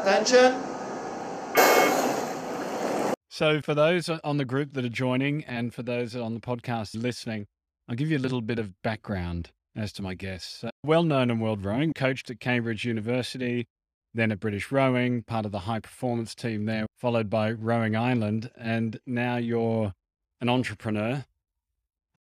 Attention. 0.00 0.62
So, 3.28 3.60
for 3.60 3.74
those 3.74 4.08
on 4.08 4.36
the 4.36 4.44
group 4.44 4.72
that 4.74 4.84
are 4.84 4.88
joining 4.88 5.44
and 5.44 5.72
for 5.72 5.82
those 5.82 6.16
on 6.16 6.34
the 6.34 6.40
podcast 6.40 7.00
listening, 7.00 7.46
I'll 7.88 7.96
give 7.96 8.10
you 8.10 8.18
a 8.18 8.20
little 8.20 8.40
bit 8.40 8.58
of 8.58 8.72
background 8.82 9.50
as 9.76 9.92
to 9.94 10.02
my 10.02 10.14
guests. 10.14 10.64
Well 10.84 11.02
known 11.02 11.30
in 11.30 11.40
world 11.40 11.64
rowing, 11.64 11.92
coached 11.92 12.30
at 12.30 12.40
Cambridge 12.40 12.84
University, 12.84 13.66
then 14.14 14.32
at 14.32 14.40
British 14.40 14.72
Rowing, 14.72 15.22
part 15.22 15.46
of 15.46 15.52
the 15.52 15.60
high 15.60 15.80
performance 15.80 16.34
team 16.34 16.64
there, 16.64 16.86
followed 16.98 17.30
by 17.30 17.52
Rowing 17.52 17.94
Ireland. 17.94 18.50
And 18.56 18.98
now 19.06 19.36
you're 19.36 19.92
an 20.40 20.48
entrepreneur 20.48 21.24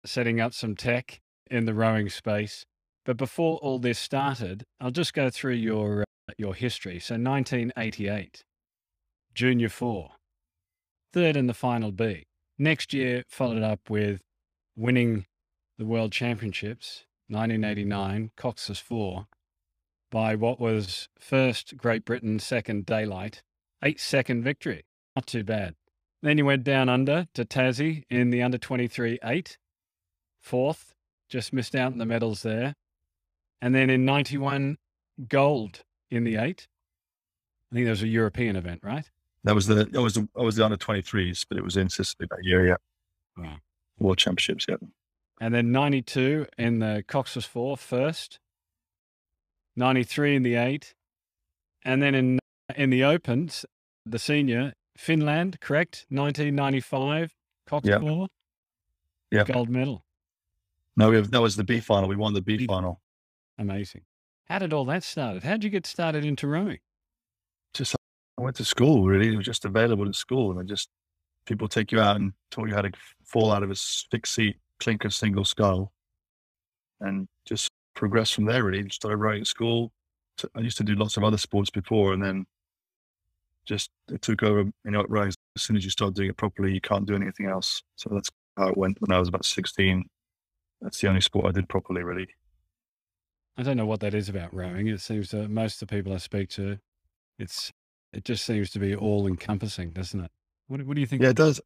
setting 0.05 0.41
up 0.41 0.55
some 0.55 0.75
tech 0.75 1.21
in 1.51 1.67
the 1.67 1.75
rowing 1.75 2.09
space. 2.09 2.65
But 3.05 3.17
before 3.17 3.59
all 3.59 3.79
this 3.79 3.99
started, 3.99 4.65
I'll 4.81 4.91
just 4.91 5.15
go 5.15 5.31
through 5.31 5.55
your, 5.55 6.05
your 6.39 6.55
history. 6.55 6.99
So, 6.99 7.15
1988, 7.15 8.45
Junior 9.35 9.69
4 9.69 10.11
third 11.13 11.37
in 11.37 11.47
the 11.47 11.55
final 11.55 11.93
B. 11.93 12.27
Next 12.59 12.93
year, 12.93 13.25
followed 13.29 13.63
up 13.63 13.89
with 13.89 14.21
winning 14.77 15.27
the 15.79 15.87
World 15.87 16.13
Championships, 16.13 17.05
1989, 17.29 18.33
coxed 18.37 18.83
4, 18.83 19.27
by 20.11 20.35
what 20.35 20.61
was 20.61 21.09
first 21.19 21.77
Great 21.77 22.05
Britain, 22.05 22.39
second 22.39 22.87
Daylight, 22.87 23.43
eight 23.83 24.01
second 24.01 24.43
victory. 24.43 24.85
Not 25.17 25.27
too 25.27 25.45
bad. 25.45 25.75
Then 26.23 26.37
you 26.37 26.45
went 26.45 26.65
down 26.65 26.89
under 26.89 27.27
to 27.35 27.45
Tassie 27.45 28.05
in 28.11 28.31
the 28.31 28.43
under 28.43 28.59
23 28.59 29.19
8, 29.25 29.59
fourth, 30.41 30.93
just 31.29 31.53
missed 31.53 31.75
out 31.75 31.93
in 31.93 31.99
the 31.99 32.07
medals 32.07 32.43
there. 32.43 32.75
And 33.63 33.75
then 33.75 33.89
in 33.89 34.05
91, 34.05 34.77
gold 35.29 35.85
in 36.11 36.25
the 36.25 36.37
eight. 36.37 36.67
I 37.71 37.75
think 37.75 37.87
that 37.87 37.91
was 37.93 38.03
a 38.03 38.09
European 38.09 38.57
event, 38.57 38.81
right? 38.83 39.09
That 39.45 39.55
was 39.55 39.67
the 39.67 39.85
that 39.87 40.03
was 40.03 40.15
the 40.15 40.29
that 40.35 40.43
was 40.43 40.57
the 40.57 40.65
under 40.65 40.77
twenty 40.77 41.03
threes, 41.03 41.47
but 41.49 41.57
it 41.57 41.65
was 41.65 41.77
in 41.77 41.89
Sicily 41.89 42.27
that 42.31 42.39
year. 42.43 42.67
Yeah, 42.67 42.77
Wow. 43.37 43.57
World 43.99 44.19
Championships. 44.19 44.67
Yeah, 44.69 44.77
And 45.41 45.55
then 45.55 45.73
92 45.73 46.47
in 46.59 46.79
the 46.81 47.05
coxed 47.07 47.47
Four 47.47 47.77
first, 47.77 48.39
ninety 49.77 50.03
three 50.05 50.35
in 50.37 50.43
the 50.43 50.55
8. 50.57 50.95
And 51.85 52.03
then 52.03 52.15
in 52.15 52.39
in 52.77 52.91
the 52.91 53.03
Opens, 53.05 53.65
the 54.05 54.19
senior, 54.19 54.75
Finland, 54.97 55.61
correct? 55.61 56.07
1995, 56.11 57.35
Cox 57.67 57.87
Yeah. 57.89 57.99
4. 58.01 58.29
Yeah. 59.31 59.45
Gold 59.45 59.69
medal. 59.71 60.05
no, 60.97 61.09
we 61.11 61.17
have, 61.17 61.31
that 61.31 61.41
was 61.41 61.57
the 61.57 61.65
B 61.65 61.81
final. 61.81 62.09
We 62.09 62.17
won 62.17 62.35
the 62.35 62.43
B 62.43 62.59
B- 62.59 62.67
final. 62.67 63.01
Amazing. 63.59 64.03
How 64.51 64.59
did 64.59 64.73
all 64.73 64.85
that 64.87 65.05
start? 65.05 65.45
How 65.45 65.53
did 65.53 65.63
you 65.63 65.71
get 65.71 65.87
started 65.87 66.25
into 66.25 66.49
rowing? 66.49 66.81
Just 67.73 67.95
I 68.37 68.43
went 68.43 68.57
to 68.57 68.65
school. 68.65 69.07
Really, 69.07 69.33
it 69.33 69.37
was 69.37 69.47
just 69.47 69.65
available 69.65 70.09
at 70.09 70.17
school, 70.17 70.51
and 70.51 70.59
I 70.59 70.65
just 70.65 70.89
people 71.47 71.69
take 71.69 71.93
you 71.93 72.01
out 72.01 72.17
and 72.17 72.33
taught 72.51 72.69
you 72.69 72.75
how 72.75 72.83
to 72.83 72.91
fall 73.25 73.53
out 73.53 73.63
of 73.63 73.69
a 73.71 73.79
s- 73.79 74.09
fixed 74.11 74.35
seat, 74.35 74.57
clinker 74.81 75.09
single 75.09 75.45
scull, 75.45 75.93
and 77.01 77.29
just 77.45 77.71
progress 77.95 78.33
from 78.33 78.45
there. 78.45 78.65
Really, 78.65 78.89
started 78.91 79.19
rowing 79.19 79.43
at 79.43 79.47
school. 79.47 79.93
I 80.57 80.61
used 80.61 80.79
to 80.79 80.85
do 80.85 80.97
lots 80.97 81.17
of 81.17 81.23
other 81.23 81.39
sports 81.39 81.71
before, 81.71 82.13
and 82.13 82.21
then 82.21 82.45
just 83.67 83.89
it 84.09 84.21
took 84.21 84.43
over. 84.43 84.65
You 84.85 84.91
know, 84.91 85.07
rowing. 85.09 85.33
As 85.55 85.63
soon 85.63 85.77
as 85.77 85.85
you 85.85 85.91
start 85.91 86.15
doing 86.15 86.31
it 86.31 86.37
properly, 86.37 86.75
you 86.75 86.81
can't 86.81 87.07
do 87.07 87.15
anything 87.15 87.47
else. 87.47 87.85
So 87.95 88.11
that's 88.13 88.31
how 88.57 88.67
it 88.67 88.77
went 88.77 89.01
when 89.01 89.15
I 89.17 89.21
was 89.21 89.29
about 89.29 89.45
sixteen. 89.45 90.07
That's 90.81 91.01
the 91.01 91.07
only 91.07 91.21
sport 91.21 91.47
I 91.47 91.53
did 91.53 91.69
properly, 91.69 92.03
really. 92.03 92.27
I 93.61 93.63
don't 93.63 93.77
know 93.77 93.85
what 93.85 94.01
that 94.01 94.15
is 94.15 94.31
about 94.31 94.55
rowing. 94.55 94.87
It 94.87 95.03
seems 95.03 95.33
that 95.33 95.51
most 95.51 95.83
of 95.83 95.89
the 95.89 95.95
people 95.95 96.15
I 96.15 96.17
speak 96.17 96.49
to, 96.51 96.79
it's 97.39 97.71
it 98.15 98.25
just 98.25 98.47
seems 98.47 98.71
to 98.71 98.79
be 98.79 98.97
all 98.97 99.27
encompassing, 99.27 99.91
doesn't 99.91 100.19
it? 100.19 100.31
What, 100.69 100.83
what 100.87 100.95
do 100.95 101.01
you 101.03 101.07
think? 101.07 101.21
Yeah, 101.21 101.29
it 101.29 101.37
does. 101.37 101.61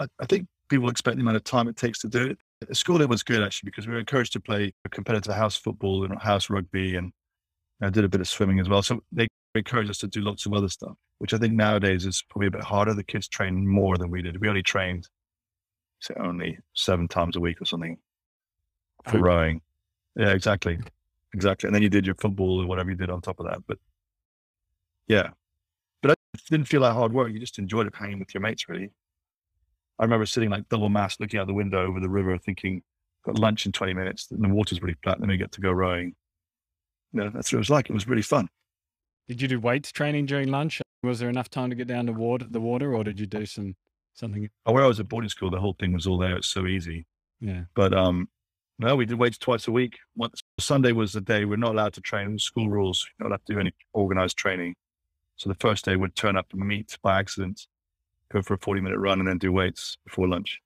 I, 0.00 0.06
I 0.18 0.24
think 0.24 0.48
people 0.70 0.88
expect 0.88 1.18
the 1.18 1.20
amount 1.20 1.36
of 1.36 1.44
time 1.44 1.68
it 1.68 1.76
takes 1.76 1.98
to 2.00 2.08
do 2.08 2.28
it. 2.28 2.38
At 2.62 2.74
school, 2.74 3.02
it 3.02 3.08
was 3.08 3.22
good 3.22 3.42
actually 3.42 3.68
because 3.68 3.86
we 3.86 3.92
were 3.92 4.00
encouraged 4.00 4.32
to 4.32 4.40
play 4.40 4.72
competitive 4.90 5.34
house 5.34 5.56
football 5.58 6.04
and 6.04 6.18
house 6.22 6.48
rugby, 6.48 6.96
and 6.96 7.12
I 7.82 7.90
did 7.90 8.04
a 8.04 8.08
bit 8.08 8.22
of 8.22 8.28
swimming 8.28 8.58
as 8.58 8.70
well. 8.70 8.82
So 8.82 9.02
they 9.12 9.28
encouraged 9.54 9.90
us 9.90 9.98
to 9.98 10.06
do 10.08 10.22
lots 10.22 10.46
of 10.46 10.54
other 10.54 10.70
stuff, 10.70 10.96
which 11.18 11.34
I 11.34 11.38
think 11.38 11.52
nowadays 11.52 12.06
is 12.06 12.24
probably 12.30 12.46
a 12.46 12.52
bit 12.52 12.64
harder. 12.64 12.94
The 12.94 13.04
kids 13.04 13.28
train 13.28 13.68
more 13.68 13.98
than 13.98 14.10
we 14.10 14.22
did. 14.22 14.40
We 14.40 14.48
only 14.48 14.62
trained, 14.62 15.06
say, 16.00 16.14
only 16.18 16.58
seven 16.72 17.08
times 17.08 17.36
a 17.36 17.40
week 17.40 17.60
or 17.60 17.66
something 17.66 17.98
for 19.04 19.18
Oh. 19.18 19.20
rowing. 19.20 19.60
Yeah, 20.18 20.32
exactly, 20.32 20.78
exactly. 21.32 21.68
And 21.68 21.74
then 21.74 21.82
you 21.82 21.88
did 21.88 22.04
your 22.04 22.16
football 22.16 22.60
or 22.60 22.66
whatever 22.66 22.90
you 22.90 22.96
did 22.96 23.08
on 23.08 23.22
top 23.22 23.38
of 23.40 23.46
that. 23.46 23.62
But 23.66 23.78
yeah, 25.06 25.30
but 26.02 26.10
it 26.10 26.18
didn't 26.50 26.66
feel 26.66 26.80
like 26.80 26.92
hard 26.92 27.12
work. 27.12 27.32
You 27.32 27.38
just 27.38 27.58
enjoyed 27.58 27.86
it 27.86 27.94
hanging 27.94 28.18
with 28.18 28.34
your 28.34 28.40
mates, 28.40 28.68
really. 28.68 28.90
I 29.98 30.04
remember 30.04 30.26
sitting 30.26 30.50
like 30.50 30.68
double 30.68 30.88
mast, 30.88 31.20
looking 31.20 31.40
out 31.40 31.46
the 31.46 31.54
window 31.54 31.86
over 31.86 32.00
the 32.00 32.08
river, 32.08 32.36
thinking, 32.36 32.82
got 33.24 33.38
lunch 33.38 33.64
in 33.64 33.72
20 33.72 33.94
minutes, 33.94 34.28
and 34.30 34.42
the 34.42 34.48
water's 34.48 34.82
really 34.82 34.96
flat, 35.02 35.20
then 35.20 35.28
we 35.28 35.36
get 35.36 35.52
to 35.52 35.60
go 35.60 35.70
rowing. 35.70 36.14
You 37.12 37.20
know, 37.20 37.30
that's 37.30 37.52
what 37.52 37.56
it 37.56 37.60
was 37.60 37.70
like. 37.70 37.88
It 37.88 37.94
was 37.94 38.06
really 38.06 38.22
fun. 38.22 38.48
Did 39.28 39.40
you 39.40 39.48
do 39.48 39.60
weights 39.60 39.92
training 39.92 40.26
during 40.26 40.48
lunch? 40.50 40.80
Was 41.02 41.20
there 41.20 41.28
enough 41.28 41.48
time 41.48 41.70
to 41.70 41.76
get 41.76 41.86
down 41.86 42.06
to 42.06 42.12
water, 42.12 42.46
the 42.48 42.60
water, 42.60 42.94
or 42.94 43.04
did 43.04 43.20
you 43.20 43.26
do 43.26 43.46
some 43.46 43.76
something? 44.14 44.48
Oh, 44.66 44.72
where 44.72 44.84
I 44.84 44.88
was 44.88 44.98
at 44.98 45.08
boarding 45.08 45.30
school, 45.30 45.50
the 45.50 45.60
whole 45.60 45.76
thing 45.78 45.92
was 45.92 46.06
all 46.06 46.18
there. 46.18 46.36
It's 46.36 46.48
so 46.48 46.66
easy. 46.66 47.06
Yeah, 47.40 47.62
But 47.74 47.94
um, 47.94 48.28
no, 48.78 48.94
we 48.94 49.06
did 49.06 49.18
weights 49.18 49.38
twice 49.38 49.66
a 49.66 49.72
week. 49.72 49.98
Once 50.16 50.40
Sunday 50.60 50.92
was 50.92 51.12
the 51.12 51.20
day 51.20 51.44
we're 51.44 51.56
not 51.56 51.72
allowed 51.72 51.94
to 51.94 52.00
train. 52.00 52.38
School 52.38 52.68
rules, 52.68 53.06
you're 53.18 53.28
not 53.28 53.32
allowed 53.34 53.46
to 53.46 53.54
do 53.54 53.60
any 53.60 53.72
organized 53.92 54.36
training. 54.36 54.74
So 55.36 55.48
the 55.48 55.56
first 55.56 55.84
day 55.84 55.96
we'd 55.96 56.14
turn 56.14 56.36
up 56.36 56.46
and 56.52 56.66
meet 56.66 56.96
by 57.02 57.18
accident, 57.18 57.66
go 58.32 58.42
for 58.42 58.54
a 58.54 58.58
40 58.58 58.80
minute 58.80 58.98
run, 58.98 59.18
and 59.18 59.28
then 59.28 59.38
do 59.38 59.52
weights 59.52 59.96
before 60.04 60.28
lunch. 60.28 60.60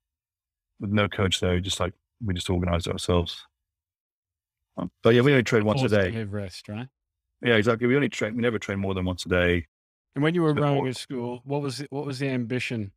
With 0.81 0.91
no 0.91 1.09
coach 1.09 1.41
there, 1.41 1.61
just 1.61 1.81
like 1.81 1.95
we 2.25 2.35
just 2.35 2.51
organized 2.51 2.89
ourselves. 2.89 3.47
Um, 4.77 4.91
but 5.03 5.15
yeah, 5.15 5.21
we 5.23 5.33
only 5.33 5.43
train 5.43 5.65
once 5.65 5.81
a 5.81 5.89
Forced 5.89 5.95
day. 5.95 6.11
have 6.13 6.33
rest, 6.33 6.69
right? 6.69 6.89
Yeah, 7.43 7.55
exactly. 7.55 7.87
We 7.87 7.97
only 7.97 8.09
train. 8.09 8.37
We 8.37 8.43
never 8.43 8.59
train 8.59 8.79
more 8.79 8.95
than 8.95 9.05
once 9.05 9.27
a 9.27 9.29
day. 9.29 9.67
And 10.15 10.23
when 10.23 10.35
you 10.35 10.43
were 10.43 10.55
rowing 10.55 10.87
at 10.89 10.97
school, 10.97 11.41
what 11.45 11.63
was 11.63 11.79
the, 11.79 11.87
what 11.91 12.05
was 12.05 12.19
the 12.19 12.29
ambition 12.29 12.93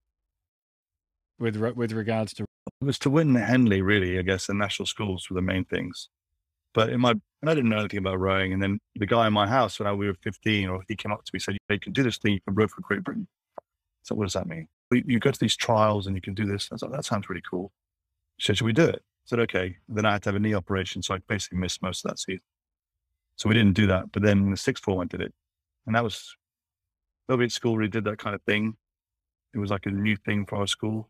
with 1.39 1.55
with 1.57 1.91
regards 1.91 2.33
to? 2.35 2.43
It 2.81 2.85
was 2.85 2.99
to 2.99 3.09
win 3.09 3.35
Henley, 3.35 3.81
really. 3.81 4.19
I 4.19 4.21
guess, 4.21 4.47
the 4.47 4.53
national 4.53 4.87
schools 4.87 5.29
were 5.29 5.35
the 5.35 5.41
main 5.41 5.65
things. 5.65 6.09
But 6.73 6.89
in 6.89 6.99
my, 6.99 7.11
and 7.11 7.49
I 7.49 7.53
didn't 7.55 7.69
know 7.69 7.79
anything 7.79 7.99
about 7.99 8.19
rowing. 8.19 8.51
And 8.51 8.61
then 8.61 8.79
the 8.95 9.05
guy 9.05 9.27
in 9.27 9.33
my 9.33 9.47
house 9.47 9.79
when 9.79 9.87
I, 9.87 9.93
we 9.93 10.07
were 10.07 10.15
15, 10.21 10.67
or 10.69 10.83
he 10.87 10.95
came 10.95 11.11
up 11.11 11.23
to 11.23 11.31
me 11.33 11.37
and 11.37 11.41
said, 11.41 11.57
"You 11.69 11.79
can 11.79 11.93
do 11.93 12.03
this 12.03 12.17
thing. 12.17 12.33
You 12.33 12.41
can 12.41 12.55
row 12.55 12.67
for 12.67 12.81
Great 12.81 13.03
Britain." 13.03 13.27
So 14.03 14.13
what 14.15 14.25
does 14.25 14.33
that 14.33 14.47
mean? 14.47 14.67
"Well, 14.91 15.01
You 15.05 15.19
go 15.19 15.31
to 15.31 15.39
these 15.39 15.55
trials 15.55 16.07
and 16.07 16.15
you 16.15 16.21
can 16.21 16.33
do 16.33 16.45
this. 16.45 16.69
I 16.71 16.75
was 16.75 16.81
like, 16.83 16.91
that 16.91 17.05
sounds 17.05 17.29
really 17.29 17.41
cool. 17.49 17.71
Said, 18.39 18.57
should 18.57 18.65
we 18.65 18.73
do 18.73 18.83
it? 18.83 18.97
I 18.97 19.25
said, 19.25 19.39
okay. 19.39 19.77
Then 19.87 20.05
I 20.05 20.13
had 20.13 20.23
to 20.23 20.29
have 20.29 20.35
a 20.35 20.39
knee 20.39 20.53
operation, 20.53 21.01
so 21.01 21.15
I 21.15 21.19
basically 21.27 21.57
missed 21.57 21.81
most 21.81 22.05
of 22.05 22.11
that 22.11 22.19
season. 22.19 22.41
So 23.37 23.49
we 23.49 23.55
didn't 23.55 23.73
do 23.73 23.87
that. 23.87 24.11
But 24.11 24.21
then 24.23 24.51
the 24.51 24.57
sixth 24.57 24.83
form, 24.83 24.99
I 25.01 25.05
did 25.05 25.21
it, 25.21 25.33
and 25.85 25.95
that 25.95 26.03
was 26.03 26.35
nobody 27.27 27.45
at 27.45 27.51
school 27.51 27.77
really 27.77 27.89
did 27.89 28.03
that 28.05 28.19
kind 28.19 28.35
of 28.35 28.41
thing. 28.43 28.75
It 29.53 29.59
was 29.59 29.71
like 29.71 29.85
a 29.85 29.91
new 29.91 30.15
thing 30.17 30.45
for 30.45 30.57
our 30.57 30.67
school, 30.67 31.09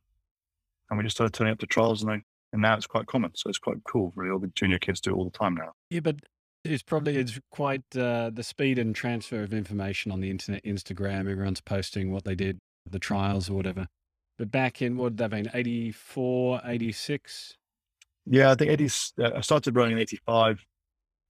and 0.89 0.97
we 0.97 1.03
just 1.03 1.15
started 1.17 1.33
turning 1.33 1.53
up 1.53 1.59
to 1.59 1.65
trials, 1.65 2.01
and 2.01 2.11
I, 2.11 2.21
and 2.53 2.61
now 2.61 2.75
it's 2.75 2.87
quite 2.87 3.05
common. 3.07 3.31
So 3.35 3.49
it's 3.49 3.59
quite 3.59 3.77
cool. 3.83 4.13
Really, 4.15 4.31
all 4.31 4.39
the 4.39 4.51
junior 4.55 4.79
kids 4.79 5.01
do 5.01 5.11
it 5.11 5.15
all 5.15 5.25
the 5.25 5.37
time 5.37 5.55
now. 5.55 5.73
Yeah, 5.89 6.01
but 6.01 6.17
it's 6.63 6.83
probably 6.83 7.17
it's 7.17 7.39
quite 7.51 7.83
uh, 7.95 8.31
the 8.33 8.43
speed 8.43 8.79
and 8.79 8.95
transfer 8.95 9.43
of 9.43 9.53
information 9.53 10.11
on 10.11 10.21
the 10.21 10.29
internet, 10.29 10.63
Instagram. 10.63 11.29
Everyone's 11.29 11.61
posting 11.61 12.11
what 12.11 12.23
they 12.23 12.35
did, 12.35 12.59
the 12.89 12.99
trials 12.99 13.49
or 13.49 13.53
whatever. 13.53 13.87
But 14.37 14.51
back 14.51 14.81
in 14.81 14.97
what 14.97 15.15
that 15.17 15.29
been 15.29 15.49
84, 15.53 16.61
86? 16.65 17.55
Yeah, 18.25 18.51
I 18.51 18.55
think 18.55 18.71
80, 18.71 18.89
uh, 19.21 19.31
I 19.37 19.41
started 19.41 19.75
running 19.75 19.93
in 19.93 19.99
85, 19.99 20.65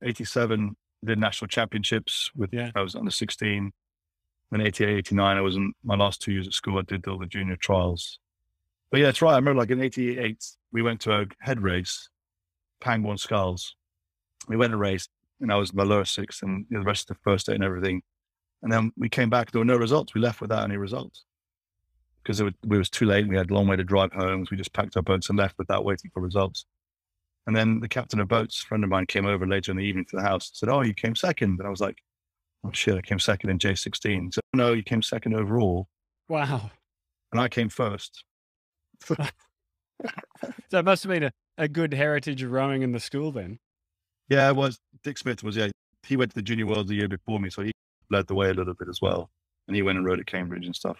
87, 0.04 0.76
did 1.04 1.20
national 1.20 1.48
championships 1.50 2.32
with, 2.36 2.52
Yeah. 2.52 2.72
I 2.76 2.82
was 2.82 2.96
under 2.96 3.12
16. 3.12 3.72
Then 4.52 4.62
88, 4.62 4.98
89, 4.98 5.38
I 5.38 5.42
was 5.42 5.56
in 5.56 5.74
my 5.84 5.96
last 5.96 6.22
two 6.22 6.32
years 6.32 6.48
at 6.48 6.54
school, 6.54 6.80
I 6.80 6.82
did 6.82 7.08
all 7.08 7.20
the 7.20 7.26
junior 7.26 7.58
trials. 7.58 8.20
But 8.92 9.00
yeah, 9.00 9.08
that's 9.08 9.22
right. 9.22 9.34
I 9.34 9.36
remember 9.36 9.60
like 9.60 9.72
in 9.72 9.82
88, 9.82 10.44
we 10.72 10.82
went 10.82 11.02
to 11.02 11.14
a 11.14 11.26
head 11.40 11.62
race, 11.62 12.10
Pangbourne 12.82 13.18
Sculls. 13.18 13.76
We 14.48 14.58
went 14.58 14.74
a 14.74 14.78
race 14.78 15.08
and 15.42 15.52
I 15.52 15.56
was 15.56 15.72
in 15.72 15.78
my 15.78 15.84
lower 15.84 16.06
six 16.06 16.42
and 16.44 16.66
the 16.70 16.82
rest 16.82 17.10
of 17.10 17.18
the 17.18 17.22
first 17.24 17.48
day 17.48 17.56
and 17.56 17.64
everything. 17.64 18.02
And 18.62 18.72
then 18.72 18.92
we 18.98 19.10
came 19.10 19.30
back, 19.30 19.52
there 19.52 19.60
were 19.60 19.66
no 19.66 19.76
results. 19.76 20.14
We 20.14 20.22
left 20.22 20.42
without 20.42 20.64
any 20.64 20.78
results 20.78 21.26
because 22.24 22.40
it 22.40 22.46
was, 22.46 22.54
we 22.66 22.78
was 22.78 22.90
too 22.90 23.06
late. 23.06 23.28
We 23.28 23.38
had 23.38 23.52
a 23.52 23.54
long 23.54 23.68
way 23.68 23.76
to 23.76 23.84
drive 23.84 24.12
home. 24.12 24.46
So 24.46 24.50
we 24.52 24.58
just 24.58 24.74
packed 24.74 24.98
our 24.98 25.04
boats 25.04 25.30
and 25.30 25.38
left 25.38 25.58
without 25.58 25.86
waiting 25.86 26.10
for 26.14 26.22
results. 26.22 26.66
And 27.48 27.56
then 27.56 27.80
the 27.80 27.88
captain 27.88 28.20
of 28.20 28.28
boats, 28.28 28.64
a 28.64 28.66
friend 28.66 28.84
of 28.84 28.90
mine, 28.90 29.06
came 29.06 29.28
over 29.28 29.46
later 29.46 29.72
in 29.72 29.78
the 29.78 29.84
evening 29.84 30.06
to 30.06 30.16
the 30.16 30.24
house 30.24 30.50
and 30.50 30.56
said, 30.56 30.70
Oh, 30.70 30.82
you 30.82 30.96
came 30.96 31.16
second. 31.16 31.60
And 31.60 31.68
I 31.68 31.70
was 31.70 31.82
like, 31.82 31.98
Oh, 32.64 32.72
shit, 32.72 32.96
I 32.96 33.02
came 33.02 33.20
second 33.20 33.52
in 33.52 33.60
J16. 33.60 34.34
So, 34.34 34.42
no, 34.54 34.74
you 34.74 34.82
came 34.82 35.04
second 35.04 35.36
overall. 35.36 35.88
Wow. 36.28 36.72
And 37.32 37.40
I 37.40 37.48
came 37.48 37.70
first. 37.70 38.24
So 40.70 40.80
it 40.80 40.86
must 40.86 41.04
have 41.04 41.10
been 41.12 41.24
a, 41.24 41.32
a 41.58 41.68
good 41.68 41.94
heritage 41.94 42.44
of 42.44 42.52
rowing 42.52 42.82
in 42.82 42.92
the 42.92 43.00
school 43.00 43.32
then. 43.32 43.60
Yeah, 44.30 44.50
it 44.50 44.56
was. 44.56 44.78
Dick 45.04 45.18
Smith 45.18 45.42
was, 45.44 45.56
yeah, 45.56 45.70
he 46.04 46.18
went 46.18 46.32
to 46.32 46.36
the 46.36 46.42
junior 46.42 46.66
world 46.66 46.88
the 46.88 46.96
year 46.96 47.08
before 47.08 47.40
me. 47.40 47.50
So 47.50 47.64
he 47.64 47.72
led 48.10 48.28
the 48.28 48.36
way 48.36 48.50
a 48.50 48.54
little 48.54 48.74
bit 48.74 48.90
as 48.90 49.02
well. 49.02 49.30
And 49.68 49.76
he 49.76 49.82
went 49.82 49.98
and 49.98 50.06
rowed 50.06 50.20
at 50.20 50.26
Cambridge 50.26 50.66
and 50.66 50.76
stuff. 50.76 50.98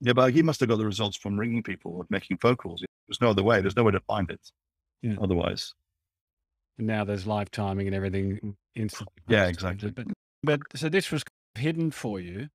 Yeah, 0.00 0.12
but 0.12 0.32
he 0.34 0.42
must 0.42 0.60
have 0.60 0.68
got 0.68 0.76
the 0.76 0.84
results 0.84 1.16
from 1.16 1.38
ringing 1.38 1.62
people 1.62 1.92
or 1.96 2.06
making 2.10 2.36
phone 2.38 2.56
calls. 2.56 2.84
There's 3.08 3.20
no 3.20 3.30
other 3.30 3.42
way. 3.42 3.60
There's 3.60 3.76
no 3.76 3.84
way 3.84 3.92
to 3.92 4.00
find 4.00 4.30
it 4.30 4.40
Yeah. 5.02 5.14
otherwise. 5.22 5.72
And 6.78 6.86
now 6.86 7.04
there's 7.04 7.26
live 7.26 7.50
timing 7.50 7.86
and 7.86 7.96
everything 7.96 8.56
instantly. 8.74 9.14
Yeah, 9.28 9.46
exactly. 9.46 9.90
But, 9.90 10.06
but 10.42 10.60
so 10.74 10.88
this 10.88 11.10
was 11.10 11.22
hidden 11.54 11.90
for 11.90 12.20
you 12.20 12.48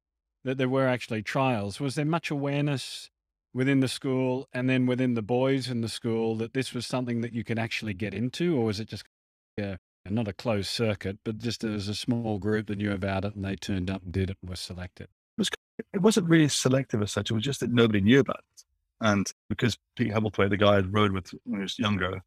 that 0.44 0.58
there 0.58 0.70
were 0.70 0.88
actually 0.88 1.24
trials. 1.24 1.80
Was 1.80 1.96
there 1.96 2.06
much 2.06 2.30
awareness 2.30 3.10
within 3.54 3.80
the 3.80 3.88
school 3.88 4.48
and 4.54 4.70
then 4.70 4.86
within 4.86 5.14
the 5.14 5.22
boys 5.22 5.70
in 5.70 5.82
the 5.82 5.90
school 5.90 6.36
that 6.36 6.54
this 6.54 6.74
was 6.74 6.86
something 6.86 7.22
that 7.22 7.34
you 7.34 7.44
could 7.44 7.60
actually 7.60 7.94
get 7.94 8.14
into, 8.14 8.58
or 8.58 8.66
was 8.66 8.80
it 8.80 8.88
just 8.88 9.04
yeah, 9.58 9.78
not 10.10 10.28
a 10.28 10.34
closed 10.34 10.70
circuit, 10.70 11.20
but 11.24 11.38
just 11.38 11.64
as 11.64 11.88
a 11.88 11.96
small 11.96 12.38
group 12.40 12.68
that 12.68 12.78
knew 12.78 12.92
about 12.92 13.26
it 13.26 13.36
and 13.36 13.44
they 13.44 13.56
turned 13.56 13.90
up 13.90 14.04
and 14.04 14.12
did 14.12 14.30
it 14.30 14.38
and 14.42 14.50
were 14.50 14.56
selected? 14.56 15.08
It 15.94 16.02
wasn't 16.02 16.28
really 16.28 16.50
selective 16.50 17.02
as 17.02 17.12
such. 17.12 17.32
It 17.32 17.34
was 17.34 17.44
just 17.44 17.62
that 17.62 17.72
nobody 17.72 18.02
knew 18.02 18.20
about 18.20 18.40
it. 18.40 18.64
And 19.02 19.32
because 19.50 19.78
Pete 19.96 20.12
Hebblethwaite, 20.12 20.50
the 20.50 20.58
guy 20.58 20.76
I 20.76 20.80
rowed 20.80 21.12
with 21.14 21.32
when 21.46 21.60
he 21.60 21.64
was 21.64 21.80
younger, 21.80 22.22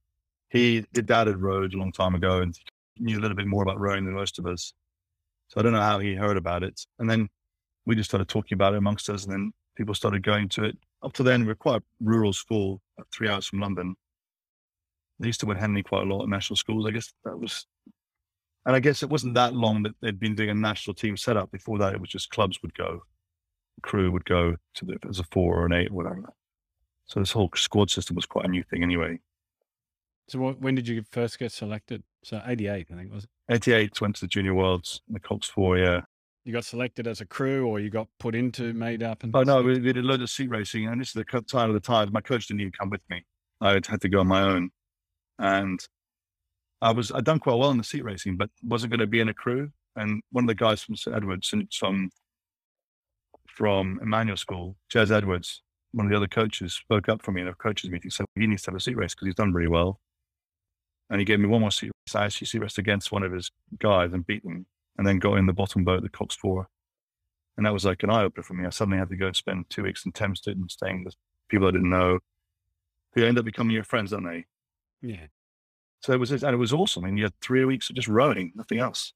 he, 0.49 0.85
his 0.95 1.05
dad 1.05 1.27
had 1.27 1.41
rowed 1.41 1.75
a 1.75 1.77
long 1.77 1.93
time 1.93 2.15
ago 2.15 2.41
and 2.41 2.59
knew 2.99 3.19
a 3.19 3.21
little 3.21 3.37
bit 3.37 3.47
more 3.47 3.63
about 3.63 3.79
rowing 3.79 4.05
than 4.05 4.15
most 4.15 4.39
of 4.39 4.47
us. 4.47 4.73
So 5.49 5.61
I 5.61 5.63
don't 5.63 5.73
know 5.73 5.83
how 5.83 5.99
he 5.99 6.15
heard 6.15 6.39
about 6.39 6.63
it. 6.63 6.81
And 6.99 7.11
then 7.11 7.29
we 7.85 7.95
just 7.95 8.11
started 8.11 8.29
talking 8.29 8.57
about 8.57 8.75
it 8.75 8.79
amongst 8.79 9.11
us, 9.11 9.25
and 9.25 9.33
then 9.33 9.53
people 9.77 9.95
started 9.95 10.23
going 10.23 10.49
to 10.51 10.65
it. 10.65 10.79
Up 11.03 11.13
to 11.15 11.23
then, 11.23 11.41
we 11.41 11.49
were 11.49 11.55
quite 11.55 11.81
a 11.81 11.85
rural 12.01 12.33
school, 12.33 12.81
three 13.13 13.29
hours 13.29 13.47
from 13.47 13.61
London. 13.61 13.97
They 15.19 15.27
used 15.27 15.41
to 15.41 15.47
win 15.47 15.57
Henley 15.57 15.83
quite 15.83 16.03
a 16.03 16.07
lot 16.07 16.23
at 16.23 16.29
national 16.29 16.57
schools. 16.57 16.87
I 16.87 16.91
guess 16.91 17.13
that 17.25 17.39
was, 17.39 17.67
and 18.67 18.77
I 18.77 18.81
guess 18.81 19.03
it 19.03 19.11
wasn't 19.11 19.35
that 19.35 19.55
long 19.55 19.83
that 19.83 19.95
they'd 20.01 20.19
been 20.19 20.35
doing 20.35 20.51
a 20.51 20.55
national 20.55 20.95
team 20.95 21.17
setup. 21.17 21.51
Before 21.51 21.79
that, 21.79 21.95
it 21.95 22.01
was 22.01 22.11
just 22.11 22.31
clubs 22.31 22.61
would 22.63 22.75
go, 22.75 23.03
crew 23.83 24.11
would 24.13 24.25
go 24.25 24.57
to 24.75 24.85
the, 24.85 24.97
as 25.09 25.19
a 25.19 25.25
four 25.25 25.61
or 25.61 25.67
an 25.67 25.73
eight 25.73 25.91
or 25.91 25.95
whatever. 25.95 26.33
So 27.07 27.21
this 27.21 27.33
whole 27.33 27.51
squad 27.55 27.91
system 27.91 28.17
was 28.17 28.27
quite 28.27 28.47
a 28.47 28.49
new 28.49 28.63
thing 28.63 28.83
anyway. 28.83 29.19
So 30.29 30.39
what, 30.39 30.61
when 30.61 30.75
did 30.75 30.89
you 30.89 31.03
first 31.11 31.39
get 31.39 31.53
selected? 31.53 32.03
So 32.25 32.41
88, 32.47 32.87
I 32.91 32.95
think, 32.95 33.13
was 33.13 33.25
it? 33.25 33.31
88 33.51 34.01
went 34.01 34.15
to 34.17 34.21
the 34.23 34.29
Junior 34.29 34.55
Worlds, 34.55 35.03
the 35.09 35.21
Cox 35.21 35.49
Four, 35.49 35.79
yeah. 35.79 36.03
You 36.45 36.53
got 36.53 36.65
selected 36.65 37.07
as 37.07 37.21
a 37.21 37.27
crew 37.27 37.67
or 37.67 37.79
you 37.79 37.89
got 37.89 38.09
put 38.19 38.35
into, 38.35 38.73
made 38.73 39.03
up? 39.03 39.23
And 39.23 39.35
Oh 39.35 39.45
no, 39.45 39.63
we, 39.63 39.75
we 39.75 39.93
did 39.93 39.99
a 39.99 40.03
load 40.03 40.23
of 40.23 40.31
seat 40.31 40.51
racing, 40.51 40.89
and 40.89 41.01
this 41.01 41.09
is 41.09 41.15
the 41.15 41.25
time 41.43 41.71
of 41.71 41.75
the 41.75 41.81
times. 41.81 42.13
My 42.13 42.21
coach 42.21 42.49
didn't 42.49 42.61
even 42.61 42.73
come 42.73 42.91
with 42.91 43.03
me. 43.09 43.25
I 43.61 43.75
had 43.75 44.01
to 44.01 44.09
go 44.09 44.21
on 44.21 44.27
my 44.27 44.43
own, 44.43 44.71
and 45.39 45.81
I 46.81 46.91
was 46.91 47.13
I'd 47.13 47.25
done 47.25 47.39
quite 47.39 47.55
well 47.55 47.71
in 47.71 47.79
the 47.79 47.85
seat 47.85 48.05
racing, 48.05 48.37
but 48.37 48.51
wasn't 48.65 48.91
going 48.91 49.01
to 49.01 49.07
be 49.07 49.21
in 49.21 49.29
a 49.29 49.35
crew. 49.35 49.71
And 49.95 50.21
one 50.33 50.45
of 50.45 50.49
the 50.49 50.55
guys 50.55 50.83
from 50.83 50.97
St 50.97 51.15
Edwards, 51.15 51.53
and 51.53 51.73
from 51.73 52.11
from 53.47 54.01
Emmanuel 54.03 54.37
School, 54.37 54.77
Jez 54.93 55.13
Edwards, 55.13 55.63
one 55.93 56.07
of 56.07 56.11
the 56.11 56.17
other 56.17 56.27
coaches, 56.27 56.75
spoke 56.75 57.09
up 57.09 57.23
for 57.23 57.31
me 57.31 57.43
in 57.43 57.49
a 57.49 57.55
coaches 57.55 57.89
meeting. 57.89 58.11
Said 58.11 58.27
he 58.35 58.49
needs 58.49 58.63
to 58.63 58.73
have 58.73 58.77
a 58.77 58.81
seat 58.81 58.97
race 58.97 59.15
because 59.15 59.27
he's 59.27 59.37
done 59.37 59.53
really 59.53 59.69
well, 59.69 60.01
and 61.09 61.21
he 61.21 61.25
gave 61.25 61.39
me 61.39 61.47
one 61.47 61.61
more 61.61 61.71
seat 61.71 61.93
race. 62.09 62.17
I 62.17 62.25
actually 62.25 62.49
seat 62.49 62.63
raced 62.63 62.79
against 62.79 63.13
one 63.13 63.23
of 63.23 63.31
his 63.31 63.53
guys 63.79 64.13
and 64.13 64.27
beat 64.27 64.45
him, 64.45 64.67
and 65.03 65.09
then 65.09 65.19
got 65.19 65.35
in 65.35 65.47
the 65.47 65.53
bottom 65.53 65.83
boat, 65.83 66.01
the 66.05 66.09
Cox 66.09 66.37
Four. 66.37 66.69
And 67.57 67.67
that 67.67 67.73
was 67.73 67.85
like 67.85 68.05
an 68.05 68.11
eye 68.11 68.23
opener 68.23 68.45
for 68.45 68.55
me. 68.55 68.65
I 68.65 68.71
suddenly 68.71 68.99
had 68.99 69.09
to 69.09 69.17
go 69.17 69.27
and 69.27 69.35
spend 69.35 69.69
two 69.69 69.83
weeks 69.83 70.07
in 70.07 70.13
Thamested 70.13 70.53
and 70.53 70.71
staying 70.71 71.03
with 71.05 71.17
people 71.49 71.67
I 71.67 71.73
didn't 71.73 71.91
know 71.91 72.21
who 73.15 73.25
end 73.25 73.37
up 73.37 73.45
becoming 73.45 73.75
your 73.75 73.83
friends, 73.83 74.13
don't 74.13 74.23
they? 74.23 74.45
Yeah. 75.03 75.27
So 75.99 76.13
it 76.13 76.21
was, 76.21 76.31
and 76.31 76.45
it 76.45 76.57
was 76.57 76.73
awesome. 76.73 77.05
I 77.05 77.09
mean, 77.09 77.17
you 77.17 77.25
had 77.25 77.35
three 77.41 77.65
weeks 77.65 77.91
of 77.91 77.97
just 77.97 78.07
rowing, 78.07 78.53
nothing 78.55 78.79
else. 78.79 79.13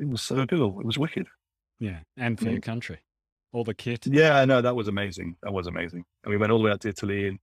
It 0.00 0.08
was 0.08 0.22
so 0.22 0.44
cool. 0.44 0.80
It 0.80 0.86
was 0.86 0.98
wicked. 0.98 1.28
Yeah. 1.78 2.00
And 2.16 2.36
for 2.36 2.46
Yeah. 2.46 2.50
your 2.52 2.60
country. 2.60 2.98
All 3.52 3.62
the 3.62 3.74
kit. 3.74 4.04
Yeah, 4.08 4.38
I 4.38 4.44
know. 4.44 4.60
That 4.60 4.74
was 4.74 4.88
amazing. 4.88 5.36
That 5.44 5.52
was 5.52 5.68
amazing. 5.68 6.04
And 6.24 6.32
we 6.32 6.36
went 6.36 6.50
all 6.50 6.58
the 6.58 6.64
way 6.64 6.72
out 6.72 6.80
to 6.80 6.88
Italy. 6.88 7.28
And 7.28 7.38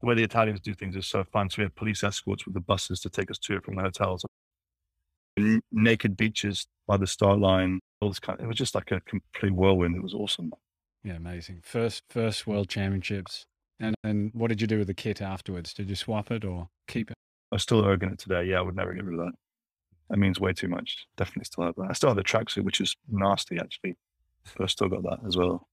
the 0.00 0.06
way 0.06 0.14
the 0.14 0.22
Italians 0.22 0.60
do 0.60 0.72
things 0.72 0.96
is 0.96 1.06
so 1.06 1.24
fun. 1.24 1.50
So 1.50 1.56
we 1.58 1.64
had 1.64 1.74
police 1.74 2.02
escorts 2.02 2.46
with 2.46 2.54
the 2.54 2.60
buses 2.60 3.00
to 3.00 3.10
take 3.10 3.30
us 3.30 3.38
to 3.40 3.54
and 3.54 3.62
from 3.62 3.76
the 3.76 3.82
hotels. 3.82 4.24
Naked 5.72 6.16
beaches 6.16 6.66
by 6.86 6.96
the 6.96 7.06
start 7.06 7.38
line. 7.38 7.80
All 8.00 8.08
this 8.08 8.18
kind 8.18 8.38
it 8.40 8.46
was 8.46 8.56
just 8.56 8.74
like 8.74 8.90
a 8.92 9.00
complete 9.00 9.52
whirlwind. 9.52 9.96
It 9.96 10.02
was 10.02 10.14
awesome. 10.14 10.52
Yeah, 11.04 11.14
amazing. 11.14 11.60
First, 11.64 12.02
first 12.10 12.46
World 12.46 12.68
Championships. 12.68 13.46
And 13.80 13.94
and 14.02 14.30
what 14.34 14.48
did 14.48 14.60
you 14.60 14.66
do 14.66 14.78
with 14.78 14.86
the 14.88 14.94
kit 14.94 15.22
afterwards? 15.22 15.72
Did 15.72 15.88
you 15.88 15.94
swap 15.94 16.30
it 16.30 16.44
or 16.44 16.68
keep 16.88 17.10
it? 17.10 17.16
I'm 17.52 17.58
still 17.58 17.82
erging 17.82 18.12
it 18.12 18.18
today. 18.18 18.44
Yeah, 18.44 18.58
I 18.58 18.62
would 18.62 18.76
never 18.76 18.92
get 18.92 19.04
rid 19.04 19.18
of 19.18 19.26
that. 19.26 19.32
That 20.10 20.18
means 20.18 20.40
way 20.40 20.52
too 20.52 20.68
much. 20.68 21.06
Definitely 21.16 21.44
still 21.44 21.64
have 21.64 21.74
that. 21.76 21.90
I 21.90 21.92
still 21.92 22.10
have 22.10 22.16
the 22.16 22.24
tracksuit, 22.24 22.64
which 22.64 22.80
is 22.80 22.94
nasty 23.08 23.58
actually, 23.58 23.96
but 24.56 24.64
I've 24.64 24.70
still 24.70 24.88
got 24.88 25.02
that 25.02 25.18
as 25.26 25.36
well. 25.36 25.68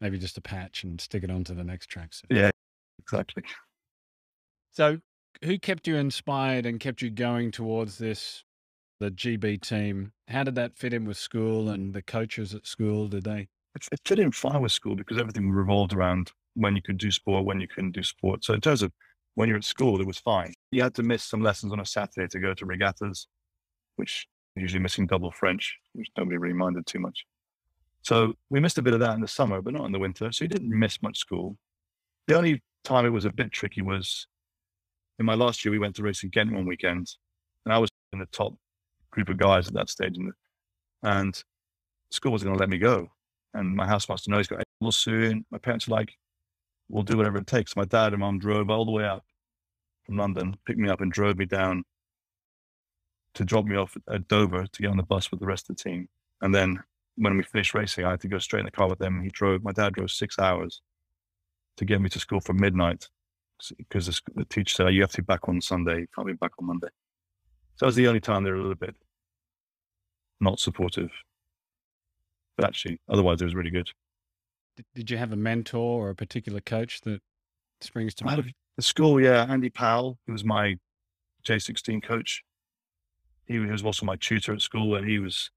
Maybe 0.00 0.18
just 0.18 0.38
a 0.38 0.40
patch 0.40 0.84
and 0.84 1.00
stick 1.00 1.24
it 1.24 1.30
onto 1.30 1.54
the 1.54 1.64
next 1.64 1.86
track. 1.86 2.12
suit. 2.14 2.30
Yeah, 2.30 2.50
exactly. 2.98 3.42
So, 4.72 4.98
who 5.42 5.58
kept 5.58 5.86
you 5.86 5.96
inspired 5.96 6.66
and 6.66 6.80
kept 6.80 7.02
you 7.02 7.10
going 7.10 7.50
towards 7.50 7.98
this, 7.98 8.43
the 9.04 9.10
GB 9.10 9.60
team? 9.60 10.12
How 10.28 10.44
did 10.44 10.54
that 10.54 10.76
fit 10.76 10.94
in 10.94 11.04
with 11.04 11.16
school 11.16 11.68
and 11.68 11.92
the 11.92 12.02
coaches 12.02 12.54
at 12.54 12.66
school? 12.66 13.06
Did 13.08 13.24
they? 13.24 13.48
It, 13.74 13.88
it 13.92 14.00
fit 14.04 14.18
in 14.18 14.32
fine 14.32 14.62
with 14.62 14.72
school 14.72 14.96
because 14.96 15.18
everything 15.18 15.50
revolved 15.50 15.92
around 15.92 16.32
when 16.54 16.74
you 16.74 16.82
could 16.82 16.98
do 16.98 17.10
sport, 17.10 17.44
when 17.44 17.60
you 17.60 17.68
couldn't 17.68 17.92
do 17.92 18.02
sport. 18.02 18.44
So 18.44 18.54
in 18.54 18.60
terms 18.60 18.82
of 18.82 18.92
when 19.34 19.48
you're 19.48 19.58
at 19.58 19.64
school, 19.64 20.00
it 20.00 20.06
was 20.06 20.18
fine. 20.18 20.54
You 20.70 20.82
had 20.82 20.94
to 20.94 21.02
miss 21.02 21.24
some 21.24 21.42
lessons 21.42 21.72
on 21.72 21.80
a 21.80 21.86
Saturday 21.86 22.28
to 22.28 22.38
go 22.38 22.54
to 22.54 22.66
regattas, 22.66 23.26
which 23.96 24.26
usually 24.56 24.82
missing 24.82 25.06
double 25.06 25.32
French, 25.32 25.76
which 25.92 26.08
nobody 26.16 26.38
really 26.38 26.54
minded 26.54 26.86
too 26.86 27.00
much. 27.00 27.26
So 28.02 28.34
we 28.50 28.60
missed 28.60 28.78
a 28.78 28.82
bit 28.82 28.94
of 28.94 29.00
that 29.00 29.14
in 29.14 29.20
the 29.20 29.28
summer, 29.28 29.60
but 29.60 29.74
not 29.74 29.86
in 29.86 29.92
the 29.92 29.98
winter. 29.98 30.30
So 30.30 30.44
you 30.44 30.48
didn't 30.48 30.78
miss 30.78 31.02
much 31.02 31.18
school. 31.18 31.56
The 32.28 32.36
only 32.36 32.62
time 32.84 33.04
it 33.04 33.10
was 33.10 33.24
a 33.24 33.32
bit 33.32 33.50
tricky 33.50 33.82
was 33.82 34.26
in 35.18 35.26
my 35.26 35.34
last 35.34 35.64
year, 35.64 35.72
we 35.72 35.78
went 35.78 35.96
to 35.96 36.02
race 36.02 36.22
in 36.22 36.30
Ghent 36.30 36.52
one 36.52 36.66
weekend, 36.66 37.08
and 37.64 37.72
I 37.72 37.78
was 37.78 37.90
in 38.12 38.18
the 38.18 38.26
top 38.26 38.54
group 39.14 39.28
of 39.28 39.38
guys 39.38 39.68
at 39.68 39.74
that 39.74 39.88
stage, 39.88 40.16
and, 40.18 40.32
and 41.02 41.42
school 42.10 42.32
wasn't 42.32 42.48
going 42.48 42.58
to 42.58 42.62
let 42.62 42.68
me 42.68 42.78
go. 42.78 43.08
And 43.54 43.74
my 43.74 43.86
housemaster 43.86 44.28
knows 44.28 44.40
he's 44.40 44.48
got 44.48 44.64
April 44.80 44.92
soon. 44.92 45.46
My 45.50 45.58
parents 45.58 45.86
were 45.86 45.96
like, 45.96 46.12
we'll 46.88 47.04
do 47.04 47.16
whatever 47.16 47.38
it 47.38 47.46
takes. 47.46 47.76
My 47.76 47.84
dad 47.84 48.12
and 48.12 48.20
mom 48.20 48.38
drove 48.38 48.68
all 48.68 48.84
the 48.84 48.90
way 48.90 49.04
up 49.04 49.24
from 50.04 50.16
London, 50.16 50.56
picked 50.66 50.78
me 50.78 50.88
up 50.88 51.00
and 51.00 51.12
drove 51.12 51.38
me 51.38 51.46
down 51.46 51.84
to 53.34 53.44
drop 53.44 53.64
me 53.64 53.76
off 53.76 53.96
at 54.10 54.28
Dover 54.28 54.66
to 54.66 54.82
get 54.82 54.90
on 54.90 54.96
the 54.96 55.02
bus 55.02 55.30
with 55.30 55.40
the 55.40 55.46
rest 55.46 55.70
of 55.70 55.76
the 55.76 55.82
team. 55.82 56.08
And 56.40 56.54
then 56.54 56.82
when 57.16 57.36
we 57.36 57.42
finished 57.42 57.74
racing, 57.74 58.04
I 58.04 58.10
had 58.10 58.20
to 58.20 58.28
go 58.28 58.38
straight 58.38 58.60
in 58.60 58.66
the 58.66 58.72
car 58.72 58.88
with 58.88 58.98
them. 58.98 59.22
He 59.22 59.30
drove, 59.30 59.62
my 59.62 59.72
dad 59.72 59.94
drove 59.94 60.10
six 60.10 60.38
hours 60.38 60.82
to 61.76 61.84
get 61.84 62.00
me 62.00 62.08
to 62.10 62.18
school 62.18 62.40
from 62.40 62.60
midnight 62.60 63.08
because 63.78 64.06
the, 64.06 64.20
the 64.34 64.44
teacher 64.44 64.74
said, 64.74 64.94
you 64.94 65.00
have 65.00 65.12
to 65.12 65.22
be 65.22 65.26
back 65.26 65.48
on 65.48 65.60
Sunday. 65.60 66.00
You 66.00 66.06
can't 66.14 66.26
be 66.26 66.34
back 66.34 66.52
on 66.58 66.66
Monday. 66.66 66.88
So 67.76 67.86
that 67.86 67.86
was 67.86 67.96
the 67.96 68.08
only 68.08 68.20
time 68.20 68.44
they 68.44 68.50
were 68.50 68.56
a 68.56 68.60
little 68.60 68.74
bit 68.74 68.94
not 70.40 70.60
supportive. 70.60 71.10
But 72.56 72.66
actually, 72.66 73.00
otherwise, 73.08 73.40
it 73.40 73.46
was 73.46 73.54
really 73.54 73.70
good. 73.70 73.88
Did, 74.76 74.86
did 74.94 75.10
you 75.10 75.16
have 75.16 75.32
a 75.32 75.36
mentor 75.36 76.06
or 76.06 76.10
a 76.10 76.14
particular 76.14 76.60
coach 76.60 77.00
that 77.02 77.20
springs 77.80 78.14
to 78.16 78.26
I 78.26 78.30
had 78.30 78.38
a- 78.38 78.42
mind? 78.42 78.54
The 78.76 78.82
school, 78.82 79.20
yeah, 79.20 79.46
Andy 79.48 79.70
Powell, 79.70 80.18
who 80.26 80.32
was 80.32 80.44
my 80.44 80.76
J16 81.44 82.02
coach. 82.02 82.42
He 83.46 83.58
was 83.58 83.84
also 83.84 84.04
my 84.04 84.16
tutor 84.16 84.52
at 84.52 84.62
school, 84.62 84.96
and 84.96 85.08
he 85.08 85.20
was, 85.20 85.50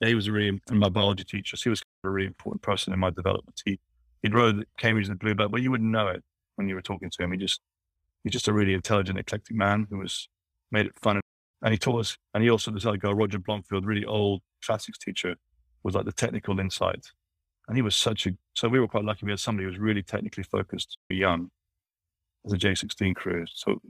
he 0.00 0.14
was 0.14 0.26
a 0.26 0.32
really, 0.32 0.60
and 0.68 0.80
my 0.80 0.88
biology 0.88 1.22
teacher. 1.22 1.56
So 1.56 1.64
he 1.64 1.70
was 1.70 1.82
a 2.02 2.10
really 2.10 2.26
important 2.26 2.62
person 2.62 2.92
in 2.92 2.98
my 2.98 3.10
development. 3.10 3.60
He, 3.64 3.78
he'd 4.22 4.34
rowed 4.34 4.66
Cambridge 4.78 5.06
in 5.06 5.12
the 5.12 5.16
Blue 5.16 5.34
Boat, 5.34 5.52
but 5.52 5.62
you 5.62 5.70
wouldn't 5.70 5.90
know 5.90 6.08
it 6.08 6.24
when 6.56 6.68
you 6.68 6.74
were 6.74 6.82
talking 6.82 7.10
to 7.10 7.22
him. 7.22 7.30
He 7.30 7.38
just, 7.38 7.60
he's 8.24 8.32
just 8.32 8.48
a 8.48 8.52
really 8.52 8.74
intelligent, 8.74 9.18
eclectic 9.18 9.54
man 9.54 9.86
who 9.88 9.98
was 9.98 10.28
made 10.72 10.86
it 10.86 10.92
fun. 11.00 11.20
And 11.64 11.72
he 11.72 11.78
taught 11.78 12.00
us, 12.00 12.18
and 12.34 12.44
he 12.44 12.50
also, 12.50 12.70
this 12.70 12.84
other 12.84 12.98
guy, 12.98 13.10
Roger 13.10 13.38
Blomfield, 13.38 13.86
really 13.86 14.04
old 14.04 14.42
classics 14.62 14.98
teacher, 14.98 15.34
was 15.82 15.94
like 15.94 16.04
the 16.04 16.12
technical 16.12 16.60
insight. 16.60 17.06
And 17.66 17.76
he 17.76 17.80
was 17.80 17.96
such 17.96 18.26
a, 18.26 18.32
so 18.52 18.68
we 18.68 18.78
were 18.78 18.86
quite 18.86 19.04
lucky. 19.04 19.24
We 19.24 19.32
had 19.32 19.40
somebody 19.40 19.64
who 19.64 19.70
was 19.70 19.78
really 19.78 20.02
technically 20.02 20.44
focused, 20.44 20.98
young, 21.08 21.50
as 22.44 22.52
a 22.52 22.58
J16 22.58 23.16
crew. 23.16 23.46
So 23.54 23.80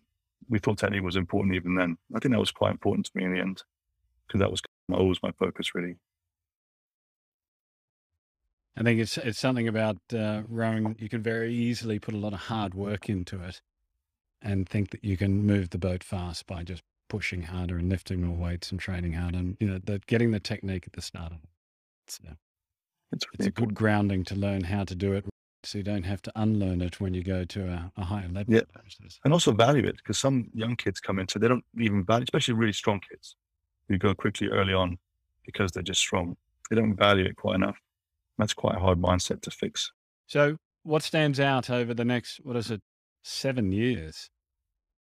we 0.49 0.61
thought 0.61 0.79
technique 0.79 1.03
was 1.03 1.17
important 1.17 1.57
even 1.57 1.75
then. 1.75 1.97
I 2.15 2.21
think 2.21 2.33
that 2.33 2.39
was 2.39 2.53
quite 2.53 2.71
important 2.71 3.07
to 3.07 3.13
me 3.17 3.25
in 3.25 3.33
the 3.33 3.41
end 3.41 3.65
because 4.27 4.39
that 4.39 4.53
was 4.53 4.63
always 4.93 5.19
my 5.21 5.33
focus, 5.33 5.75
really. 5.75 5.97
I 8.77 8.83
think 8.83 9.01
it's 9.01 9.19
it's 9.19 9.39
something 9.39 9.69
about 9.69 9.99
uh, 10.13 10.43
rowing. 10.49 10.97
You 10.99 11.09
can 11.09 11.23
very 11.23 11.55
easily 11.55 11.99
put 11.99 12.15
a 12.15 12.19
lot 12.19 12.33
of 12.33 12.41
hard 12.41 12.75
work 12.75 13.09
into 13.09 13.41
it, 13.43 13.61
and 14.43 14.69
think 14.69 14.91
that 14.91 15.05
you 15.05 15.17
can 15.17 15.45
move 15.45 15.71
the 15.71 15.79
boat 15.79 16.03
fast 16.03 16.47
by 16.47 16.65
just 16.65 16.83
pushing 17.09 17.43
harder 17.43 17.77
and 17.79 17.89
lifting 17.89 18.23
more 18.23 18.37
weights 18.37 18.71
and 18.71 18.81
training 18.81 19.13
harder. 19.13 19.39
And 19.39 19.57
you 19.61 19.69
know, 19.69 19.81
that 19.85 20.07
getting 20.07 20.31
the 20.31 20.41
technique 20.41 20.85
at 20.87 20.93
the 20.93 21.03
start 21.03 21.33
of 21.33 21.39
it. 21.39 21.51
It's, 22.07 22.21
uh, 22.27 22.35
It's, 23.13 23.25
a 23.25 23.29
good 23.37 23.47
important. 23.47 23.79
grounding 23.79 24.25
to 24.25 24.35
learn 24.35 24.65
how 24.65 24.85
to 24.85 24.95
do 24.95 25.13
it, 25.13 25.25
so 25.63 25.79
you 25.79 25.85
don't 25.85 26.05
have 26.05 26.23
to 26.23 26.33
unlearn 26.37 26.81
it 26.83 27.01
when 27.01 27.15
you 27.15 27.23
go 27.23 27.45
to 27.45 27.67
a, 27.67 27.93
a 27.97 28.05
higher 28.05 28.29
level. 28.29 28.55
Yeah. 28.55 28.63
And 29.25 29.33
also 29.33 29.53
value 29.53 29.87
it 29.87 29.97
because 29.97 30.19
some 30.19 30.51
young 30.55 30.77
kids 30.77 31.01
come 31.01 31.19
into 31.19 31.39
they 31.39 31.49
don't 31.49 31.65
even 31.79 32.05
value, 32.05 32.25
especially 32.25 32.55
really 32.55 32.73
strong 32.73 33.01
kids 33.09 33.37
who 33.89 33.99
go 33.99 34.15
quickly 34.15 34.49
early 34.49 34.75
on 34.75 34.99
because 35.45 35.73
they're 35.73 35.83
just 35.83 36.01
strong. 36.01 36.37
they 36.71 36.77
don't 36.77 36.97
value 36.97 37.25
it 37.25 37.37
quite 37.37 37.57
enough. 37.57 37.77
That's 38.39 38.55
quite 38.55 38.77
a 38.77 38.81
hard 38.81 39.01
mindset 39.01 39.43
to 39.43 39.51
fix. 39.51 39.93
So, 40.27 40.57
what 40.83 41.03
stands 41.03 41.39
out 41.39 41.71
over 41.71 41.95
the 41.95 42.05
next, 42.05 42.41
what 42.43 42.57
is 42.57 42.71
it, 42.71 42.83
seven 43.23 43.73
years 43.73 44.31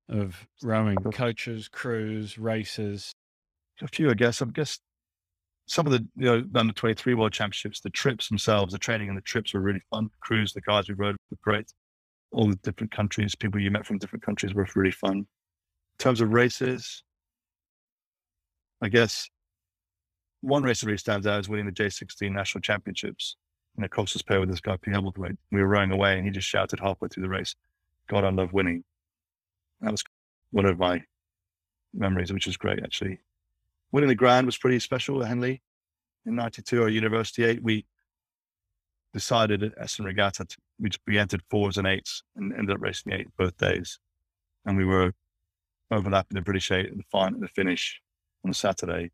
of 0.10 0.48
rowing 0.62 0.98
coaches, 0.98 1.68
crews, 1.68 2.38
races? 2.38 3.14
A 3.82 3.88
few, 3.88 4.10
I 4.10 4.14
guess. 4.14 4.42
I 4.42 4.46
guess 4.46 4.80
some 5.66 5.86
of 5.86 5.92
the 5.94 6.06
you 6.16 6.26
know 6.26 6.44
under 6.56 6.74
23 6.74 7.14
world 7.14 7.32
championships 7.32 7.80
the 7.80 7.90
trips 7.90 8.28
themselves 8.28 8.74
the 8.74 8.78
training 8.78 9.08
and 9.08 9.18
the 9.18 9.22
trips 9.22 9.54
were 9.54 9.62
really 9.62 9.82
fun 9.90 10.10
crews 10.20 10.52
the 10.52 10.60
guys 10.60 10.90
we 10.90 10.94
rowed 10.94 11.16
were 11.32 11.38
great 11.42 11.72
all 12.34 12.50
the 12.50 12.58
different 12.58 12.92
countries 12.92 13.34
people 13.34 13.62
you 13.62 13.72
met 13.72 13.86
from 13.86 13.98
different 13.98 14.26
countries 14.26 14.54
were 14.54 14.68
really 14.76 14.92
fun 14.92 15.20
in 15.20 15.26
terms 16.00 16.20
of 16.20 16.34
races 16.34 17.02
i 18.82 18.90
guess 18.90 19.30
one 20.42 20.64
race 20.64 20.82
that 20.82 20.88
really 20.88 20.98
stands 20.98 21.26
out 21.26 21.40
is 21.40 21.48
winning 21.48 21.66
the 21.66 21.72
j16 21.72 22.30
national 22.30 22.62
championships 22.62 23.38
in 23.78 23.84
a 23.84 23.90
coxless 23.90 24.26
pair 24.26 24.40
with 24.40 24.50
this 24.50 24.62
guy 24.62 24.78
P. 24.78 24.92
Hebblethwaite. 24.92 25.38
We 25.52 25.62
were 25.62 25.68
rowing 25.68 25.92
away 25.92 26.18
and 26.18 26.26
he 26.26 26.32
just 26.32 26.48
shouted 26.48 26.80
halfway 26.80 27.08
through 27.08 27.24
the 27.24 27.30
race, 27.30 27.56
God, 28.08 28.24
I 28.24 28.30
love 28.30 28.54
winning. 28.54 28.84
That 29.84 29.92
was 29.92 30.04
one 30.52 30.66
of 30.66 30.80
my 30.80 31.04
memories, 31.94 32.34
which 32.34 32.48
was 32.48 32.58
great 32.58 32.84
actually 32.84 33.20
winning 33.94 34.10
the 34.10 34.16
grand 34.16 34.46
was 34.46 34.58
pretty 34.58 34.80
special 34.80 35.22
at 35.22 35.30
Henley 35.30 35.62
in 36.26 36.36
92 36.36 36.82
or 36.82 36.90
University 36.90 37.46
8. 37.46 37.64
We 37.64 37.86
decided 39.14 39.64
at 39.64 39.74
Essen 39.78 40.04
Regatta, 40.04 40.44
to, 40.44 40.58
we, 40.80 40.90
we 41.08 41.18
entered 41.18 41.44
fours 41.50 41.78
and 41.78 41.88
eights 41.88 42.24
and 42.36 42.52
ended 42.52 42.76
up 42.76 42.82
racing 42.82 43.12
the 43.12 43.20
eight 43.20 43.28
both 43.38 43.56
days. 43.58 44.00
And 44.66 44.76
we 44.78 44.84
were 44.84 45.14
overlapping 45.92 46.36
the 46.36 46.42
British 46.42 46.72
eight 46.72 46.90
final, 47.12 47.40
the 47.40 47.48
finish 47.48 48.02
on 48.44 48.52
a 48.52 48.54
Saturday. 48.54 49.12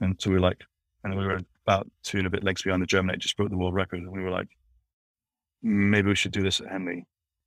And 0.00 0.14
so 0.20 0.30
we 0.30 0.36
were 0.36 0.42
like, 0.42 0.62
and 1.02 1.18
we 1.18 1.26
were 1.26 1.40
about 1.66 1.90
two 2.04 2.18
and 2.18 2.26
a 2.28 2.30
bit 2.30 2.44
legs 2.44 2.62
behind 2.62 2.80
the 2.80 2.86
German 2.86 3.14
eight, 3.14 3.20
just 3.20 3.36
broke 3.36 3.50
the 3.50 3.56
world 3.56 3.74
record. 3.74 4.00
And 4.00 4.12
we 4.12 4.22
were 4.22 4.30
like, 4.30 4.48
maybe 5.62 6.08
we 6.08 6.14
should 6.14 6.32
do 6.32 6.42
this 6.42 6.60
at 6.60 6.68
Henley. 6.68 7.06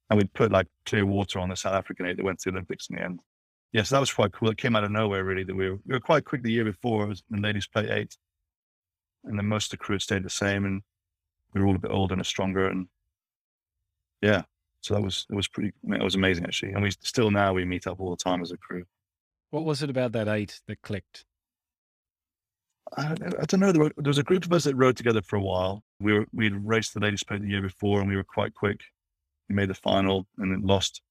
And 0.09 0.17
we'd 0.17 0.33
put 0.33 0.51
like 0.51 0.67
clear 0.85 1.05
water 1.05 1.39
on 1.39 1.49
the 1.49 1.55
South 1.55 1.73
African 1.73 2.05
eight 2.05 2.17
that 2.17 2.25
went 2.25 2.39
to 2.39 2.51
the 2.51 2.55
Olympics 2.55 2.87
in 2.89 2.95
the 2.95 3.03
end 3.03 3.19
yeah, 3.71 3.83
so 3.83 3.95
that 3.95 3.99
was 3.99 4.13
quite 4.13 4.31
cool. 4.31 4.49
It 4.49 4.57
came 4.57 4.75
out 4.75 4.83
of 4.83 4.91
nowhere, 4.91 5.23
really. 5.23 5.43
That 5.43 5.55
we 5.55 5.69
were, 5.69 5.79
we 5.85 5.93
were 5.93 5.99
quite 5.99 6.25
quick 6.25 6.41
the 6.41 6.51
year 6.51 6.65
before. 6.65 7.03
It 7.03 7.09
was 7.09 7.23
the 7.29 7.39
Ladies' 7.39 7.67
Plate 7.67 7.89
eight, 7.89 8.17
and 9.23 9.37
then 9.37 9.45
most 9.45 9.65
of 9.65 9.71
the 9.71 9.77
crew 9.77 9.95
had 9.95 10.01
stayed 10.01 10.23
the 10.23 10.29
same, 10.29 10.65
and 10.65 10.81
we 11.53 11.61
were 11.61 11.67
all 11.67 11.75
a 11.75 11.79
bit 11.79 11.91
older 11.91 12.15
and 12.15 12.25
stronger, 12.25 12.67
and 12.67 12.87
yeah, 14.21 14.43
so 14.81 14.95
that 14.95 15.01
was 15.01 15.27
it 15.29 15.35
was 15.35 15.47
pretty. 15.47 15.71
It 15.83 16.03
was 16.03 16.15
amazing 16.15 16.45
actually, 16.45 16.71
and 16.71 16.81
we 16.81 16.91
still 16.91 17.29
now 17.29 17.53
we 17.53 17.63
meet 17.63 17.85
up 17.85 17.99
all 17.99 18.09
the 18.09 18.23
time 18.23 18.41
as 18.41 18.51
a 18.51 18.57
crew. 18.57 18.85
What 19.51 19.65
was 19.65 19.83
it 19.83 19.89
about 19.89 20.13
that 20.13 20.27
eight 20.27 20.59
that 20.67 20.81
clicked? 20.81 21.25
I, 22.97 23.11
I 23.11 23.45
don't 23.45 23.59
know. 23.59 23.71
There, 23.71 23.83
were, 23.83 23.93
there 23.97 24.09
was 24.09 24.17
a 24.17 24.23
group 24.23 24.45
of 24.45 24.53
us 24.53 24.63
that 24.63 24.75
rowed 24.75 24.97
together 24.97 25.21
for 25.21 25.35
a 25.35 25.41
while. 25.41 25.83
We 25.99 26.13
were 26.13 26.25
we'd 26.33 26.55
raced 26.55 26.95
the 26.95 27.01
Ladies' 27.01 27.23
Plate 27.23 27.43
the 27.43 27.49
year 27.49 27.61
before, 27.61 27.99
and 27.99 28.09
we 28.09 28.15
were 28.15 28.23
quite 28.23 28.55
quick. 28.55 28.81
Made 29.49 29.69
the 29.69 29.73
final 29.73 30.27
and 30.37 30.51
then 30.51 30.61
lost 30.61 31.01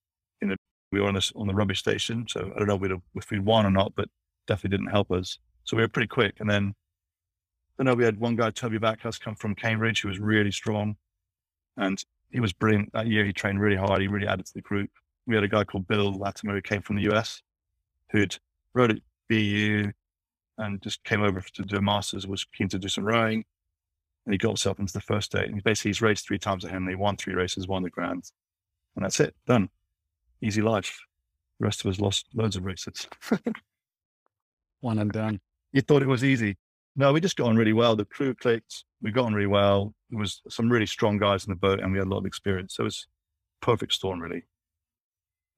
in 0.41 0.53
a 0.53 0.57
we 0.93 1.01
were 1.01 1.09
on 1.09 1.15
this 1.15 1.33
on 1.37 1.47
the 1.47 1.55
rubbish 1.55 1.81
station. 1.81 2.27
So 2.29 2.53
I 2.55 2.59
don't 2.59 2.69
know 2.69 3.01
if 3.15 3.31
we'd 3.31 3.45
won 3.45 3.67
or 3.67 3.71
not, 3.71 3.93
but 3.97 4.09
definitely 4.47 4.77
didn't 4.77 4.91
help 4.91 5.11
us. 5.11 5.39
So 5.65 5.77
we 5.77 5.83
were 5.83 5.89
pretty 5.89 6.09
quick. 6.09 6.37
And 6.41 6.49
then 6.49 6.75
I 7.79 7.83
know 7.83 7.95
we 7.95 8.05
had 8.05 8.19
one 8.19 8.37
guy, 8.37 8.51
Toby 8.51 8.79
Backhouse, 8.79 9.21
come 9.21 9.35
from 9.35 9.55
Cambridge, 9.55 10.01
who 10.01 10.09
was 10.09 10.19
really 10.19 10.51
strong. 10.51 10.97
And 11.77 12.03
he 12.31 12.41
was 12.41 12.53
brilliant 12.53 12.93
that 12.93 13.07
year. 13.07 13.25
He 13.25 13.33
trained 13.33 13.61
really 13.61 13.77
hard. 13.77 14.01
He 14.01 14.09
really 14.09 14.27
added 14.27 14.47
to 14.47 14.55
the 14.55 14.63
group. 14.63 14.91
We 15.27 15.35
had 15.35 15.45
a 15.45 15.49
guy 15.49 15.65
called 15.65 15.87
Bill 15.87 16.13
Latimer 16.13 16.55
who 16.55 16.63
came 16.63 16.81
from 16.81 16.97
the 16.97 17.13
US, 17.13 17.43
who'd 18.11 18.39
rowed 18.73 18.93
at 18.93 18.99
BU 19.29 19.93
and 20.57 20.83
just 20.83 21.05
came 21.05 21.23
over 21.23 21.41
to 21.41 21.63
do 21.63 21.77
a 21.77 21.83
master's, 21.83 22.27
was 22.27 22.45
keen 22.45 22.69
to 22.69 22.79
do 22.79 22.89
some 22.89 23.05
rowing. 23.05 23.45
And 24.29 24.35
he 24.35 24.39
got 24.39 24.51
himself 24.51 24.79
into 24.79 24.93
the 24.93 25.01
first 25.01 25.33
day. 25.33 25.45
And 25.47 25.65
basically 25.65 25.89
he's 25.89 26.03
raced 26.03 26.29
three 26.29 26.39
times 26.39 26.65
at 26.65 26.71
Henley, 26.71 26.95
won 26.95 27.17
three 27.17 27.35
races, 27.35 27.67
won 27.67 27.83
the 27.83 27.89
grand. 27.89 28.31
And 28.95 29.05
that's 29.05 29.21
it, 29.21 29.35
done 29.47 29.71
easy 30.41 30.63
life. 30.63 30.99
The 31.59 31.67
rest 31.67 31.85
of 31.85 31.91
us 31.91 32.01
lost 32.01 32.27
loads 32.35 32.57
of 32.57 32.65
races. 32.65 33.09
One 34.81 34.99
and 34.99 35.11
done. 35.11 35.41
You 35.73 35.81
thought 35.81 36.03
it 36.03 36.09
was 36.09 36.25
easy. 36.25 36.57
No, 36.97 37.13
we 37.13 37.21
just 37.21 37.37
got 37.37 37.49
on 37.49 37.57
really 37.57 37.73
well. 37.73 37.97
The 37.97 38.05
crew 38.05 38.35
clicked. 38.35 38.85
We 39.03 39.11
got 39.11 39.27
on 39.27 39.35
really 39.35 39.47
well. 39.47 39.95
There 40.11 40.19
was 40.19 40.41
some 40.49 40.71
really 40.71 40.87
strong 40.87 41.19
guys 41.19 41.45
in 41.45 41.51
the 41.51 41.57
boat, 41.57 41.81
and 41.81 41.93
we 41.93 41.99
had 41.99 42.07
a 42.07 42.11
lot 42.11 42.19
of 42.19 42.27
experience. 42.27 42.75
So 42.75 42.83
it 42.83 42.85
was 42.85 43.07
perfect 43.61 43.93
storm, 43.93 44.21
really. 44.21 44.45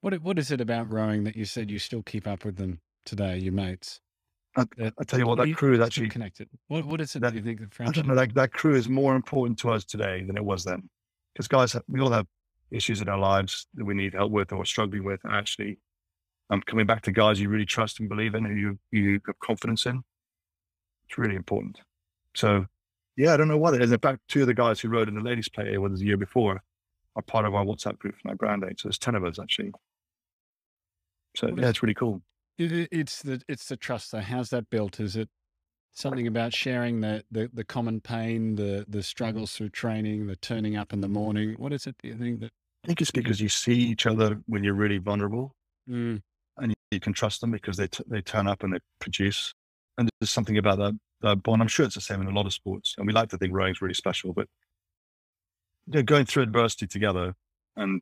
What 0.00 0.20
what 0.22 0.38
is 0.38 0.50
it 0.50 0.60
about 0.60 0.90
rowing 0.90 1.24
that 1.24 1.36
you 1.36 1.44
said 1.44 1.70
you 1.70 1.78
still 1.78 2.02
keep 2.02 2.26
up 2.26 2.44
with 2.44 2.56
them 2.56 2.80
today, 3.04 3.38
your 3.38 3.52
mates? 3.52 4.00
I, 4.57 4.66
I 4.99 5.04
tell 5.04 5.19
you 5.19 5.26
what, 5.26 5.38
that 5.38 5.54
crew 5.54 5.75
is 5.75 5.80
actually 5.80 6.09
connected. 6.09 6.49
What 6.69 6.85
what 6.85 7.00
is 7.00 7.14
it 7.14 7.21
that 7.21 7.35
you 7.35 7.42
think? 7.42 7.61
I 7.78 7.90
don't 7.90 8.09
know. 8.09 8.14
That, 8.14 8.35
that 8.35 8.52
crew 8.52 8.75
is 8.75 8.88
more 8.88 9.14
important 9.14 9.59
to 9.61 9.71
us 9.71 9.85
today 9.85 10.25
than 10.26 10.37
it 10.37 10.45
was 10.45 10.64
then, 10.64 10.88
because 11.33 11.47
guys, 11.47 11.76
we 11.88 12.00
all 12.00 12.11
have 12.11 12.26
issues 12.71 13.00
in 13.00 13.09
our 13.09 13.19
lives 13.19 13.66
that 13.75 13.85
we 13.85 13.95
need 13.95 14.14
help 14.14 14.33
with 14.33 14.52
or 14.52 14.64
struggling 14.64 15.04
with. 15.04 15.21
Actually, 15.28 15.78
um, 16.50 16.61
coming 16.62 16.87
back 16.87 17.02
to 17.02 17.12
guys 17.12 17.40
you 17.40 17.49
really 17.49 17.64
trust 17.64 18.00
and 18.00 18.09
believe 18.09 18.35
in, 18.35 18.45
who 18.45 18.54
you, 18.54 18.78
you 18.90 19.21
have 19.26 19.38
confidence 19.38 19.87
in, 19.87 20.02
it's 21.09 21.16
really 21.16 21.37
important. 21.37 21.80
So, 22.35 22.66
yeah, 23.16 23.35
I 23.35 23.37
don't 23.37 23.49
know 23.49 23.59
what 23.59 23.75
it 23.75 23.83
is. 23.83 23.92
In 23.92 23.99
fact, 23.99 24.21
two 24.28 24.42
of 24.42 24.47
the 24.49 24.54
guys 24.54 24.80
who 24.80 24.88
rowed 24.88 25.09
in 25.09 25.14
the 25.14 25.21
Ladies' 25.21 25.49
Plate 25.49 25.76
was 25.78 26.00
the 26.00 26.07
year 26.07 26.16
before 26.16 26.62
are 27.16 27.23
part 27.23 27.45
of 27.45 27.54
our 27.54 27.64
WhatsApp 27.64 27.99
group 27.99 28.14
for 28.21 28.28
my 28.28 28.35
grand 28.35 28.64
eight. 28.69 28.80
So 28.80 28.88
there's 28.88 28.99
10 28.99 29.14
of 29.14 29.25
us 29.25 29.38
actually. 29.38 29.73
So, 31.37 31.49
yeah, 31.57 31.69
it's 31.69 31.83
really 31.83 31.95
cool. 31.95 32.23
It's 32.60 33.22
the 33.22 33.40
it's 33.48 33.66
the 33.66 33.76
trust. 33.76 34.10
So 34.10 34.20
how's 34.20 34.50
that 34.50 34.70
built? 34.70 35.00
Is 35.00 35.16
it 35.16 35.28
something 35.92 36.26
about 36.26 36.54
sharing 36.54 37.00
the, 37.00 37.24
the, 37.30 37.50
the 37.52 37.64
common 37.64 38.00
pain, 38.00 38.56
the 38.56 38.84
the 38.88 39.02
struggles 39.02 39.52
through 39.52 39.70
training, 39.70 40.26
the 40.26 40.36
turning 40.36 40.76
up 40.76 40.92
in 40.92 41.00
the 41.00 41.08
morning? 41.08 41.54
What 41.58 41.72
is 41.72 41.86
it? 41.86 41.96
Do 42.02 42.08
you 42.08 42.14
think 42.14 42.40
that 42.40 42.50
I 42.84 42.86
think 42.86 43.00
it's 43.00 43.10
because 43.10 43.40
you 43.40 43.48
see 43.48 43.74
each 43.74 44.06
other 44.06 44.40
when 44.46 44.64
you're 44.64 44.74
really 44.74 44.98
vulnerable, 44.98 45.54
mm. 45.88 46.20
and 46.56 46.70
you, 46.70 46.74
you, 46.92 47.00
can 47.00 47.12
trust 47.12 47.40
them 47.40 47.50
because 47.50 47.76
they 47.76 47.88
t- 47.88 48.04
they 48.06 48.22
turn 48.22 48.46
up 48.46 48.62
and 48.62 48.72
they 48.72 48.78
produce. 49.00 49.54
And 49.98 50.08
there's 50.18 50.30
something 50.30 50.56
about 50.56 50.78
that, 50.78 50.98
that 51.20 51.42
bond. 51.42 51.60
I'm 51.60 51.68
sure 51.68 51.84
it's 51.84 51.94
the 51.94 52.00
same 52.00 52.22
in 52.22 52.28
a 52.28 52.34
lot 52.34 52.46
of 52.46 52.54
sports, 52.54 52.94
and 52.96 53.06
we 53.06 53.12
like 53.12 53.28
to 53.30 53.38
think 53.38 53.52
rowing's 53.52 53.82
really 53.82 53.94
special. 53.94 54.32
But 54.32 54.48
you 55.86 55.94
know, 55.94 56.02
going 56.02 56.24
through 56.24 56.44
adversity 56.44 56.86
together 56.86 57.34
and 57.76 58.00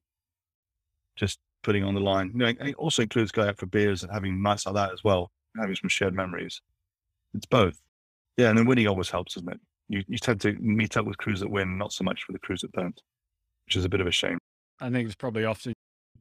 just 1.17 1.39
putting 1.63 1.85
on 1.85 1.95
the 1.95 2.01
line, 2.01 2.31
you 2.33 2.39
know, 2.39 2.47
it 2.47 2.75
also 2.77 3.03
includes 3.03 3.33
going 3.33 3.49
out 3.49 3.59
for 3.59 3.67
beers 3.67 4.03
and 4.03 4.13
having 4.13 4.43
nights 4.43 4.67
like 4.67 4.75
that 4.75 4.93
as 4.93 5.05
well, 5.05 5.31
having 5.59 5.77
some 5.77 5.89
shared 5.89 6.15
memories. 6.15 6.61
It's 7.35 7.47
both. 7.47 7.81
Yeah, 8.37 8.49
and 8.51 8.59
then 8.59 8.67
winning 8.67 8.87
always 8.87 9.11
helps, 9.11 9.35
doesn't 9.35 9.51
it? 9.53 9.61
You 9.89 10.05
you 10.07 10.19
tend 10.19 10.41
to 10.43 10.53
meet 10.61 10.97
up 10.97 11.07
with 11.07 11.19
crews 11.19 11.41
that 11.41 11.51
win, 11.51 11.79
not 11.79 11.93
so 11.93 12.05
much 12.05 12.23
for 12.25 12.33
the 12.33 12.39
crews 12.39 12.61
that 12.61 12.73
don't, 12.73 13.01
which 13.67 13.77
is 13.77 13.85
a 13.85 13.89
bit 13.89 14.01
of 14.01 14.07
a 14.07 14.13
shame. 14.13 14.39
I 14.81 14.91
think 14.91 15.07
it's 15.07 15.17
probably 15.17 15.45
often 15.45 15.73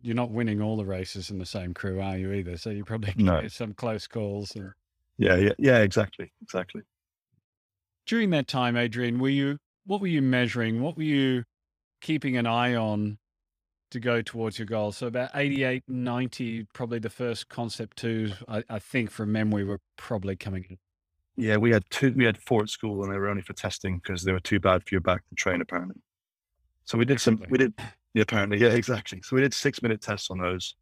you're 0.01 0.15
not 0.15 0.32
winning 0.32 0.62
all 0.62 0.77
the 0.77 0.86
races 0.86 1.29
in 1.29 1.39
the 1.39 1.46
same 1.46 1.74
crew, 1.74 2.01
are 2.01 2.17
you 2.17 2.32
either? 2.32 2.58
So 2.58 2.70
you 2.70 2.84
probably 2.84 3.13
no. 3.17 3.41
get 3.41 3.51
some 3.51 3.74
close 3.74 4.08
calls. 4.08 4.56
And... 4.56 4.72
Yeah, 5.17 5.36
yeah, 5.36 5.53
yeah, 5.58 5.79
exactly, 5.79 6.32
exactly. 6.41 6.82
During 8.06 8.29
that 8.32 8.48
time, 8.48 8.77
Adrian, 8.77 9.20
were 9.20 9.29
you 9.29 9.58
what 9.86 10.01
were 10.01 10.08
you 10.08 10.22
measuring? 10.22 10.82
What 10.82 10.98
were 10.98 11.03
you 11.03 11.44
keeping 12.01 12.38
an 12.38 12.46
eye 12.46 12.75
on 12.75 13.17
to 13.91 14.00
go 14.00 14.22
towards 14.22 14.60
your 14.60 14.65
goal? 14.65 14.91
So 14.91 15.08
about 15.08 15.32
88, 15.34 15.84
90, 15.88 16.67
probably 16.74 17.00
the 17.00 17.10
first 17.10 17.50
Concept2s, 17.50 18.44
I, 18.48 18.63
I 18.70 18.79
think 18.79 19.12
from 19.12 19.32
memory 19.32 19.63
were 19.63 19.79
probably 19.98 20.36
coming 20.36 20.65
in. 20.70 20.77
Yeah, 21.36 21.58
we 21.58 21.72
had 21.72 21.84
two, 21.89 22.13
we 22.15 22.25
had 22.25 22.38
four 22.38 22.63
at 22.63 22.70
school 22.70 23.03
and 23.03 23.13
they 23.13 23.17
were 23.17 23.29
only 23.29 23.44
for 23.44 23.53
testing 23.53 23.98
because 23.98 24.24
they 24.24 24.32
were 24.32 24.39
too 24.39 24.60
bad 24.60 24.84
for 24.84 24.96
your 24.96 25.01
back 25.01 25.27
to 25.29 25.36
train 25.36 25.62
apparently. 25.62 26.01
So 26.86 26.98
we 26.98 27.06
did 27.06 27.22
some, 27.22 27.44
we 27.50 27.58
did 27.58 27.74
yeah, 28.13 28.24
apparently, 28.24 28.60
yeah, 28.60 28.70
exactly. 28.74 29.22
So 29.22 29.36
we 29.36 29.41
did 29.41 29.53
six 29.53 29.82
minute 29.82 30.01
tests 30.01 30.32
on 30.32 30.39
those. 30.39 30.75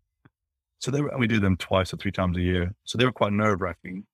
So 0.80 0.92
they 0.92 1.02
were, 1.02 1.10
and 1.10 1.20
we 1.20 1.28
do 1.28 1.40
them 1.40 1.58
twice 1.58 1.94
or 1.94 1.98
three 1.98 2.12
times 2.12 2.38
a 2.38 2.42
year. 2.42 2.74
So 2.86 2.98
they 2.98 3.06
were 3.06 3.12
quite 3.12 3.34
nerve 3.34 3.62
wracking 3.62 4.06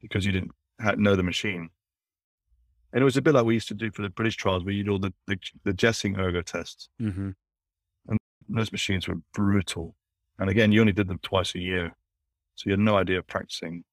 because 0.00 0.24
you 0.24 0.32
didn't 0.32 0.52
know 0.96 1.16
the 1.16 1.22
machine. 1.22 1.70
And 2.92 3.02
it 3.02 3.04
was 3.04 3.16
a 3.16 3.22
bit 3.22 3.34
like 3.34 3.44
we 3.44 3.54
used 3.54 3.68
to 3.68 3.74
do 3.74 3.90
for 3.90 4.02
the 4.02 4.08
British 4.08 4.36
trials, 4.36 4.64
where 4.64 4.74
you 4.74 4.84
do 4.84 4.92
all 4.92 4.98
the, 4.98 5.12
the, 5.26 5.38
the 5.64 5.72
Gjessing 5.72 6.16
ergo 6.18 6.40
tests. 6.42 6.88
Mm-hmm. 7.00 7.30
Those 8.48 8.72
machines 8.72 9.08
were 9.08 9.16
brutal. 9.34 9.94
And 10.38 10.50
again, 10.50 10.72
you 10.72 10.80
only 10.80 10.92
did 10.92 11.08
them 11.08 11.20
twice 11.22 11.54
a 11.54 11.58
year. 11.58 11.96
So 12.54 12.64
you 12.66 12.72
had 12.72 12.80
no 12.80 12.96
idea 12.96 13.18
of 13.18 13.26
practicing. 13.26 13.84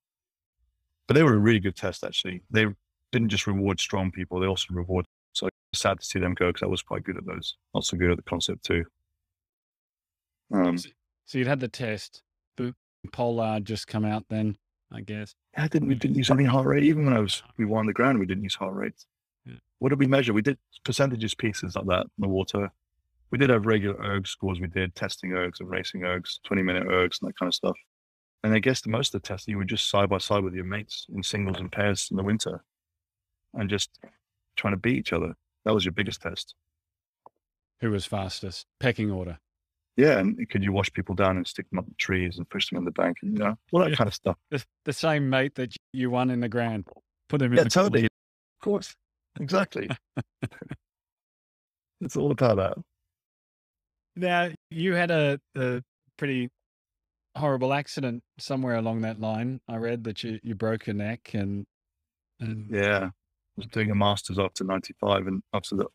But 1.07 1.15
they 1.15 1.23
were 1.23 1.33
a 1.33 1.39
really 1.39 1.59
good 1.59 1.75
test, 1.75 2.03
actually. 2.03 2.41
They 2.49 2.67
didn't 3.11 3.29
just 3.29 3.47
reward 3.47 3.79
strong 3.79 4.11
people, 4.11 4.39
they 4.39 4.47
also 4.47 4.73
reward 4.73 5.05
So 5.33 5.49
sad 5.73 5.99
to 5.99 6.05
see 6.05 6.19
them 6.19 6.33
go 6.33 6.49
because 6.49 6.63
I 6.63 6.67
was 6.67 6.81
quite 6.81 7.03
good 7.03 7.17
at 7.17 7.25
those. 7.25 7.55
Not 7.73 7.85
so 7.85 7.97
good 7.97 8.11
at 8.11 8.17
the 8.17 8.23
Concept2. 8.23 8.83
Um, 10.53 10.77
so, 10.77 11.37
you'd 11.37 11.47
had 11.47 11.59
the 11.59 11.67
test, 11.67 12.21
but 12.57 12.73
Polar 13.11 13.59
just 13.59 13.87
come 13.87 14.05
out 14.05 14.25
then, 14.29 14.57
I 14.91 15.01
guess. 15.01 15.33
Yeah, 15.55 15.63
I 15.63 15.67
didn't. 15.67 15.87
We 15.87 15.95
didn't 15.95 16.17
use 16.17 16.29
any 16.29 16.43
heart 16.43 16.67
rate. 16.67 16.83
Even 16.83 17.05
when 17.05 17.15
I 17.15 17.19
was 17.19 17.41
we 17.57 17.65
won 17.65 17.87
the 17.87 17.93
ground, 17.93 18.19
we 18.19 18.25
didn't 18.25 18.43
use 18.43 18.55
heart 18.55 18.75
rate. 18.75 19.05
Yeah. 19.45 19.55
What 19.79 19.89
did 19.89 19.99
we 19.99 20.05
measure? 20.05 20.33
We 20.33 20.41
did 20.41 20.57
percentages 20.83 21.33
pieces 21.33 21.75
like 21.75 21.87
that 21.87 22.03
in 22.03 22.21
the 22.21 22.27
water. 22.27 22.71
We 23.33 23.39
did 23.39 23.49
have 23.49 23.65
regular 23.65 23.99
erg 23.99 24.27
scores. 24.27 24.59
We 24.61 24.67
did 24.67 24.93
testing 24.93 25.31
ergs 25.31 25.59
and 25.59 25.67
racing 25.67 26.01
ergs, 26.01 26.35
twenty 26.45 26.61
minute 26.61 26.83
ergs 26.83 27.17
and 27.19 27.27
that 27.29 27.35
kind 27.39 27.47
of 27.47 27.55
stuff. 27.55 27.75
And 28.43 28.53
I 28.53 28.59
guess 28.59 28.81
the 28.81 28.91
most 28.91 29.15
of 29.15 29.23
the 29.23 29.27
testing 29.27 29.53
you 29.53 29.57
were 29.57 29.63
just 29.65 29.89
side 29.89 30.07
by 30.07 30.19
side 30.19 30.43
with 30.43 30.53
your 30.53 30.65
mates 30.65 31.07
in 31.11 31.23
singles 31.23 31.57
and 31.59 31.71
pairs 31.71 32.09
in 32.11 32.17
the 32.17 32.21
winter. 32.23 32.63
and 33.55 33.71
just 33.71 33.89
trying 34.55 34.73
to 34.73 34.77
beat 34.77 34.97
each 34.97 35.13
other. 35.13 35.33
That 35.65 35.73
was 35.73 35.83
your 35.83 35.93
biggest 35.93 36.21
test. 36.21 36.53
Who 37.81 37.89
was 37.89 38.05
fastest? 38.05 38.67
Pecking 38.79 39.09
order. 39.09 39.39
Yeah, 39.97 40.19
and 40.19 40.47
could 40.49 40.63
you 40.63 40.71
wash 40.71 40.93
people 40.93 41.15
down 41.15 41.37
and 41.37 41.47
stick 41.47 41.67
them 41.71 41.79
up 41.79 41.87
the 41.87 41.95
trees 41.95 42.37
and 42.37 42.47
push 42.47 42.69
them 42.69 42.77
in 42.77 42.85
the 42.85 42.91
bank 42.91 43.17
and 43.23 43.33
you 43.33 43.39
know 43.43 43.55
all 43.71 43.79
that 43.79 43.89
Yeah. 43.89 43.95
kind 43.95 44.07
of 44.09 44.13
stuff. 44.13 44.37
The, 44.51 44.63
the 44.85 44.93
same 44.93 45.27
mate 45.27 45.55
that 45.55 45.75
you 45.91 46.11
won 46.11 46.29
in 46.29 46.39
the 46.39 46.49
grand. 46.49 46.87
Put 47.29 47.41
him 47.41 47.51
in 47.53 47.57
Yeah, 47.57 47.63
the 47.63 47.69
totally. 47.71 48.03
Of 48.05 48.09
course, 48.61 48.95
exactly. 49.39 49.89
it's 52.01 52.15
all 52.15 52.29
about 52.31 52.57
that. 52.57 52.77
Now, 54.15 54.49
you 54.69 54.93
had 54.93 55.11
a, 55.11 55.39
a 55.55 55.81
pretty 56.17 56.49
horrible 57.35 57.73
accident 57.73 58.23
somewhere 58.37 58.75
along 58.75 59.01
that 59.01 59.19
line. 59.19 59.59
I 59.67 59.77
read 59.77 60.03
that 60.05 60.23
you, 60.23 60.39
you 60.43 60.55
broke 60.55 60.87
your 60.87 60.95
neck 60.95 61.31
and, 61.33 61.65
and 62.39 62.69
Yeah, 62.69 63.05
I 63.05 63.11
was 63.57 63.67
doing 63.67 63.91
a 63.91 63.95
masters 63.95 64.39
after 64.39 64.63
'95 64.63 65.27
and 65.27 65.43
after 65.53 65.75
the 65.75 65.85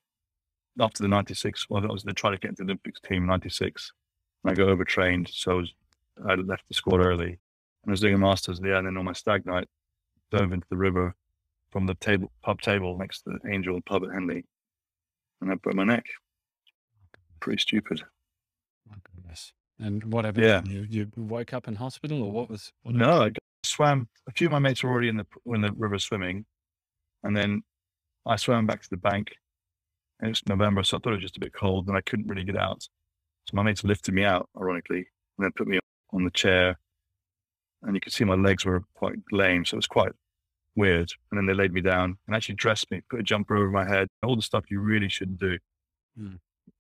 after 0.81 1.03
the 1.03 1.09
'96. 1.09 1.69
Well, 1.71 1.83
that 1.83 1.93
was 1.93 2.05
tried 2.17 2.33
to 2.33 2.39
get 2.39 2.51
into 2.51 2.65
the 2.65 2.73
Olympics 2.73 3.01
team 3.01 3.27
'96. 3.27 3.93
And 4.45 4.53
I 4.53 4.55
got 4.55 4.69
overtrained, 4.69 5.29
so 5.33 5.53
I, 5.53 5.55
was, 5.55 5.75
I 6.29 6.35
left 6.37 6.63
the 6.69 6.75
squad 6.75 7.01
early. 7.01 7.31
And 7.31 7.89
I 7.89 7.91
was 7.91 8.01
doing 8.01 8.15
a 8.15 8.19
masters 8.19 8.61
there, 8.61 8.75
and 8.77 8.87
then 8.87 8.97
on 8.97 9.05
my 9.05 9.13
stag 9.13 9.47
night, 9.47 9.69
dove 10.31 10.53
into 10.53 10.67
the 10.71 10.77
river 10.77 11.15
from 11.71 11.87
the 11.87 11.95
table 11.95 12.31
pub 12.43 12.61
table 12.63 12.97
next 12.99 13.23
to 13.23 13.31
the 13.43 13.53
Angel 13.53 13.81
pub 13.83 14.05
at 14.05 14.13
Henley, 14.13 14.45
and 15.41 15.51
I 15.51 15.55
broke 15.57 15.77
my 15.77 15.85
neck. 15.85 16.07
Pretty 17.41 17.61
stupid. 17.61 18.03
my 18.89 18.97
goodness. 19.15 19.53
And 19.81 20.13
what 20.13 20.25
happened? 20.25 20.45
Yeah. 20.45 20.63
You, 20.65 20.87
you 20.89 21.11
woke 21.17 21.53
up 21.53 21.69
in 21.69 21.77
hospital 21.77 22.23
or 22.23 22.33
what 22.33 22.51
was? 22.51 22.73
What 22.83 22.95
No, 22.95 23.23
I 23.23 23.31
swam. 23.63 24.09
A 24.29 24.33
few 24.33 24.49
of 24.49 24.53
my 24.53 24.59
mates 24.59 24.83
were 24.83 24.91
already 24.91 25.09
in 25.09 25.17
the 25.17 25.27
in 25.47 25.61
the 25.61 25.73
river 25.73 25.99
swimming, 25.99 26.47
and 27.23 27.37
then 27.37 27.63
I 28.27 28.37
swam 28.37 28.67
back 28.67 28.83
to 28.83 28.91
the 28.91 28.97
bank. 28.97 29.33
And 30.21 30.29
it 30.29 30.31
was 30.31 30.43
November, 30.49 30.83
so 30.83 30.97
I 30.97 31.01
thought 31.01 31.13
it 31.13 31.17
was 31.17 31.23
just 31.23 31.37
a 31.37 31.41
bit 31.41 31.53
cold, 31.53 31.87
and 31.87 31.97
I 31.97 32.01
couldn't 32.01 32.27
really 32.27 32.43
get 32.43 32.57
out. 32.57 32.83
So 32.83 33.53
my 33.57 33.63
mates 33.63 33.85
lifted 33.85 34.15
me 34.15 34.25
out, 34.25 34.49
ironically, 34.61 35.07
and 35.39 35.45
then 35.45 35.53
put 35.53 35.69
me 35.69 35.79
on 36.13 36.25
the 36.25 36.31
chair. 36.31 36.77
And 37.83 37.95
you 37.95 38.01
could 38.01 38.13
see 38.13 38.25
my 38.25 38.35
legs 38.35 38.65
were 38.65 38.83
quite 38.95 39.15
lame, 39.31 39.65
so 39.65 39.77
it 39.77 39.79
was 39.79 39.87
quite 39.87 40.11
weird. 40.75 41.13
And 41.31 41.39
then 41.39 41.47
they 41.47 41.55
laid 41.55 41.73
me 41.73 41.81
down 41.81 42.19
and 42.27 42.35
actually 42.35 42.57
dressed 42.57 42.91
me, 42.91 43.03
put 43.09 43.21
a 43.21 43.23
jumper 43.23 43.57
over 43.57 43.71
my 43.71 43.87
head, 43.87 44.09
all 44.25 44.35
the 44.35 44.43
stuff 44.43 44.71
you 44.71 44.81
really 44.81 45.09
shouldn't 45.09 45.39
do. 45.39 45.59
Hmm. 46.19 46.35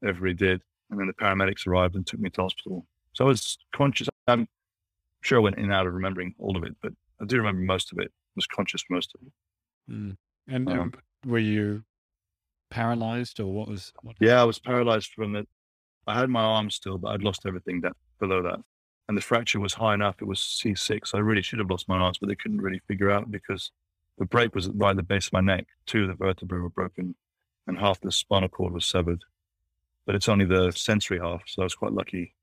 Everybody 0.04 0.34
did. 0.34 0.62
And 0.90 0.98
then 0.98 1.06
the 1.06 1.12
paramedics 1.12 1.66
arrived 1.66 1.96
and 1.96 2.06
took 2.06 2.20
me 2.20 2.30
to 2.30 2.42
hospital. 2.42 2.86
So 3.12 3.24
I 3.24 3.28
was 3.28 3.58
conscious. 3.74 4.08
I'm 4.26 4.48
sure 5.22 5.38
I 5.38 5.42
went 5.42 5.58
in 5.58 5.64
and 5.64 5.72
out 5.72 5.86
of 5.86 5.94
remembering 5.94 6.34
all 6.38 6.56
of 6.56 6.64
it, 6.64 6.74
but 6.82 6.92
I 7.20 7.24
do 7.26 7.36
remember 7.36 7.62
most 7.62 7.92
of 7.92 7.98
it. 7.98 8.08
I 8.08 8.36
was 8.36 8.46
conscious 8.46 8.82
for 8.82 8.94
most 8.94 9.14
of 9.14 9.26
it. 9.26 9.32
Mm. 9.92 10.16
And 10.48 10.68
Um, 10.70 10.78
um, 10.78 10.92
were 11.26 11.38
you 11.38 11.84
paralyzed 12.70 13.40
or 13.40 13.52
what 13.52 13.68
was? 13.68 13.92
What, 14.02 14.16
Yeah, 14.20 14.40
I 14.40 14.44
was 14.44 14.58
paralyzed 14.58 15.12
from 15.12 15.32
the. 15.32 15.46
I 16.06 16.18
had 16.18 16.30
my 16.30 16.42
arm 16.42 16.70
still, 16.70 16.96
but 16.96 17.08
I'd 17.08 17.22
lost 17.22 17.44
everything 17.44 17.82
that 17.82 17.92
below 18.18 18.42
that, 18.42 18.60
and 19.08 19.16
the 19.16 19.20
fracture 19.20 19.60
was 19.60 19.74
high 19.74 19.94
enough. 19.94 20.16
It 20.20 20.26
was 20.26 20.40
C6. 20.40 21.14
I 21.14 21.18
really 21.18 21.42
should 21.42 21.58
have 21.58 21.70
lost 21.70 21.88
my 21.88 21.98
arms, 21.98 22.18
but 22.18 22.28
they 22.28 22.34
couldn't 22.34 22.62
really 22.62 22.80
figure 22.88 23.10
out 23.10 23.30
because 23.30 23.72
the 24.16 24.24
break 24.24 24.54
was 24.54 24.68
right 24.70 24.90
at 24.90 24.96
the 24.96 25.02
base 25.02 25.26
of 25.26 25.32
my 25.34 25.40
neck. 25.40 25.66
Two 25.86 26.02
of 26.02 26.08
the 26.08 26.14
vertebrae 26.14 26.60
were 26.60 26.70
broken, 26.70 27.14
and 27.66 27.78
half 27.78 28.00
the 28.00 28.10
spinal 28.10 28.48
cord 28.48 28.72
was 28.72 28.86
severed. 28.86 29.24
But 30.08 30.14
it's 30.14 30.30
only 30.30 30.46
the 30.46 30.70
sensory 30.72 31.18
half, 31.18 31.42
so 31.46 31.60
I 31.60 31.64
was 31.66 31.74
quite 31.74 31.92
lucky, 31.92 32.34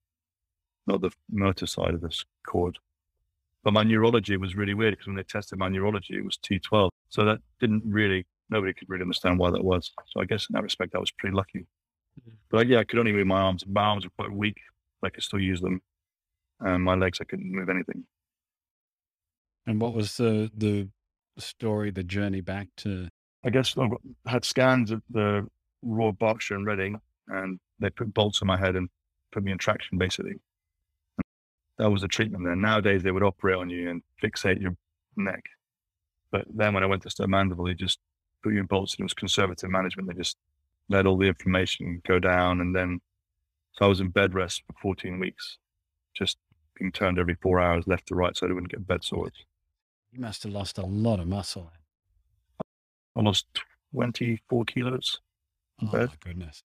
not 0.85 1.01
the 1.01 1.09
motor 1.31 1.65
side 1.65 1.95
of 1.95 2.01
this 2.01 2.23
cord. 2.45 2.77
But 3.63 3.73
my 3.73 3.81
neurology 3.81 4.37
was 4.37 4.55
really 4.55 4.75
weird 4.75 4.91
because 4.93 5.07
when 5.07 5.15
they 5.15 5.23
tested 5.23 5.57
my 5.57 5.67
neurology, 5.67 6.15
it 6.15 6.23
was 6.23 6.37
T12. 6.37 6.89
So 7.09 7.25
that 7.25 7.39
didn't 7.59 7.81
really, 7.83 8.27
nobody 8.51 8.71
could 8.71 8.87
really 8.87 9.01
understand 9.01 9.39
why 9.39 9.49
that 9.49 9.63
was. 9.63 9.91
So 10.09 10.21
I 10.21 10.25
guess 10.25 10.45
in 10.47 10.53
that 10.53 10.61
respect, 10.61 10.93
I 10.93 10.99
was 10.99 11.09
pretty 11.09 11.35
lucky. 11.35 11.65
Mhm. 12.21 12.33
But 12.51 12.67
yeah, 12.67 12.77
I 12.77 12.83
could 12.83 12.99
only 12.99 13.13
move 13.13 13.25
my 13.25 13.41
arms. 13.41 13.65
My 13.65 13.81
arms 13.81 14.03
were 14.05 14.11
quite 14.11 14.31
weak. 14.31 14.61
but 15.01 15.07
I 15.07 15.09
could 15.15 15.23
still 15.23 15.39
use 15.41 15.59
them. 15.59 15.81
And 16.59 16.83
my 16.83 16.93
legs, 16.93 17.19
I 17.19 17.23
couldn't 17.23 17.51
move 17.51 17.69
anything. 17.69 18.05
and 19.65 19.81
what 19.81 19.95
was 19.95 20.17
the 20.17 20.51
the 20.55 20.87
story, 21.39 21.89
the 21.89 22.03
journey 22.03 22.41
back 22.41 22.67
to? 22.77 23.09
I 23.43 23.49
guess 23.49 23.75
I 23.75 23.89
had 24.27 24.45
scans 24.45 24.91
at 24.91 25.01
the 25.09 25.49
Royal 25.81 26.11
Berkshire 26.11 26.53
and 26.55 26.67
Reading, 26.67 27.01
and 27.27 27.59
they 27.79 27.89
put 27.89 28.13
bolts 28.13 28.41
in 28.41 28.47
my 28.47 28.57
head 28.57 28.75
and 28.75 28.89
put 29.31 29.43
me 29.43 29.51
in 29.51 29.57
traction, 29.57 29.97
basically. 29.97 30.35
That 31.77 31.91
was 31.91 32.01
the 32.01 32.07
treatment 32.07 32.45
then. 32.45 32.61
Nowadays, 32.61 33.03
they 33.03 33.11
would 33.11 33.23
operate 33.23 33.57
on 33.57 33.69
you 33.69 33.89
and 33.89 34.01
fixate 34.23 34.61
your 34.61 34.75
neck. 35.17 35.43
But 36.31 36.45
then 36.53 36.73
when 36.73 36.83
I 36.83 36.87
went 36.87 37.01
to 37.03 37.09
Stoke 37.09 37.29
Mandeville, 37.29 37.65
they 37.65 37.73
just 37.73 37.99
put 38.43 38.53
you 38.53 38.59
in 38.59 38.65
bolts 38.65 38.93
and 38.93 39.01
it 39.01 39.05
was 39.05 39.13
conservative 39.13 39.69
management. 39.69 40.07
They 40.07 40.15
just 40.15 40.37
let 40.89 41.05
all 41.05 41.17
the 41.17 41.27
inflammation 41.27 42.01
go 42.07 42.19
down. 42.19 42.61
And 42.61 42.75
then, 42.75 43.01
so 43.73 43.85
I 43.85 43.87
was 43.87 43.99
in 43.99 44.09
bed 44.09 44.33
rest 44.33 44.63
for 44.67 44.73
14 44.81 45.19
weeks, 45.19 45.57
just 46.15 46.37
being 46.77 46.91
turned 46.91 47.19
every 47.19 47.35
four 47.41 47.59
hours 47.59 47.87
left 47.87 48.07
to 48.07 48.15
right 48.15 48.35
so 48.35 48.47
I 48.47 48.51
wouldn't 48.51 48.71
get 48.71 48.87
bed 48.87 49.03
sores. 49.03 49.33
You 50.11 50.21
must 50.21 50.43
have 50.43 50.53
lost 50.53 50.77
a 50.77 50.85
lot 50.85 51.19
of 51.19 51.27
muscle. 51.27 51.71
I 53.15 53.21
lost 53.21 53.47
24 53.93 54.65
kilos. 54.65 55.19
Oh 55.81 55.89
my 55.91 56.07
goodness. 56.23 56.63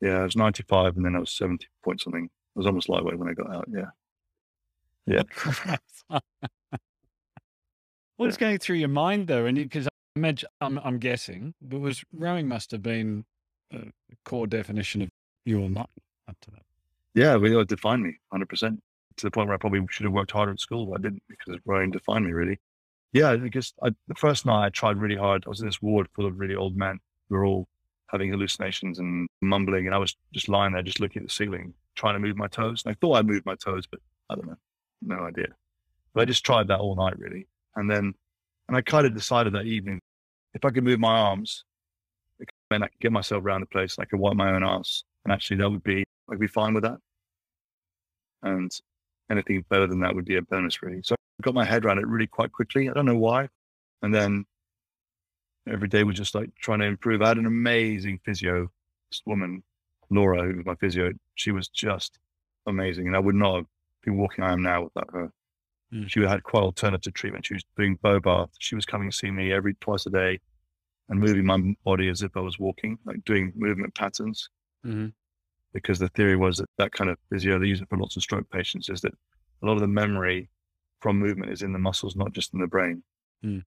Yeah, 0.00 0.20
I 0.20 0.24
was 0.24 0.36
95 0.36 0.96
and 0.96 1.04
then 1.04 1.16
I 1.16 1.18
was 1.18 1.32
70 1.32 1.66
point 1.84 2.00
something. 2.00 2.28
I 2.56 2.58
was 2.58 2.66
almost 2.66 2.88
lightweight 2.88 3.18
when 3.18 3.28
I 3.28 3.34
got 3.34 3.54
out. 3.54 3.68
Yeah. 3.72 3.90
Yeah. 5.06 5.22
What's 8.16 8.36
going 8.36 8.58
through 8.58 8.76
your 8.76 8.88
mind 8.88 9.28
though? 9.28 9.46
And 9.46 9.56
because 9.56 9.86
I 9.86 9.90
imagine, 10.16 10.48
I'm, 10.60 10.78
I'm 10.78 10.98
guessing, 10.98 11.54
but 11.62 11.80
was 11.80 12.04
rowing 12.12 12.48
must 12.48 12.70
have 12.72 12.82
been 12.82 13.24
a 13.72 13.86
core 14.24 14.46
definition 14.46 15.02
of 15.02 15.08
your 15.44 15.68
life 15.68 15.86
up 16.28 16.36
to 16.42 16.50
that. 16.52 16.62
Yeah, 17.14 17.34
it 17.34 17.38
really 17.38 17.64
defined 17.64 18.02
me 18.02 18.14
100% 18.32 18.78
to 19.16 19.26
the 19.26 19.30
point 19.30 19.48
where 19.48 19.54
I 19.54 19.58
probably 19.58 19.84
should 19.90 20.04
have 20.04 20.12
worked 20.12 20.30
harder 20.30 20.52
at 20.52 20.60
school, 20.60 20.86
but 20.86 21.00
I 21.00 21.02
didn't 21.02 21.22
because 21.28 21.58
rowing 21.64 21.90
defined 21.90 22.26
me 22.26 22.32
really. 22.32 22.58
Yeah, 23.12 23.30
I 23.30 23.36
guess 23.48 23.72
I, 23.82 23.90
the 24.06 24.14
first 24.14 24.46
night 24.46 24.66
I 24.66 24.68
tried 24.68 24.98
really 24.98 25.16
hard. 25.16 25.44
I 25.46 25.48
was 25.48 25.60
in 25.60 25.66
this 25.66 25.80
ward 25.80 26.08
full 26.14 26.26
of 26.26 26.38
really 26.38 26.54
old 26.54 26.76
men 26.76 26.98
who 27.28 27.36
were 27.36 27.44
all 27.44 27.68
having 28.08 28.30
hallucinations 28.30 28.98
and 28.98 29.28
mumbling, 29.40 29.86
and 29.86 29.94
I 29.94 29.98
was 29.98 30.16
just 30.32 30.48
lying 30.48 30.72
there, 30.72 30.82
just 30.82 31.00
looking 31.00 31.22
at 31.22 31.28
the 31.28 31.34
ceiling, 31.34 31.74
trying 31.94 32.14
to 32.14 32.20
move 32.20 32.36
my 32.36 32.48
toes. 32.48 32.82
And 32.84 32.92
I 32.92 32.96
thought 33.00 33.16
I 33.16 33.22
moved 33.22 33.46
my 33.46 33.54
toes, 33.54 33.86
but 33.90 34.00
I 34.30 34.34
don't 34.34 34.46
know, 34.46 34.56
no 35.02 35.26
idea. 35.26 35.48
But 36.14 36.22
I 36.22 36.24
just 36.24 36.44
tried 36.44 36.68
that 36.68 36.80
all 36.80 36.96
night 36.96 37.18
really, 37.18 37.46
and 37.76 37.90
then, 37.90 38.14
and 38.68 38.76
I 38.76 38.80
kind 38.80 39.06
of 39.06 39.14
decided 39.14 39.54
that 39.54 39.66
evening 39.66 40.00
if 40.54 40.64
I 40.64 40.70
could 40.70 40.84
move 40.84 40.98
my 40.98 41.16
arms, 41.18 41.64
then 42.70 42.82
I 42.82 42.88
could 42.88 43.00
get 43.00 43.12
myself 43.12 43.44
around 43.44 43.60
the 43.60 43.66
place. 43.66 43.96
And 43.96 44.02
I 44.02 44.06
could 44.06 44.18
wipe 44.18 44.36
my 44.36 44.52
own 44.52 44.64
ass, 44.64 45.04
and 45.24 45.32
actually 45.32 45.58
that 45.58 45.70
would 45.70 45.82
be 45.82 46.04
I'd 46.30 46.38
be 46.38 46.46
fine 46.46 46.74
with 46.74 46.84
that. 46.84 46.98
And 48.42 48.70
anything 49.30 49.64
better 49.68 49.86
than 49.86 50.00
that 50.00 50.14
would 50.14 50.24
be 50.24 50.36
a 50.36 50.42
bonus, 50.42 50.82
really. 50.82 51.00
So 51.02 51.14
I 51.14 51.42
got 51.42 51.54
my 51.54 51.64
head 51.64 51.84
around 51.84 51.98
it 51.98 52.06
really 52.06 52.26
quite 52.26 52.52
quickly. 52.52 52.88
I 52.88 52.92
don't 52.92 53.06
know 53.06 53.16
why. 53.16 53.48
And 54.02 54.14
then 54.14 54.44
every 55.70 55.88
day 55.88 56.04
was 56.04 56.16
just 56.16 56.34
like 56.34 56.50
trying 56.60 56.80
to 56.80 56.86
improve. 56.86 57.22
I 57.22 57.28
had 57.28 57.38
an 57.38 57.46
amazing 57.46 58.20
physio, 58.24 58.70
woman, 59.26 59.62
Laura, 60.10 60.44
who 60.44 60.56
was 60.56 60.66
my 60.66 60.74
physio. 60.76 61.12
She 61.34 61.50
was 61.50 61.68
just 61.68 62.18
amazing. 62.66 63.06
And 63.06 63.16
I 63.16 63.18
would 63.18 63.34
not 63.34 63.56
have 63.56 63.66
been 64.02 64.16
walking 64.16 64.44
I 64.44 64.52
am 64.52 64.62
now 64.62 64.84
without 64.84 65.10
her. 65.12 65.32
Mm. 65.92 66.08
She 66.10 66.20
had 66.20 66.42
quite 66.42 66.62
alternative 66.62 67.14
treatment. 67.14 67.46
She 67.46 67.54
was 67.54 67.64
doing 67.76 67.98
Bobath. 68.04 68.50
She 68.58 68.74
was 68.74 68.84
coming 68.84 69.10
to 69.10 69.16
see 69.16 69.30
me 69.30 69.52
every 69.52 69.74
twice 69.74 70.06
a 70.06 70.10
day 70.10 70.38
and 71.08 71.18
moving 71.18 71.46
my 71.46 71.58
body 71.84 72.08
as 72.08 72.22
if 72.22 72.36
I 72.36 72.40
was 72.40 72.58
walking, 72.58 72.98
like 73.06 73.24
doing 73.24 73.52
movement 73.56 73.94
patterns 73.94 74.50
Mm-hmm. 74.86 75.08
because 75.72 75.98
the 75.98 76.08
theory 76.10 76.36
was 76.36 76.58
that 76.58 76.70
that 76.78 76.92
kind 76.92 77.10
of 77.10 77.18
physio, 77.30 77.58
they 77.58 77.66
use 77.66 77.80
it 77.80 77.88
for 77.88 77.98
lots 77.98 78.16
of 78.16 78.22
stroke 78.22 78.48
patients, 78.50 78.88
is 78.88 79.00
that 79.00 79.12
a 79.60 79.66
lot 79.66 79.72
of 79.72 79.80
the 79.80 79.88
memory 79.88 80.48
from 81.00 81.18
movement 81.18 81.50
is 81.50 81.62
in 81.62 81.72
the 81.72 81.80
muscles, 81.80 82.14
not 82.14 82.32
just 82.32 82.54
in 82.54 82.60
the 82.60 82.66
brain. 82.68 83.02
Mm. 83.44 83.64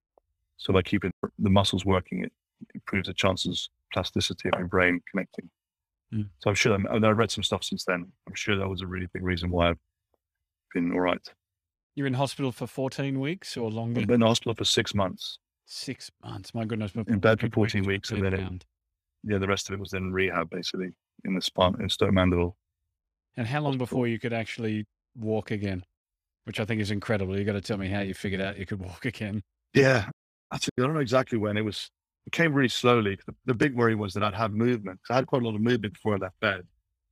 So 0.62 0.72
by 0.72 0.82
keeping 0.82 1.10
the 1.40 1.50
muscles 1.50 1.84
working, 1.84 2.22
it 2.22 2.32
improves 2.72 3.08
the 3.08 3.14
chances 3.14 3.68
plasticity 3.92 4.48
of 4.48 4.60
your 4.60 4.68
brain 4.68 5.00
connecting. 5.10 5.50
Mm. 6.14 6.28
So 6.38 6.50
I'm 6.50 6.54
sure, 6.54 6.74
I 6.74 6.94
I've 6.94 7.18
read 7.18 7.32
some 7.32 7.42
stuff 7.42 7.64
since 7.64 7.84
then. 7.84 8.12
I'm 8.28 8.34
sure 8.34 8.56
that 8.56 8.68
was 8.68 8.80
a 8.80 8.86
really 8.86 9.08
big 9.12 9.24
reason 9.24 9.50
why 9.50 9.70
I've 9.70 9.78
been 10.72 10.92
all 10.92 11.00
right. 11.00 11.20
You're 11.96 12.06
in 12.06 12.14
hospital 12.14 12.52
for 12.52 12.68
14 12.68 13.18
weeks 13.18 13.56
or 13.56 13.70
longer? 13.72 14.02
I've 14.02 14.06
been 14.06 14.22
in 14.22 14.26
hospital 14.26 14.54
for 14.54 14.64
six 14.64 14.94
months, 14.94 15.38
Six 15.66 16.12
months. 16.22 16.54
My 16.54 16.64
goodness. 16.64 16.92
in 16.94 17.18
bed 17.18 17.40
for 17.40 17.48
14 17.48 17.84
weeks, 17.84 18.10
and 18.10 18.24
then 18.24 18.34
it, 18.34 18.64
yeah, 19.24 19.38
the 19.38 19.48
rest 19.48 19.68
of 19.68 19.74
it 19.74 19.80
was 19.80 19.90
then 19.90 20.12
rehab 20.12 20.48
basically 20.50 20.90
in 21.24 21.34
the 21.34 21.40
spine 21.40 21.74
in 21.80 21.88
Stoke 21.88 22.12
Mandeville. 22.12 22.56
And 23.36 23.48
how 23.48 23.60
long 23.60 23.72
hospital. 23.72 23.86
before 23.86 24.06
you 24.06 24.18
could 24.20 24.32
actually 24.32 24.86
walk 25.16 25.50
again? 25.50 25.84
Which 26.44 26.60
I 26.60 26.64
think 26.64 26.80
is 26.80 26.90
incredible. 26.90 27.38
You 27.38 27.44
got 27.44 27.52
to 27.52 27.60
tell 27.60 27.78
me 27.78 27.88
how 27.88 28.00
you 28.00 28.14
figured 28.14 28.40
out 28.40 28.58
you 28.58 28.66
could 28.66 28.80
walk 28.80 29.04
again. 29.04 29.42
Yeah, 29.74 30.08
actually, 30.52 30.72
I 30.78 30.82
don't 30.82 30.94
know 30.94 31.00
exactly 31.00 31.38
when 31.38 31.56
it 31.56 31.62
was. 31.64 31.90
It 32.26 32.32
came 32.32 32.52
really 32.54 32.68
slowly. 32.68 33.18
The, 33.26 33.34
the 33.46 33.54
big 33.54 33.74
worry 33.74 33.94
was 33.96 34.14
that 34.14 34.22
I'd 34.22 34.34
have 34.34 34.52
movement. 34.52 35.00
I 35.10 35.14
had 35.16 35.26
quite 35.26 35.42
a 35.42 35.44
lot 35.44 35.54
of 35.56 35.60
movement 35.60 35.94
before 35.94 36.14
I 36.14 36.18
left 36.18 36.38
bed, 36.40 36.66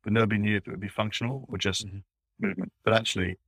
but 0.04 0.12
nobody 0.12 0.40
knew 0.40 0.56
if 0.56 0.66
it 0.66 0.70
would 0.70 0.80
be 0.80 0.88
functional 0.88 1.46
or 1.48 1.58
just 1.58 1.86
Mhm. 1.86 2.02
movement. 2.40 2.72
But 2.84 2.94
actually, 2.94 3.38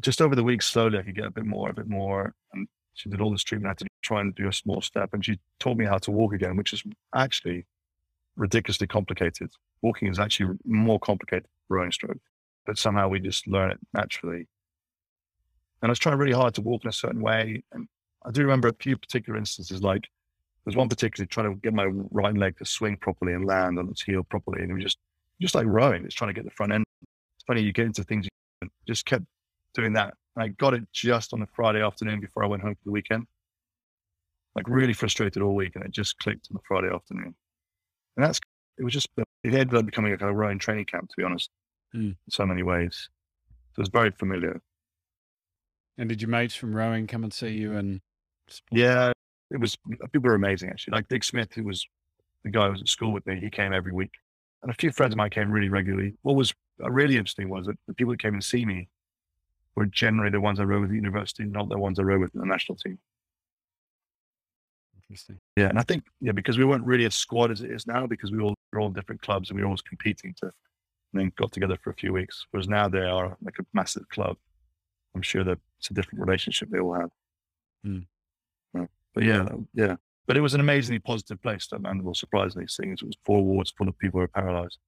just 0.00 0.22
over 0.22 0.34
the 0.34 0.44
weeks, 0.44 0.66
slowly, 0.66 0.98
I 0.98 1.02
could 1.02 1.14
get 1.16 1.26
a 1.26 1.30
bit 1.30 1.44
more, 1.44 1.70
a 1.70 1.74
bit 1.74 1.88
more, 1.88 2.34
and 2.52 2.68
She 2.94 3.08
did 3.08 3.22
all 3.22 3.30
this 3.32 3.42
treatment. 3.42 3.68
I 3.68 3.70
had 3.70 3.78
to 3.78 3.86
try 4.02 4.20
and 4.20 4.34
do 4.34 4.48
a 4.48 4.52
small 4.52 4.82
step. 4.82 5.14
And 5.14 5.24
she 5.24 5.38
taught 5.58 5.78
me 5.78 5.86
how 5.86 5.96
to 5.96 6.10
walk 6.10 6.34
again, 6.34 6.56
which 6.58 6.74
is 6.74 6.84
actually 7.14 7.64
ridiculously 8.36 8.86
complicated. 8.86 9.50
Walking 9.80 10.08
is 10.08 10.18
actually 10.18 10.58
more 10.66 11.00
complicated 11.00 11.44
than 11.44 11.76
rowing 11.78 11.90
stroke, 11.92 12.20
but 12.66 12.76
somehow 12.76 13.08
we 13.08 13.18
just 13.18 13.46
learn 13.46 13.70
it 13.70 13.78
naturally. 13.94 14.46
And 15.80 15.88
I 15.88 15.88
was 15.88 15.98
trying 15.98 16.18
really 16.18 16.32
hard 16.32 16.54
to 16.56 16.60
walk 16.60 16.84
in 16.84 16.90
a 16.90 16.92
certain 16.92 17.22
way. 17.22 17.62
And 17.72 17.88
I 18.24 18.30
do 18.30 18.42
remember 18.42 18.68
a 18.68 18.74
few 18.74 18.96
particular 18.96 19.38
instances, 19.38 19.82
like 19.82 20.08
there's 20.64 20.76
one 20.76 20.88
particularly 20.88 21.26
trying 21.26 21.52
to 21.52 21.60
get 21.60 21.74
my 21.74 21.86
right 22.10 22.36
leg 22.36 22.56
to 22.58 22.64
swing 22.64 22.96
properly 22.96 23.32
and 23.32 23.46
land 23.46 23.78
on 23.78 23.88
its 23.88 24.02
heel 24.02 24.22
properly. 24.22 24.62
And 24.62 24.70
it 24.70 24.74
was 24.74 24.84
just, 24.84 24.98
just 25.40 25.54
like 25.54 25.66
rowing, 25.66 26.04
it's 26.04 26.14
trying 26.14 26.28
to 26.28 26.34
get 26.34 26.44
the 26.44 26.50
front 26.52 26.72
end. 26.72 26.84
It's 27.02 27.44
funny, 27.46 27.62
you 27.62 27.72
get 27.72 27.86
into 27.86 28.04
things, 28.04 28.28
you 28.62 28.68
just 28.86 29.06
kept 29.06 29.24
doing 29.74 29.92
that. 29.94 30.14
I 30.36 30.48
got 30.48 30.74
it 30.74 30.84
just 30.92 31.32
on 31.34 31.42
a 31.42 31.46
Friday 31.54 31.82
afternoon 31.82 32.20
before 32.20 32.44
I 32.44 32.46
went 32.46 32.62
home 32.62 32.74
for 32.74 32.84
the 32.84 32.92
weekend. 32.92 33.26
Like 34.54 34.68
really 34.68 34.92
frustrated 34.92 35.42
all 35.42 35.54
week, 35.54 35.76
and 35.76 35.84
it 35.84 35.90
just 35.90 36.18
clicked 36.18 36.48
on 36.50 36.54
the 36.54 36.60
Friday 36.66 36.94
afternoon. 36.94 37.34
And 38.16 38.26
that's 38.26 38.38
it 38.78 38.84
was 38.84 38.92
just 38.92 39.08
it 39.16 39.26
ended 39.44 39.74
up 39.74 39.86
becoming 39.86 40.12
a 40.12 40.18
kind 40.18 40.30
of 40.30 40.36
rowing 40.36 40.58
training 40.58 40.84
camp, 40.86 41.08
to 41.08 41.14
be 41.16 41.24
honest, 41.24 41.50
mm. 41.94 42.10
in 42.10 42.16
so 42.30 42.46
many 42.46 42.62
ways. 42.62 43.08
So 43.72 43.80
it 43.80 43.82
was 43.82 43.88
very 43.88 44.10
familiar. 44.10 44.60
And 45.98 46.08
did 46.08 46.20
your 46.20 46.28
mates 46.28 46.54
from 46.54 46.74
rowing 46.74 47.06
come 47.06 47.24
and 47.24 47.32
see 47.32 47.50
you? 47.50 47.74
And 47.74 48.00
yeah, 48.70 49.12
it 49.50 49.60
was 49.60 49.76
people 50.12 50.28
were 50.28 50.34
amazing 50.34 50.70
actually. 50.70 50.92
Like 50.92 51.08
Dick 51.08 51.24
Smith, 51.24 51.52
who 51.54 51.64
was 51.64 51.86
the 52.44 52.50
guy 52.50 52.66
who 52.66 52.72
was 52.72 52.82
at 52.82 52.88
school 52.88 53.12
with 53.12 53.26
me, 53.26 53.38
he 53.40 53.50
came 53.50 53.72
every 53.72 53.92
week, 53.92 54.12
and 54.62 54.70
a 54.70 54.74
few 54.74 54.90
friends 54.90 55.14
of 55.14 55.18
mine 55.18 55.30
came 55.30 55.50
really 55.50 55.68
regularly. 55.68 56.14
What 56.22 56.36
was 56.36 56.52
really 56.78 57.16
interesting 57.16 57.48
was 57.48 57.66
that 57.66 57.76
the 57.86 57.94
people 57.94 58.12
that 58.12 58.22
came 58.22 58.38
to 58.38 58.46
see 58.46 58.64
me 58.64 58.88
were 59.74 59.86
generally 59.86 60.30
the 60.30 60.40
ones 60.40 60.60
I 60.60 60.64
rowed 60.64 60.82
with 60.82 60.90
at 60.90 60.96
university, 60.96 61.44
not 61.44 61.68
the 61.68 61.78
ones 61.78 61.98
I 61.98 62.02
rowed 62.02 62.20
with 62.20 62.34
in 62.34 62.40
the 62.40 62.46
national 62.46 62.76
team. 62.76 62.98
Interesting. 64.96 65.38
Yeah, 65.56 65.68
and 65.68 65.78
I 65.78 65.82
think 65.82 66.04
yeah, 66.20 66.32
because 66.32 66.58
we 66.58 66.64
weren't 66.64 66.84
really 66.84 67.04
a 67.04 67.10
squad 67.10 67.50
as 67.50 67.62
it 67.62 67.70
is 67.70 67.86
now, 67.86 68.06
because 68.06 68.30
we 68.30 68.40
all 68.40 68.54
were 68.72 68.80
all 68.80 68.90
different 68.90 69.22
clubs 69.22 69.50
and 69.50 69.56
we 69.56 69.62
were 69.62 69.68
always 69.68 69.82
competing 69.82 70.34
to, 70.38 70.46
and 70.46 71.20
then 71.20 71.32
got 71.36 71.52
together 71.52 71.76
for 71.82 71.90
a 71.90 71.94
few 71.94 72.12
weeks. 72.12 72.46
Whereas 72.50 72.68
now 72.68 72.88
they 72.88 73.00
are 73.00 73.36
like 73.42 73.58
a 73.58 73.64
massive 73.72 74.08
club. 74.08 74.36
I'm 75.14 75.22
sure 75.22 75.44
that 75.44 75.58
it's 75.78 75.90
a 75.90 75.94
different 75.94 76.20
relationship 76.20 76.70
they 76.70 76.78
all 76.80 76.94
have. 76.94 77.10
Mm. 77.86 78.06
But 79.14 79.24
yeah, 79.24 79.48
yeah. 79.74 79.96
But 80.26 80.36
it 80.36 80.40
was 80.40 80.54
an 80.54 80.60
amazingly 80.60 81.00
positive 81.00 81.42
place, 81.42 81.66
that 81.68 81.82
Mandeville, 81.82 82.14
surprisingly, 82.14 82.66
seeing 82.68 82.92
it 82.92 83.02
was 83.02 83.16
four 83.24 83.42
wards 83.42 83.72
full 83.76 83.88
of 83.88 83.98
people 83.98 84.18
who 84.18 84.22
were 84.22 84.28
paralyzed. 84.28 84.78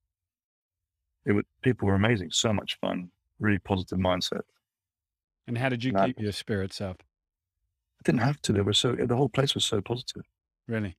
It 1.25 1.33
was 1.33 1.43
people 1.61 1.87
were 1.87 1.95
amazing, 1.95 2.31
so 2.31 2.53
much 2.53 2.77
fun, 2.79 3.09
really 3.39 3.59
positive 3.59 3.99
mindset. 3.99 4.41
And 5.47 5.57
how 5.57 5.69
did 5.69 5.83
you 5.83 5.93
and 5.95 6.07
keep 6.07 6.19
I, 6.19 6.23
your 6.23 6.31
spirits 6.31 6.81
up? 6.81 7.03
I 7.99 8.01
didn't 8.03 8.21
have 8.21 8.41
to. 8.43 8.53
They 8.53 8.61
were 8.61 8.73
so 8.73 8.95
the 8.95 9.15
whole 9.15 9.29
place 9.29 9.53
was 9.55 9.65
so 9.65 9.81
positive. 9.81 10.23
Really? 10.67 10.97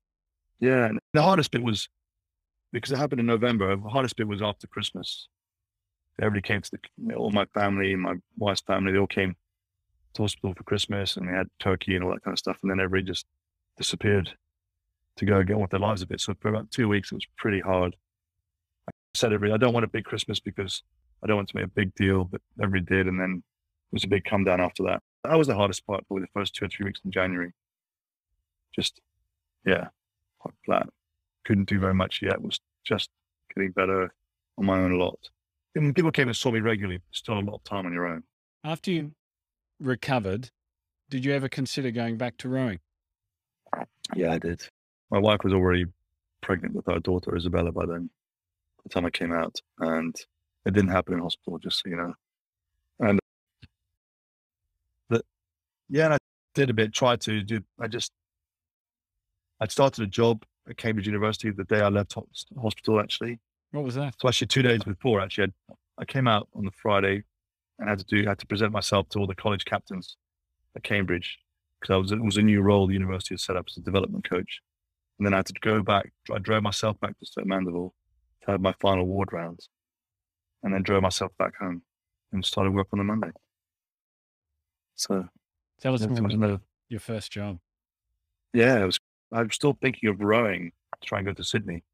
Yeah. 0.61 0.87
And 0.87 1.01
the 1.13 1.23
hardest 1.23 1.51
bit 1.51 1.63
was 1.63 1.89
because 2.73 2.93
it 2.93 2.99
happened 2.99 3.21
in 3.21 3.27
November. 3.27 3.75
The 3.75 3.89
hardest 3.89 4.17
bit 4.17 4.29
was 4.29 4.43
after 4.43 4.67
Christmas. 4.67 5.29
Everybody 6.21 6.43
came 6.43 6.63
to 6.63 6.71
the 6.71 7.15
all 7.15 7.31
my 7.31 7.47
family, 7.47 7.95
my 7.97 8.15
wife's 8.39 8.63
family. 8.63 8.93
They 8.93 8.99
all 8.99 9.07
came 9.07 9.37
to 10.17 10.23
hospital 10.23 10.55
for 10.55 10.65
Christmas, 10.65 11.17
and 11.17 11.29
they 11.29 11.33
had 11.33 11.49
turkey 11.61 11.95
and 11.95 12.05
all 12.05 12.11
that 12.13 12.23
kind 12.23 12.35
of 12.35 12.39
stuff. 12.39 12.59
And 12.63 12.71
then 12.71 12.81
everybody 12.81 13.05
just 13.05 13.27
disappeared 13.77 14.31
to 15.17 15.25
go 15.25 15.43
get 15.43 15.55
on 15.55 15.63
with 15.63 15.71
their 15.71 15.81
lives 15.81 16.03
a 16.03 16.07
bit. 16.07 16.21
So 16.21 16.35
for 16.41 16.49
about 16.49 16.71
two 16.71 16.89
weeks, 16.89 17.13
it 17.13 17.17
was 17.17 17.27
pretty 17.37 17.61
hard. 17.61 17.97
I 18.89 18.93
said 19.15 19.33
every 19.33 19.53
I 19.53 19.57
don't 19.57 19.73
want 19.73 19.85
a 19.85 19.89
big 19.89 20.05
Christmas 20.05 20.41
because 20.41 20.83
I 21.23 21.27
don't 21.27 21.37
want 21.37 21.49
to 21.49 21.57
make 21.57 21.67
a 21.67 21.69
big 21.69 21.95
deal, 21.95 22.25
but 22.25 22.41
everybody 22.63 22.97
did, 22.97 23.07
and 23.07 23.21
then 23.21 23.43
it 23.93 23.95
was 23.95 24.05
a 24.05 24.09
big 24.09 24.25
come 24.25 24.45
down 24.45 24.61
after 24.61 24.83
that. 24.85 25.03
That 25.25 25.39
was 25.39 25.47
the 25.47 25.55
hardest 25.55 25.87
part, 25.87 26.07
probably 26.07 26.23
the 26.23 26.41
first 26.41 26.55
two 26.55 26.67
or 26.67 26.69
three 26.69 26.85
weeks 26.85 27.01
in 27.05 27.11
January. 27.11 27.53
Just, 28.75 29.01
yeah, 29.65 29.89
flat. 30.65 30.89
Couldn't 31.45 31.69
do 31.69 31.79
very 31.79 31.95
much 31.95 32.21
yet. 32.23 32.41
Was 32.43 32.61
just 32.85 33.11
getting 33.55 33.73
better 33.73 34.13
on 34.59 34.67
my 34.67 34.79
own 34.79 34.93
a 34.93 34.97
lot. 34.97 35.19
And 35.75 35.95
people 35.95 36.11
came 36.11 36.29
and 36.29 36.37
saw 36.37 36.51
me 36.51 36.61
regularly. 36.61 37.01
Still 37.11 37.39
a 37.39 37.41
lot 37.41 37.57
of 37.57 37.65
time 37.65 37.87
on 37.87 37.93
your 37.93 38.07
own. 38.07 38.23
After 38.65 38.91
you 38.91 39.13
recovered, 39.81 40.51
did 41.11 41.25
you 41.25 41.33
ever 41.33 41.49
consider 41.49 41.91
going 41.91 42.17
back 42.17 42.37
to 42.39 42.49
rowing? 42.49 42.81
Yeah, 44.15 44.33
I 44.33 44.39
did. 44.39 44.63
My 45.11 45.19
wife 45.19 45.41
was 45.45 45.53
already 45.53 45.87
pregnant 46.41 46.75
with 46.75 46.89
our 46.89 47.01
daughter 47.01 47.37
Isabella 47.37 47.73
by 47.73 47.87
then, 47.87 48.11
the 48.83 48.89
time 48.89 49.07
I 49.07 49.11
came 49.11 49.33
out, 49.33 49.61
and 49.79 50.15
it 50.65 50.75
didn't 50.75 50.91
happen 50.91 51.15
in 51.15 51.21
hospital, 51.21 51.59
just 51.59 51.83
so 51.83 51.89
you 51.89 51.97
know. 51.97 52.15
And 53.01 53.21
yeah, 55.89 56.07
and 56.07 56.15
I 56.15 56.19
did 56.55 56.71
a 56.71 56.75
bit, 56.75 56.93
tried 56.93 57.21
to 57.23 57.43
do, 57.43 57.61
I 57.81 57.87
just, 57.87 58.11
I'd 59.61 59.71
started 59.71 60.03
a 60.03 60.07
job 60.07 60.45
at 60.69 60.77
Cambridge 60.77 61.07
University 61.07 61.51
the 61.51 61.65
day 61.65 61.81
I 61.81 61.89
left 61.89 62.17
hospital, 62.61 63.01
actually. 63.01 63.39
What 63.71 63.85
was 63.85 63.95
that? 63.95 64.15
So 64.21 64.29
actually 64.29 64.49
two 64.49 64.63
days 64.63 64.83
before, 64.83 65.21
actually, 65.21 65.53
i 65.71 65.75
I 65.99 66.05
came 66.05 66.29
out 66.29 66.47
on 66.55 66.67
the 66.67 66.71
Friday 66.73 67.23
and 67.79 67.89
had 67.89 67.99
to 67.99 68.05
do, 68.05 68.25
I 68.27 68.31
had 68.31 68.39
to 68.39 68.47
present 68.47 68.73
myself 68.73 69.09
to 69.11 69.19
all 69.19 69.27
the 69.27 69.35
college 69.35 69.65
captains 69.65 70.17
at 70.75 70.83
Cambridge 70.83 71.39
because 71.81 71.95
I 71.95 71.97
was, 71.97 72.13
it 72.13 72.23
was 72.23 72.37
a 72.37 72.43
new 72.43 72.63
role 72.63 72.87
the 72.87 72.95
university 72.95 73.35
had 73.35 73.41
set 73.41 73.57
up 73.57 73.67
as 73.69 73.77
a 73.77 73.81
development 73.81 74.29
coach. 74.29 74.61
And 75.19 75.27
then 75.27 75.35
I 75.35 75.39
had 75.39 75.47
to 75.47 75.55
go 75.61 75.83
back, 75.83 76.13
I 76.33 76.39
drove 76.39 76.63
myself 76.63 76.99
back 77.01 77.19
to 77.19 77.27
Stoke 77.27 77.47
Mandeville 77.47 77.95
to 78.45 78.51
have 78.51 78.61
my 78.61 78.75
final 78.81 79.07
ward 79.07 79.33
rounds 79.33 79.69
and 80.63 80.73
then 80.73 80.83
drove 80.83 81.03
myself 81.03 81.33
back 81.39 81.57
home 81.59 81.83
and 82.33 82.45
started 82.45 82.73
work 82.73 82.89
on 82.93 82.99
the 82.99 83.05
Monday. 83.05 83.31
So 84.95 85.29
Tell 85.81 85.95
us 85.95 86.03
your 86.89 87.01
first 87.01 87.31
job. 87.31 87.59
Yeah, 88.53 88.83
it 88.83 88.87
was, 88.87 88.99
I 89.33 89.43
was 89.43 89.55
still 89.55 89.77
thinking 89.81 90.09
of 90.09 90.21
rowing 90.21 90.73
to 91.01 91.07
try 91.07 91.19
and 91.19 91.27
go 91.27 91.35
to 91.35 91.45
Sydney. 91.45 91.85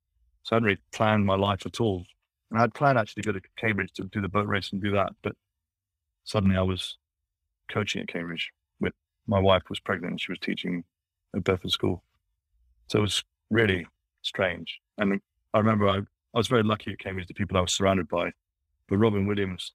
So 0.45 0.55
I 0.55 0.57
hadn't 0.57 0.66
really 0.66 0.81
planned 0.92 1.27
my 1.27 1.35
life 1.35 1.66
at 1.66 1.81
all. 1.81 2.05
And 2.51 2.59
I 2.59 2.62
had 2.62 2.75
planned 2.75 2.99
actually 2.99 3.23
to 3.23 3.33
go 3.33 3.38
to 3.38 3.45
Cambridge 3.57 3.92
to 3.95 4.05
do 4.05 4.21
the 4.21 4.29
boat 4.29 4.47
race 4.47 4.71
and 4.73 4.83
do 4.83 4.92
that. 4.92 5.12
But 5.23 5.35
suddenly 6.24 6.56
I 6.56 6.62
was 6.62 6.98
coaching 7.70 8.02
at 8.02 8.08
Cambridge 8.08 8.50
with 8.80 8.92
my 9.26 9.38
wife 9.38 9.62
was 9.68 9.80
pregnant 9.80 10.12
and 10.12 10.20
she 10.20 10.32
was 10.32 10.38
teaching 10.38 10.85
at 11.35 11.44
Bedford 11.44 11.70
School. 11.70 12.02
So 12.88 12.98
it 12.98 13.02
was 13.02 13.24
really 13.50 13.87
strange. 14.22 14.80
And 14.98 15.20
I 15.54 15.58
remember 15.58 15.88
I, 15.88 15.98
I 15.98 16.38
was 16.38 16.48
very 16.48 16.62
lucky 16.62 16.92
at 16.92 16.98
Cambridge, 16.98 17.28
the 17.28 17.35
people 17.35 17.56
I 17.56 17.62
was 17.62 17.72
surrounded 17.72 18.08
by. 18.08 18.30
But 18.88 18.98
Robin 18.98 19.26
Williams 19.26 19.72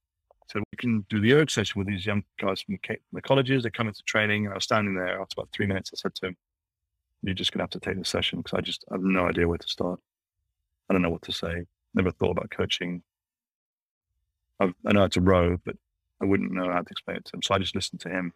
said, 0.51 0.63
we 0.71 0.77
can 0.77 1.05
do 1.09 1.19
the 1.19 1.33
erg 1.33 1.49
session 1.49 1.79
with 1.79 1.87
these 1.87 2.05
young 2.05 2.23
guys 2.39 2.61
from 2.61 2.77
the 3.13 3.21
colleges. 3.21 3.63
They 3.63 3.69
come 3.69 3.87
into 3.87 4.03
training. 4.05 4.45
And 4.45 4.53
I 4.53 4.57
was 4.57 4.63
standing 4.63 4.95
there 4.95 5.19
after 5.19 5.35
about 5.37 5.49
three 5.53 5.65
minutes. 5.65 5.91
I 5.93 5.97
said 5.97 6.15
to 6.15 6.27
him, 6.27 6.37
you're 7.23 7.33
just 7.33 7.51
going 7.51 7.59
to 7.59 7.63
have 7.63 7.69
to 7.71 7.79
take 7.79 7.97
the 7.97 8.05
session 8.05 8.39
because 8.39 8.57
I 8.57 8.61
just 8.61 8.85
I 8.91 8.95
have 8.95 9.03
no 9.03 9.27
idea 9.27 9.47
where 9.47 9.57
to 9.57 9.67
start. 9.67 9.99
I 10.89 10.93
don't 10.93 11.01
know 11.01 11.09
what 11.09 11.23
to 11.23 11.31
say. 11.31 11.65
Never 11.93 12.11
thought 12.11 12.31
about 12.31 12.51
coaching. 12.51 13.01
I've, 14.59 14.73
i 14.85 14.93
know 14.93 15.01
how 15.01 15.07
to 15.07 15.21
row, 15.21 15.57
but 15.65 15.75
I 16.21 16.25
wouldn't 16.25 16.51
know 16.51 16.71
how 16.71 16.81
to 16.81 16.89
explain 16.89 17.17
it 17.17 17.25
to 17.25 17.35
him. 17.35 17.41
So 17.41 17.53
I 17.53 17.59
just 17.59 17.75
listened 17.75 18.01
to 18.01 18.09
him, 18.09 18.33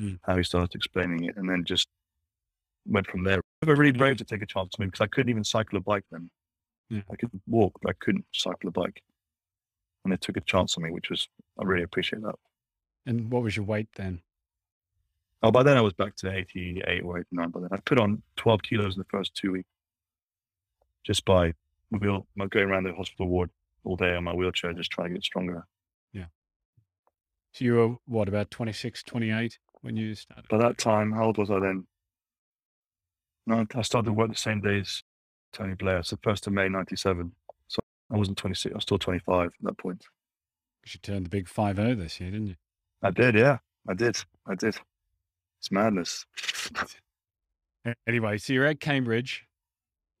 mm. 0.00 0.18
how 0.22 0.36
he 0.36 0.42
started 0.42 0.74
explaining 0.74 1.24
it, 1.24 1.36
and 1.36 1.48
then 1.48 1.64
just 1.64 1.88
went 2.86 3.06
from 3.06 3.24
there. 3.24 3.40
I 3.62 3.66
was 3.66 3.78
really 3.78 3.92
brave 3.92 4.16
to 4.18 4.24
take 4.24 4.42
a 4.42 4.46
chance 4.46 4.74
on 4.78 4.84
me 4.84 4.86
because 4.86 5.02
I 5.02 5.06
couldn't 5.06 5.30
even 5.30 5.44
cycle 5.44 5.78
a 5.78 5.80
bike 5.80 6.04
then. 6.10 6.30
Yeah. 6.88 7.02
I 7.10 7.16
could 7.16 7.30
walk, 7.46 7.78
but 7.82 7.90
I 7.90 7.94
couldn't 8.00 8.24
cycle 8.32 8.68
a 8.68 8.72
bike 8.72 9.02
and 10.04 10.12
they 10.12 10.16
took 10.16 10.36
a 10.36 10.40
chance 10.40 10.76
on 10.76 10.84
me, 10.84 10.90
which 10.90 11.10
was 11.10 11.28
I 11.58 11.64
really 11.64 11.82
appreciate 11.82 12.22
that. 12.22 12.34
And 13.06 13.30
what 13.30 13.42
was 13.42 13.56
your 13.56 13.64
weight 13.64 13.88
then? 13.96 14.20
Oh, 15.42 15.50
by 15.50 15.62
then 15.62 15.76
I 15.76 15.80
was 15.80 15.94
back 15.94 16.16
to 16.16 16.30
88 16.30 17.02
or 17.02 17.18
89. 17.18 17.50
By 17.50 17.60
then 17.60 17.68
I 17.72 17.78
put 17.78 17.98
on 17.98 18.22
12 18.36 18.62
kilos 18.62 18.96
in 18.96 19.00
the 19.00 19.06
first 19.10 19.34
two 19.34 19.52
weeks, 19.52 19.68
just 21.04 21.24
by 21.24 21.54
wheel, 21.90 22.26
going 22.50 22.68
around 22.68 22.84
the 22.84 22.94
hospital 22.94 23.26
ward 23.26 23.50
all 23.84 23.96
day 23.96 24.14
on 24.14 24.24
my 24.24 24.34
wheelchair, 24.34 24.72
just 24.72 24.90
trying 24.90 25.08
to 25.08 25.14
get 25.14 25.24
stronger. 25.24 25.66
So 27.52 27.64
you 27.64 27.74
were 27.74 27.96
what 28.06 28.28
about 28.28 28.50
26, 28.50 29.02
28 29.02 29.58
when 29.82 29.96
you 29.96 30.14
started? 30.14 30.48
By 30.48 30.58
that 30.58 30.78
time, 30.78 31.12
how 31.12 31.26
old 31.26 31.38
was 31.38 31.50
I 31.50 31.58
then? 31.58 31.86
No, 33.46 33.66
I 33.74 33.82
started 33.82 34.12
work 34.12 34.30
the 34.30 34.36
same 34.36 34.60
day 34.60 34.80
as 34.80 35.02
Tony 35.52 35.74
Blair. 35.74 36.02
So 36.02 36.16
first 36.22 36.46
of 36.46 36.52
May, 36.52 36.68
97. 36.68 37.32
So 37.68 37.80
I 38.12 38.16
wasn't 38.16 38.38
26. 38.38 38.72
I 38.72 38.76
was 38.76 38.82
still 38.82 38.98
25 38.98 39.46
at 39.46 39.52
that 39.62 39.78
point. 39.78 40.04
You 40.86 40.98
turned 41.02 41.26
the 41.26 41.30
big 41.30 41.48
5 41.48 41.76
0 41.76 41.94
this 41.96 42.20
year, 42.20 42.30
didn't 42.30 42.48
you? 42.48 42.54
I 43.02 43.10
did, 43.10 43.34
yeah. 43.34 43.58
I 43.88 43.94
did. 43.94 44.16
I 44.46 44.54
did. 44.54 44.76
It's 45.58 45.70
madness. 45.70 46.24
anyway, 48.06 48.38
so 48.38 48.52
you're 48.52 48.66
at 48.66 48.80
Cambridge. 48.80 49.44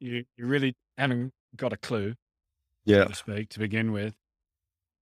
You, 0.00 0.24
you 0.36 0.46
really 0.46 0.74
haven't 0.98 1.32
got 1.56 1.72
a 1.72 1.76
clue, 1.76 2.14
yeah. 2.84 3.04
to 3.04 3.14
speak, 3.14 3.48
to 3.50 3.58
begin 3.58 3.92
with. 3.92 4.14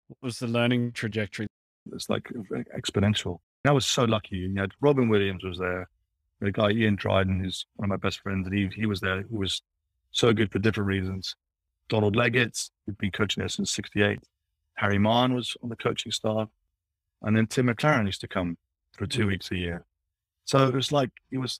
What 0.08 0.18
was 0.22 0.40
the 0.40 0.48
learning 0.48 0.92
trajectory? 0.94 1.48
It's 1.94 2.10
like 2.10 2.30
exponential. 2.78 3.40
I 3.66 3.72
was 3.72 3.86
so 3.86 4.04
lucky. 4.04 4.38
You 4.38 4.54
had 4.58 4.72
Robin 4.82 5.10
Williams 5.10 5.44
was 5.44 5.58
there. 5.60 5.90
The 6.42 6.52
guy 6.52 6.72
Ian 6.72 6.96
Dryden, 6.96 7.40
who's 7.40 7.66
one 7.76 7.86
of 7.86 7.90
my 7.90 7.98
best 7.98 8.20
friends, 8.20 8.46
and 8.48 8.56
he 8.56 8.70
he 8.76 8.86
was 8.86 9.00
there. 9.00 9.22
Who 9.24 9.38
was 9.40 9.62
so 10.12 10.34
good 10.34 10.52
for 10.52 10.60
different 10.60 10.88
reasons. 10.88 11.36
Donald 11.90 12.16
Leggett, 12.16 12.70
who'd 12.86 12.98
been 12.98 13.12
coaching 13.12 13.42
there 13.42 13.50
since 13.50 13.72
68. 13.72 14.20
Harry 14.76 14.98
Mahon 14.98 15.34
was 15.34 15.56
on 15.64 15.70
the 15.70 15.76
coaching 15.76 16.12
staff. 16.12 16.50
And 17.22 17.36
then 17.36 17.48
Tim 17.48 17.68
McLaren 17.68 18.06
used 18.06 18.22
to 18.22 18.28
come 18.28 18.58
for 18.98 19.06
two 19.06 19.28
weeks 19.28 19.52
a 19.52 19.56
year. 19.56 19.86
So 20.46 20.68
it 20.68 20.74
was 20.74 20.92
like, 20.92 21.12
it 21.32 21.38
was 21.38 21.60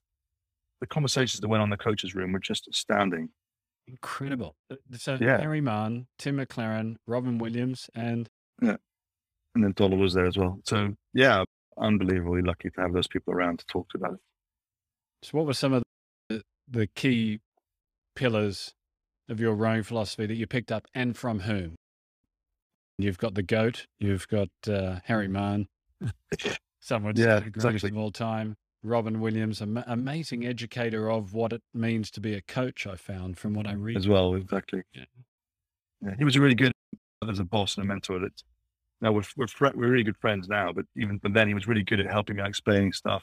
the 0.80 0.86
conversations 0.86 1.40
that 1.40 1.48
went 1.48 1.60
on 1.60 1.66
in 1.66 1.70
the 1.70 1.76
coaches' 1.76 2.14
room 2.14 2.32
were 2.32 2.38
just 2.38 2.68
astounding. 2.68 3.30
Incredible. 3.86 4.56
So 4.92 5.16
Yeah. 5.20 5.38
Harry 5.38 5.60
Mahon, 5.60 6.06
Tim 6.18 6.36
McLaren, 6.38 6.96
Robin 7.06 7.38
Williams, 7.38 7.88
and 7.94 8.28
And 9.56 9.64
then 9.64 9.72
Dollar 9.72 9.96
was 9.96 10.12
there 10.12 10.26
as 10.26 10.36
well. 10.36 10.60
So 10.64 10.94
yeah, 11.14 11.42
unbelievably 11.78 12.42
lucky 12.42 12.68
to 12.68 12.80
have 12.82 12.92
those 12.92 13.08
people 13.08 13.32
around 13.32 13.58
to 13.60 13.66
talk 13.66 13.88
to 13.88 13.96
about 13.96 14.12
it. 14.12 14.20
so 15.22 15.30
what 15.38 15.46
were 15.46 15.54
some 15.54 15.72
of 15.72 15.82
the, 16.28 16.42
the 16.68 16.86
key 16.88 17.40
pillars 18.14 18.74
of 19.30 19.40
your 19.40 19.54
rowing 19.54 19.82
philosophy 19.82 20.26
that 20.26 20.34
you 20.34 20.46
picked 20.46 20.70
up 20.70 20.86
and 20.94 21.16
from 21.16 21.40
whom? 21.40 21.74
You've 22.98 23.16
got 23.16 23.34
the 23.34 23.42
GOAT, 23.42 23.86
you've 23.98 24.28
got 24.28 24.48
uh, 24.68 25.00
Harry 25.04 25.26
Mahon, 25.28 25.68
someone 26.80 27.16
Yeah, 27.16 27.36
the 27.36 27.50
greatest 27.50 27.66
exactly. 27.66 27.90
of 27.90 27.96
all 27.96 28.10
time. 28.10 28.56
Robin 28.82 29.20
Williams, 29.20 29.62
an 29.62 29.82
amazing 29.86 30.46
educator 30.46 31.10
of 31.10 31.32
what 31.32 31.54
it 31.54 31.62
means 31.72 32.10
to 32.10 32.20
be 32.20 32.34
a 32.34 32.42
coach, 32.42 32.86
I 32.86 32.96
found 32.96 33.38
from 33.38 33.54
what 33.54 33.66
I 33.66 33.72
read. 33.72 33.96
as 33.96 34.06
well. 34.06 34.34
Exactly. 34.34 34.82
Yeah. 34.92 35.04
Yeah, 36.02 36.14
he 36.18 36.24
was 36.24 36.38
really 36.38 36.54
good 36.54 36.72
as 37.26 37.38
a 37.38 37.44
boss 37.44 37.76
and 37.76 37.84
a 37.84 37.88
mentor. 37.88 38.18
That 38.18 38.32
now 39.06 39.12
we're 39.12 39.22
we're, 39.36 39.46
fri 39.46 39.70
we're 39.72 39.88
really 39.88 40.02
good 40.02 40.16
friends 40.16 40.48
now, 40.48 40.72
but 40.72 40.84
even 40.96 41.18
but 41.18 41.32
then 41.32 41.46
he 41.46 41.54
was 41.54 41.68
really 41.68 41.84
good 41.84 42.00
at 42.00 42.06
helping 42.10 42.36
me 42.36 42.42
out 42.42 42.48
explaining 42.48 42.92
stuff, 42.92 43.22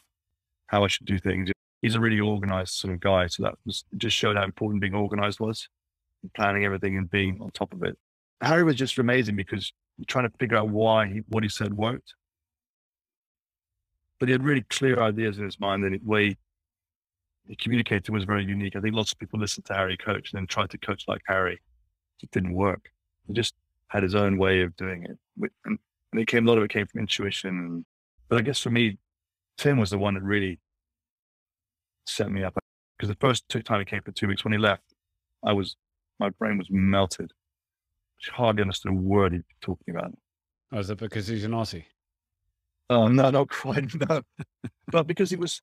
how 0.67 0.85
I 0.85 0.87
should 0.87 1.05
do 1.05 1.19
things. 1.19 1.51
He's 1.81 1.95
a 1.95 1.99
really 1.99 2.21
organized 2.21 2.75
sort 2.75 2.93
of 2.93 3.01
guy, 3.01 3.27
so 3.27 3.43
that 3.43 3.55
was 3.65 3.83
just 3.97 4.15
showed 4.15 4.37
how 4.37 4.45
important 4.45 4.79
being 4.79 4.95
organized 4.95 5.41
was, 5.41 5.67
planning 6.35 6.63
everything 6.63 6.97
and 6.97 7.11
being 7.11 7.41
on 7.41 7.51
top 7.51 7.73
of 7.73 7.83
it. 7.83 7.97
Harry 8.39 8.63
was 8.63 8.77
just 8.77 8.97
amazing 8.97 9.35
because 9.35 9.73
trying 10.07 10.29
to 10.29 10.37
figure 10.37 10.55
out 10.55 10.69
why 10.69 11.05
he, 11.05 11.21
what 11.27 11.43
he 11.43 11.49
said 11.49 11.73
worked, 11.73 12.13
but 14.19 14.29
he 14.29 14.31
had 14.31 14.45
really 14.45 14.63
clear 14.69 15.01
ideas 15.01 15.37
in 15.37 15.43
his 15.43 15.59
mind, 15.59 15.83
and 15.83 15.95
the 15.95 15.99
way 16.05 16.37
he 17.45 17.57
communicated 17.57 18.09
was 18.09 18.23
very 18.23 18.45
unique. 18.45 18.77
I 18.77 18.79
think 18.79 18.95
lots 18.95 19.11
of 19.11 19.19
people 19.19 19.37
listened 19.37 19.65
to 19.65 19.73
Harry 19.73 19.97
coach 19.97 20.31
and 20.31 20.39
then 20.39 20.47
tried 20.47 20.69
to 20.69 20.77
coach 20.77 21.03
like 21.09 21.21
Harry 21.27 21.59
it 22.21 22.31
didn't 22.31 22.53
work. 22.53 22.89
He 23.27 23.33
just 23.33 23.53
had 23.89 24.03
his 24.03 24.15
own 24.15 24.37
way 24.37 24.61
of 24.61 24.75
doing 24.75 25.03
it. 25.03 25.51
And, 25.65 25.79
it 26.15 26.27
came, 26.27 26.47
a 26.47 26.49
lot 26.49 26.59
of 26.59 26.63
it 26.63 26.69
came 26.69 26.85
from 26.85 27.01
intuition. 27.01 27.49
And, 27.49 27.85
but 28.29 28.37
I 28.37 28.41
guess 28.41 28.59
for 28.59 28.69
me, 28.69 28.99
Tim 29.57 29.79
was 29.79 29.89
the 29.89 29.97
one 29.97 30.13
that 30.13 30.23
really 30.23 30.59
set 32.05 32.31
me 32.31 32.43
up. 32.43 32.55
Because 32.97 33.09
the 33.09 33.17
first 33.19 33.49
time 33.49 33.79
he 33.79 33.85
came 33.85 34.01
for 34.03 34.11
two 34.11 34.27
weeks, 34.27 34.43
when 34.43 34.53
he 34.53 34.59
left, 34.59 34.83
I 35.43 35.53
was, 35.53 35.75
my 36.19 36.29
brain 36.29 36.57
was 36.57 36.67
melted. 36.69 37.31
I 38.29 38.35
hardly 38.35 38.61
understood 38.61 38.91
a 38.91 38.95
word 38.95 39.33
he 39.33 39.39
was 39.39 39.45
talking 39.61 39.95
about. 39.95 40.13
Oh, 40.71 40.79
is 40.79 40.89
it 40.89 40.99
because 40.99 41.27
he's 41.27 41.45
an 41.45 41.51
Aussie? 41.51 41.85
Oh, 42.89 43.07
no, 43.07 43.29
not 43.29 43.49
quite. 43.49 43.91
No. 44.09 44.21
but 44.91 45.07
because 45.07 45.29
he 45.29 45.35
was, 45.35 45.61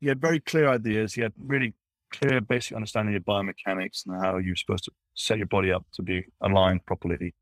he 0.00 0.08
had 0.08 0.20
very 0.20 0.40
clear 0.40 0.68
ideas. 0.68 1.14
He 1.14 1.22
had 1.22 1.32
really 1.38 1.74
clear 2.12 2.40
basic 2.40 2.76
understanding 2.76 3.14
of 3.14 3.22
biomechanics 3.22 4.06
and 4.06 4.22
how 4.22 4.38
you're 4.38 4.56
supposed 4.56 4.84
to 4.84 4.92
set 5.14 5.38
your 5.38 5.46
body 5.46 5.72
up 5.72 5.84
to 5.94 6.02
be 6.02 6.24
aligned 6.40 6.84
properly 6.86 7.34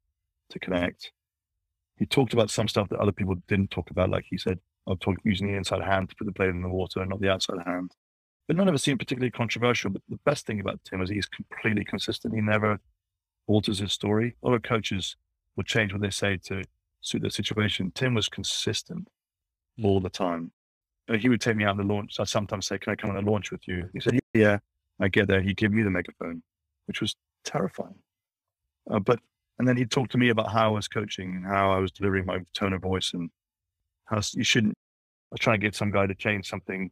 to 0.52 0.58
connect. 0.58 1.12
He 1.96 2.06
talked 2.06 2.32
about 2.32 2.50
some 2.50 2.68
stuff 2.68 2.88
that 2.88 2.98
other 3.00 3.12
people 3.12 3.34
didn't 3.48 3.70
talk 3.70 3.90
about. 3.90 4.10
Like 4.10 4.24
he 4.28 4.38
said, 4.38 4.58
I'm 4.86 4.98
talking 4.98 5.20
using 5.24 5.46
the 5.48 5.56
inside 5.56 5.82
hand 5.82 6.10
to 6.10 6.16
put 6.16 6.24
the 6.24 6.32
blade 6.32 6.50
in 6.50 6.62
the 6.62 6.68
water 6.68 7.00
and 7.00 7.10
not 7.10 7.20
the 7.20 7.30
outside 7.30 7.58
hand. 7.66 7.92
But 8.48 8.56
none 8.56 8.68
of 8.68 8.74
it 8.74 8.78
seemed 8.78 8.98
particularly 8.98 9.30
controversial. 9.30 9.90
But 9.90 10.02
the 10.08 10.18
best 10.24 10.46
thing 10.46 10.60
about 10.60 10.80
Tim 10.84 11.00
is 11.02 11.10
he's 11.10 11.26
completely 11.26 11.84
consistent. 11.84 12.34
He 12.34 12.40
never 12.40 12.80
alters 13.46 13.78
his 13.78 13.92
story. 13.92 14.36
A 14.42 14.48
lot 14.48 14.54
of 14.54 14.62
coaches 14.62 15.16
will 15.56 15.64
change 15.64 15.92
what 15.92 16.02
they 16.02 16.10
say 16.10 16.38
to 16.46 16.62
suit 17.00 17.22
the 17.22 17.30
situation. 17.30 17.92
Tim 17.94 18.14
was 18.14 18.28
consistent 18.28 19.08
all 19.82 20.00
the 20.00 20.10
time. 20.10 20.50
Uh, 21.08 21.18
He 21.18 21.28
would 21.28 21.40
take 21.40 21.56
me 21.56 21.64
out 21.64 21.78
on 21.78 21.86
the 21.86 21.94
launch. 21.94 22.16
I'd 22.18 22.28
sometimes 22.28 22.66
say, 22.66 22.78
Can 22.78 22.92
I 22.92 22.96
come 22.96 23.10
on 23.10 23.16
a 23.16 23.30
launch 23.30 23.50
with 23.52 23.66
you? 23.68 23.88
He 23.92 24.00
said, 24.00 24.18
Yeah. 24.34 24.58
I 25.00 25.08
get 25.08 25.26
there. 25.28 25.40
He'd 25.40 25.56
give 25.56 25.72
me 25.72 25.82
the 25.82 25.90
megaphone, 25.90 26.42
which 26.86 27.00
was 27.00 27.16
terrifying. 27.44 27.96
Uh, 28.90 29.00
but, 29.00 29.18
and 29.58 29.68
then 29.68 29.76
he'd 29.76 29.90
talk 29.90 30.08
to 30.10 30.18
me 30.18 30.30
about 30.30 30.50
how 30.50 30.68
I 30.68 30.72
was 30.72 30.88
coaching 30.88 31.36
and 31.36 31.46
how 31.46 31.72
I 31.72 31.78
was 31.78 31.92
delivering 31.92 32.26
my 32.26 32.40
tone 32.54 32.72
of 32.72 32.82
voice 32.82 33.12
and 33.12 33.30
how 34.06 34.20
you 34.32 34.44
shouldn't. 34.44 34.74
I 35.30 35.34
was 35.34 35.40
trying 35.40 35.60
to 35.60 35.66
get 35.66 35.74
some 35.74 35.90
guy 35.90 36.06
to 36.06 36.14
change 36.14 36.48
something 36.48 36.90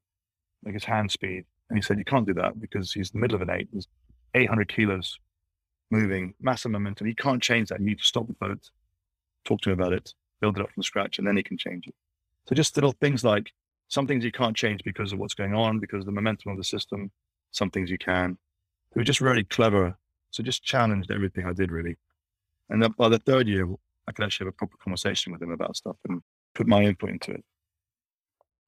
like 0.65 0.75
his 0.75 0.85
hand 0.85 1.11
speed. 1.11 1.45
And 1.69 1.79
he 1.79 1.83
said, 1.83 1.99
You 1.99 2.05
can't 2.05 2.27
do 2.27 2.35
that 2.35 2.61
because 2.61 2.93
he's 2.93 3.11
in 3.11 3.21
the 3.21 3.23
middle 3.23 3.37
of 3.37 3.43
an 3.43 3.51
eight. 3.51 3.69
There's 3.73 3.89
800 4.35 4.69
kilos 4.69 5.19
moving, 5.91 6.35
massive 6.41 6.71
momentum. 6.71 7.07
He 7.07 7.15
can't 7.15 7.43
change 7.43 7.69
that. 7.69 7.81
You 7.81 7.87
need 7.87 7.99
to 7.99 8.05
stop 8.05 8.27
the 8.27 8.35
boat, 8.35 8.71
talk 9.45 9.61
to 9.63 9.71
him 9.71 9.81
about 9.81 9.93
it, 9.93 10.15
build 10.41 10.57
it 10.59 10.63
up 10.63 10.71
from 10.73 10.83
scratch, 10.83 11.19
and 11.19 11.27
then 11.27 11.37
he 11.37 11.43
can 11.43 11.59
change 11.59 11.87
it. 11.87 11.95
So 12.49 12.55
just 12.55 12.77
little 12.77 12.93
things 12.93 13.25
like 13.25 13.53
some 13.89 14.07
things 14.07 14.25
you 14.25 14.33
can't 14.33 14.57
change 14.57 14.83
because 14.85 15.13
of 15.13 15.19
what's 15.19 15.35
going 15.35 15.55
on, 15.55 15.81
because 15.81 16.01
of 16.01 16.07
the 16.07 16.13
momentum 16.13 16.53
of 16.53 16.59
the 16.59 16.65
system. 16.65 17.11
Some 17.51 17.71
things 17.71 17.91
you 17.91 17.99
can. 17.99 18.39
They 18.95 19.01
were 19.01 19.05
just 19.05 19.21
really 19.21 19.45
clever. 19.45 19.97
So 20.31 20.43
just 20.43 20.63
challenged 20.63 21.11
everything 21.11 21.47
I 21.47 21.53
did 21.53 21.73
really. 21.73 21.97
And 22.71 22.83
then 22.83 22.95
by 22.97 23.09
the 23.09 23.19
third 23.19 23.49
year, 23.49 23.67
I 24.09 24.13
could 24.13 24.25
actually 24.25 24.47
have 24.47 24.55
a 24.55 24.57
proper 24.57 24.77
conversation 24.83 25.33
with 25.33 25.43
him 25.43 25.51
about 25.51 25.77
stuff 25.77 25.97
and 26.09 26.23
put 26.55 26.67
my 26.67 26.83
input 26.83 27.11
into 27.11 27.33
it. 27.33 27.45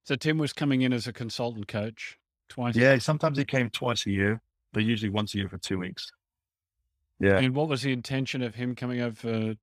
So 0.03 0.15
Tim 0.15 0.37
was 0.37 0.53
coming 0.53 0.81
in 0.81 0.93
as 0.93 1.07
a 1.07 1.13
consultant 1.13 1.67
coach 1.67 2.17
twice. 2.49 2.75
Yeah, 2.75 2.97
sometimes 2.99 3.37
he 3.37 3.45
came 3.45 3.69
twice 3.69 4.05
a 4.05 4.11
year, 4.11 4.41
but 4.73 4.83
usually 4.83 5.09
once 5.09 5.33
a 5.33 5.37
year 5.37 5.49
for 5.49 5.57
two 5.57 5.79
weeks. 5.79 6.11
Yeah. 7.19 7.37
And 7.37 7.55
what 7.55 7.69
was 7.69 7.83
the 7.83 7.93
intention 7.93 8.41
of 8.41 8.55
him 8.55 8.75
coming 8.75 8.99
over 8.99 9.15
for, 9.15 9.55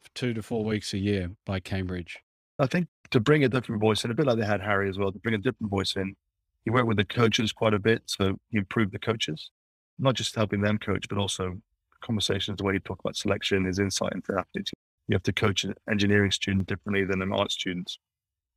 for 0.00 0.10
two 0.14 0.32
to 0.32 0.42
four 0.42 0.64
weeks 0.64 0.94
a 0.94 0.98
year 0.98 1.30
by 1.44 1.60
Cambridge? 1.60 2.18
I 2.58 2.66
think 2.66 2.88
to 3.10 3.20
bring 3.20 3.44
a 3.44 3.48
different 3.48 3.80
voice 3.80 4.04
in, 4.04 4.10
a 4.10 4.14
bit 4.14 4.26
like 4.26 4.38
they 4.38 4.46
had 4.46 4.62
Harry 4.62 4.88
as 4.88 4.98
well, 4.98 5.12
to 5.12 5.18
bring 5.18 5.34
a 5.34 5.38
different 5.38 5.70
voice 5.70 5.94
in. 5.96 6.16
He 6.64 6.70
worked 6.70 6.86
with 6.86 6.96
the 6.96 7.04
coaches 7.04 7.52
quite 7.52 7.74
a 7.74 7.78
bit, 7.78 8.02
so 8.06 8.38
he 8.50 8.58
improved 8.58 8.92
the 8.92 8.98
coaches, 8.98 9.50
not 9.98 10.14
just 10.14 10.34
helping 10.34 10.62
them 10.62 10.78
coach, 10.78 11.06
but 11.08 11.18
also 11.18 11.60
conversations, 12.00 12.58
the 12.58 12.64
way 12.64 12.74
he 12.74 12.80
talked 12.80 13.00
about 13.00 13.16
selection 13.16 13.66
is 13.66 13.78
insight 13.78 14.12
into 14.12 14.32
athletes. 14.38 14.72
You 15.08 15.14
have 15.14 15.22
to 15.24 15.32
coach 15.32 15.64
an 15.64 15.74
engineering 15.90 16.30
student 16.30 16.66
differently 16.66 17.04
than 17.04 17.22
an 17.22 17.32
art 17.32 17.52
student. 17.52 17.90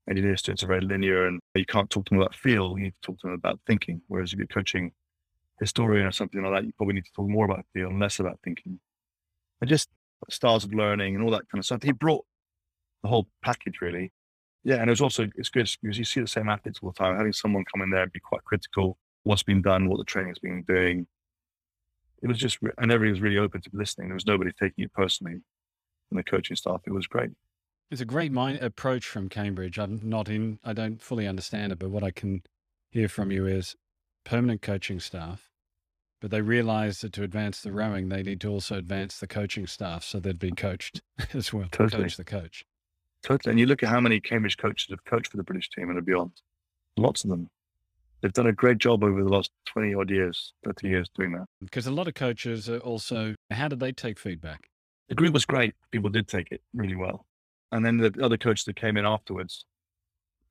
Engineering 0.09 0.37
students 0.37 0.63
are 0.63 0.67
very 0.67 0.81
linear 0.81 1.27
and 1.27 1.39
you 1.53 1.65
can't 1.65 1.89
talk 1.89 2.05
to 2.05 2.09
them 2.09 2.19
about 2.19 2.33
feel, 2.33 2.75
you 2.77 2.85
need 2.85 2.95
to 3.01 3.07
talk 3.07 3.19
to 3.19 3.27
them 3.27 3.35
about 3.35 3.59
thinking. 3.67 4.01
Whereas 4.07 4.33
if 4.33 4.39
you're 4.39 4.47
coaching 4.47 4.91
historian 5.59 6.07
or 6.07 6.11
something 6.11 6.41
like 6.41 6.53
that, 6.53 6.65
you 6.65 6.73
probably 6.77 6.95
need 6.95 7.05
to 7.05 7.11
talk 7.15 7.29
more 7.29 7.45
about 7.45 7.65
feel 7.73 7.89
and 7.89 7.99
less 7.99 8.19
about 8.19 8.39
thinking. 8.43 8.79
And 9.61 9.69
just 9.69 9.89
styles 10.29 10.63
of 10.63 10.73
learning 10.73 11.15
and 11.15 11.23
all 11.23 11.31
that 11.31 11.49
kind 11.49 11.59
of 11.59 11.65
stuff. 11.65 11.83
He 11.83 11.91
brought 11.91 12.25
the 13.03 13.09
whole 13.09 13.27
package 13.43 13.81
really. 13.81 14.11
Yeah, 14.63 14.75
and 14.75 14.89
it 14.89 14.91
was 14.91 15.01
also 15.01 15.29
it's 15.35 15.49
good 15.49 15.69
because 15.81 15.97
you 15.97 16.03
see 16.03 16.19
the 16.19 16.27
same 16.27 16.49
athletes 16.49 16.79
all 16.81 16.91
the 16.91 16.97
time. 16.97 17.15
Having 17.15 17.33
someone 17.33 17.63
come 17.71 17.81
in 17.81 17.89
there 17.89 18.03
and 18.03 18.11
be 18.11 18.19
quite 18.19 18.43
critical, 18.43 18.97
what's 19.23 19.43
been 19.43 19.61
done, 19.61 19.87
what 19.87 19.97
the 19.97 20.03
training's 20.03 20.39
been 20.39 20.63
doing. 20.67 21.07
It 22.21 22.27
was 22.27 22.37
just, 22.37 22.59
and 22.77 22.91
everybody 22.91 23.11
was 23.11 23.21
really 23.21 23.37
open 23.37 23.61
to 23.61 23.69
listening. 23.73 24.09
There 24.09 24.15
was 24.15 24.25
nobody 24.25 24.51
taking 24.51 24.83
it 24.83 24.93
personally 24.93 25.33
in 26.11 26.17
the 26.17 26.23
coaching 26.23 26.55
staff. 26.55 26.81
It 26.85 26.91
was 26.91 27.07
great. 27.07 27.29
It's 27.91 28.01
a 28.01 28.05
great 28.05 28.31
mind 28.31 28.59
approach 28.59 29.07
from 29.07 29.29
Cambridge. 29.29 29.79
I'm 29.79 29.99
not 30.03 30.29
in, 30.29 30.59
I 30.63 30.73
don't 30.73 31.01
fully 31.01 31.27
understand 31.27 31.71
it, 31.71 31.79
but 31.79 31.89
what 31.89 32.03
I 32.03 32.11
can 32.11 32.43
hear 32.91 33.07
from 33.07 33.31
you 33.31 33.47
is 33.47 33.75
permanent 34.23 34.61
coaching 34.61 34.99
staff, 34.99 35.49
but 36.21 36.29
they 36.29 36.41
realize 36.41 37.01
that 37.01 37.13
to 37.13 37.23
advance 37.23 37.61
the 37.61 37.71
rowing, 37.71 38.09
they 38.09 38.21
need 38.21 38.41
to 38.41 38.49
also 38.49 38.75
advance 38.77 39.19
the 39.19 39.27
coaching 39.27 39.65
staff 39.65 40.03
so 40.03 40.19
they'd 40.19 40.37
be 40.37 40.51
coached 40.51 41.01
as 41.33 41.51
well. 41.51 41.67
Totally. 41.71 42.03
Coach 42.03 42.17
the 42.17 42.23
coach. 42.23 42.65
Totally. 43.23 43.51
And 43.51 43.59
you 43.59 43.65
look 43.65 43.83
at 43.83 43.89
how 43.89 43.99
many 43.99 44.19
Cambridge 44.19 44.57
coaches 44.57 44.87
have 44.89 45.03
coached 45.05 45.31
for 45.31 45.37
the 45.37 45.43
British 45.43 45.69
team 45.69 45.89
and 45.89 46.05
beyond. 46.05 46.31
Lots 46.97 47.23
of 47.23 47.29
them. 47.29 47.49
They've 48.21 48.33
done 48.33 48.47
a 48.47 48.53
great 48.53 48.77
job 48.79 49.03
over 49.03 49.23
the 49.23 49.29
last 49.29 49.51
20 49.67 49.93
odd 49.93 50.09
years, 50.09 50.53
30 50.65 50.87
years 50.87 51.09
doing 51.15 51.31
that. 51.33 51.45
Because 51.61 51.87
a 51.87 51.91
lot 51.91 52.07
of 52.07 52.15
coaches 52.15 52.69
are 52.69 52.79
also, 52.79 53.35
how 53.51 53.67
did 53.67 53.79
they 53.79 53.91
take 53.91 54.19
feedback? 54.19 54.69
The 55.07 55.15
group 55.15 55.33
was 55.33 55.45
great. 55.45 55.73
People 55.91 56.09
did 56.09 56.27
take 56.27 56.51
it 56.51 56.61
really 56.73 56.95
well. 56.95 57.25
And 57.71 57.85
then 57.85 57.97
the 57.97 58.13
other 58.21 58.37
coaches 58.37 58.65
that 58.65 58.75
came 58.75 58.97
in 58.97 59.05
afterwards 59.05 59.65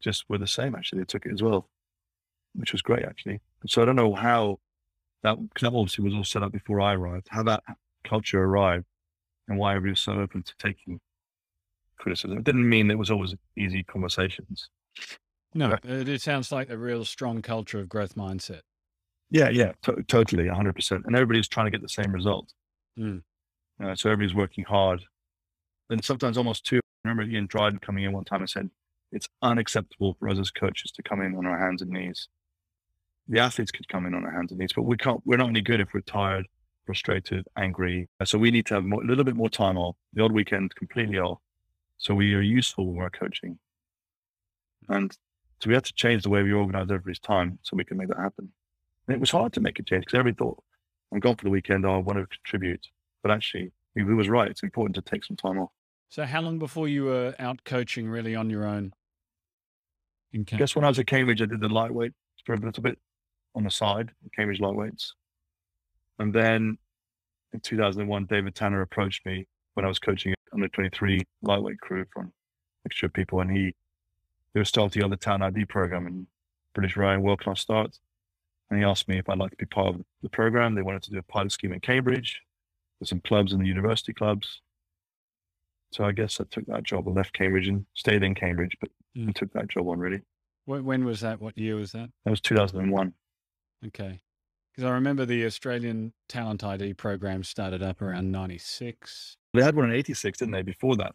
just 0.00 0.24
were 0.28 0.38
the 0.38 0.46
same, 0.46 0.74
actually. 0.74 1.00
They 1.00 1.06
took 1.06 1.26
it 1.26 1.32
as 1.32 1.42
well, 1.42 1.68
which 2.54 2.72
was 2.72 2.80
great, 2.80 3.04
actually. 3.04 3.40
So 3.66 3.82
I 3.82 3.84
don't 3.84 3.96
know 3.96 4.14
how 4.14 4.60
that, 5.22 5.36
because 5.48 5.62
that 5.68 5.76
obviously 5.76 6.04
was 6.04 6.14
all 6.14 6.24
set 6.24 6.42
up 6.42 6.52
before 6.52 6.80
I 6.80 6.94
arrived, 6.94 7.28
how 7.30 7.42
that 7.42 7.62
culture 8.04 8.42
arrived 8.42 8.86
and 9.48 9.58
why 9.58 9.72
everybody 9.72 9.90
was 9.90 10.00
so 10.00 10.12
open 10.12 10.42
to 10.42 10.52
taking 10.58 11.00
criticism. 11.98 12.38
It 12.38 12.44
didn't 12.44 12.68
mean 12.68 12.90
it 12.90 12.98
was 12.98 13.10
always 13.10 13.34
easy 13.56 13.82
conversations. 13.82 14.70
No, 15.54 15.76
it, 15.82 16.08
it 16.08 16.22
sounds 16.22 16.52
like 16.52 16.70
a 16.70 16.76
real 16.76 17.04
strong 17.04 17.42
culture 17.42 17.80
of 17.80 17.88
growth 17.88 18.14
mindset. 18.14 18.60
Yeah, 19.30 19.48
yeah, 19.48 19.72
to- 19.82 20.02
totally, 20.04 20.44
100%. 20.44 21.04
And 21.04 21.14
everybody's 21.14 21.48
trying 21.48 21.66
to 21.66 21.70
get 21.70 21.82
the 21.82 21.88
same 21.88 22.12
result. 22.12 22.52
Mm. 22.98 23.22
Uh, 23.82 23.94
so 23.94 24.10
everybody's 24.10 24.34
working 24.34 24.64
hard. 24.64 25.04
And 25.90 26.04
sometimes 26.04 26.36
almost 26.36 26.64
too. 26.64 26.80
I 27.04 27.08
remember 27.08 27.30
Ian 27.30 27.46
Dryden 27.46 27.78
coming 27.78 28.04
in 28.04 28.12
one 28.12 28.24
time 28.24 28.40
and 28.40 28.50
said, 28.50 28.70
it's 29.12 29.28
unacceptable 29.42 30.16
for 30.18 30.28
us 30.28 30.38
as 30.38 30.50
coaches 30.50 30.90
to 30.92 31.02
come 31.02 31.22
in 31.22 31.34
on 31.34 31.46
our 31.46 31.58
hands 31.58 31.80
and 31.80 31.90
knees. 31.90 32.28
The 33.28 33.40
athletes 33.40 33.70
could 33.70 33.88
come 33.88 34.06
in 34.06 34.14
on 34.14 34.24
our 34.24 34.32
hands 34.32 34.50
and 34.52 34.58
knees, 34.60 34.72
but 34.74 34.82
we 34.82 34.96
can't, 34.96 35.20
we're 35.24 35.36
not 35.36 35.48
any 35.48 35.60
good 35.60 35.80
if 35.80 35.92
we're 35.94 36.00
tired, 36.00 36.46
frustrated, 36.86 37.46
angry. 37.56 38.08
Uh, 38.20 38.24
So 38.24 38.38
we 38.38 38.50
need 38.50 38.66
to 38.66 38.74
have 38.74 38.84
more, 38.84 39.02
a 39.02 39.06
little 39.06 39.24
bit 39.24 39.36
more 39.36 39.48
time 39.50 39.78
off, 39.78 39.96
the 40.12 40.22
odd 40.22 40.32
weekend 40.32 40.74
completely 40.74 41.18
off. 41.18 41.38
So 41.98 42.14
we 42.14 42.34
are 42.34 42.40
useful 42.40 42.86
when 42.86 42.96
we're 42.96 43.10
coaching. 43.10 43.58
And 44.88 45.16
So 45.60 45.68
we 45.68 45.74
had 45.74 45.84
to 45.84 45.92
change 45.92 46.22
the 46.22 46.30
way 46.30 46.42
we 46.42 46.52
organized 46.52 46.90
everybody's 46.90 47.18
time 47.18 47.58
so 47.62 47.76
we 47.76 47.84
could 47.84 47.96
make 47.96 48.08
that 48.08 48.18
happen. 48.18 48.52
And 49.06 49.14
it 49.14 49.20
was 49.20 49.30
hard 49.30 49.52
to 49.54 49.60
make 49.60 49.78
a 49.78 49.82
change 49.82 50.04
because 50.04 50.18
everybody 50.18 50.36
thought, 50.36 50.62
I'm 51.12 51.20
gone 51.20 51.36
for 51.36 51.44
the 51.44 51.50
weekend, 51.50 51.86
oh, 51.86 51.94
I 51.94 51.98
want 51.98 52.18
to 52.18 52.26
contribute. 52.26 52.86
But 53.22 53.32
actually, 53.32 53.72
he 53.94 54.02
was 54.02 54.28
right. 54.28 54.50
It's 54.50 54.62
important 54.62 54.94
to 54.96 55.02
take 55.02 55.24
some 55.24 55.36
time 55.36 55.58
off. 55.58 55.70
So 56.10 56.24
how 56.24 56.40
long 56.40 56.58
before 56.58 56.88
you 56.88 57.04
were 57.04 57.34
out 57.38 57.64
coaching 57.64 58.08
really 58.08 58.34
on 58.34 58.50
your 58.50 58.64
own? 58.64 58.92
In 60.32 60.46
I 60.52 60.56
guess 60.56 60.76
when 60.76 60.84
I 60.84 60.88
was 60.88 60.98
at 60.98 61.06
Cambridge, 61.06 61.42
I 61.42 61.46
did 61.46 61.60
the 61.60 61.68
lightweight 61.68 62.12
for 62.44 62.54
a 62.54 62.58
little 62.58 62.82
bit 62.82 62.98
on 63.54 63.64
the 63.64 63.70
side, 63.70 64.10
Cambridge 64.36 64.60
lightweights. 64.60 65.12
And 66.18 66.32
then 66.32 66.78
in 67.52 67.60
2001, 67.60 68.26
David 68.26 68.54
Tanner 68.54 68.82
approached 68.82 69.24
me 69.24 69.46
when 69.74 69.84
I 69.84 69.88
was 69.88 69.98
coaching 69.98 70.34
under 70.52 70.68
23 70.68 71.22
lightweight 71.42 71.80
crew 71.80 72.04
from 72.12 72.32
extra 72.86 73.08
people. 73.08 73.40
And 73.40 73.50
he, 73.50 73.74
they 74.54 74.60
were 74.60 74.64
starting 74.64 75.02
on 75.02 75.10
the 75.10 75.16
Talent 75.16 75.44
ID 75.44 75.66
program 75.66 76.06
in 76.06 76.26
British 76.74 76.96
Rowing 76.96 77.22
World 77.22 77.40
Class 77.40 77.60
Start. 77.60 77.98
And 78.70 78.78
he 78.78 78.84
asked 78.84 79.08
me 79.08 79.18
if 79.18 79.28
I'd 79.28 79.38
like 79.38 79.50
to 79.50 79.56
be 79.56 79.66
part 79.66 79.94
of 79.94 80.04
the 80.22 80.28
program. 80.28 80.74
They 80.74 80.82
wanted 80.82 81.02
to 81.04 81.10
do 81.10 81.18
a 81.18 81.22
pilot 81.22 81.52
scheme 81.52 81.72
in 81.72 81.80
Cambridge. 81.80 82.40
There's 83.00 83.08
some 83.08 83.20
clubs 83.20 83.52
in 83.52 83.60
the 83.60 83.66
university 83.66 84.12
clubs. 84.12 84.60
So 85.92 86.04
I 86.04 86.12
guess 86.12 86.40
I 86.40 86.44
took 86.50 86.66
that 86.66 86.82
job. 86.82 87.06
and 87.06 87.16
left 87.16 87.32
Cambridge 87.32 87.68
and 87.68 87.86
stayed 87.94 88.22
in 88.22 88.34
Cambridge, 88.34 88.76
but 88.80 88.90
mm. 89.16 89.28
I 89.28 89.32
took 89.32 89.52
that 89.54 89.68
job 89.68 89.88
on 89.88 89.98
really. 89.98 90.20
When 90.66 91.06
was 91.06 91.20
that? 91.20 91.40
What 91.40 91.56
year 91.56 91.76
was 91.76 91.92
that? 91.92 92.10
That 92.24 92.30
was 92.30 92.42
2001. 92.42 93.14
Okay. 93.86 94.20
Because 94.70 94.84
I 94.88 94.92
remember 94.92 95.24
the 95.24 95.46
Australian 95.46 96.12
Talent 96.28 96.62
ID 96.62 96.94
program 96.94 97.42
started 97.42 97.82
up 97.82 98.02
around 98.02 98.30
96. 98.30 99.38
They 99.54 99.62
had 99.62 99.74
one 99.74 99.86
in 99.90 99.96
86, 99.96 100.38
didn't 100.38 100.52
they, 100.52 100.62
before 100.62 100.94
that? 100.96 101.14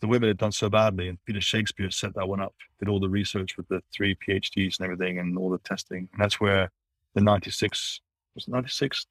The 0.00 0.06
women 0.06 0.28
had 0.28 0.38
done 0.38 0.52
so 0.52 0.68
badly, 0.68 1.08
and 1.08 1.22
Peter 1.24 1.40
Shakespeare 1.40 1.90
set 1.90 2.14
that 2.14 2.28
one 2.28 2.40
up, 2.40 2.54
did 2.78 2.88
all 2.88 3.00
the 3.00 3.08
research 3.08 3.56
with 3.56 3.66
the 3.68 3.82
three 3.92 4.14
PhDs 4.14 4.78
and 4.78 4.84
everything, 4.84 5.18
and 5.18 5.38
all 5.38 5.50
the 5.50 5.58
testing. 5.58 6.08
And 6.12 6.20
that's 6.20 6.38
where 6.38 6.70
the 7.14 7.22
96, 7.22 8.00
was 8.34 8.46
it 8.46 8.50
96? 8.50 9.06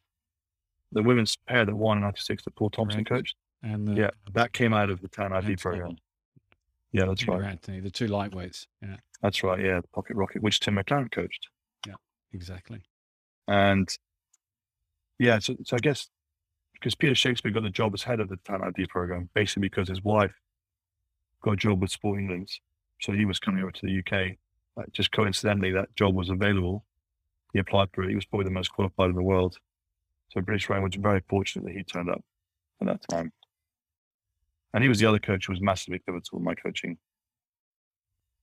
The 0.92 1.02
women's 1.02 1.36
pair 1.48 1.66
that 1.66 1.76
won 1.76 1.98
in 1.98 2.04
96 2.04 2.44
that 2.44 2.56
Paul 2.56 2.70
Thompson 2.70 3.00
right. 3.00 3.08
coached. 3.08 3.36
And 3.64 3.88
the, 3.88 3.94
yeah, 3.94 4.10
that 4.34 4.54
came 4.54 4.74
out 4.74 4.92
of 4.92 5.02
the 5.02 5.08
Talent 5.08 5.34
ID 5.34 5.56
program. 5.56 5.98
Yeah, 6.92 7.06
that's 7.06 7.28
right. 7.28 7.44
Antonie, 7.44 7.82
the 7.82 7.90
two 7.90 8.08
lightweights. 8.08 8.68
Yeah. 8.82 8.96
That's 9.22 9.44
right. 9.44 9.60
Yeah, 9.60 9.82
the 9.82 9.88
Pocket 9.88 10.16
Rocket, 10.16 10.42
which 10.42 10.60
Tim 10.60 10.76
McLaren 10.76 11.12
coached. 11.12 11.50
Yeah, 11.88 11.96
exactly. 12.32 12.82
And 13.48 13.90
yeah, 15.20 15.40
so, 15.40 15.56
so 15.66 15.76
I 15.76 15.80
guess 15.80 16.10
because 16.74 16.96
Peter 16.96 17.16
Shakespeare 17.16 17.52
got 17.52 17.64
the 17.64 17.70
job 17.70 17.94
as 17.94 18.04
head 18.04 18.20
of 18.20 18.30
the 18.30 18.38
Talent 18.46 18.76
ID 18.78 18.88
program, 18.88 19.30
basically 19.34 19.62
because 19.62 19.90
his 19.90 20.04
wife 20.04 20.34
got 21.46 21.54
a 21.54 21.58
job 21.58 21.80
with 21.80 21.92
Sport 21.92 22.20
England. 22.20 22.50
So 23.00 23.14
he 23.14 23.26
was 23.26 23.40
coming 23.40 23.62
over 23.62 23.72
to 23.72 23.86
the 23.86 24.00
UK. 24.00 24.38
Like 24.76 24.92
just 24.92 25.12
coincidentally, 25.12 25.72
that 25.72 25.96
job 25.96 26.16
was 26.16 26.30
available. 26.30 26.84
He 27.54 27.60
applied 27.60 27.90
for 27.94 28.04
it. 28.04 28.10
He 28.10 28.16
was 28.16 28.26
probably 28.26 28.46
the 28.46 28.52
most 28.52 28.72
qualified 28.74 29.12
in 29.12 29.16
the 29.16 29.24
world. 29.24 29.58
So 30.30 30.42
British 30.42 30.68
Rowing 30.70 30.84
was 30.84 30.96
very 30.96 31.22
fortunate 31.30 31.66
that 31.66 31.76
he 31.76 31.84
turned 31.84 32.10
up 32.10 32.22
at 32.82 32.88
that 32.88 33.08
time. 33.08 33.32
And 34.74 34.84
he 34.84 34.90
was 34.90 35.00
the 35.00 35.06
other 35.06 35.20
coach 35.20 35.46
who 35.46 35.54
was 35.54 35.62
massively 35.62 36.00
pivotal 36.00 36.40
in 36.40 36.44
my 36.44 36.56
coaching. 36.56 36.98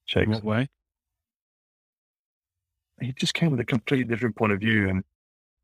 Shakes. 0.07 0.29
What 0.29 0.45
way? 0.45 0.69
He 3.01 3.13
just 3.13 3.35
came 3.35 3.51
with 3.51 3.61
a 3.61 3.65
completely 3.65 4.05
different 4.05 4.37
point 4.37 4.53
of 4.53 4.61
view. 4.61 4.89
And 4.89 5.03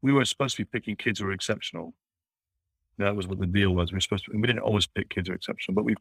we 0.03 0.13
were 0.13 0.25
supposed 0.25 0.57
to 0.57 0.65
be 0.65 0.69
picking 0.71 0.97
kids 0.97 1.21
who 1.21 1.27
were 1.27 1.33
exceptional. 1.33 1.95
That 2.99 3.15
was 3.15 3.29
what 3.29 3.39
the 3.39 3.47
deal 3.47 3.71
was. 3.71 3.93
We 3.93 3.97
were 3.97 4.01
supposed 4.01 4.25
to, 4.25 4.33
we 4.35 4.47
didn't 4.47 4.63
always 4.63 4.87
pick 4.87 5.09
kids 5.09 5.29
who 5.29 5.33
were 5.33 5.37
exceptional, 5.37 5.77
but 5.77 5.85
we 5.85 5.95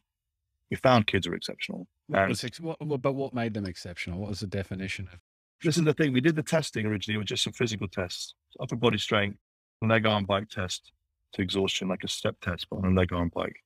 we 0.69 0.77
found 0.77 1.07
kids 1.07 1.27
were 1.27 1.35
exceptional. 1.35 1.87
What 2.07 2.29
was, 2.29 2.41
what, 2.59 3.01
but 3.01 3.13
what 3.13 3.33
made 3.33 3.53
them 3.53 3.65
exceptional? 3.65 4.19
What 4.19 4.29
was 4.29 4.39
the 4.39 4.47
definition 4.47 5.07
of? 5.13 5.19
This 5.63 5.77
is 5.77 5.83
the 5.83 5.93
thing. 5.93 6.13
We 6.13 6.21
did 6.21 6.35
the 6.35 6.43
testing 6.43 6.85
originally 6.85 7.17
with 7.17 7.27
just 7.27 7.43
some 7.43 7.53
physical 7.53 7.87
tests, 7.87 8.35
upper 8.59 8.75
body 8.75 8.97
strength, 8.97 9.37
leg 9.81 10.05
arm 10.05 10.25
bike 10.25 10.49
test 10.49 10.91
to 11.33 11.41
exhaustion, 11.41 11.87
like 11.87 12.03
a 12.03 12.07
step 12.07 12.35
test, 12.41 12.67
but 12.69 12.77
on 12.77 12.85
a 12.85 12.99
leg 12.99 13.11
arm 13.11 13.31
bike. 13.33 13.57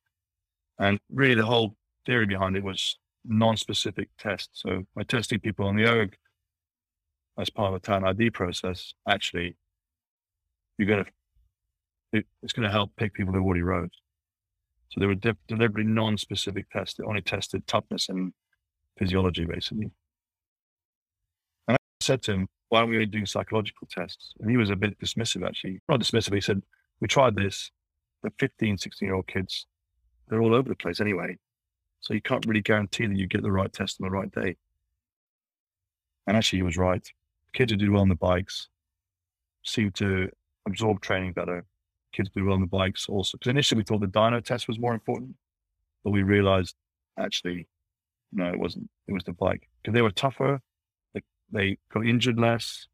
And 0.79 0.99
really, 1.11 1.35
the 1.35 1.45
whole 1.45 1.75
theory 2.05 2.25
behind 2.25 2.55
it 2.55 2.63
was 2.63 2.97
non-specific 3.25 4.09
tests. 4.17 4.61
So 4.61 4.83
by 4.95 5.03
testing 5.03 5.39
people 5.39 5.67
on 5.67 5.75
the 5.75 5.85
erg 5.85 6.15
as 7.37 7.49
part 7.49 7.69
of 7.69 7.75
a 7.75 7.79
talent 7.79 8.07
ID 8.07 8.31
process, 8.31 8.93
actually, 9.07 9.57
you're 10.77 10.87
going 10.87 11.05
to 11.05 11.11
it, 12.13 12.25
it's 12.43 12.53
going 12.53 12.65
to 12.65 12.71
help 12.71 12.95
pick 12.97 13.13
people 13.13 13.33
who 13.33 13.41
already 13.41 13.61
rode. 13.61 13.91
So 14.91 14.99
they 14.99 15.07
were 15.07 15.15
de- 15.15 15.37
deliberately 15.47 15.91
non-specific 15.91 16.69
tests 16.69 16.97
that 16.97 17.05
only 17.05 17.21
tested 17.21 17.65
toughness 17.65 18.09
and 18.09 18.33
physiology, 18.99 19.45
basically. 19.45 19.91
And 21.67 21.75
I 21.75 21.77
said 22.01 22.21
to 22.23 22.33
him, 22.33 22.47
why 22.69 22.79
aren't 22.79 22.91
we 22.91 23.05
doing 23.05 23.25
psychological 23.25 23.87
tests? 23.89 24.33
And 24.39 24.49
he 24.49 24.57
was 24.57 24.69
a 24.69 24.75
bit 24.75 24.99
dismissive, 24.99 25.47
actually. 25.47 25.79
Not 25.87 26.01
dismissive. 26.01 26.33
He 26.33 26.41
said, 26.41 26.61
we 26.99 27.07
tried 27.07 27.35
this. 27.35 27.71
The 28.23 28.31
15, 28.37 28.77
16 28.77 29.07
year 29.07 29.15
old 29.15 29.27
kids, 29.27 29.65
they're 30.27 30.41
all 30.41 30.53
over 30.53 30.69
the 30.69 30.75
place 30.75 30.99
anyway. 30.99 31.37
So 32.01 32.13
you 32.13 32.21
can't 32.21 32.45
really 32.45 32.61
guarantee 32.61 33.07
that 33.07 33.17
you 33.17 33.27
get 33.27 33.43
the 33.43 33.51
right 33.51 33.71
test 33.71 33.97
on 34.01 34.07
the 34.07 34.15
right 34.15 34.31
day. 34.31 34.57
And 36.27 36.37
actually, 36.37 36.59
he 36.59 36.63
was 36.63 36.77
right. 36.77 37.03
The 37.03 37.57
kids 37.57 37.71
who 37.71 37.77
do 37.77 37.91
well 37.91 38.01
on 38.01 38.09
the 38.09 38.15
bikes 38.15 38.67
seem 39.63 39.91
to 39.93 40.29
absorb 40.67 41.01
training 41.01 41.33
better 41.33 41.65
kids 42.11 42.29
do 42.33 42.45
well 42.45 42.53
on 42.53 42.61
the 42.61 42.67
bikes 42.67 43.07
also. 43.07 43.37
Because 43.37 43.49
initially 43.49 43.79
we 43.79 43.83
thought 43.83 44.01
the 44.01 44.07
dyno 44.07 44.43
test 44.43 44.67
was 44.67 44.79
more 44.79 44.93
important, 44.93 45.35
but 46.03 46.11
we 46.11 46.23
realized 46.23 46.75
actually, 47.17 47.67
no, 48.31 48.45
it 48.45 48.59
wasn't. 48.59 48.89
It 49.07 49.13
was 49.13 49.23
the 49.23 49.33
bike 49.33 49.67
because 49.81 49.93
they 49.93 50.01
were 50.01 50.11
tougher. 50.11 50.61
They, 51.13 51.21
they 51.51 51.77
got 51.93 52.05
injured 52.05 52.39
less. 52.39 52.87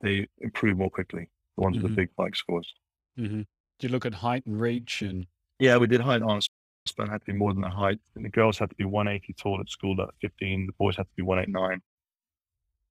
They 0.00 0.28
improved 0.40 0.78
more 0.78 0.90
quickly. 0.90 1.28
The 1.56 1.62
ones 1.62 1.76
mm-hmm. 1.76 1.82
with 1.82 1.96
the 1.96 2.02
mm-hmm. 2.02 2.08
big 2.08 2.16
bike 2.16 2.36
scores. 2.36 2.72
Mm-hmm. 3.18 3.42
Did 3.78 3.88
you 3.88 3.88
look 3.88 4.06
at 4.06 4.14
height 4.14 4.44
and 4.46 4.60
reach 4.60 5.02
and? 5.02 5.26
Yeah, 5.58 5.76
we 5.76 5.86
did 5.86 6.00
height 6.00 6.22
on 6.22 6.40
span 6.86 7.08
had 7.08 7.20
to 7.20 7.32
be 7.32 7.38
more 7.38 7.52
than 7.52 7.62
the 7.62 7.70
height. 7.70 7.98
And 8.14 8.24
the 8.24 8.30
girls 8.30 8.58
had 8.58 8.70
to 8.70 8.76
be 8.76 8.84
180 8.84 9.34
tall 9.34 9.60
at 9.60 9.68
school 9.68 10.00
at 10.00 10.08
15. 10.20 10.66
The 10.66 10.72
boys 10.78 10.96
had 10.96 11.04
to 11.04 11.14
be 11.16 11.22
189 11.22 11.82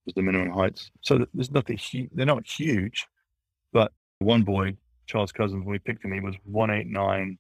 was 0.06 0.16
the 0.16 0.22
minimum 0.22 0.52
heights. 0.52 0.92
So 1.02 1.26
there's 1.34 1.52
nothing 1.52 1.78
huge. 1.78 2.10
They're 2.14 2.26
not 2.26 2.46
huge, 2.46 3.08
but 3.72 3.92
one 4.20 4.44
boy 4.44 4.76
Charles 5.10 5.32
Cousins, 5.32 5.66
when 5.66 5.72
we 5.72 5.80
picked 5.80 6.06
him, 6.06 6.14
he 6.14 6.20
was 6.20 6.36
189, 6.44 7.40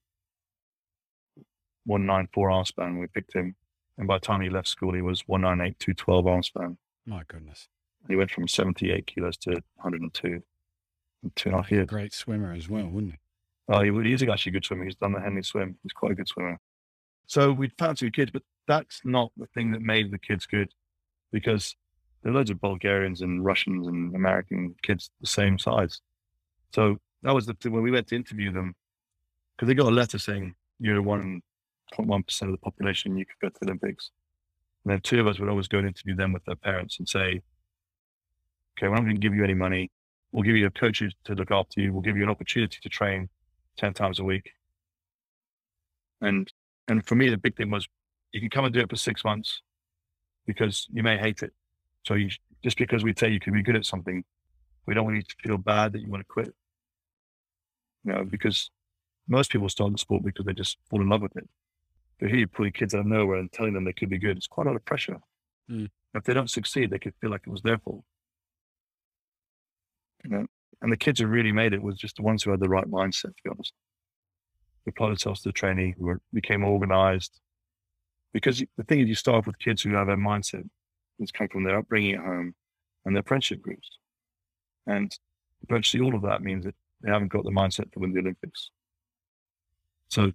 194 1.85 2.51
arm 2.51 2.65
span 2.65 2.85
when 2.93 3.01
we 3.01 3.07
picked 3.07 3.35
him. 3.35 3.55
And 3.99 4.07
by 4.07 4.17
the 4.17 4.25
time 4.25 4.41
he 4.41 4.49
left 4.49 4.67
school, 4.67 4.95
he 4.95 5.03
was 5.03 5.21
198, 5.27 5.77
212 5.77 6.27
arm 6.27 6.41
span. 6.41 6.77
My 7.05 7.21
goodness. 7.27 7.67
He 8.07 8.15
went 8.15 8.31
from 8.31 8.47
78 8.47 9.05
kilos 9.05 9.37
to 9.37 9.51
102 9.51 10.27
in 10.27 10.41
two 11.35 11.49
and 11.49 11.53
a 11.53 11.61
half 11.61 11.71
years. 11.71 11.85
Great 11.85 12.11
swimmer 12.11 12.53
as 12.53 12.67
well, 12.67 12.87
wouldn't 12.87 13.13
he? 13.13 13.19
Oh, 13.67 13.81
he, 13.81 14.09
he's 14.09 14.23
actually 14.23 14.49
a 14.49 14.53
good 14.53 14.65
swimmer. 14.65 14.85
He's 14.85 14.95
done 14.95 15.11
the 15.11 15.19
Henley 15.19 15.43
swim. 15.43 15.77
He's 15.83 15.93
quite 15.93 16.13
a 16.13 16.15
good 16.15 16.27
swimmer. 16.27 16.57
So 17.27 17.51
we 17.51 17.71
found 17.77 17.99
two 17.99 18.09
kids, 18.09 18.31
but 18.31 18.41
that's 18.67 19.01
not 19.03 19.31
the 19.37 19.45
thing 19.45 19.73
that 19.73 19.81
made 19.83 20.09
the 20.09 20.17
kids 20.17 20.47
good 20.47 20.73
because 21.31 21.75
there 22.23 22.31
are 22.31 22.35
loads 22.35 22.49
of 22.49 22.59
Bulgarians 22.59 23.21
and 23.21 23.45
Russians 23.45 23.85
and 23.85 24.15
American 24.15 24.73
kids 24.81 25.11
the 25.21 25.27
same 25.27 25.59
size. 25.59 26.01
So 26.73 26.97
that 27.23 27.33
was 27.33 27.45
the 27.45 27.53
thing 27.53 27.71
when 27.71 27.83
we 27.83 27.91
went 27.91 28.07
to 28.07 28.15
interview 28.15 28.51
them 28.51 28.75
because 29.55 29.67
they 29.67 29.73
got 29.73 29.87
a 29.87 29.95
letter 29.95 30.17
saying 30.17 30.55
you're 30.79 31.01
one 31.01 31.41
point 31.93 32.07
one 32.07 32.23
percent 32.23 32.49
of 32.49 32.53
the 32.53 32.63
population, 32.63 33.17
you 33.17 33.25
could 33.25 33.39
go 33.41 33.49
to 33.49 33.55
the 33.59 33.65
Olympics. 33.65 34.11
And 34.85 34.93
then 34.93 35.01
two 35.01 35.19
of 35.19 35.27
us 35.27 35.39
would 35.39 35.49
always 35.49 35.67
go 35.67 35.79
and 35.79 35.87
interview 35.87 36.15
them 36.15 36.31
with 36.31 36.45
their 36.45 36.55
parents 36.55 36.99
and 36.99 37.09
say, 37.09 37.41
"Okay, 38.77 38.87
we're 38.87 38.95
not 38.95 39.01
going 39.01 39.15
to 39.15 39.21
give 39.21 39.35
you 39.35 39.43
any 39.43 39.53
money. 39.53 39.91
We'll 40.31 40.43
give 40.43 40.55
you 40.55 40.67
a 40.67 40.71
coach 40.71 40.99
to 40.99 41.35
look 41.35 41.51
after 41.51 41.81
you. 41.81 41.91
We'll 41.91 42.01
give 42.01 42.15
you 42.15 42.23
an 42.23 42.29
opportunity 42.29 42.77
to 42.81 42.89
train 42.89 43.29
ten 43.77 43.93
times 43.93 44.19
a 44.19 44.23
week." 44.23 44.51
And 46.21 46.51
and 46.87 47.05
for 47.05 47.15
me, 47.15 47.29
the 47.29 47.37
big 47.37 47.57
thing 47.57 47.69
was 47.69 47.87
you 48.31 48.39
can 48.39 48.49
come 48.49 48.65
and 48.65 48.73
do 48.73 48.79
it 48.79 48.89
for 48.89 48.95
six 48.95 49.25
months 49.25 49.61
because 50.45 50.87
you 50.91 51.03
may 51.03 51.17
hate 51.17 51.43
it. 51.43 51.51
So 52.05 52.13
you, 52.13 52.29
just 52.63 52.77
because 52.77 53.03
we 53.03 53.13
say 53.17 53.29
you 53.29 53.39
can 53.39 53.53
be 53.53 53.61
good 53.61 53.75
at 53.75 53.85
something, 53.85 54.23
we 54.85 54.93
don't 54.93 55.03
want 55.03 55.17
you 55.17 55.23
to 55.23 55.35
feel 55.43 55.57
bad 55.57 55.93
that 55.93 56.01
you 56.01 56.09
want 56.09 56.21
to 56.21 56.27
quit 56.27 56.53
you 58.03 58.13
know, 58.13 58.23
because 58.23 58.71
most 59.27 59.51
people 59.51 59.69
start 59.69 59.91
the 59.91 59.97
sport 59.97 60.23
because 60.23 60.45
they 60.45 60.53
just 60.53 60.77
fall 60.89 61.01
in 61.01 61.09
love 61.09 61.21
with 61.21 61.35
it. 61.35 61.47
But 62.19 62.29
here 62.29 62.39
you're 62.39 62.47
pulling 62.47 62.73
kids 62.73 62.93
out 62.93 63.01
of 63.01 63.05
nowhere 63.05 63.37
and 63.37 63.51
telling 63.51 63.73
them 63.73 63.85
they 63.85 63.93
could 63.93 64.09
be 64.09 64.17
good. 64.17 64.37
It's 64.37 64.47
quite 64.47 64.67
a 64.67 64.69
lot 64.69 64.75
of 64.75 64.85
pressure. 64.85 65.17
Mm. 65.69 65.89
If 66.13 66.23
they 66.23 66.33
don't 66.33 66.49
succeed, 66.49 66.89
they 66.89 66.99
could 66.99 67.13
feel 67.21 67.29
like 67.29 67.43
it 67.45 67.51
was 67.51 67.61
their 67.61 67.77
fault. 67.77 68.03
You 70.23 70.31
know, 70.31 70.45
and 70.81 70.91
the 70.91 70.97
kids 70.97 71.19
who 71.19 71.27
really 71.27 71.51
made 71.51 71.73
it 71.73 71.81
was 71.81 71.97
just 71.97 72.17
the 72.17 72.23
ones 72.23 72.43
who 72.43 72.51
had 72.51 72.59
the 72.59 72.69
right 72.69 72.89
mindset, 72.89 73.35
to 73.35 73.43
be 73.43 73.49
honest. 73.49 73.73
We 74.85 74.91
applied 74.91 75.09
themselves 75.09 75.41
to 75.41 75.49
the 75.49 75.53
training, 75.53 75.95
we 75.97 76.13
became 76.33 76.63
organized. 76.63 77.39
Because 78.33 78.63
the 78.77 78.83
thing 78.83 78.99
is, 78.99 79.07
you 79.07 79.15
start 79.15 79.39
off 79.39 79.47
with 79.47 79.59
kids 79.59 79.81
who 79.81 79.93
have 79.93 80.09
a 80.09 80.15
mindset 80.15 80.67
that's 81.17 81.31
come 81.31 81.47
from 81.47 81.63
their 81.63 81.77
upbringing 81.77 82.15
at 82.15 82.21
home 82.21 82.53
and 83.05 83.15
their 83.15 83.23
friendship 83.23 83.61
groups. 83.61 83.89
And 84.87 85.11
virtually 85.67 86.03
all 86.03 86.15
of 86.15 86.21
that 86.23 86.41
means 86.41 86.65
that 86.65 86.75
they 87.01 87.11
haven't 87.11 87.31
got 87.31 87.43
the 87.43 87.51
mindset 87.51 87.91
to 87.93 87.99
win 87.99 88.13
the 88.13 88.19
Olympics. 88.19 88.71
So, 90.09 90.31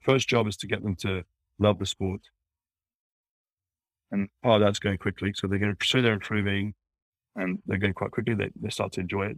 first 0.00 0.28
job 0.28 0.46
is 0.46 0.56
to 0.58 0.66
get 0.66 0.82
them 0.82 0.96
to 0.96 1.24
love 1.58 1.78
the 1.78 1.86
sport. 1.86 2.22
And 4.10 4.28
part 4.42 4.60
of 4.60 4.66
that's 4.66 4.80
going 4.80 4.98
quickly. 4.98 5.32
So 5.36 5.46
they're 5.46 5.58
going 5.58 5.76
to, 5.76 5.86
so 5.86 6.02
they're 6.02 6.12
improving 6.12 6.74
and 7.36 7.58
they're 7.66 7.78
going 7.78 7.94
quite 7.94 8.10
quickly. 8.10 8.34
They, 8.34 8.50
they 8.60 8.70
start 8.70 8.92
to 8.92 9.00
enjoy 9.00 9.26
it. 9.26 9.36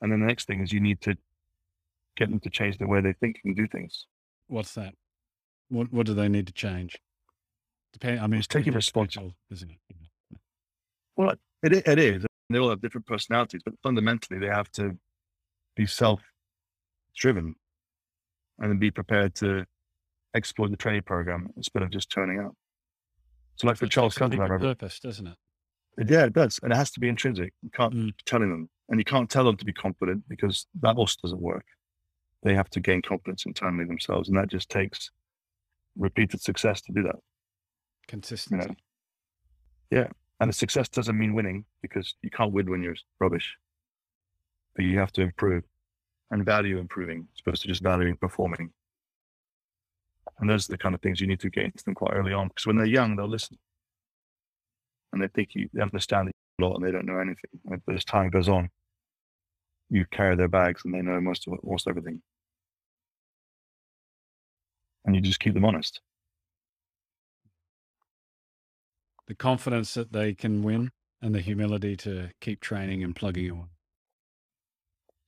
And 0.00 0.10
then 0.10 0.20
the 0.20 0.26
next 0.26 0.46
thing 0.46 0.60
is 0.60 0.72
you 0.72 0.80
need 0.80 1.00
to 1.02 1.16
get 2.16 2.30
them 2.30 2.40
to 2.40 2.50
change 2.50 2.78
the 2.78 2.86
way 2.86 3.00
they 3.00 3.12
think 3.12 3.40
and 3.44 3.54
do 3.54 3.68
things. 3.68 4.06
What's 4.48 4.74
that? 4.74 4.94
What 5.68 5.92
What 5.92 6.06
do 6.06 6.14
they 6.14 6.28
need 6.28 6.48
to 6.48 6.52
change? 6.52 6.98
Depend. 7.92 8.20
I 8.20 8.26
mean, 8.26 8.38
it's 8.38 8.48
taking 8.48 8.72
responsibility, 8.72 9.36
isn't 9.50 9.70
it? 9.70 9.78
Well, 11.16 11.34
it 11.62 11.72
it 11.86 11.98
is. 11.98 12.26
They 12.50 12.58
all 12.58 12.70
have 12.70 12.82
different 12.82 13.06
personalities, 13.06 13.62
but 13.64 13.74
fundamentally, 13.82 14.40
they 14.40 14.48
have 14.48 14.70
to 14.72 14.96
be 15.76 15.86
self-driven 15.86 17.54
and 18.58 18.70
then 18.70 18.78
be 18.78 18.90
prepared 18.90 19.34
to 19.36 19.64
exploit 20.34 20.70
the 20.70 20.76
training 20.76 21.02
program 21.02 21.48
instead 21.56 21.82
of 21.82 21.90
just 21.90 22.10
turning 22.10 22.40
up. 22.40 22.52
So, 23.56 23.66
like 23.66 23.76
for 23.76 23.86
Charles 23.86 24.14
Cutler, 24.14 24.54
I 24.54 24.58
purpose, 24.58 25.00
doesn't 25.00 25.26
it? 25.26 25.36
Yeah, 26.08 26.24
it 26.24 26.32
does, 26.32 26.58
and 26.62 26.72
it 26.72 26.76
has 26.76 26.90
to 26.92 27.00
be 27.00 27.08
intrinsic. 27.08 27.52
You 27.62 27.70
can't 27.70 27.94
mm. 27.94 28.12
telling 28.24 28.50
them, 28.50 28.70
and 28.88 28.98
you 28.98 29.04
can't 29.04 29.28
tell 29.28 29.44
them 29.44 29.56
to 29.58 29.64
be 29.64 29.72
confident 29.72 30.24
because 30.28 30.66
that 30.80 30.96
also 30.96 31.16
doesn't 31.22 31.40
work. 31.40 31.66
They 32.42 32.54
have 32.54 32.70
to 32.70 32.80
gain 32.80 33.02
confidence 33.02 33.44
internally 33.44 33.84
themselves, 33.84 34.28
and 34.28 34.38
that 34.38 34.48
just 34.48 34.70
takes 34.70 35.10
repeated 35.96 36.40
success 36.40 36.80
to 36.82 36.92
do 36.92 37.02
that. 37.02 37.16
Consistency. 38.08 38.62
You 38.62 38.68
know? 38.68 38.74
Yeah, 39.90 40.08
and 40.40 40.48
the 40.48 40.54
success 40.54 40.88
doesn't 40.88 41.18
mean 41.18 41.34
winning 41.34 41.66
because 41.82 42.14
you 42.22 42.30
can't 42.30 42.52
win 42.52 42.70
when 42.70 42.82
you're 42.82 42.96
rubbish. 43.20 43.54
But 44.74 44.84
you 44.84 44.98
have 44.98 45.12
to 45.12 45.22
improve 45.22 45.64
and 46.30 46.44
value 46.44 46.78
improving, 46.78 47.28
as 47.34 47.40
opposed 47.40 47.62
to 47.62 47.68
just 47.68 47.82
valuing 47.82 48.16
performing. 48.16 48.72
And 50.38 50.48
those 50.48 50.68
are 50.68 50.72
the 50.72 50.78
kind 50.78 50.94
of 50.94 51.02
things 51.02 51.20
you 51.20 51.26
need 51.26 51.40
to 51.40 51.50
get 51.50 51.64
into 51.64 51.84
them 51.84 51.94
quite 51.94 52.14
early 52.14 52.32
on 52.32 52.48
because 52.48 52.66
when 52.66 52.76
they're 52.76 52.86
young, 52.86 53.16
they'll 53.16 53.28
listen 53.28 53.58
and 55.12 55.22
they 55.22 55.28
think 55.28 55.50
you 55.54 55.68
they 55.72 55.82
understand 55.82 56.28
a 56.28 56.62
lot 56.62 56.74
and 56.76 56.84
they 56.84 56.90
don't 56.90 57.06
know 57.06 57.18
anything. 57.18 57.50
But 57.64 57.94
as 57.94 58.04
time 58.04 58.30
goes 58.30 58.48
on, 58.48 58.70
you 59.90 60.06
carry 60.10 60.36
their 60.36 60.48
bags 60.48 60.82
and 60.84 60.94
they 60.94 61.02
know 61.02 61.20
most 61.20 61.46
of 61.46 61.54
most 61.62 61.86
everything, 61.86 62.22
and 65.04 65.14
you 65.14 65.20
just 65.20 65.40
keep 65.40 65.54
them 65.54 65.64
honest. 65.64 66.00
The 69.28 69.34
confidence 69.34 69.94
that 69.94 70.12
they 70.12 70.34
can 70.34 70.62
win 70.62 70.90
and 71.20 71.34
the 71.34 71.40
humility 71.40 71.96
to 71.98 72.30
keep 72.40 72.60
training 72.60 73.04
and 73.04 73.14
plugging 73.14 73.50
on. 73.50 73.68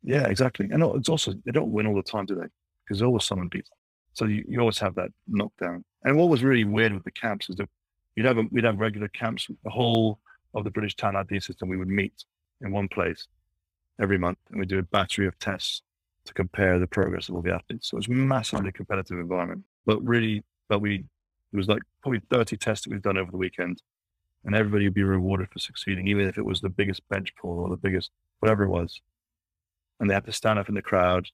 Yeah, 0.04 0.28
exactly. 0.28 0.68
And 0.70 0.82
it's 0.96 1.08
also 1.08 1.32
they 1.44 1.52
don't 1.52 1.72
win 1.72 1.86
all 1.86 1.96
the 1.96 2.02
time, 2.02 2.26
do 2.26 2.34
they? 2.34 2.46
Because 2.86 3.02
always 3.02 3.24
someone 3.24 3.48
beats. 3.48 3.70
Them. 3.70 3.78
So 4.12 4.24
you, 4.26 4.44
you 4.46 4.60
always 4.60 4.78
have 4.78 4.94
that 4.96 5.10
knockdown. 5.26 5.84
And 6.04 6.16
what 6.16 6.28
was 6.28 6.44
really 6.44 6.64
weird 6.64 6.92
with 6.92 7.04
the 7.04 7.10
camps 7.10 7.48
is 7.48 7.56
that 7.56 7.68
you'd 8.14 8.26
have 8.26 8.38
a, 8.38 8.42
we'd 8.50 8.64
have 8.64 8.78
regular 8.78 9.08
camps. 9.08 9.48
The 9.64 9.70
whole 9.70 10.20
of 10.54 10.64
the 10.64 10.70
British 10.70 10.94
Talent 10.94 11.16
ID 11.16 11.40
system, 11.40 11.68
we 11.68 11.78
would 11.78 11.88
meet 11.88 12.24
in 12.60 12.70
one 12.70 12.86
place 12.86 13.26
every 14.00 14.18
month, 14.18 14.38
and 14.50 14.60
we'd 14.60 14.68
do 14.68 14.78
a 14.78 14.82
battery 14.82 15.26
of 15.26 15.38
tests 15.38 15.82
to 16.26 16.34
compare 16.34 16.78
the 16.78 16.86
progress 16.86 17.28
of 17.28 17.34
all 17.34 17.42
the 17.42 17.52
athletes. 17.52 17.90
So 17.90 17.96
it 17.96 17.98
was 17.98 18.08
a 18.08 18.12
massively 18.12 18.72
competitive 18.72 19.18
environment, 19.18 19.62
but 19.86 20.02
really, 20.04 20.42
but 20.68 20.80
we 20.80 21.04
it 21.52 21.56
was 21.56 21.68
like 21.68 21.82
probably 22.02 22.20
30 22.30 22.56
tests 22.56 22.84
that 22.84 22.90
we've 22.90 23.02
done 23.02 23.16
over 23.16 23.30
the 23.30 23.36
weekend, 23.36 23.80
and 24.44 24.54
everybody 24.54 24.84
would 24.84 24.94
be 24.94 25.02
rewarded 25.04 25.48
for 25.50 25.58
succeeding, 25.58 26.08
even 26.08 26.28
if 26.28 26.36
it 26.36 26.44
was 26.44 26.60
the 26.60 26.68
biggest 26.68 27.08
bench 27.08 27.32
pull 27.40 27.60
or 27.60 27.68
the 27.68 27.76
biggest 27.76 28.10
whatever 28.40 28.64
it 28.64 28.70
was. 28.70 29.00
And 30.00 30.08
they 30.08 30.14
have 30.14 30.26
to 30.26 30.32
stand 30.32 30.58
up 30.58 30.68
in 30.68 30.74
the 30.74 30.82
crowd 30.82 31.26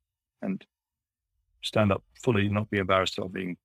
and 0.42 0.64
stand 1.62 1.92
up 1.92 2.02
fully, 2.22 2.48
not 2.48 2.70
be 2.70 2.78
embarrassed 2.78 3.18
of 3.18 3.32
being 3.32 3.56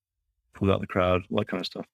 pulled 0.54 0.72
out 0.72 0.76
of 0.76 0.82
the 0.82 0.88
crowd, 0.88 1.24
all 1.30 1.40
that 1.40 1.48
kind 1.48 1.62
of 1.62 1.68
stuff 1.68 1.86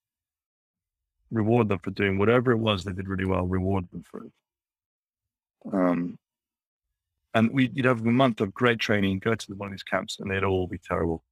reward 1.31 1.69
them 1.69 1.79
for 1.79 1.91
doing 1.91 2.17
whatever 2.17 2.51
it 2.51 2.57
was 2.57 2.83
they 2.83 2.91
did 2.91 3.07
really 3.07 3.25
well, 3.25 3.47
reward 3.47 3.89
them 3.91 4.03
for 4.03 4.25
it. 4.25 4.31
Um, 5.73 6.19
and 7.33 7.51
we, 7.51 7.69
you'd 7.73 7.85
have 7.85 8.01
a 8.01 8.11
month 8.11 8.41
of 8.41 8.53
great 8.53 8.79
training, 8.79 9.19
go 9.19 9.33
to 9.33 9.53
one 9.53 9.67
of 9.67 9.73
these 9.73 9.83
camps, 9.83 10.19
and 10.19 10.29
they'd 10.29 10.43
all 10.43 10.67
be 10.67 10.77
terrible. 10.77 11.23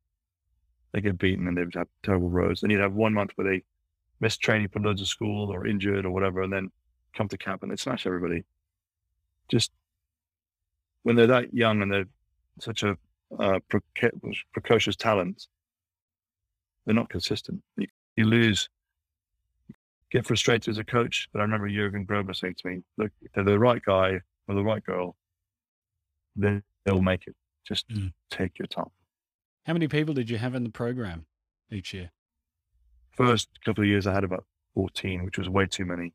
They 0.93 1.01
get 1.01 1.17
beaten 1.17 1.47
and 1.47 1.57
they'd 1.57 1.75
have 1.75 1.87
terrible 2.03 2.29
rows. 2.29 2.63
And 2.63 2.71
you'd 2.71 2.81
have 2.81 2.93
one 2.93 3.13
month 3.13 3.31
where 3.35 3.47
they 3.47 3.63
miss 4.21 4.37
training 4.37 4.69
for 4.69 4.79
loads 4.79 5.01
of 5.01 5.07
school 5.07 5.51
or 5.51 5.67
injured 5.67 6.05
or 6.05 6.11
whatever, 6.11 6.41
and 6.41 6.51
then 6.51 6.71
come 7.13 7.27
to 7.27 7.37
camp 7.37 7.63
and 7.63 7.71
they 7.71 7.75
smash 7.75 8.05
everybody. 8.05 8.43
Just 9.49 9.71
when 11.09 11.15
they're 11.15 11.25
that 11.25 11.51
young 11.51 11.81
and 11.81 11.91
they're 11.91 12.05
such 12.59 12.83
a 12.83 12.95
uh, 13.39 13.57
precocious 14.53 14.95
talent, 14.95 15.47
they're 16.85 16.93
not 16.93 17.09
consistent. 17.09 17.63
You, 17.77 17.87
you 18.15 18.25
lose 18.25 18.69
get 20.11 20.27
frustrated 20.27 20.69
as 20.69 20.77
a 20.77 20.83
coach. 20.83 21.27
But 21.33 21.39
I 21.39 21.41
remember 21.41 21.67
Jurgen 21.67 22.05
Grobler 22.05 22.35
saying 22.35 22.57
to 22.59 22.67
me, 22.67 22.83
look, 22.99 23.09
if 23.23 23.31
they're 23.31 23.43
the 23.43 23.57
right 23.57 23.81
guy 23.83 24.19
or 24.47 24.53
the 24.53 24.63
right 24.63 24.83
girl, 24.83 25.15
then 26.35 26.61
they'll 26.85 27.01
make 27.01 27.25
it. 27.25 27.35
Just 27.67 27.89
mm. 27.89 28.13
take 28.29 28.59
your 28.59 28.67
time. 28.67 28.91
How 29.65 29.73
many 29.73 29.87
people 29.87 30.13
did 30.13 30.29
you 30.29 30.37
have 30.37 30.53
in 30.53 30.63
the 30.63 30.69
program 30.69 31.25
each 31.71 31.91
year? 31.91 32.11
First 33.13 33.49
couple 33.65 33.83
of 33.83 33.87
years, 33.87 34.05
I 34.05 34.13
had 34.13 34.23
about 34.23 34.45
14, 34.75 35.25
which 35.25 35.39
was 35.39 35.49
way 35.49 35.65
too 35.65 35.85
many. 35.85 36.13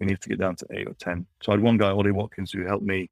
We 0.00 0.06
needed 0.06 0.22
to 0.22 0.28
get 0.28 0.40
down 0.40 0.56
to 0.56 0.66
eight 0.72 0.88
or 0.88 0.94
10. 0.94 1.24
So 1.40 1.52
I 1.52 1.54
had 1.54 1.62
one 1.62 1.76
guy, 1.76 1.90
Ollie 1.90 2.10
Watkins, 2.10 2.50
who 2.50 2.66
helped 2.66 2.84
me 2.84 3.10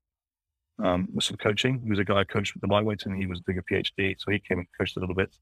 um, 0.82 1.08
with 1.14 1.24
some 1.24 1.36
coaching. 1.36 1.80
He 1.82 1.90
was 1.90 1.98
a 1.98 2.04
guy 2.04 2.20
I 2.20 2.24
coached 2.24 2.54
with 2.54 2.62
the 2.62 2.68
lightweights 2.68 3.06
and 3.06 3.16
he 3.16 3.26
was 3.26 3.40
doing 3.40 3.58
a 3.58 3.62
PhD. 3.62 4.16
So 4.18 4.30
he 4.30 4.38
came 4.38 4.58
and 4.58 4.66
coached 4.78 4.96
a 4.96 5.00
little 5.00 5.14
bit. 5.14 5.34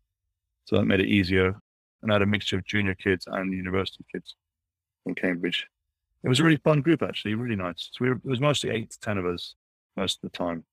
So 0.64 0.76
that 0.76 0.84
made 0.84 1.00
it 1.00 1.08
easier. 1.08 1.54
And 2.02 2.10
I 2.10 2.14
had 2.16 2.22
a 2.22 2.26
mixture 2.26 2.56
of 2.56 2.64
junior 2.64 2.94
kids 2.94 3.26
and 3.26 3.52
university 3.52 4.04
kids 4.12 4.36
in 5.06 5.14
Cambridge. 5.14 5.66
It 6.22 6.28
was 6.28 6.40
a 6.40 6.44
really 6.44 6.56
fun 6.56 6.80
group, 6.80 7.02
actually, 7.02 7.34
really 7.34 7.56
nice. 7.56 7.90
So 7.92 8.04
we 8.04 8.08
were, 8.10 8.16
it 8.16 8.24
was 8.24 8.40
mostly 8.40 8.70
eight 8.70 8.90
to 8.90 9.00
10 9.00 9.18
of 9.18 9.26
us 9.26 9.54
most 9.96 10.22
of 10.22 10.30
the 10.30 10.36
time. 10.36 10.64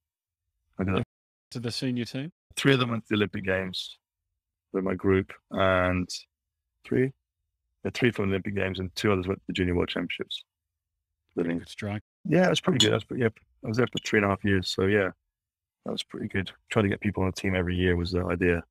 To 1.51 1.59
the 1.59 1.71
senior 1.71 2.05
team? 2.05 2.31
Three 2.55 2.73
of 2.73 2.79
them 2.79 2.91
went 2.91 3.03
to 3.03 3.09
the 3.09 3.15
Olympic 3.15 3.43
Games 3.43 3.97
with 4.71 4.83
my 4.83 4.93
group, 4.93 5.33
and 5.51 6.07
three, 6.85 7.11
yeah, 7.83 7.91
three 7.93 8.11
from 8.11 8.29
the 8.29 8.35
Olympic 8.35 8.55
Games, 8.55 8.79
and 8.79 8.93
two 8.95 9.11
others 9.11 9.27
went 9.27 9.39
to 9.39 9.47
the 9.47 9.53
Junior 9.53 9.75
World 9.75 9.89
Championships. 9.89 10.43
Good 11.37 11.67
strike. 11.67 12.01
Yeah, 12.25 12.47
it 12.47 12.49
was 12.49 12.61
pretty 12.61 12.79
good. 12.79 12.93
That's 12.93 13.03
pretty, 13.03 13.23
yeah, 13.23 13.29
I 13.63 13.67
was 13.67 13.77
there 13.77 13.87
for 13.87 13.99
three 14.05 14.19
and 14.19 14.25
a 14.25 14.29
half 14.29 14.43
years. 14.43 14.69
So, 14.69 14.85
yeah, 14.85 15.11
that 15.85 15.91
was 15.91 16.03
pretty 16.03 16.27
good. 16.27 16.51
Trying 16.69 16.83
to 16.83 16.89
get 16.89 17.01
people 17.01 17.23
on 17.23 17.29
the 17.29 17.39
team 17.39 17.55
every 17.55 17.75
year 17.75 17.95
was 17.95 18.11
the 18.11 18.23
idea. 18.25 18.63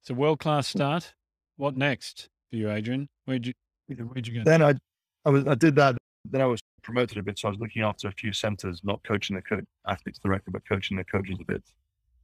It's 0.00 0.10
a 0.10 0.14
world 0.14 0.38
class 0.38 0.68
mm. 0.68 0.76
start. 0.76 1.14
What 1.56 1.76
next 1.76 2.28
for 2.50 2.56
you, 2.56 2.70
Adrian? 2.70 3.08
Where'd 3.24 3.46
you 3.46 3.54
Where'd 3.88 4.26
you 4.26 4.34
go? 4.34 4.44
Then 4.44 4.62
I, 4.62 4.74
I 5.24 5.30
was, 5.30 5.46
I 5.46 5.54
did 5.54 5.76
that. 5.76 5.96
Then 6.24 6.40
I 6.40 6.46
was 6.46 6.60
promoted 6.82 7.18
a 7.18 7.22
bit, 7.22 7.38
so 7.38 7.48
I 7.48 7.50
was 7.50 7.60
looking 7.60 7.82
after 7.82 8.08
a 8.08 8.12
few 8.12 8.32
centers, 8.32 8.80
not 8.84 9.02
coaching 9.04 9.36
the 9.36 9.42
co- 9.42 9.60
athletes 9.86 10.18
directly, 10.18 10.50
but 10.52 10.66
coaching 10.68 10.96
the 10.96 11.04
coaches 11.04 11.38
a 11.40 11.44
bit. 11.44 11.62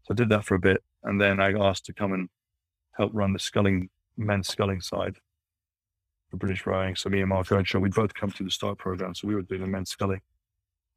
So 0.03 0.13
I 0.13 0.15
did 0.15 0.29
that 0.31 0.45
for 0.45 0.57
a 0.57 0.59
bit, 0.59 0.83
and 1.05 1.21
then 1.21 1.41
I 1.41 1.53
asked 1.53 1.87
to 1.87 1.93
come 1.93 2.13
and 2.13 2.29
help 2.93 3.13
run 3.15 3.33
the 3.33 3.39
sculling 3.39 3.89
men's 4.17 4.49
sculling 4.49 4.81
side 4.81 5.17
for 6.31 6.37
British 6.37 6.67
rowing. 6.67 6.97
So 6.97 7.11
me 7.11 7.21
and 7.21 7.29
Mark 7.29 7.51
Earnshaw, 7.51 7.79
we'd 7.79 7.95
both 7.95 8.15
come 8.15 8.31
to 8.33 8.45
the 8.45 8.51
start 8.51 8.79
program, 8.79 9.15
so 9.15 9.29
we 9.29 9.35
were 9.35 9.43
doing 9.43 9.61
the 9.61 9.67
men's 9.69 9.91
sculling, 9.91 10.21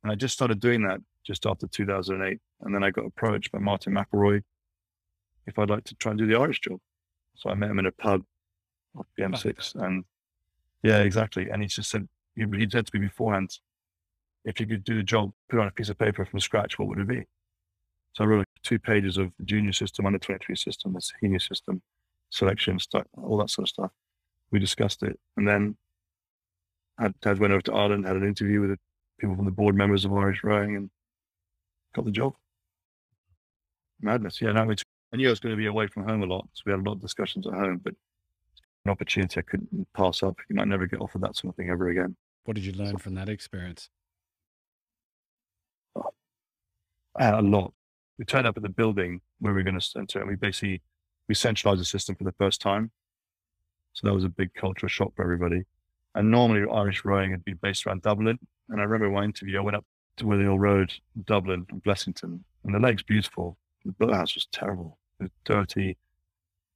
and 0.05 0.11
I 0.11 0.15
just 0.15 0.35
started 0.35 0.59
doing 0.59 0.83
that 0.83 0.99
just 1.23 1.47
after 1.47 1.65
2008, 1.65 2.39
and 2.61 2.75
then 2.75 2.83
I 2.83 2.91
got 2.91 3.07
approached 3.07 3.51
by 3.51 3.57
Martin 3.57 3.91
McElroy 3.91 4.43
if 5.47 5.57
I'd 5.57 5.71
like 5.71 5.83
to 5.85 5.95
try 5.95 6.11
and 6.11 6.19
do 6.19 6.27
the 6.27 6.35
Irish 6.35 6.59
job. 6.59 6.77
So 7.33 7.49
I 7.49 7.55
met 7.55 7.71
him 7.71 7.79
in 7.79 7.87
a 7.87 7.91
pub 7.91 8.21
off 8.95 9.07
the 9.17 9.23
M6, 9.23 9.73
and 9.83 10.05
yeah, 10.83 10.99
exactly. 10.99 11.49
And 11.49 11.63
he 11.63 11.67
just 11.67 11.89
said, 11.89 12.07
he 12.35 12.43
said 12.69 12.85
to 12.85 12.91
me 12.93 13.07
beforehand, 13.07 13.49
if 14.43 14.59
you 14.59 14.67
could 14.67 14.83
do 14.83 14.95
the 14.95 15.01
job, 15.01 15.31
put 15.49 15.59
on 15.59 15.65
a 15.65 15.71
piece 15.71 15.89
of 15.89 15.97
paper 15.97 16.23
from 16.23 16.39
scratch, 16.39 16.77
what 16.77 16.87
would 16.87 16.99
it 16.99 17.07
be? 17.07 17.23
So 18.13 18.25
I 18.25 18.27
wrote 18.27 18.45
two 18.61 18.77
pages 18.77 19.17
of 19.17 19.31
the 19.39 19.45
junior 19.45 19.73
system, 19.73 20.05
under 20.05 20.19
23 20.19 20.55
system, 20.55 20.93
the 20.93 21.01
senior 21.01 21.39
system, 21.39 21.81
selection, 22.29 22.77
stuff, 22.77 23.07
all 23.17 23.39
that 23.39 23.49
sort 23.49 23.63
of 23.63 23.69
stuff. 23.69 23.91
We 24.51 24.59
discussed 24.59 25.01
it. 25.01 25.19
And 25.35 25.47
then 25.47 25.77
had, 26.99 27.15
had 27.23 27.39
went 27.39 27.53
over 27.53 27.63
to 27.63 27.73
Ireland, 27.73 28.05
had 28.05 28.17
an 28.17 28.27
interview 28.27 28.61
with 28.61 28.69
the 28.69 28.77
people 29.19 29.35
from 29.35 29.45
the 29.45 29.51
board 29.51 29.75
members 29.75 30.05
of 30.05 30.13
Irish 30.13 30.43
Rowing 30.43 30.75
and 30.75 30.89
got 31.95 32.05
the 32.05 32.11
job. 32.11 32.33
Madness. 34.01 34.41
Yeah, 34.41 34.51
now 34.51 34.69
it's, 34.69 34.83
I 35.13 35.17
knew 35.17 35.27
I 35.27 35.31
was 35.31 35.39
going 35.39 35.53
to 35.53 35.57
be 35.57 35.67
away 35.67 35.87
from 35.87 36.07
home 36.07 36.23
a 36.23 36.25
lot. 36.25 36.47
So 36.53 36.63
we 36.65 36.71
had 36.71 36.81
a 36.81 36.83
lot 36.83 36.93
of 36.93 37.01
discussions 37.01 37.47
at 37.47 37.53
home, 37.53 37.81
but 37.83 37.93
an 38.85 38.91
opportunity 38.91 39.39
I 39.39 39.43
couldn't 39.43 39.87
pass 39.93 40.21
up. 40.21 40.35
You 40.49 40.55
might 40.55 40.67
never 40.67 40.85
get 40.85 41.01
offered 41.01 41.21
that 41.21 41.35
sort 41.35 41.53
of 41.53 41.55
thing 41.55 41.69
ever 41.69 41.89
again. 41.89 42.15
What 42.43 42.55
did 42.55 42.65
you 42.65 42.73
learn 42.73 42.91
so, 42.91 42.97
from 42.97 43.15
that 43.15 43.29
experience? 43.29 43.89
Uh, 45.95 46.03
a 47.19 47.41
lot. 47.41 47.73
We 48.19 48.25
turned 48.25 48.47
up 48.47 48.57
at 48.57 48.63
the 48.63 48.69
building 48.69 49.21
where 49.39 49.53
we 49.53 49.59
were 49.59 49.63
going 49.63 49.79
to 49.79 49.85
center, 49.85 50.19
and 50.19 50.27
we 50.27 50.35
basically 50.35 50.81
we 51.27 51.35
centralized 51.35 51.81
the 51.81 51.85
system 51.85 52.15
for 52.15 52.23
the 52.23 52.33
first 52.33 52.61
time. 52.61 52.91
So 53.93 54.07
that 54.07 54.13
was 54.13 54.25
a 54.25 54.29
big 54.29 54.53
cultural 54.53 54.89
shock 54.89 55.13
for 55.15 55.23
everybody. 55.23 55.63
And 56.13 56.29
normally 56.29 56.69
Irish 56.71 57.03
rowing 57.03 57.31
had 57.31 57.43
been 57.43 57.59
based 57.61 57.85
around 57.87 58.01
Dublin. 58.01 58.37
And 58.69 58.79
I 58.79 58.83
remember 58.83 59.09
my 59.09 59.23
interview, 59.23 59.57
I 59.57 59.61
went 59.61 59.77
up 59.77 59.85
to 60.17 60.47
all 60.47 60.59
rowed, 60.59 60.93
Dublin 61.25 61.65
Blessington, 61.85 62.39
and 62.63 62.73
the 62.75 62.79
lake's 62.79 63.03
beautiful. 63.03 63.57
The 63.83 63.91
boathouse 63.93 64.35
was 64.35 64.47
terrible. 64.51 64.97
It 65.19 65.23
was 65.23 65.31
dirty, 65.43 65.97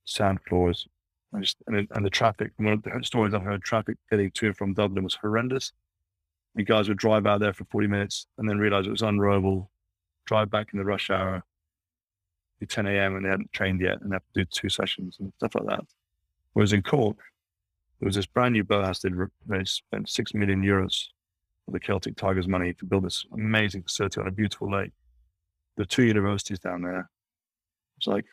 sand 0.05 0.39
floors, 0.47 0.87
And, 1.33 1.43
just, 1.43 1.57
and, 1.67 1.87
and 1.91 2.05
the 2.05 2.09
traffic, 2.09 2.51
one 2.57 2.73
of 2.73 2.83
the 2.83 2.99
stories 3.03 3.33
I've 3.33 3.43
heard, 3.43 3.63
traffic 3.63 3.97
getting 4.09 4.31
to 4.31 4.47
and 4.47 4.57
from 4.57 4.73
Dublin 4.73 5.03
was 5.03 5.15
horrendous. 5.15 5.71
You 6.55 6.65
guys 6.65 6.87
would 6.89 6.97
drive 6.97 7.25
out 7.25 7.39
there 7.39 7.53
for 7.53 7.65
40 7.65 7.87
minutes 7.87 8.27
and 8.37 8.49
then 8.49 8.57
realize 8.57 8.85
it 8.85 8.91
was 8.91 9.01
unrowable, 9.01 9.67
drive 10.25 10.49
back 10.49 10.67
in 10.73 10.79
the 10.79 10.85
rush 10.85 11.09
hour, 11.09 11.43
be 12.59 12.65
10 12.65 12.87
a.m. 12.87 13.15
and 13.15 13.25
they 13.25 13.29
hadn't 13.29 13.53
trained 13.53 13.81
yet 13.81 14.01
and 14.01 14.11
have 14.11 14.23
to 14.33 14.43
do 14.43 14.45
two 14.45 14.69
sessions 14.69 15.17
and 15.19 15.31
stuff 15.37 15.55
like 15.55 15.67
that. 15.67 15.85
Whereas 16.53 16.73
in 16.73 16.81
Cork, 16.81 17.17
there 17.99 18.07
was 18.07 18.15
this 18.15 18.25
brand 18.25 18.53
new 18.53 18.63
boathouse 18.63 18.99
they 18.99 19.63
spent 19.65 20.09
six 20.09 20.33
million 20.33 20.61
euros 20.61 21.07
the 21.71 21.79
Celtic 21.79 22.15
Tigers 22.15 22.47
money 22.47 22.73
to 22.73 22.85
build 22.85 23.03
this 23.03 23.25
amazing 23.33 23.83
facility 23.83 24.19
on 24.21 24.27
a 24.27 24.31
beautiful 24.31 24.71
lake. 24.71 24.91
The 25.77 25.85
two 25.85 26.03
universities 26.03 26.59
down 26.59 26.81
there. 26.81 27.09
It's 27.97 28.07
like 28.07 28.25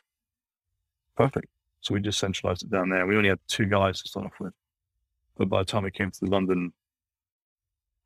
perfect. 1.15 1.47
So 1.81 1.93
we 1.93 2.01
just 2.01 2.19
centralized 2.19 2.63
it 2.63 2.71
down 2.71 2.89
there. 2.89 3.05
We 3.05 3.15
only 3.15 3.29
had 3.29 3.39
two 3.47 3.65
guys 3.65 4.01
to 4.01 4.09
start 4.09 4.25
off 4.25 4.39
with. 4.39 4.53
But 5.37 5.49
by 5.49 5.59
the 5.59 5.65
time 5.65 5.83
we 5.83 5.91
came 5.91 6.11
to 6.11 6.25
London, 6.25 6.73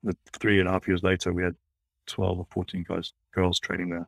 the 0.04 0.16
three 0.34 0.60
and 0.60 0.68
a 0.68 0.72
half 0.72 0.88
years 0.88 1.04
later, 1.04 1.32
we 1.32 1.44
had 1.44 1.56
12 2.08 2.40
or 2.40 2.48
14 2.52 2.86
guys, 2.88 3.14
girls 3.34 3.60
training 3.60 3.90
there. 3.90 4.08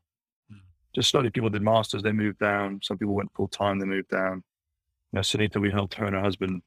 Mm. 0.52 0.60
Just 0.94 1.10
slowly 1.10 1.30
people 1.30 1.50
did 1.50 1.62
masters, 1.62 2.04
they 2.04 2.12
moved 2.12 2.40
down. 2.40 2.80
Some 2.84 2.98
people 2.98 3.14
went 3.14 3.32
full 3.34 3.48
time, 3.48 3.80
they 3.80 3.86
moved 3.86 4.10
down. 4.10 4.44
You 5.12 5.18
know, 5.18 5.22
Sanita, 5.22 5.62
we 5.62 5.72
helped 5.72 5.94
her 5.96 6.06
and 6.06 6.16
her 6.16 6.22
husband 6.22 6.62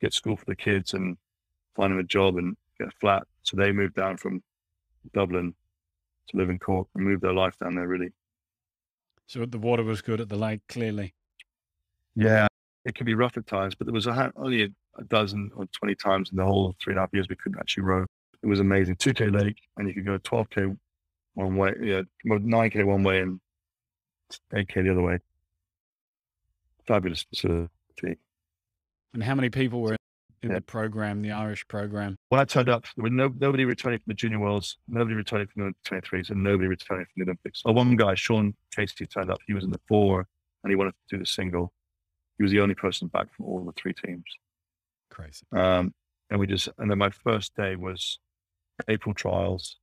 get 0.00 0.14
school 0.14 0.36
for 0.36 0.46
the 0.46 0.56
kids 0.56 0.94
and 0.94 1.16
find 1.74 1.92
them 1.92 1.98
a 1.98 2.04
job 2.04 2.36
and 2.36 2.56
get 2.80 2.88
a 2.88 2.96
flat. 3.00 3.22
So 3.42 3.56
they 3.56 3.72
moved 3.72 3.94
down 3.94 4.16
from 4.16 4.42
Dublin 5.12 5.54
to 6.28 6.36
live 6.36 6.50
in 6.50 6.58
Cork 6.58 6.88
and 6.94 7.04
moved 7.04 7.22
their 7.22 7.32
life 7.32 7.58
down 7.58 7.74
there 7.74 7.86
really. 7.86 8.12
So 9.26 9.44
the 9.46 9.58
water 9.58 9.84
was 9.84 10.02
good 10.02 10.20
at 10.20 10.28
the 10.28 10.36
lake, 10.36 10.60
clearly. 10.68 11.14
Yeah, 12.16 12.48
it 12.84 12.96
could 12.96 13.06
be 13.06 13.14
rough 13.14 13.36
at 13.36 13.46
times, 13.46 13.74
but 13.74 13.86
there 13.86 13.94
was 13.94 14.06
a, 14.06 14.32
only 14.36 14.64
a, 14.64 14.68
a, 14.98 15.04
dozen 15.04 15.50
or 15.54 15.66
20 15.66 15.94
times 15.94 16.30
in 16.30 16.36
the 16.36 16.44
whole 16.44 16.74
three 16.82 16.92
and 16.92 16.98
a 16.98 17.02
half 17.02 17.10
years 17.12 17.28
we 17.28 17.36
couldn't 17.36 17.60
actually 17.60 17.84
row. 17.84 18.04
It 18.42 18.46
was 18.46 18.58
amazing. 18.58 18.96
2K 18.96 19.32
lake, 19.32 19.58
and 19.76 19.86
you 19.86 19.94
could 19.94 20.06
go 20.06 20.18
12K 20.18 20.76
one 21.34 21.56
way, 21.56 21.74
yeah, 21.80 22.02
9K 22.26 22.84
one 22.84 23.04
way 23.04 23.20
and 23.20 23.40
8K 24.52 24.82
the 24.82 24.90
other 24.90 25.02
way. 25.02 25.18
Fabulous 26.86 27.22
facility. 27.22 28.18
And 29.14 29.22
how 29.22 29.34
many 29.36 29.50
people 29.50 29.80
were 29.80 29.96
in 30.42 30.50
yeah. 30.50 30.56
the 30.56 30.60
program, 30.62 31.22
the 31.22 31.32
Irish 31.32 31.66
program? 31.68 32.16
When 32.28 32.40
I 32.40 32.44
turned 32.44 32.68
up, 32.68 32.84
there 32.96 33.02
was 33.02 33.12
no, 33.12 33.32
nobody 33.38 33.64
returning 33.64 33.98
from 33.98 34.06
the 34.08 34.14
Junior 34.14 34.38
Worlds, 34.38 34.78
nobody 34.88 35.14
returning 35.14 35.46
from 35.48 35.74
the 35.84 35.90
23s, 35.90 36.30
and 36.30 36.42
nobody 36.42 36.68
returning 36.68 37.04
from 37.06 37.12
the 37.16 37.24
Olympics. 37.24 37.62
Oh, 37.64 37.72
one 37.72 37.96
guy, 37.96 38.14
Sean 38.14 38.54
Casey, 38.74 39.06
turned 39.06 39.30
up. 39.30 39.38
He 39.46 39.54
was 39.54 39.64
in 39.64 39.70
the 39.70 39.80
four, 39.88 40.26
and 40.62 40.70
he 40.70 40.76
wanted 40.76 40.92
to 40.92 41.16
do 41.16 41.18
the 41.18 41.26
single. 41.26 41.72
He 42.38 42.42
was 42.42 42.52
the 42.52 42.60
only 42.60 42.74
person 42.74 43.08
back 43.08 43.34
from 43.34 43.46
all 43.46 43.64
the 43.64 43.72
three 43.72 43.92
teams. 43.92 44.24
Crazy. 45.10 45.44
Um, 45.52 45.92
and 46.30 46.40
we 46.40 46.46
just, 46.46 46.68
and 46.78 46.90
then 46.90 46.98
my 46.98 47.10
first 47.10 47.54
day 47.56 47.76
was 47.76 48.18
April 48.88 49.14
trials, 49.14 49.76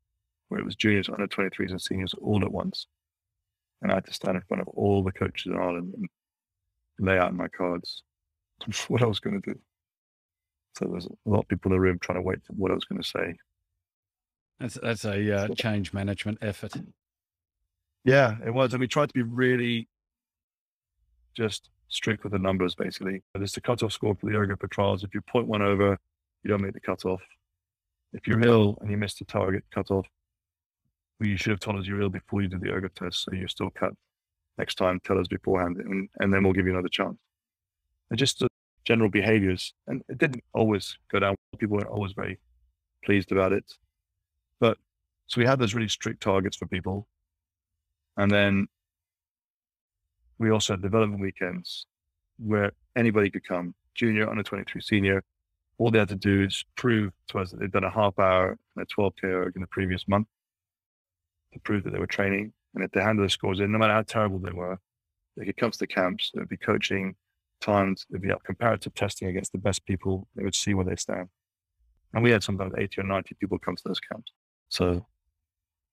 where 0.47 0.59
it 0.59 0.65
was 0.65 0.75
juniors, 0.75 1.09
under 1.09 1.27
23s, 1.27 1.69
and 1.71 1.81
seniors 1.81 2.15
all 2.15 2.43
at 2.43 2.51
once. 2.51 2.87
And 3.81 3.91
I 3.91 3.95
had 3.95 4.05
to 4.05 4.13
stand 4.13 4.37
in 4.37 4.43
front 4.47 4.61
of 4.61 4.67
all 4.69 5.03
the 5.03 5.11
coaches 5.11 5.51
in 5.51 5.57
Ireland 5.57 5.93
and 5.95 6.09
lay 6.99 7.19
out 7.19 7.35
my 7.35 7.47
cards 7.47 8.01
what 8.87 9.01
I 9.01 9.05
was 9.05 9.19
going 9.19 9.41
to 9.41 9.53
do. 9.53 9.59
So 10.77 10.87
there's 10.91 11.07
a 11.07 11.29
lot 11.29 11.39
of 11.39 11.47
people 11.47 11.71
in 11.71 11.77
the 11.77 11.81
room 11.81 11.97
trying 11.99 12.19
to 12.19 12.21
wait 12.21 12.39
for 12.45 12.53
what 12.53 12.71
I 12.71 12.75
was 12.75 12.85
going 12.85 13.01
to 13.01 13.07
say. 13.07 13.33
That's 14.59 14.77
that's 14.81 15.05
a 15.05 15.35
uh, 15.35 15.47
change 15.55 15.93
management 15.93 16.37
effort. 16.41 16.73
Yeah, 18.03 18.35
it 18.45 18.53
was, 18.53 18.73
and 18.73 18.79
we 18.79 18.87
tried 18.87 19.09
to 19.09 19.13
be 19.13 19.23
really 19.23 19.87
just 21.35 21.69
strict 21.89 22.23
with 22.23 22.33
the 22.33 22.39
numbers. 22.39 22.75
Basically, 22.75 23.23
there's 23.33 23.53
the 23.53 23.61
cutoff 23.61 23.91
score 23.91 24.15
for 24.15 24.29
the 24.29 24.35
ergo 24.35 24.55
for 24.59 24.67
trials. 24.67 25.03
If 25.03 25.13
you 25.13 25.21
point 25.21 25.47
one 25.47 25.61
over, 25.61 25.97
you 26.43 26.49
don't 26.49 26.61
make 26.61 26.73
the 26.73 26.79
cutoff. 26.79 27.21
If 28.13 28.27
you're 28.27 28.45
ill 28.45 28.77
and 28.81 28.89
you 28.89 28.97
miss 28.97 29.15
the 29.15 29.25
target 29.25 29.63
cutoff, 29.73 30.07
well, 31.19 31.29
you 31.29 31.37
should 31.37 31.51
have 31.51 31.59
told 31.59 31.77
us 31.77 31.87
you're 31.87 32.01
ill 32.01 32.09
before 32.09 32.41
you 32.41 32.47
did 32.47 32.61
the 32.61 32.69
ergo 32.69 32.87
test, 32.87 33.23
so 33.23 33.33
you're 33.33 33.47
still 33.47 33.69
cut. 33.71 33.93
Next 34.57 34.75
time, 34.75 34.99
tell 35.03 35.19
us 35.19 35.27
beforehand, 35.27 35.77
and, 35.77 36.09
and 36.19 36.33
then 36.33 36.43
we'll 36.43 36.53
give 36.53 36.65
you 36.65 36.73
another 36.73 36.89
chance 36.89 37.17
and 38.09 38.17
just 38.17 38.41
general 38.87 39.09
behaviors. 39.09 39.73
And 39.87 40.01
it 40.07 40.17
didn't 40.17 40.43
always 40.53 40.97
go 41.11 41.19
down. 41.19 41.35
People 41.59 41.75
weren't 41.75 41.89
always 41.89 42.13
very 42.13 42.39
pleased 43.03 43.33
about 43.33 43.51
it. 43.51 43.65
But 44.61 44.77
so 45.27 45.41
we 45.41 45.45
had 45.45 45.59
those 45.59 45.75
really 45.75 45.89
strict 45.89 46.23
targets 46.23 46.55
for 46.55 46.67
people. 46.67 47.05
And 48.15 48.31
then 48.31 48.67
we 50.39 50.51
also 50.51 50.73
had 50.73 50.81
development 50.81 51.21
weekends 51.21 51.85
where 52.39 52.71
anybody 52.95 53.29
could 53.29 53.45
come, 53.45 53.75
junior, 53.93 54.29
under 54.29 54.41
23, 54.41 54.81
senior. 54.81 55.21
All 55.77 55.91
they 55.91 55.99
had 55.99 56.07
to 56.09 56.15
do 56.15 56.43
is 56.43 56.63
prove 56.77 57.11
to 57.27 57.39
us 57.39 57.51
that 57.51 57.59
they'd 57.59 57.71
done 57.71 57.83
a 57.83 57.89
half 57.89 58.17
hour 58.17 58.57
and 58.75 58.85
a 58.85 59.01
12K 59.01 59.55
in 59.55 59.61
the 59.61 59.67
previous 59.67 60.07
month 60.07 60.27
to 61.53 61.59
prove 61.59 61.83
that 61.83 61.91
they 61.91 61.99
were 61.99 62.07
training. 62.07 62.53
And 62.73 62.83
if 62.85 62.91
they 62.91 63.01
handed 63.01 63.25
the 63.25 63.29
scores 63.29 63.59
in, 63.59 63.71
no 63.71 63.79
matter 63.79 63.93
how 63.93 64.03
terrible 64.03 64.39
they 64.39 64.51
were, 64.51 64.79
they 65.35 65.45
could 65.45 65.57
come 65.57 65.71
to 65.71 65.79
the 65.79 65.87
camps, 65.87 66.31
they'd 66.33 66.47
be 66.47 66.57
coaching, 66.57 67.15
times 67.61 68.05
if 68.11 68.23
you 68.23 68.29
have 68.29 68.43
comparative 68.43 68.93
testing 68.93 69.27
against 69.27 69.51
the 69.51 69.57
best 69.57 69.85
people, 69.85 70.27
they 70.35 70.43
would 70.43 70.55
see 70.55 70.73
where 70.73 70.85
they 70.85 70.95
stand. 70.95 71.29
And 72.13 72.23
we 72.23 72.31
had 72.31 72.43
sometimes 72.43 72.73
80 72.77 73.01
or 73.01 73.03
90 73.03 73.35
people 73.39 73.59
come 73.59 73.75
to 73.75 73.83
those 73.85 73.99
camps. 73.99 74.31
So, 74.69 75.05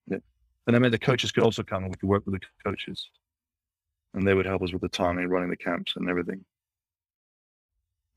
yeah. 0.06 0.18
and 0.66 0.76
I 0.76 0.78
mean, 0.78 0.92
the 0.92 0.98
coaches 0.98 1.32
could 1.32 1.42
also 1.42 1.62
come 1.62 1.84
and 1.84 1.92
we 1.92 1.96
could 1.96 2.08
work 2.08 2.24
with 2.26 2.40
the 2.40 2.46
coaches 2.64 3.08
and 4.14 4.26
they 4.26 4.34
would 4.34 4.46
help 4.46 4.62
us 4.62 4.72
with 4.72 4.82
the 4.82 4.88
timing, 4.88 5.28
running 5.28 5.50
the 5.50 5.56
camps 5.56 5.94
and 5.96 6.08
everything. 6.08 6.44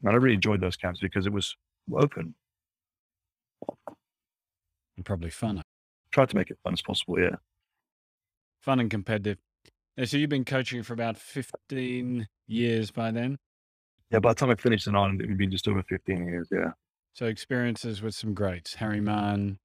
And 0.03 0.11
I 0.11 0.15
really 0.15 0.35
enjoyed 0.35 0.61
those 0.61 0.77
camps 0.77 0.99
because 0.99 1.25
it 1.25 1.33
was 1.33 1.55
open. 1.91 2.35
And 4.95 5.05
probably 5.05 5.31
fun. 5.31 5.57
I 5.57 5.63
tried 6.11 6.29
to 6.29 6.35
make 6.35 6.51
it 6.51 6.59
fun 6.63 6.73
as 6.73 6.81
possible, 6.81 7.19
yeah. 7.19 7.37
Fun 8.61 8.79
and 8.79 8.91
competitive. 8.91 9.37
So 10.05 10.17
you've 10.17 10.29
been 10.29 10.45
coaching 10.45 10.83
for 10.83 10.93
about 10.93 11.17
15 11.17 12.27
years 12.45 12.91
by 12.91 13.09
then? 13.11 13.37
Yeah, 14.11 14.19
by 14.19 14.29
the 14.31 14.35
time 14.35 14.51
I 14.51 14.55
finished 14.55 14.85
the 14.85 14.91
Ireland, 14.91 15.21
it 15.21 15.27
would 15.27 15.37
be 15.37 15.47
just 15.47 15.67
over 15.67 15.81
15 15.83 16.27
years. 16.27 16.47
Yeah. 16.51 16.71
So 17.13 17.25
experiences 17.25 18.01
with 18.01 18.13
some 18.13 18.35
greats 18.35 18.75
Harry 18.75 19.01
Mahon, 19.01 19.57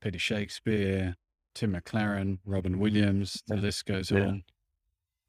Peter 0.00 0.16
mm. 0.16 0.20
Shakespeare, 0.20 1.14
Tim 1.54 1.74
McLaren, 1.74 2.38
Robin 2.46 2.78
Williams, 2.78 3.42
the 3.46 3.56
list 3.56 3.84
goes 3.84 4.10
yeah. 4.10 4.20
on. 4.20 4.44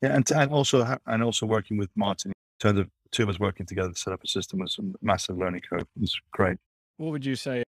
Yeah, 0.01 0.15
and, 0.15 0.31
and 0.31 0.51
also 0.51 0.97
and 1.05 1.23
also 1.23 1.45
working 1.45 1.77
with 1.77 1.89
Martin 1.95 2.31
in 2.31 2.67
terms 2.67 2.79
of 2.79 2.89
two 3.11 3.23
of 3.23 3.29
us 3.29 3.39
working 3.39 3.65
together 3.65 3.89
to 3.89 3.95
set 3.99 4.13
up 4.13 4.23
a 4.23 4.27
system 4.27 4.59
was 4.59 4.77
a 4.79 4.83
massive 5.01 5.37
learning 5.37 5.61
curve. 5.69 5.81
It 5.81 6.01
was 6.01 6.15
great. 6.31 6.57
What 6.97 7.11
would 7.11 7.25
you 7.25 7.35
say 7.35 7.63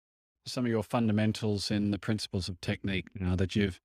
some 0.46 0.66
of 0.66 0.72
your 0.72 0.84
fundamentals 0.84 1.72
in 1.72 1.92
the 1.92 2.00
principles 2.00 2.48
of 2.50 2.60
technique 2.62 3.08
you 3.14 3.26
know, 3.26 3.36
that 3.36 3.56
you've 3.56 3.80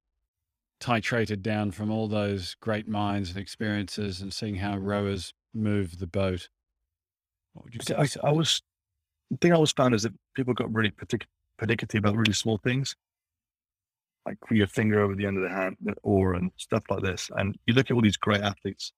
titrated 0.82 1.42
down 1.42 1.70
from 1.70 1.90
all 1.90 2.08
those 2.08 2.56
great 2.60 2.88
minds 2.88 3.30
and 3.30 3.38
experiences 3.38 4.20
and 4.20 4.32
seeing 4.32 4.56
how 4.56 4.76
rowers 4.76 5.32
move 5.54 5.98
the 5.98 6.06
boat? 6.06 6.48
What 7.52 7.64
would 7.64 7.74
you 7.74 7.80
say? 7.82 7.94
I, 7.94 8.28
I 8.28 8.32
was, 8.32 8.62
the 9.30 9.36
thing 9.36 9.52
I 9.52 9.58
was 9.58 9.72
found 9.72 9.94
is 9.94 10.02
that 10.02 10.12
people 10.34 10.54
got 10.54 10.72
really 10.74 10.90
partic- 10.90 11.26
particular 11.56 11.98
about 11.98 12.16
really 12.16 12.32
small 12.32 12.58
things, 12.58 12.96
like 14.26 14.38
your 14.50 14.66
finger 14.66 15.00
over 15.00 15.14
the 15.14 15.26
end 15.26 15.36
of 15.36 15.44
the 15.44 15.50
hand 15.50 15.76
or 16.02 16.34
and 16.34 16.50
stuff 16.56 16.82
like 16.90 17.02
this. 17.02 17.30
And 17.36 17.56
you 17.66 17.74
look 17.74 17.90
at 17.90 17.94
all 17.94 18.02
these 18.02 18.16
great 18.16 18.40
athletes, 18.40 18.92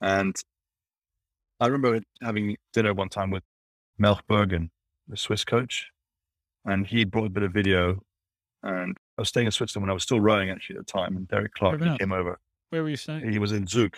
and 0.00 0.36
I 1.60 1.66
remember 1.66 2.00
having 2.22 2.56
dinner 2.72 2.94
one 2.94 3.08
time 3.08 3.30
with 3.30 3.42
Melch 4.00 4.20
Bürgin, 4.30 4.70
the 5.08 5.16
Swiss 5.16 5.44
coach, 5.44 5.90
and 6.64 6.86
he 6.86 7.04
brought 7.04 7.26
a 7.26 7.30
bit 7.30 7.42
of 7.42 7.52
video 7.52 8.02
and 8.64 8.96
I 9.18 9.20
was 9.20 9.28
staying 9.28 9.46
in 9.46 9.52
Switzerland 9.52 9.84
when 9.84 9.90
I 9.90 9.94
was 9.94 10.02
still 10.02 10.20
rowing 10.20 10.50
actually 10.50 10.76
at 10.76 10.86
the 10.86 10.92
time. 10.92 11.16
And 11.16 11.28
Derek 11.28 11.52
Clark 11.52 11.80
came 11.98 12.12
over. 12.12 12.40
Where 12.70 12.82
were 12.82 12.88
you 12.88 12.96
staying? 12.96 13.30
He 13.30 13.38
was 13.38 13.52
in 13.52 13.66
Zug. 13.66 13.94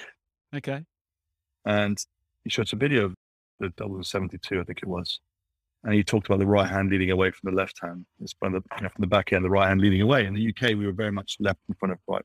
Okay. 0.54 0.84
And 1.64 1.96
he 2.42 2.50
showed 2.50 2.68
some 2.68 2.80
video 2.80 3.06
of 3.06 3.14
the 3.60 3.70
double 3.76 4.02
72, 4.02 4.60
I 4.60 4.64
think 4.64 4.80
it 4.82 4.88
was. 4.88 5.20
And 5.84 5.94
he 5.94 6.02
talked 6.02 6.26
about 6.26 6.40
the 6.40 6.46
right 6.46 6.68
hand 6.68 6.90
leading 6.90 7.12
away 7.12 7.30
from 7.30 7.50
the 7.50 7.56
left 7.56 7.78
hand. 7.80 8.06
It's 8.20 8.34
from 8.38 8.54
the, 8.54 8.62
you 8.76 8.82
know, 8.82 8.88
from 8.88 9.02
the 9.02 9.06
back 9.06 9.32
end, 9.32 9.44
the 9.44 9.50
right 9.50 9.68
hand 9.68 9.80
leading 9.80 10.02
away. 10.02 10.26
In 10.26 10.34
the 10.34 10.48
UK, 10.48 10.70
we 10.70 10.84
were 10.84 10.92
very 10.92 11.12
much 11.12 11.36
left 11.38 11.60
in 11.68 11.74
front 11.76 11.92
of 11.92 11.98
right. 12.08 12.24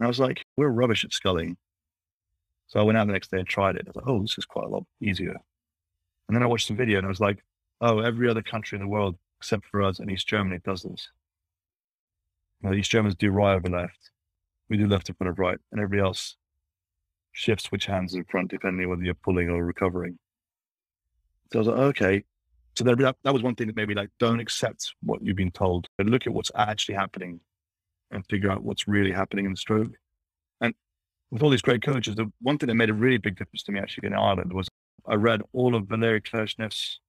And 0.00 0.06
I 0.06 0.08
was 0.08 0.18
like, 0.18 0.44
we're 0.56 0.68
rubbish 0.68 1.04
at 1.04 1.12
sculling. 1.12 1.56
So 2.66 2.80
I 2.80 2.82
went 2.82 2.98
out 2.98 3.06
the 3.06 3.12
next 3.12 3.30
day 3.30 3.38
and 3.38 3.46
tried 3.46 3.76
it. 3.76 3.82
I 3.86 3.90
was 3.90 3.96
like, 3.96 4.08
oh, 4.08 4.20
this 4.20 4.36
is 4.36 4.46
quite 4.46 4.66
a 4.66 4.68
lot 4.70 4.84
easier. 5.00 5.36
And 6.28 6.34
then 6.36 6.42
I 6.42 6.46
watched 6.46 6.68
the 6.68 6.74
video 6.74 6.98
and 6.98 7.06
I 7.06 7.08
was 7.08 7.20
like, 7.20 7.38
oh, 7.80 8.00
every 8.00 8.28
other 8.28 8.42
country 8.42 8.76
in 8.76 8.82
the 8.82 8.88
world 8.88 9.16
except 9.40 9.64
for 9.66 9.82
us 9.82 10.00
and 10.00 10.10
East 10.10 10.28
Germany 10.28 10.60
does 10.64 10.82
this. 10.82 11.08
Now, 12.62 12.72
East 12.72 12.90
Germans 12.90 13.14
do 13.14 13.30
right 13.30 13.54
over 13.54 13.68
left. 13.68 14.10
We 14.68 14.76
do 14.76 14.86
left 14.86 15.08
in 15.08 15.14
front 15.14 15.30
of 15.30 15.38
right, 15.38 15.58
and 15.72 15.80
everybody 15.80 16.06
else 16.06 16.36
shifts 17.32 17.72
which 17.72 17.86
hands 17.86 18.14
in 18.14 18.24
front, 18.24 18.50
depending 18.50 18.84
on 18.84 18.90
whether 18.90 19.02
you're 19.02 19.14
pulling 19.14 19.48
or 19.48 19.64
recovering. 19.64 20.18
So 21.52 21.58
I 21.58 21.60
was 21.60 21.68
like, 21.68 21.78
okay. 21.78 22.24
So 22.76 22.84
that, 22.84 23.16
that 23.24 23.32
was 23.32 23.42
one 23.42 23.54
thing 23.54 23.66
that 23.66 23.76
maybe 23.76 23.94
like, 23.94 24.10
don't 24.18 24.40
accept 24.40 24.94
what 25.02 25.22
you've 25.22 25.36
been 25.36 25.50
told, 25.50 25.88
but 25.96 26.06
look 26.06 26.26
at 26.26 26.32
what's 26.32 26.52
actually 26.54 26.94
happening 26.94 27.40
and 28.10 28.24
figure 28.28 28.50
out 28.50 28.62
what's 28.62 28.88
really 28.88 29.12
happening 29.12 29.44
in 29.44 29.52
the 29.52 29.56
stroke. 29.56 29.92
And 30.60 30.74
with 31.30 31.42
all 31.42 31.50
these 31.50 31.62
great 31.62 31.82
coaches, 31.82 32.16
the 32.16 32.30
one 32.40 32.58
thing 32.58 32.68
that 32.68 32.74
made 32.74 32.90
a 32.90 32.94
really 32.94 33.18
big 33.18 33.36
difference 33.36 33.62
to 33.64 33.72
me 33.72 33.80
actually 33.80 34.06
in 34.06 34.14
Ireland 34.14 34.52
was 34.52 34.68
I 35.06 35.14
read 35.14 35.42
all 35.52 35.74
of 35.74 35.86
Valery 35.86 36.20
Kleshnev's 36.20 37.00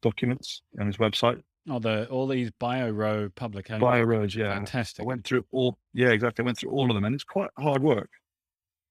documents 0.00 0.62
on 0.78 0.86
his 0.86 0.96
website. 0.96 1.42
Oh, 1.68 1.78
the 1.78 2.06
all 2.08 2.26
these 2.26 2.50
bio 2.50 3.30
publications. 3.34 3.82
BioRows, 3.82 4.34
yeah. 4.34 4.52
Fantastic. 4.52 5.02
I 5.02 5.06
went 5.06 5.24
through 5.24 5.46
all, 5.50 5.78
yeah, 5.94 6.08
exactly. 6.10 6.42
I 6.42 6.46
went 6.46 6.58
through 6.58 6.70
all 6.70 6.90
of 6.90 6.94
them, 6.94 7.04
and 7.04 7.14
it's 7.14 7.24
quite 7.24 7.50
hard 7.58 7.82
work. 7.82 8.10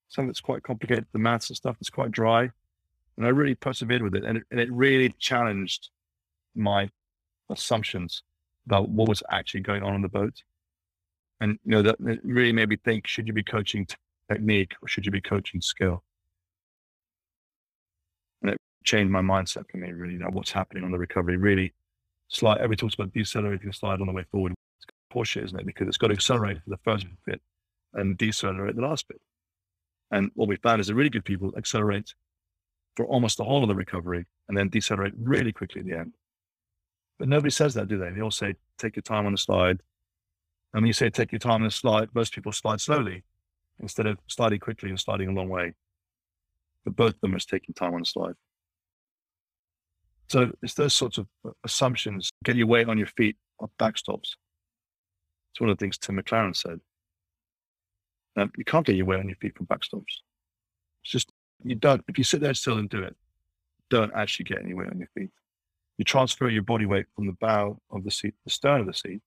Some 0.08 0.24
of 0.24 0.30
it's 0.30 0.40
quite 0.40 0.62
complicated. 0.62 1.06
The 1.12 1.18
maths 1.18 1.50
and 1.50 1.56
stuff 1.56 1.76
It's 1.80 1.90
quite 1.90 2.10
dry, 2.10 2.50
and 3.16 3.26
I 3.26 3.28
really 3.28 3.54
persevered 3.54 4.02
with 4.02 4.14
it, 4.16 4.24
and 4.24 4.38
it, 4.38 4.44
and 4.50 4.58
it 4.58 4.72
really 4.72 5.14
challenged 5.20 5.90
my 6.56 6.90
assumptions 7.48 8.22
about 8.66 8.88
what 8.88 9.08
was 9.08 9.22
actually 9.30 9.60
going 9.60 9.82
on 9.82 9.94
on 9.94 10.02
the 10.02 10.08
boat. 10.08 10.42
And 11.40 11.58
you 11.64 11.72
know 11.72 11.82
that 11.82 11.96
it 12.00 12.20
really 12.24 12.52
made 12.52 12.70
me 12.70 12.76
think: 12.76 13.06
should 13.06 13.28
you 13.28 13.32
be 13.32 13.44
coaching 13.44 13.86
technique 14.28 14.72
or 14.82 14.88
should 14.88 15.06
you 15.06 15.12
be 15.12 15.20
coaching 15.20 15.60
skill? 15.60 16.02
And 18.42 18.50
it 18.50 18.58
changed 18.82 19.12
my 19.12 19.20
mindset 19.20 19.70
for 19.70 19.76
me. 19.76 19.92
Really, 19.92 20.14
you 20.14 20.18
know, 20.18 20.30
what's 20.30 20.50
happening 20.50 20.82
on 20.82 20.90
the 20.90 20.98
recovery 20.98 21.36
really 21.36 21.72
slide. 22.28 22.58
Everybody 22.58 22.76
talks 22.76 22.94
about 22.94 23.12
decelerating 23.12 23.66
the 23.66 23.72
slide 23.72 24.00
on 24.00 24.06
the 24.06 24.12
way 24.12 24.24
forward. 24.30 24.54
It's 24.78 24.86
horseshit, 25.14 25.44
isn't 25.44 25.60
it? 25.60 25.66
Because 25.66 25.88
it's 25.88 25.96
got 25.96 26.08
to 26.08 26.14
accelerate 26.14 26.62
for 26.62 26.70
the 26.70 26.78
first 26.78 27.06
bit 27.26 27.40
and 27.92 28.18
decelerate 28.18 28.76
the 28.76 28.82
last 28.82 29.08
bit. 29.08 29.20
And 30.10 30.30
what 30.34 30.48
we 30.48 30.56
found 30.56 30.80
is 30.80 30.88
that 30.88 30.94
really 30.94 31.10
good 31.10 31.24
people 31.24 31.52
accelerate 31.56 32.14
for 32.96 33.06
almost 33.06 33.36
the 33.36 33.44
whole 33.44 33.62
of 33.62 33.68
the 33.68 33.74
recovery 33.74 34.26
and 34.48 34.56
then 34.56 34.68
decelerate 34.68 35.14
really 35.16 35.52
quickly 35.52 35.80
at 35.80 35.86
the 35.86 35.98
end. 35.98 36.14
But 37.18 37.28
nobody 37.28 37.50
says 37.50 37.74
that, 37.74 37.88
do 37.88 37.98
they? 37.98 38.10
They 38.10 38.20
all 38.20 38.30
say, 38.30 38.54
take 38.78 38.96
your 38.96 39.02
time 39.02 39.26
on 39.26 39.32
the 39.32 39.38
slide. 39.38 39.80
And 40.72 40.82
when 40.82 40.86
you 40.86 40.92
say 40.92 41.08
take 41.10 41.32
your 41.32 41.38
time 41.38 41.62
on 41.62 41.64
the 41.64 41.70
slide, 41.70 42.08
most 42.14 42.34
people 42.34 42.52
slide 42.52 42.80
slowly 42.80 43.22
instead 43.80 44.06
of 44.06 44.18
sliding 44.26 44.60
quickly 44.60 44.90
and 44.90 44.98
sliding 44.98 45.28
a 45.28 45.32
long 45.32 45.48
way. 45.48 45.74
But 46.84 46.96
both 46.96 47.14
of 47.14 47.20
them 47.20 47.34
are 47.34 47.38
taking 47.38 47.74
time 47.74 47.94
on 47.94 48.00
the 48.00 48.06
slide. 48.06 48.34
So 50.28 50.50
it's 50.62 50.74
those 50.74 50.94
sorts 50.94 51.18
of 51.18 51.26
uh, 51.46 51.50
assumptions. 51.64 52.30
Get 52.44 52.56
your 52.56 52.66
weight 52.66 52.88
on 52.88 52.98
your 52.98 53.06
feet 53.08 53.36
on 53.60 53.68
backstops. 53.78 54.36
It's 55.52 55.60
one 55.60 55.70
of 55.70 55.76
the 55.76 55.84
things 55.84 55.98
Tim 55.98 56.16
McLaren 56.16 56.56
said. 56.56 56.80
You 58.36 58.64
can't 58.64 58.84
get 58.84 58.96
your 58.96 59.06
weight 59.06 59.20
on 59.20 59.28
your 59.28 59.36
feet 59.36 59.56
from 59.56 59.66
backstops. 59.66 60.22
It's 61.02 61.12
just, 61.12 61.30
you 61.62 61.76
don't, 61.76 62.02
if 62.08 62.18
you 62.18 62.24
sit 62.24 62.40
there 62.40 62.54
still 62.54 62.78
and 62.78 62.88
do 62.88 63.02
it, 63.02 63.14
don't 63.90 64.12
actually 64.14 64.46
get 64.46 64.58
any 64.58 64.74
weight 64.74 64.90
on 64.90 64.98
your 64.98 65.08
feet. 65.16 65.30
You 65.98 66.04
transfer 66.04 66.48
your 66.48 66.64
body 66.64 66.86
weight 66.86 67.06
from 67.14 67.26
the 67.26 67.34
bow 67.34 67.78
of 67.90 68.02
the 68.02 68.10
seat, 68.10 68.30
to 68.30 68.40
the 68.44 68.50
stern 68.50 68.80
of 68.80 68.86
the 68.88 68.94
seat, 68.94 69.20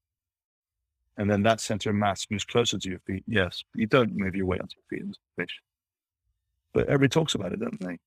and 1.16 1.32
then 1.32 1.44
that 1.44 1.62
center 1.62 1.92
of 1.92 1.96
mass 1.96 2.28
moves 2.30 2.44
closer 2.44 2.78
to 2.78 2.90
your 2.90 3.00
feet. 3.08 3.24
Yes, 3.26 3.64
you 3.74 3.88
don't 3.88 4.14
move 4.14 4.36
your 4.36 4.46
weight 4.46 4.60
onto 4.60 4.76
your 4.76 4.84
feet 4.90 5.04
in 5.04 5.08
this 5.08 5.18
fish. 5.38 5.62
But 6.74 6.88
everybody 6.88 7.10
talks 7.10 7.34
about 7.34 7.54
it, 7.54 7.62
don't 7.62 7.80
they? 7.80 7.98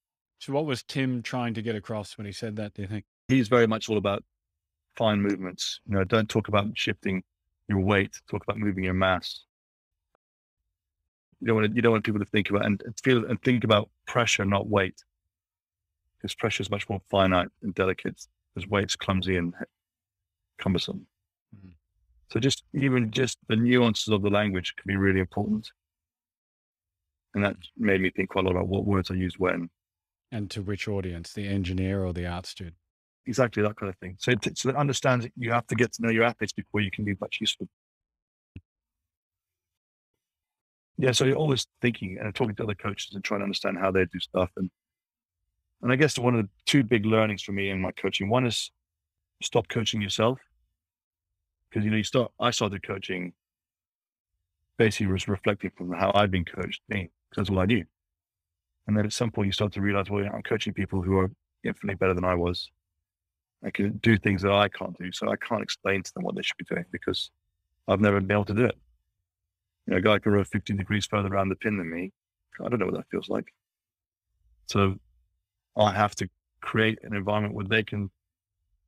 So, 0.40 0.54
what 0.54 0.64
was 0.64 0.82
Tim 0.82 1.22
trying 1.22 1.52
to 1.54 1.62
get 1.62 1.76
across 1.76 2.16
when 2.16 2.26
he 2.26 2.32
said 2.32 2.56
that? 2.56 2.72
Do 2.72 2.82
you 2.82 2.88
think 2.88 3.04
he's 3.28 3.48
very 3.48 3.66
much 3.66 3.90
all 3.90 3.98
about 3.98 4.24
fine 4.96 5.20
movements? 5.20 5.80
You 5.86 5.96
know, 5.96 6.04
don't 6.04 6.30
talk 6.30 6.48
about 6.48 6.66
shifting 6.74 7.22
your 7.68 7.80
weight. 7.80 8.18
Talk 8.28 8.42
about 8.42 8.56
moving 8.56 8.82
your 8.82 8.94
mass. 8.94 9.44
You 11.40 11.46
don't 11.46 11.56
want 11.56 11.70
to, 11.70 11.76
you 11.76 11.82
don't 11.82 11.92
want 11.92 12.04
people 12.04 12.20
to 12.20 12.26
think 12.26 12.48
about 12.48 12.64
and 12.64 12.82
feel 13.04 13.26
and 13.26 13.40
think 13.42 13.64
about 13.64 13.90
pressure, 14.06 14.46
not 14.46 14.66
weight, 14.66 15.04
because 16.16 16.34
pressure 16.34 16.62
is 16.62 16.70
much 16.70 16.88
more 16.88 17.02
finite 17.10 17.48
and 17.62 17.74
delicate. 17.74 18.26
Because 18.54 18.68
weight's 18.68 18.96
clumsy 18.96 19.36
and 19.36 19.54
cumbersome. 20.58 21.06
Mm-hmm. 21.54 21.68
So 22.32 22.40
just 22.40 22.64
even 22.72 23.10
just 23.10 23.36
the 23.48 23.56
nuances 23.56 24.08
of 24.08 24.22
the 24.22 24.30
language 24.30 24.74
can 24.76 24.88
be 24.88 24.96
really 24.96 25.20
important. 25.20 25.70
And 27.34 27.44
that 27.44 27.56
made 27.76 28.00
me 28.00 28.10
think 28.10 28.30
quite 28.30 28.46
a 28.46 28.48
lot 28.48 28.56
about 28.56 28.68
what 28.68 28.86
words 28.86 29.10
I 29.10 29.14
use 29.14 29.38
when. 29.38 29.68
And 30.32 30.50
to 30.52 30.62
which 30.62 30.86
audience, 30.86 31.32
the 31.32 31.46
engineer 31.46 32.04
or 32.04 32.12
the 32.12 32.26
art 32.26 32.46
student? 32.46 32.76
Exactly 33.26 33.62
that 33.62 33.76
kind 33.76 33.90
of 33.90 33.98
thing. 33.98 34.16
So, 34.18 34.34
to, 34.34 34.52
so 34.54 34.68
that 34.68 34.76
understands 34.76 35.24
that 35.24 35.32
you 35.36 35.52
have 35.52 35.66
to 35.68 35.74
get 35.74 35.92
to 35.94 36.02
know 36.02 36.10
your 36.10 36.24
athletes 36.24 36.52
before 36.52 36.80
you 36.80 36.90
can 36.90 37.04
be 37.04 37.14
much 37.20 37.38
useful. 37.40 37.68
Yeah, 40.98 41.12
so 41.12 41.24
you're 41.24 41.36
always 41.36 41.66
thinking 41.80 42.18
and 42.20 42.34
talking 42.34 42.54
to 42.56 42.62
other 42.62 42.74
coaches 42.74 43.14
and 43.14 43.24
trying 43.24 43.40
to 43.40 43.44
understand 43.44 43.78
how 43.78 43.90
they 43.90 44.04
do 44.04 44.20
stuff. 44.20 44.50
And 44.56 44.70
and 45.82 45.90
I 45.90 45.96
guess 45.96 46.18
one 46.18 46.34
of 46.34 46.44
the 46.44 46.50
two 46.66 46.84
big 46.84 47.06
learnings 47.06 47.42
for 47.42 47.52
me 47.52 47.70
in 47.70 47.80
my 47.80 47.90
coaching, 47.92 48.28
one 48.28 48.46
is 48.46 48.70
stop 49.42 49.68
coaching 49.68 50.02
yourself. 50.02 50.38
Because 51.70 51.84
you 51.84 51.90
know, 51.90 51.96
you 51.96 52.04
start 52.04 52.32
I 52.38 52.50
started 52.50 52.86
coaching 52.86 53.32
basically 54.76 55.12
was 55.12 55.28
reflecting 55.28 55.70
from 55.76 55.92
how 55.92 56.10
I'd 56.14 56.30
been 56.30 56.44
coached, 56.44 56.82
because 56.88 57.08
that's 57.36 57.50
all 57.50 57.58
I 57.58 57.66
knew. 57.66 57.84
And 58.90 58.96
then 58.96 59.06
at 59.06 59.12
some 59.12 59.30
point 59.30 59.46
you 59.46 59.52
start 59.52 59.72
to 59.74 59.80
realize, 59.80 60.10
well, 60.10 60.28
I'm 60.34 60.42
coaching 60.42 60.74
people 60.74 61.00
who 61.00 61.16
are 61.16 61.30
infinitely 61.62 61.94
better 61.94 62.12
than 62.12 62.24
I 62.24 62.34
was. 62.34 62.72
I 63.64 63.70
can 63.70 63.98
do 63.98 64.18
things 64.18 64.42
that 64.42 64.50
I 64.50 64.66
can't 64.66 64.98
do. 64.98 65.12
So 65.12 65.30
I 65.30 65.36
can't 65.36 65.62
explain 65.62 66.02
to 66.02 66.12
them 66.12 66.24
what 66.24 66.34
they 66.34 66.42
should 66.42 66.56
be 66.56 66.64
doing 66.64 66.84
because 66.90 67.30
I've 67.86 68.00
never 68.00 68.20
been 68.20 68.32
able 68.32 68.46
to 68.46 68.54
do 68.54 68.64
it. 68.64 68.76
You 69.86 69.92
know, 69.92 69.98
a 69.98 70.00
guy 70.00 70.18
can 70.18 70.32
row 70.32 70.42
15 70.42 70.76
degrees 70.76 71.06
further 71.06 71.28
around 71.28 71.50
the 71.50 71.54
pin 71.54 71.78
than 71.78 71.88
me. 71.88 72.10
I 72.60 72.68
don't 72.68 72.80
know 72.80 72.86
what 72.86 72.96
that 72.96 73.08
feels 73.12 73.28
like. 73.28 73.54
So 74.66 74.96
I 75.76 75.92
have 75.92 76.16
to 76.16 76.28
create 76.60 76.98
an 77.04 77.14
environment 77.14 77.54
where 77.54 77.66
they 77.66 77.84
can 77.84 78.10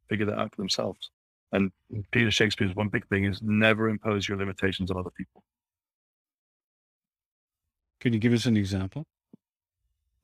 figure 0.09 0.27
that 0.27 0.37
out 0.37 0.51
for 0.51 0.61
themselves. 0.61 1.13
And 1.53 1.71
Peter 2.11 2.33
Shakespeare's 2.33 2.75
one 2.75 2.89
big 2.89 3.07
thing 3.07 3.23
is 3.23 3.41
never 3.41 3.89
impose 3.89 4.29
your 4.29 4.37
limitations 4.37 4.91
on 4.91 4.99
other 4.99 5.13
people. 5.17 5.45
Can 8.01 8.13
you 8.13 8.19
give 8.19 8.33
us 8.33 8.47
an 8.47 8.57
example? 8.57 9.07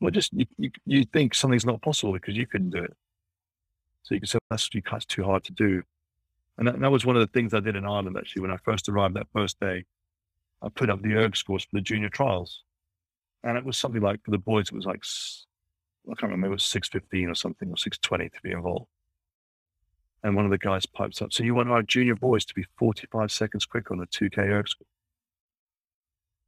Well, 0.01 0.11
just 0.11 0.32
you, 0.32 0.46
you, 0.57 0.70
you 0.86 1.05
think 1.05 1.34
something's 1.34 1.66
not 1.66 1.82
possible 1.82 2.12
because 2.12 2.36
you 2.36 2.46
couldn't 2.46 2.70
do 2.70 2.78
mm. 2.78 2.84
it. 2.84 2.96
So 4.03 4.14
you 4.14 4.20
can 4.20 4.28
say, 4.28 4.38
that's, 4.49 4.68
that's 4.90 5.05
too 5.05 5.24
hard 5.24 5.44
to 5.44 5.53
do. 5.53 5.82
And 6.57 6.66
that, 6.66 6.80
that 6.80 6.90
was 6.90 7.05
one 7.05 7.16
of 7.16 7.20
the 7.20 7.32
things 7.32 7.53
I 7.53 7.61
did 7.61 7.76
in 7.76 7.84
Ireland, 7.84 8.16
actually, 8.18 8.42
when 8.42 8.51
I 8.51 8.57
first 8.59 8.88
arrived 8.88 9.14
that 9.14 9.26
first 9.32 9.61
day. 9.61 9.84
I 10.62 10.68
put 10.70 10.90
up 10.90 11.03
the 11.03 11.14
erg 11.14 11.36
scores 11.36 11.64
for 11.64 11.76
the 11.76 11.80
junior 11.80 12.09
trials. 12.09 12.62
And 13.44 13.57
it 13.57 13.64
was 13.64 13.76
something 13.76 14.03
like, 14.03 14.24
for 14.24 14.30
the 14.30 14.38
boys, 14.38 14.68
it 14.68 14.74
was 14.74 14.86
like, 14.86 15.05
I 16.11 16.14
can't 16.14 16.32
remember, 16.32 16.49
it 16.49 16.51
was 16.51 16.64
615 16.64 17.28
or 17.28 17.34
something, 17.34 17.68
or 17.68 17.76
620 17.76 18.30
to 18.30 18.42
be 18.42 18.51
involved. 18.51 18.88
And 20.24 20.34
one 20.34 20.44
of 20.44 20.51
the 20.51 20.59
guys 20.59 20.84
pipes 20.84 21.22
up, 21.22 21.32
so 21.32 21.44
you 21.44 21.55
want 21.55 21.70
our 21.70 21.82
junior 21.82 22.16
boys 22.16 22.44
to 22.46 22.55
be 22.55 22.64
45 22.76 23.30
seconds 23.30 23.64
quicker 23.66 23.94
on 23.94 24.01
the 24.01 24.07
2K 24.07 24.38
erg 24.38 24.68
score? 24.68 24.86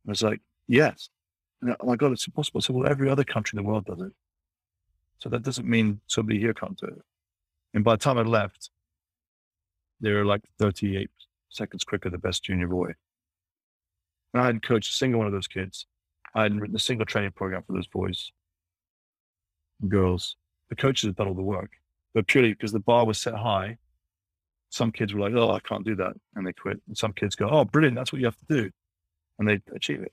I 0.08 0.10
was 0.10 0.22
like, 0.22 0.40
yes 0.66 1.08
oh 1.62 1.86
my 1.86 1.96
God, 1.96 2.12
it's 2.12 2.26
impossible. 2.26 2.60
So, 2.60 2.72
well, 2.72 2.90
every 2.90 3.08
other 3.10 3.24
country 3.24 3.58
in 3.58 3.64
the 3.64 3.68
world 3.68 3.86
does 3.86 4.00
it. 4.00 4.12
So 5.18 5.28
that 5.28 5.42
doesn't 5.42 5.68
mean 5.68 6.00
somebody 6.06 6.38
here 6.38 6.54
can't 6.54 6.78
do 6.78 6.86
it. 6.86 7.02
And 7.74 7.84
by 7.84 7.94
the 7.94 7.98
time 7.98 8.18
I 8.18 8.22
left, 8.22 8.70
they 10.00 10.12
were 10.12 10.24
like 10.24 10.42
38 10.58 11.10
seconds 11.50 11.84
quicker, 11.84 12.08
the 12.08 12.18
best 12.18 12.42
junior 12.44 12.68
boy. 12.68 12.92
And 14.32 14.42
I 14.42 14.46
hadn't 14.46 14.66
coached 14.66 14.90
a 14.90 14.96
single 14.96 15.18
one 15.18 15.26
of 15.26 15.32
those 15.32 15.48
kids. 15.48 15.86
I 16.34 16.42
hadn't 16.42 16.60
written 16.60 16.76
a 16.76 16.80
single 16.80 17.06
training 17.06 17.32
program 17.32 17.62
for 17.66 17.74
those 17.74 17.88
boys 17.88 18.32
and 19.80 19.90
girls. 19.90 20.36
The 20.70 20.76
coaches 20.76 21.08
had 21.08 21.16
done 21.16 21.28
all 21.28 21.34
the 21.34 21.42
work, 21.42 21.72
but 22.14 22.28
purely 22.28 22.52
because 22.52 22.72
the 22.72 22.80
bar 22.80 23.04
was 23.04 23.20
set 23.20 23.34
high, 23.34 23.76
some 24.70 24.92
kids 24.92 25.12
were 25.12 25.20
like, 25.20 25.34
oh, 25.34 25.50
I 25.50 25.58
can't 25.60 25.84
do 25.84 25.96
that. 25.96 26.14
And 26.36 26.46
they 26.46 26.52
quit. 26.52 26.80
And 26.86 26.96
some 26.96 27.12
kids 27.12 27.34
go, 27.34 27.48
oh, 27.50 27.64
brilliant. 27.64 27.96
That's 27.96 28.12
what 28.12 28.20
you 28.20 28.26
have 28.26 28.38
to 28.38 28.44
do. 28.48 28.70
And 29.38 29.48
they 29.48 29.60
achieve 29.74 30.00
it 30.00 30.12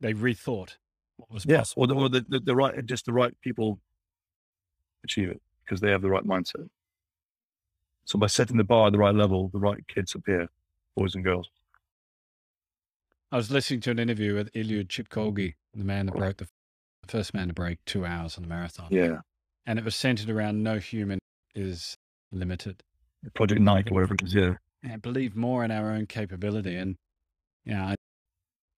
they 0.00 0.12
rethought 0.12 0.76
what 1.16 1.30
was 1.30 1.46
yes, 1.46 1.74
or, 1.76 1.86
the, 1.86 1.94
or 1.94 2.08
the, 2.08 2.24
the, 2.28 2.40
the, 2.40 2.56
right, 2.56 2.84
just 2.86 3.06
the 3.06 3.12
right 3.12 3.32
people 3.40 3.78
achieve 5.04 5.30
it 5.30 5.40
because 5.64 5.80
they 5.80 5.90
have 5.90 6.02
the 6.02 6.10
right 6.10 6.24
mindset. 6.24 6.68
So 8.04 8.18
by 8.18 8.26
setting 8.26 8.56
the 8.56 8.64
bar 8.64 8.88
at 8.88 8.92
the 8.92 8.98
right 8.98 9.14
level, 9.14 9.48
the 9.52 9.58
right 9.58 9.86
kids 9.88 10.14
appear, 10.14 10.48
boys 10.96 11.14
and 11.14 11.24
girls. 11.24 11.48
I 13.32 13.36
was 13.36 13.50
listening 13.50 13.80
to 13.80 13.90
an 13.90 13.98
interview 13.98 14.34
with 14.34 14.52
Eliud 14.52 14.88
Kipchoge, 14.88 15.34
mm-hmm. 15.34 15.78
the 15.78 15.84
man 15.84 16.06
that 16.06 16.14
broke 16.14 16.36
the 16.36 16.48
first 17.06 17.34
man 17.34 17.48
to 17.48 17.54
break 17.54 17.78
two 17.84 18.04
hours 18.04 18.36
on 18.36 18.42
the 18.42 18.48
marathon. 18.48 18.88
Yeah, 18.90 19.18
and 19.66 19.78
it 19.78 19.84
was 19.84 19.96
centered 19.96 20.30
around 20.30 20.62
no 20.62 20.78
human 20.78 21.18
is 21.54 21.96
limited. 22.30 22.82
Project 23.34 23.60
Nike, 23.60 23.92
whatever 23.92 24.14
it 24.14 24.22
is. 24.22 24.34
Yeah, 24.34 24.54
and 24.82 25.00
believe 25.00 25.34
more 25.34 25.64
in 25.64 25.70
our 25.70 25.90
own 25.90 26.06
capability. 26.06 26.76
And 26.76 26.96
yeah, 27.64 27.94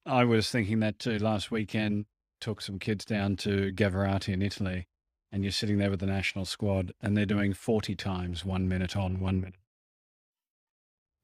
I 0.06 0.24
was 0.24 0.50
thinking 0.50 0.80
that 0.80 0.98
too. 0.98 1.18
Last 1.18 1.50
weekend, 1.50 2.06
took 2.40 2.60
some 2.60 2.78
kids 2.78 3.04
down 3.04 3.36
to 3.36 3.72
Gavirate 3.72 4.32
in 4.32 4.42
Italy, 4.42 4.86
and 5.32 5.42
you're 5.42 5.52
sitting 5.52 5.78
there 5.78 5.90
with 5.90 6.00
the 6.00 6.06
national 6.06 6.44
squad, 6.44 6.92
and 7.00 7.16
they're 7.16 7.26
doing 7.26 7.52
40 7.52 7.94
times 7.96 8.44
one 8.44 8.68
minute 8.68 8.96
on, 8.96 9.20
one 9.20 9.40
minute. 9.40 9.60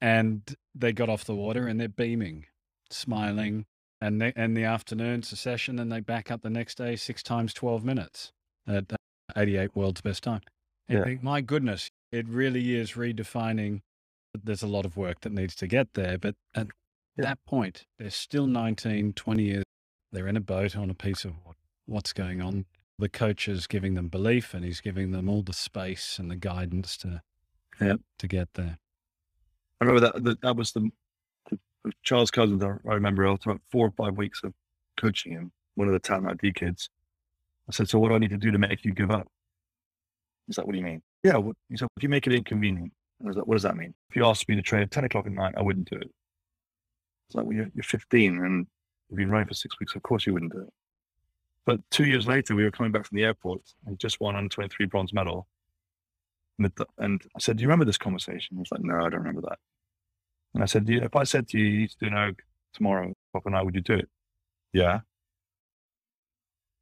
And 0.00 0.56
they 0.74 0.92
got 0.92 1.08
off 1.08 1.24
the 1.24 1.34
water 1.34 1.68
and 1.68 1.78
they're 1.78 1.88
beaming, 1.88 2.46
smiling. 2.90 3.66
And 4.00 4.20
they, 4.20 4.32
and 4.34 4.56
the 4.56 4.64
afternoon's 4.64 5.30
a 5.30 5.36
session, 5.36 5.78
and 5.78 5.92
they 5.92 6.00
back 6.00 6.28
up 6.28 6.42
the 6.42 6.50
next 6.50 6.78
day 6.78 6.96
six 6.96 7.22
times 7.22 7.54
12 7.54 7.84
minutes 7.84 8.32
at 8.66 8.92
88 9.36 9.76
world's 9.76 10.00
best 10.00 10.24
time. 10.24 10.40
Yeah. 10.88 11.04
Think, 11.04 11.22
my 11.22 11.40
goodness, 11.40 11.88
it 12.10 12.26
really 12.26 12.74
is 12.74 12.92
redefining. 12.92 13.82
There's 14.34 14.64
a 14.64 14.66
lot 14.66 14.84
of 14.84 14.96
work 14.96 15.20
that 15.20 15.32
needs 15.32 15.54
to 15.54 15.68
get 15.68 15.94
there, 15.94 16.18
but 16.18 16.34
at 16.52 16.66
yeah. 17.16 17.24
that 17.26 17.38
point, 17.46 17.84
they're 17.98 18.10
still 18.10 18.46
19, 18.46 19.12
20 19.12 19.42
years. 19.42 19.64
They're 20.12 20.28
in 20.28 20.36
a 20.36 20.40
boat 20.40 20.76
on 20.76 20.90
a 20.90 20.94
piece 20.94 21.24
of 21.24 21.32
water. 21.44 21.58
What's 21.86 22.12
going 22.12 22.40
on? 22.40 22.66
the 22.98 23.08
coach 23.08 23.48
is 23.48 23.66
giving 23.66 23.94
them 23.94 24.06
belief 24.06 24.54
and 24.54 24.64
he's 24.64 24.80
giving 24.80 25.10
them 25.10 25.28
all 25.28 25.42
the 25.42 25.52
space 25.52 26.20
and 26.20 26.30
the 26.30 26.36
guidance 26.36 26.96
to 26.98 27.20
Yeah. 27.80 27.94
to 28.18 28.28
get 28.28 28.54
there. 28.54 28.78
I 29.80 29.84
remember 29.84 30.00
that 30.00 30.22
that, 30.22 30.40
that 30.42 30.54
was 30.56 30.70
the, 30.70 30.88
the, 31.50 31.58
the 31.82 31.92
Charles 32.04 32.30
Cousins. 32.30 32.62
I 32.62 32.68
I 32.88 32.94
remember 32.94 33.26
after 33.26 33.50
about 33.50 33.62
four 33.72 33.88
or 33.88 33.90
five 33.90 34.16
weeks 34.16 34.42
of 34.44 34.52
coaching 34.96 35.32
him, 35.32 35.50
one 35.74 35.88
of 35.88 35.94
the 35.94 35.98
talent 35.98 36.28
ID 36.28 36.52
kids. 36.52 36.90
I 37.68 37.72
said, 37.72 37.88
"So 37.88 37.98
what 37.98 38.10
do 38.10 38.14
I 38.14 38.18
need 38.18 38.30
to 38.30 38.36
do 38.36 38.52
to 38.52 38.58
make 38.58 38.84
you 38.84 38.92
give 38.92 39.10
up?" 39.10 39.26
He's 40.46 40.58
like, 40.58 40.66
"What 40.66 40.74
do 40.74 40.78
you 40.78 40.84
mean?" 40.84 41.02
Yeah, 41.24 41.38
what, 41.38 41.56
he 41.70 41.76
said, 41.76 41.88
"If 41.96 42.04
you 42.04 42.08
make 42.08 42.26
it 42.28 42.34
inconvenient." 42.34 42.92
I 43.24 43.26
was 43.26 43.36
like, 43.36 43.46
"What 43.46 43.54
does 43.56 43.62
that 43.64 43.76
mean?" 43.76 43.94
If 44.10 44.16
you 44.16 44.24
asked 44.26 44.48
me 44.48 44.54
to 44.54 44.62
train 44.62 44.82
at 44.82 44.92
ten 44.92 45.02
o'clock 45.04 45.26
at 45.26 45.32
night, 45.32 45.54
I 45.56 45.62
wouldn't 45.62 45.90
do 45.90 45.96
it. 45.96 46.10
It's 47.32 47.36
like, 47.36 47.46
"Well, 47.46 47.56
you're, 47.56 47.70
you're 47.74 47.82
15 47.82 48.44
and 48.44 48.66
you've 49.08 49.16
been 49.16 49.30
running 49.30 49.48
for 49.48 49.54
six 49.54 49.80
weeks. 49.80 49.94
Of 49.94 50.02
course, 50.02 50.26
you 50.26 50.34
wouldn't 50.34 50.52
do 50.52 50.60
it." 50.60 50.72
But 51.64 51.80
two 51.90 52.04
years 52.04 52.26
later, 52.26 52.54
we 52.54 52.64
were 52.64 52.70
coming 52.70 52.92
back 52.92 53.06
from 53.06 53.16
the 53.16 53.24
airport 53.24 53.62
and 53.86 53.98
just 53.98 54.20
won 54.20 54.36
under 54.36 54.50
23 54.50 54.84
bronze 54.86 55.14
medal. 55.14 55.46
And, 56.58 56.70
the, 56.76 56.86
and 56.98 57.22
I 57.34 57.38
said, 57.38 57.56
"Do 57.56 57.62
you 57.62 57.68
remember 57.68 57.86
this 57.86 57.96
conversation?" 57.96 58.56
He 58.56 58.58
was 58.58 58.70
like, 58.70 58.82
"No, 58.82 58.96
I 58.96 59.08
don't 59.08 59.20
remember 59.20 59.40
that." 59.48 59.58
And 60.52 60.62
I 60.62 60.66
said, 60.66 60.84
"Do 60.84 60.92
you- 60.92 61.00
if 61.02 61.16
I 61.16 61.24
said 61.24 61.48
to 61.48 61.58
you, 61.58 61.64
you 61.64 61.78
need 61.80 61.90
to 61.90 61.96
do 62.00 62.06
an 62.08 62.14
erg 62.14 62.42
tomorrow, 62.74 63.14
up 63.34 63.46
and 63.46 63.54
night, 63.54 63.64
would 63.64 63.74
you 63.74 63.80
do 63.80 63.94
it? 63.94 64.10
Yeah. 64.74 65.00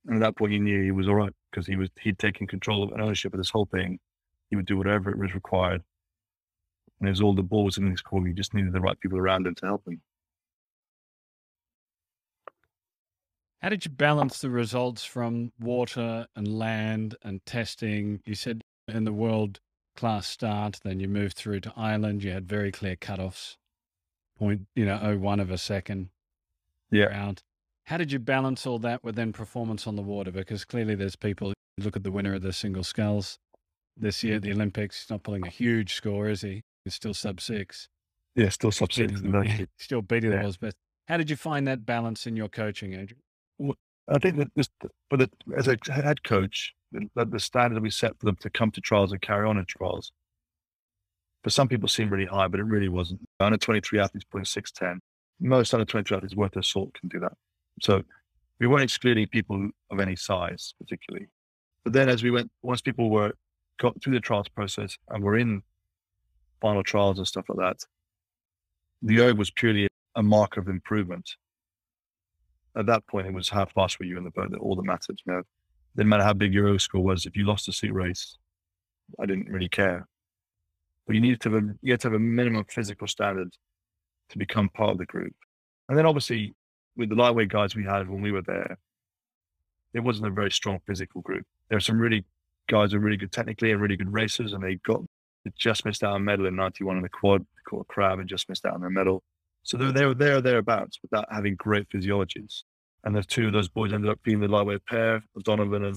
And 0.07 0.17
at 0.17 0.21
that 0.21 0.37
point, 0.37 0.53
you 0.53 0.61
knew 0.61 0.83
he 0.83 0.91
was 0.91 1.09
all 1.09 1.15
right 1.15 1.33
because 1.51 1.67
he 1.67 1.77
was 1.77 1.91
he'd 2.01 2.19
taken 2.19 2.47
control 2.47 2.83
of 2.83 2.91
and 2.93 3.01
ownership 3.03 3.33
of 3.33 3.39
this 3.39 3.51
whole 3.51 3.67
thing. 3.67 4.01
He 4.49 4.57
would 4.57 4.67
do 4.67 4.77
whatever 4.77 5.11
it 5.11 5.19
was 5.19 5.35
required. 5.35 5.83
And 6.99 7.09
it 7.09 7.13
was 7.13 7.21
all 7.21 7.35
the 7.35 7.43
balls 7.43 7.79
in 7.79 7.91
his 7.91 8.03
court. 8.03 8.27
He 8.27 8.33
just 8.33 8.55
needed 8.55 8.73
the 8.73 8.81
right 8.81 8.99
people 8.99 9.19
around 9.19 9.47
him 9.47 9.55
to 9.57 9.67
help 9.67 9.87
him. 9.87 10.01
How 13.63 13.69
did 13.69 13.85
you 13.85 13.91
balance 13.91 14.41
the 14.41 14.51
results 14.51 15.05
from 15.05 15.53
water 15.61 16.27
and 16.35 16.49
land 16.59 17.17
and 17.23 17.45
testing? 17.45 18.21
You 18.25 18.35
said 18.35 18.63
in 18.89 19.05
the 19.05 19.13
world 19.13 19.61
class 19.97 20.27
start, 20.27 20.81
then 20.83 20.99
you 21.01 21.09
moved 21.09 21.37
through 21.37 21.61
to 21.61 21.73
Ireland. 21.77 22.23
You 22.25 22.31
had 22.33 22.49
very 22.49 22.73
clear 22.73 22.97
cutoffs, 22.97 23.57
point, 24.39 24.63
you 24.75 24.87
know, 24.87 24.99
oh 25.03 25.19
one 25.19 25.41
of 25.41 25.51
a 25.51 25.59
second 25.59 26.09
Yeah. 26.91 27.07
round. 27.07 27.43
How 27.85 27.97
did 27.99 28.13
you 28.13 28.19
balance 28.19 28.67
all 28.67 28.79
that 28.79 29.05
with 29.05 29.17
then 29.17 29.33
performance 29.33 29.87
on 29.87 29.97
the 29.97 30.03
water? 30.03 30.31
Because 30.31 30.65
clearly 30.65 30.95
there's 30.95 31.17
people, 31.17 31.53
look 31.77 31.97
at 31.97 32.03
the 32.05 32.13
winner 32.13 32.35
of 32.35 32.43
the 32.43 32.53
single 32.53 32.85
sculls 32.85 33.39
this 33.97 34.23
year 34.25 34.37
at 34.37 34.43
the 34.43 34.53
Olympics. 34.53 35.03
He's 35.03 35.11
not 35.11 35.23
pulling 35.23 35.45
a 35.47 35.51
huge 35.51 35.95
score, 35.95 36.29
is 36.31 36.41
he? 36.41 36.63
He's 36.85 36.95
still 36.95 37.13
sub 37.15 37.41
six. 37.41 37.89
Yeah, 38.37 38.49
still 38.49 38.71
sub 38.73 38.93
six. 38.93 39.13
Beating 39.21 39.33
the- 39.33 39.69
Still 39.77 40.01
beating 40.03 40.31
the 40.31 40.37
Yeah. 40.37 40.43
world's 40.43 40.57
best. 40.57 40.77
How 41.09 41.17
did 41.19 41.29
you 41.29 41.37
find 41.37 41.67
that 41.67 41.85
balance 41.85 42.27
in 42.27 42.37
your 42.37 42.49
coaching, 42.49 42.95
Adrian? 42.95 43.21
I 44.09 44.19
think 44.19 44.37
that 44.39 44.49
this, 44.57 44.69
but 45.09 45.21
the, 45.21 45.31
as 45.57 45.69
a 45.69 45.79
head 45.91 46.25
coach, 46.25 46.75
the, 46.93 47.25
the 47.25 47.41
standard 47.41 47.83
we 47.83 47.91
set 47.91 48.19
for 48.19 48.27
them 48.27 48.37
to 48.41 48.51
come 48.51 48.71
to 48.73 48.81
trials 48.81 49.13
and 49.13 49.21
carry 49.21 49.49
on 49.49 49.59
in 49.59 49.65
trials, 49.67 50.13
for 51.43 51.51
some 51.51 51.69
people 51.69 51.89
seemed 51.89 52.11
really 52.11 52.27
high, 52.27 52.49
but 52.49 52.61
it 52.61 52.65
really 52.65 52.89
wasn't. 52.89 53.21
Under 53.39 53.57
23 53.57 53.99
athletes 54.01 54.27
putting 54.31 54.45
6'10. 54.45 54.99
Most 55.41 55.73
under 55.73 55.87
23 55.87 56.17
athletes 56.17 56.37
worth 56.37 56.53
their 56.53 56.63
salt 56.63 56.93
can 56.95 57.09
do 57.09 57.21
that. 57.21 57.33
So 57.81 58.03
we 58.59 58.67
weren't 58.67 58.83
excluding 58.83 59.27
people 59.29 59.71
of 59.91 60.01
any 60.01 60.17
size 60.17 60.75
particularly. 60.79 61.29
But 61.85 61.95
then 61.95 62.09
as 62.09 62.23
we 62.23 62.31
went, 62.31 62.51
once 62.63 62.83
people 62.83 63.11
were 63.11 63.33
got 63.79 64.03
through 64.03 64.13
the 64.13 64.21
trials 64.21 64.49
process 64.49 64.99
and 65.09 65.25
were 65.25 65.39
in 65.39 65.63
final 66.61 66.83
trials 66.83 67.17
and 67.17 67.27
stuff 67.27 67.47
like 67.49 67.59
that, 67.59 67.79
the 69.01 69.21
erg 69.21 69.39
was 69.39 69.51
purely 69.51 69.89
a 70.15 70.23
marker 70.23 70.61
of 70.61 70.69
improvement 70.69 71.37
at 72.77 72.87
that 72.87 73.07
point, 73.07 73.27
it 73.27 73.35
was 73.35 73.49
how 73.49 73.67
fast 73.67 73.99
were 73.99 74.07
you 74.07 74.17
in 74.17 74.25
the 74.25 74.31
boat 74.31 74.51
that 74.51 74.59
all 74.59 74.77
that 74.77 74.85
mattered. 74.85 75.21
You 75.27 75.33
know, 75.33 75.43
didn't 75.97 76.09
matter 76.09 76.23
how 76.23 76.33
big 76.33 76.55
your 76.55 76.69
O 76.69 76.77
score 76.79 77.03
was. 77.03 77.27
If 77.27 77.37
you 77.37 77.45
lost 77.45 77.69
a 77.69 77.73
seat 77.73 77.93
race, 77.93 78.39
I 79.19 79.27
didn't 79.27 79.49
really 79.49 79.69
care. 79.69 80.07
But 81.07 81.15
you 81.15 81.21
needed 81.21 81.41
to 81.43 81.51
have 81.51 81.63
a, 81.65 81.67
you 81.83 81.93
had 81.93 82.01
to 82.01 82.09
have 82.09 82.15
a 82.15 82.21
minimum 82.21 82.65
physical 82.69 83.09
standard 83.09 83.53
to 84.31 84.39
become 84.39 84.69
part 84.69 84.93
of 84.93 84.99
the 84.99 85.07
group. 85.07 85.35
And 85.89 85.99
then 85.99 86.07
obviously 86.07 86.55
with 86.97 87.09
the 87.09 87.17
lightweight 87.17 87.49
guys 87.49 87.75
we 87.75 87.85
had 87.85 88.09
when 88.09 88.23
we 88.23 88.31
were 88.31 88.43
there, 88.43 88.79
it 89.93 90.01
wasn't 90.01 90.29
a 90.29 90.31
very 90.31 90.51
strong 90.51 90.79
physical 90.87 91.21
group. 91.23 91.45
There 91.69 91.77
were 91.77 91.81
some 91.81 91.99
really 91.99 92.25
guys 92.69 92.93
who 92.93 92.99
were 92.99 93.05
really 93.05 93.17
good 93.17 93.33
technically 93.33 93.73
and 93.73 93.81
really 93.81 93.97
good 93.97 94.13
racers, 94.13 94.53
and 94.53 94.63
they 94.63 94.77
got 94.77 95.01
they 95.45 95.51
just 95.59 95.85
missed 95.85 96.05
out 96.05 96.13
on 96.13 96.21
a 96.21 96.25
medal 96.25 96.47
in 96.47 96.55
'91 96.55 96.97
in 96.97 97.03
the 97.03 97.09
quad. 97.09 97.41
They 97.41 97.63
caught 97.69 97.83
a 97.83 97.93
crab 97.93 98.19
and 98.19 98.29
just 98.29 98.49
missed 98.49 98.65
out 98.65 98.75
on 98.75 98.81
their 98.81 98.91
medal. 98.91 99.23
So 99.63 99.77
they 99.77 99.85
were 99.87 99.93
there, 99.93 100.15
there, 100.15 100.41
thereabouts, 100.41 100.99
without 101.03 101.27
having 101.31 101.55
great 101.57 101.89
physiologies. 101.89 102.63
And 103.05 103.15
the 103.15 103.23
two 103.23 103.47
of 103.47 103.53
those 103.53 103.69
boys 103.69 103.93
ended 103.93 104.11
up 104.11 104.23
being 104.23 104.41
the 104.41 104.49
lightweight 104.49 104.85
pair, 104.87 105.23
Donovan 105.43 105.85
and 105.85 105.97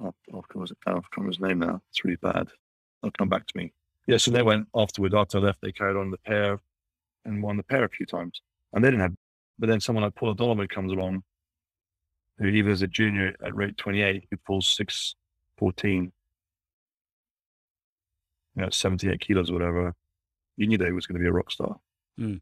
oh, 0.00 0.14
oh, 0.32 0.38
I 0.38 0.52
can't 0.52 1.04
remember 1.16 1.30
his 1.30 1.40
name 1.40 1.58
now. 1.58 1.80
It's 1.90 2.04
really 2.04 2.16
bad. 2.16 2.48
It'll 3.02 3.12
come 3.12 3.28
back 3.28 3.46
to 3.46 3.56
me. 3.56 3.72
Yeah, 4.06 4.16
so 4.16 4.30
they 4.30 4.42
went 4.42 4.68
afterward. 4.74 5.14
After 5.14 5.38
I 5.38 5.42
left, 5.42 5.60
they 5.60 5.72
carried 5.72 5.96
on 5.96 6.10
the 6.10 6.18
pair 6.18 6.60
and 7.24 7.42
won 7.42 7.56
the 7.56 7.62
pair 7.62 7.84
a 7.84 7.88
few 7.88 8.06
times. 8.06 8.40
And 8.72 8.82
they 8.82 8.88
didn't 8.88 9.02
have, 9.02 9.14
but 9.58 9.68
then 9.68 9.80
someone 9.80 10.04
like 10.04 10.14
Paul 10.14 10.30
O'Donovan 10.30 10.68
comes 10.68 10.92
along, 10.92 11.22
who 12.38 12.46
even 12.46 12.72
as 12.72 12.82
a 12.82 12.86
junior 12.86 13.34
at 13.44 13.54
rate 13.54 13.76
28, 13.76 14.26
who 14.30 14.36
pulls 14.38 14.66
614, 14.68 16.12
you 18.56 18.62
know, 18.62 18.70
78 18.70 19.20
kilos 19.20 19.50
or 19.50 19.54
whatever. 19.54 19.94
You 20.56 20.66
knew 20.66 20.78
that 20.78 20.86
he 20.86 20.92
was 20.92 21.06
going 21.06 21.18
to 21.18 21.22
be 21.22 21.28
a 21.28 21.32
rock 21.32 21.50
star. 21.50 21.76
Mm. 22.18 22.40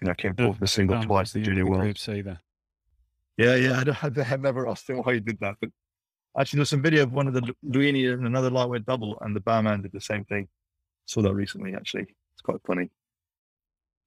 You 0.00 0.08
know, 0.08 0.14
came 0.14 0.34
fourth 0.34 0.56
in 0.56 0.60
the 0.60 0.66
single 0.66 0.96
Um, 0.96 1.04
twice, 1.04 1.32
the 1.32 1.40
junior 1.42 1.66
world. 1.66 1.96
either. 2.08 2.40
Yeah, 3.36 3.54
yeah. 3.56 3.80
I, 4.02 4.08
don't, 4.08 4.32
I 4.32 4.36
never 4.36 4.68
asked 4.68 4.88
him 4.88 4.98
why 4.98 5.14
he 5.14 5.20
did 5.20 5.38
that, 5.40 5.56
but 5.60 5.70
actually, 6.38 6.58
there's 6.58 6.70
some 6.70 6.82
video 6.82 7.04
of 7.04 7.12
one 7.12 7.28
of 7.28 7.34
the 7.34 7.54
Luini 7.64 8.12
and 8.12 8.26
another 8.26 8.50
lightweight 8.50 8.84
double, 8.86 9.18
and 9.20 9.34
the 9.34 9.40
barman 9.40 9.82
did 9.82 9.92
the 9.92 10.00
same 10.00 10.24
thing. 10.24 10.48
Saw 11.06 11.22
that 11.22 11.34
recently, 11.34 11.74
actually. 11.74 12.06
It's 12.32 12.42
quite 12.42 12.60
funny. 12.66 12.90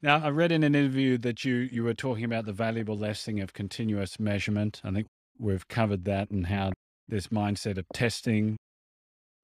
Now, 0.02 0.18
I 0.24 0.30
read 0.30 0.52
in 0.52 0.64
an 0.64 0.76
interview 0.76 1.18
that 1.20 1.44
you 1.46 1.56
you 1.56 1.84
were 1.84 1.94
talking 1.94 2.26
about 2.26 2.46
the 2.46 2.54
valuable 2.54 2.98
lesson 2.98 3.40
of 3.42 3.54
continuous 3.54 4.20
measurement. 4.20 4.82
I 4.84 4.92
think 4.92 5.08
we've 5.40 5.68
covered 5.68 6.06
that 6.06 6.30
and 6.30 6.48
how 6.48 6.72
this 7.08 7.28
mindset 7.28 7.78
of 7.78 7.86
testing, 7.94 8.58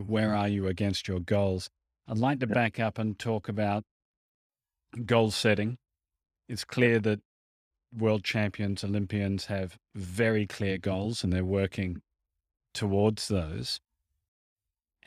where 0.06 0.36
are 0.36 0.48
you 0.48 0.68
against 0.68 1.08
your 1.08 1.20
goals? 1.20 1.70
I'd 2.08 2.18
like 2.18 2.40
to 2.40 2.48
back 2.48 2.80
up 2.80 2.98
and 2.98 3.18
talk 3.18 3.48
about 3.48 3.84
goal 5.06 5.32
setting. 5.32 5.78
It's 6.48 6.64
clear 6.64 7.00
that 7.00 7.20
world 7.98 8.24
champions, 8.24 8.84
Olympians 8.84 9.46
have 9.46 9.78
very 9.96 10.46
clear 10.46 10.78
goals 10.78 11.24
and 11.24 11.32
they're 11.32 11.46
working 11.46 12.02
towards 12.74 13.28
those. 13.28 13.80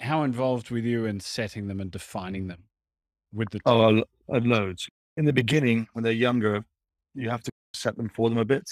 How 0.00 0.22
involved 0.22 0.70
were 0.70 0.78
you 0.78 1.06
in 1.06 1.20
setting 1.20 1.66
them 1.68 1.80
and 1.80 1.90
defining 1.90 2.48
them 2.48 2.64
with 3.32 3.50
the 3.50 3.60
Oh, 3.64 3.88
lo- 3.88 4.04
I 4.30 4.34
had 4.34 4.46
loads. 4.46 4.88
In 5.16 5.24
the 5.24 5.32
beginning, 5.32 5.86
when 5.92 6.02
they're 6.02 6.12
younger, 6.12 6.64
you 7.14 7.30
have 7.30 7.42
to 7.42 7.50
set 7.74 7.96
them 7.96 8.08
for 8.08 8.28
them 8.28 8.38
a 8.38 8.44
bit. 8.44 8.68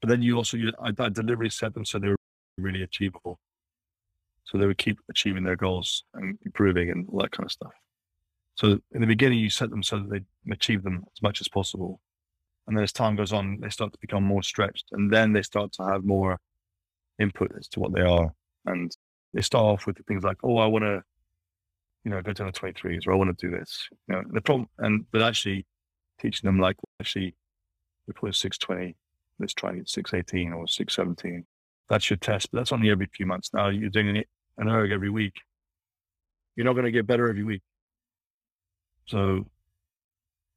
But 0.00 0.08
then 0.08 0.22
you 0.22 0.36
also, 0.36 0.56
you, 0.56 0.72
I, 0.80 0.88
I 0.98 1.08
deliberately 1.10 1.50
set 1.50 1.74
them 1.74 1.84
so 1.84 1.98
they 1.98 2.08
were 2.08 2.16
really 2.58 2.82
achievable. 2.82 3.38
So 4.44 4.58
they 4.58 4.66
would 4.66 4.78
keep 4.78 4.98
achieving 5.10 5.44
their 5.44 5.56
goals 5.56 6.04
and 6.14 6.38
improving 6.44 6.90
and 6.90 7.06
all 7.08 7.20
that 7.20 7.30
kind 7.30 7.44
of 7.44 7.52
stuff. 7.52 7.72
So 8.60 8.78
in 8.92 9.00
the 9.00 9.06
beginning, 9.06 9.38
you 9.38 9.50
set 9.50 9.70
them 9.70 9.82
so 9.82 9.98
that 9.98 10.10
they 10.10 10.52
achieve 10.52 10.82
them 10.82 11.04
as 11.16 11.22
much 11.22 11.40
as 11.40 11.48
possible. 11.48 12.00
And 12.66 12.76
then 12.76 12.84
as 12.84 12.92
time 12.92 13.16
goes 13.16 13.32
on, 13.32 13.58
they 13.60 13.70
start 13.70 13.92
to 13.92 13.98
become 14.00 14.22
more 14.22 14.42
stretched. 14.42 14.86
And 14.92 15.10
then 15.12 15.32
they 15.32 15.42
start 15.42 15.72
to 15.72 15.84
have 15.84 16.04
more 16.04 16.38
input 17.18 17.52
as 17.58 17.68
to 17.68 17.80
what 17.80 17.94
they 17.94 18.02
are. 18.02 18.32
And 18.66 18.94
they 19.32 19.42
start 19.42 19.64
off 19.64 19.86
with 19.86 19.96
things 20.06 20.24
like, 20.24 20.36
oh, 20.44 20.58
I 20.58 20.66
want 20.66 20.84
to 20.84 21.02
you 22.04 22.10
know, 22.10 22.22
go 22.22 22.32
down 22.32 22.52
to 22.52 22.60
23s 22.60 23.06
or 23.06 23.12
I 23.12 23.16
want 23.16 23.36
to 23.36 23.46
do 23.46 23.56
this. 23.56 23.88
You 24.08 24.16
know, 24.16 24.22
the 24.30 24.40
problem, 24.40 24.68
and 24.78 25.04
but 25.10 25.22
actually 25.22 25.66
teaching 26.20 26.48
them 26.48 26.58
like, 26.58 26.76
actually, 27.00 27.34
we 28.06 28.14
put 28.14 28.30
a 28.30 28.32
620, 28.32 28.96
let's 29.38 29.54
try 29.54 29.70
and 29.70 29.80
get 29.80 29.88
618 29.88 30.52
or 30.52 30.66
617. 30.66 31.44
That's 31.88 32.08
your 32.08 32.16
test, 32.16 32.50
but 32.50 32.58
that's 32.58 32.72
only 32.72 32.90
every 32.90 33.08
few 33.12 33.26
months. 33.26 33.50
Now 33.52 33.68
you're 33.68 33.90
doing 33.90 34.22
an 34.58 34.68
erg 34.68 34.92
every 34.92 35.10
week. 35.10 35.34
You're 36.56 36.66
not 36.66 36.74
going 36.74 36.84
to 36.84 36.90
get 36.90 37.06
better 37.06 37.28
every 37.28 37.44
week. 37.44 37.62
So, 39.06 39.46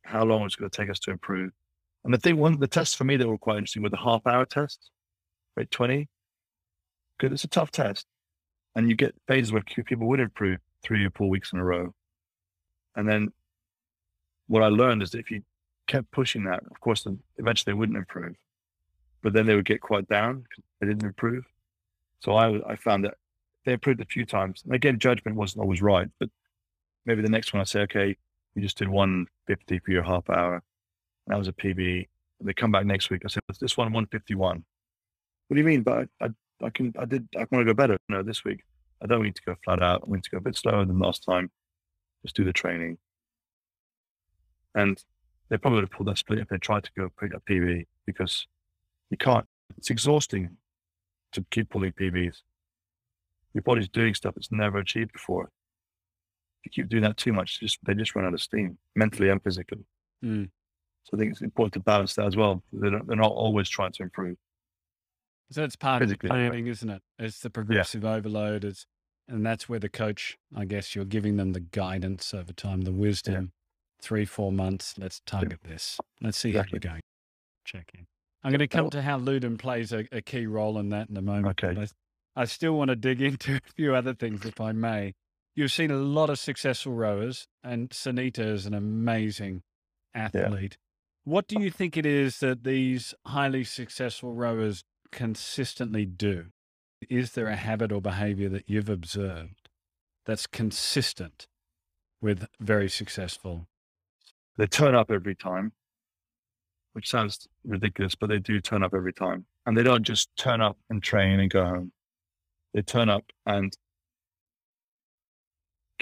how 0.04 0.24
long 0.24 0.46
is 0.46 0.54
it 0.54 0.60
going 0.60 0.70
to 0.70 0.78
take 0.78 0.90
us 0.90 1.00
to 1.00 1.12
improve? 1.12 1.52
And 2.04 2.14
the 2.14 2.18
thing, 2.18 2.38
one, 2.38 2.60
the 2.60 2.68
tests 2.68 2.96
for 2.96 3.06
me 3.06 3.18
that 3.18 3.28
were 3.28 3.38
quite 3.38 3.58
interesting 3.58 3.84
were 3.84 3.90
the 3.90 3.98
half 3.98 4.26
hour 4.28 4.46
test, 4.46 4.90
rate 5.56 5.72
20. 5.72 6.10
Because 7.18 7.34
it's 7.34 7.44
a 7.44 7.48
tough 7.48 7.72
test. 7.72 8.06
And 8.76 8.90
you 8.90 8.96
get 8.96 9.16
phases 9.28 9.52
where 9.52 9.62
people 9.62 10.08
would 10.08 10.20
improve 10.20 10.60
three 10.84 11.06
or 11.06 11.12
four 11.12 11.30
weeks 11.30 11.54
in 11.54 11.60
a 11.60 11.64
row. 11.64 11.94
And 12.96 13.08
then 13.08 13.30
what 14.48 14.64
I 14.64 14.68
learned 14.68 15.04
is 15.04 15.12
that 15.12 15.20
if 15.20 15.32
you 15.32 15.44
kept 15.88 16.12
pushing 16.12 16.44
that, 16.46 16.64
of 16.70 16.80
course, 16.80 17.04
then 17.04 17.20
eventually 17.38 17.72
they 17.72 17.78
wouldn't 17.78 17.98
improve. 17.98 18.36
But 19.22 19.34
then 19.34 19.46
they 19.46 19.56
would 19.56 19.66
get 19.66 19.82
quite 19.82 20.08
down 20.10 20.42
because 20.42 20.64
they 20.80 20.88
didn't 20.88 21.06
improve. 21.06 21.46
So 22.20 22.34
I, 22.34 22.72
I 22.72 22.76
found 22.76 23.06
that 23.06 23.16
they 23.66 23.74
improved 23.74 24.02
a 24.02 24.06
few 24.06 24.26
times. 24.26 24.62
And 24.66 24.74
again, 24.74 25.00
judgment 25.00 25.38
wasn't 25.38 25.62
always 25.62 25.82
right, 25.82 26.08
but 26.20 26.30
maybe 27.06 27.22
the 27.22 27.30
next 27.30 27.54
one 27.54 27.62
I 27.62 27.66
say, 27.66 27.82
okay, 27.82 28.18
you 28.56 28.62
just 28.62 28.78
did 28.78 28.90
150 28.90 29.80
for 29.80 29.92
your 29.92 30.04
half 30.04 30.30
hour. 30.30 30.62
That 31.28 31.38
was 31.38 31.48
a 31.48 31.54
PB. 31.54 32.08
They 32.42 32.54
come 32.54 32.72
back 32.72 32.86
next 32.86 33.10
week. 33.10 33.22
I 33.26 33.30
said, 33.30 33.42
this 33.60 33.78
one 33.78 33.88
151. 33.88 34.64
What 35.48 35.56
do 35.56 35.60
you 35.60 35.66
mean? 35.66 35.82
But 35.82 36.10
I, 36.22 36.30
I, 36.62 36.70
can, 36.70 36.94
I 37.00 37.06
did, 37.06 37.28
I 37.36 37.46
want 37.52 37.62
to 37.62 37.66
go 37.66 37.74
better. 37.74 37.98
No, 38.10 38.24
this 38.24 38.44
week 38.44 38.62
I 39.02 39.08
don't 39.08 39.24
need 39.24 39.36
to 39.36 39.42
go 39.46 39.56
flat 39.64 39.82
out. 39.82 40.04
I 40.08 40.12
need 40.12 40.24
to 40.24 40.30
go 40.30 40.38
a 40.38 40.42
bit 40.42 40.56
slower 40.56 40.86
than 40.86 41.00
last 41.00 41.24
time. 41.24 41.52
Just 42.24 42.36
do 42.36 42.44
the 42.44 42.54
training. 42.54 42.98
And 44.76 45.02
they 45.50 45.58
probably 45.58 45.78
would 45.78 45.84
have 45.84 45.92
pulled 45.92 46.08
that 46.08 46.18
split 46.18 46.40
if 46.40 46.48
they 46.48 46.58
tried 46.58 46.84
to 46.86 46.92
go 46.98 47.10
pick 47.20 47.36
up 47.36 47.44
PB 47.50 47.86
because 48.06 48.48
you 49.10 49.18
can't. 49.18 49.46
It's 49.78 49.90
exhausting 49.90 50.58
to 51.34 51.46
keep 51.52 51.70
pulling 51.70 51.92
PBs. 51.92 52.38
Your 53.54 53.62
body's 53.62 53.90
doing 53.90 54.14
stuff 54.14 54.36
it's 54.38 54.52
never 54.52 54.80
achieved 54.80 55.14
before. 55.14 55.50
You 56.64 56.72
keep 56.72 56.90
doing 56.90 57.04
that 57.04 57.18
too 57.18 57.34
much, 57.34 57.60
just 57.60 57.80
they 57.84 57.94
just 57.94 58.16
run 58.16 58.26
out 58.26 58.34
of 58.34 58.42
steam, 58.42 58.78
mentally 58.96 59.30
and 59.30 59.42
physically. 59.44 59.86
Mm. 60.24 60.50
So 61.04 61.18
I 61.18 61.20
think 61.20 61.32
it's 61.32 61.42
important 61.42 61.74
to 61.74 61.80
balance 61.82 62.14
that 62.16 62.26
as 62.26 62.38
well. 62.38 62.64
They're 62.72 62.92
not, 62.92 63.08
they're 63.08 63.18
not 63.18 63.32
always 63.32 63.68
trying 63.68 63.92
to 63.94 64.04
improve. 64.04 64.38
So 65.52 65.64
it's 65.64 65.76
part 65.76 66.02
Physically, 66.02 66.30
of 66.30 66.36
the 66.36 66.40
planning, 66.50 66.68
isn't 66.68 66.90
it? 66.90 67.02
It's 67.20 67.40
the 67.40 67.50
progressive 67.50 68.06
overload. 68.06 68.64
It's, 68.64 68.88
and 69.28 69.46
that's 69.46 69.68
where 69.68 69.80
the 69.80 69.90
coach, 69.90 70.38
I 70.56 70.66
guess, 70.66 70.96
you're 70.96 71.06
giving 71.06 71.36
them 71.36 71.54
the 71.54 71.60
guidance 71.60 72.34
over 72.34 72.54
time, 72.54 72.82
the 72.82 72.92
wisdom. 72.92 73.52
Three, 74.02 74.26
four 74.26 74.52
months. 74.52 74.96
Let's 74.98 75.22
target 75.26 75.60
this. 75.64 75.98
Let's 76.22 76.38
see 76.38 76.52
how 76.54 76.62
Exactly. 76.62 76.80
you're 76.84 76.92
going. 76.92 77.02
Check 77.66 77.92
in. 77.94 78.06
I'm 78.44 78.52
going 78.52 78.60
to 78.60 78.68
come 78.68 78.90
to 78.90 79.02
how 79.02 79.18
Ludum 79.18 79.58
plays 79.58 79.94
a, 79.94 80.06
a 80.12 80.22
key 80.22 80.46
role 80.46 80.78
in 80.78 80.90
that 80.90 81.10
in 81.10 81.16
a 81.16 81.22
moment. 81.22 81.64
Okay. 81.64 81.80
I, 81.80 82.42
I 82.42 82.46
still 82.46 82.74
want 82.74 82.90
to 82.90 82.96
dig 82.96 83.22
into 83.22 83.56
a 83.56 83.62
few 83.76 83.96
other 83.96 84.14
things, 84.14 84.46
if 84.46 84.60
I 84.60 84.72
may. 84.72 85.14
You've 85.56 85.72
seen 85.72 85.92
a 85.92 85.98
lot 85.98 86.32
of 86.32 86.40
successful 86.40 86.94
rowers, 86.94 87.48
and 87.64 87.90
Sanita 87.92 88.40
is 88.40 88.66
an 88.66 88.74
amazing 88.74 89.62
athlete. 90.16 90.78
What 91.26 91.48
do 91.48 91.62
you 91.62 91.70
think 91.70 91.96
it 91.96 92.06
is 92.08 92.40
that 92.40 92.64
these 92.64 93.14
highly 93.28 93.64
successful 93.64 94.34
rowers 94.34 94.84
consistently 95.12 96.06
do? 96.06 96.48
Is 97.08 97.34
there 97.34 97.48
a 97.48 97.56
habit 97.56 97.92
or 97.92 98.02
behavior 98.02 98.50
that 98.50 98.68
you've 98.68 98.90
observed 98.90 99.70
that's 100.26 100.48
consistent 100.48 101.48
with 102.20 102.48
very 102.60 102.90
successful? 102.90 103.68
They 104.58 104.66
turn 104.66 104.96
up 104.96 105.12
every 105.12 105.36
time, 105.36 105.74
which 106.94 107.10
sounds 107.10 107.48
ridiculous, 107.64 108.16
but 108.16 108.30
they 108.30 108.40
do 108.40 108.60
turn 108.60 108.84
up 108.84 108.94
every 108.96 109.14
time. 109.14 109.46
And 109.66 109.78
they 109.78 109.84
don't 109.84 110.04
just 110.04 110.30
turn 110.36 110.62
up 110.62 110.78
and 110.90 111.04
train 111.04 111.40
and 111.40 111.50
go 111.50 111.64
home. 111.64 111.92
They 112.74 112.82
turn 112.82 113.10
up 113.10 113.26
and 113.46 113.78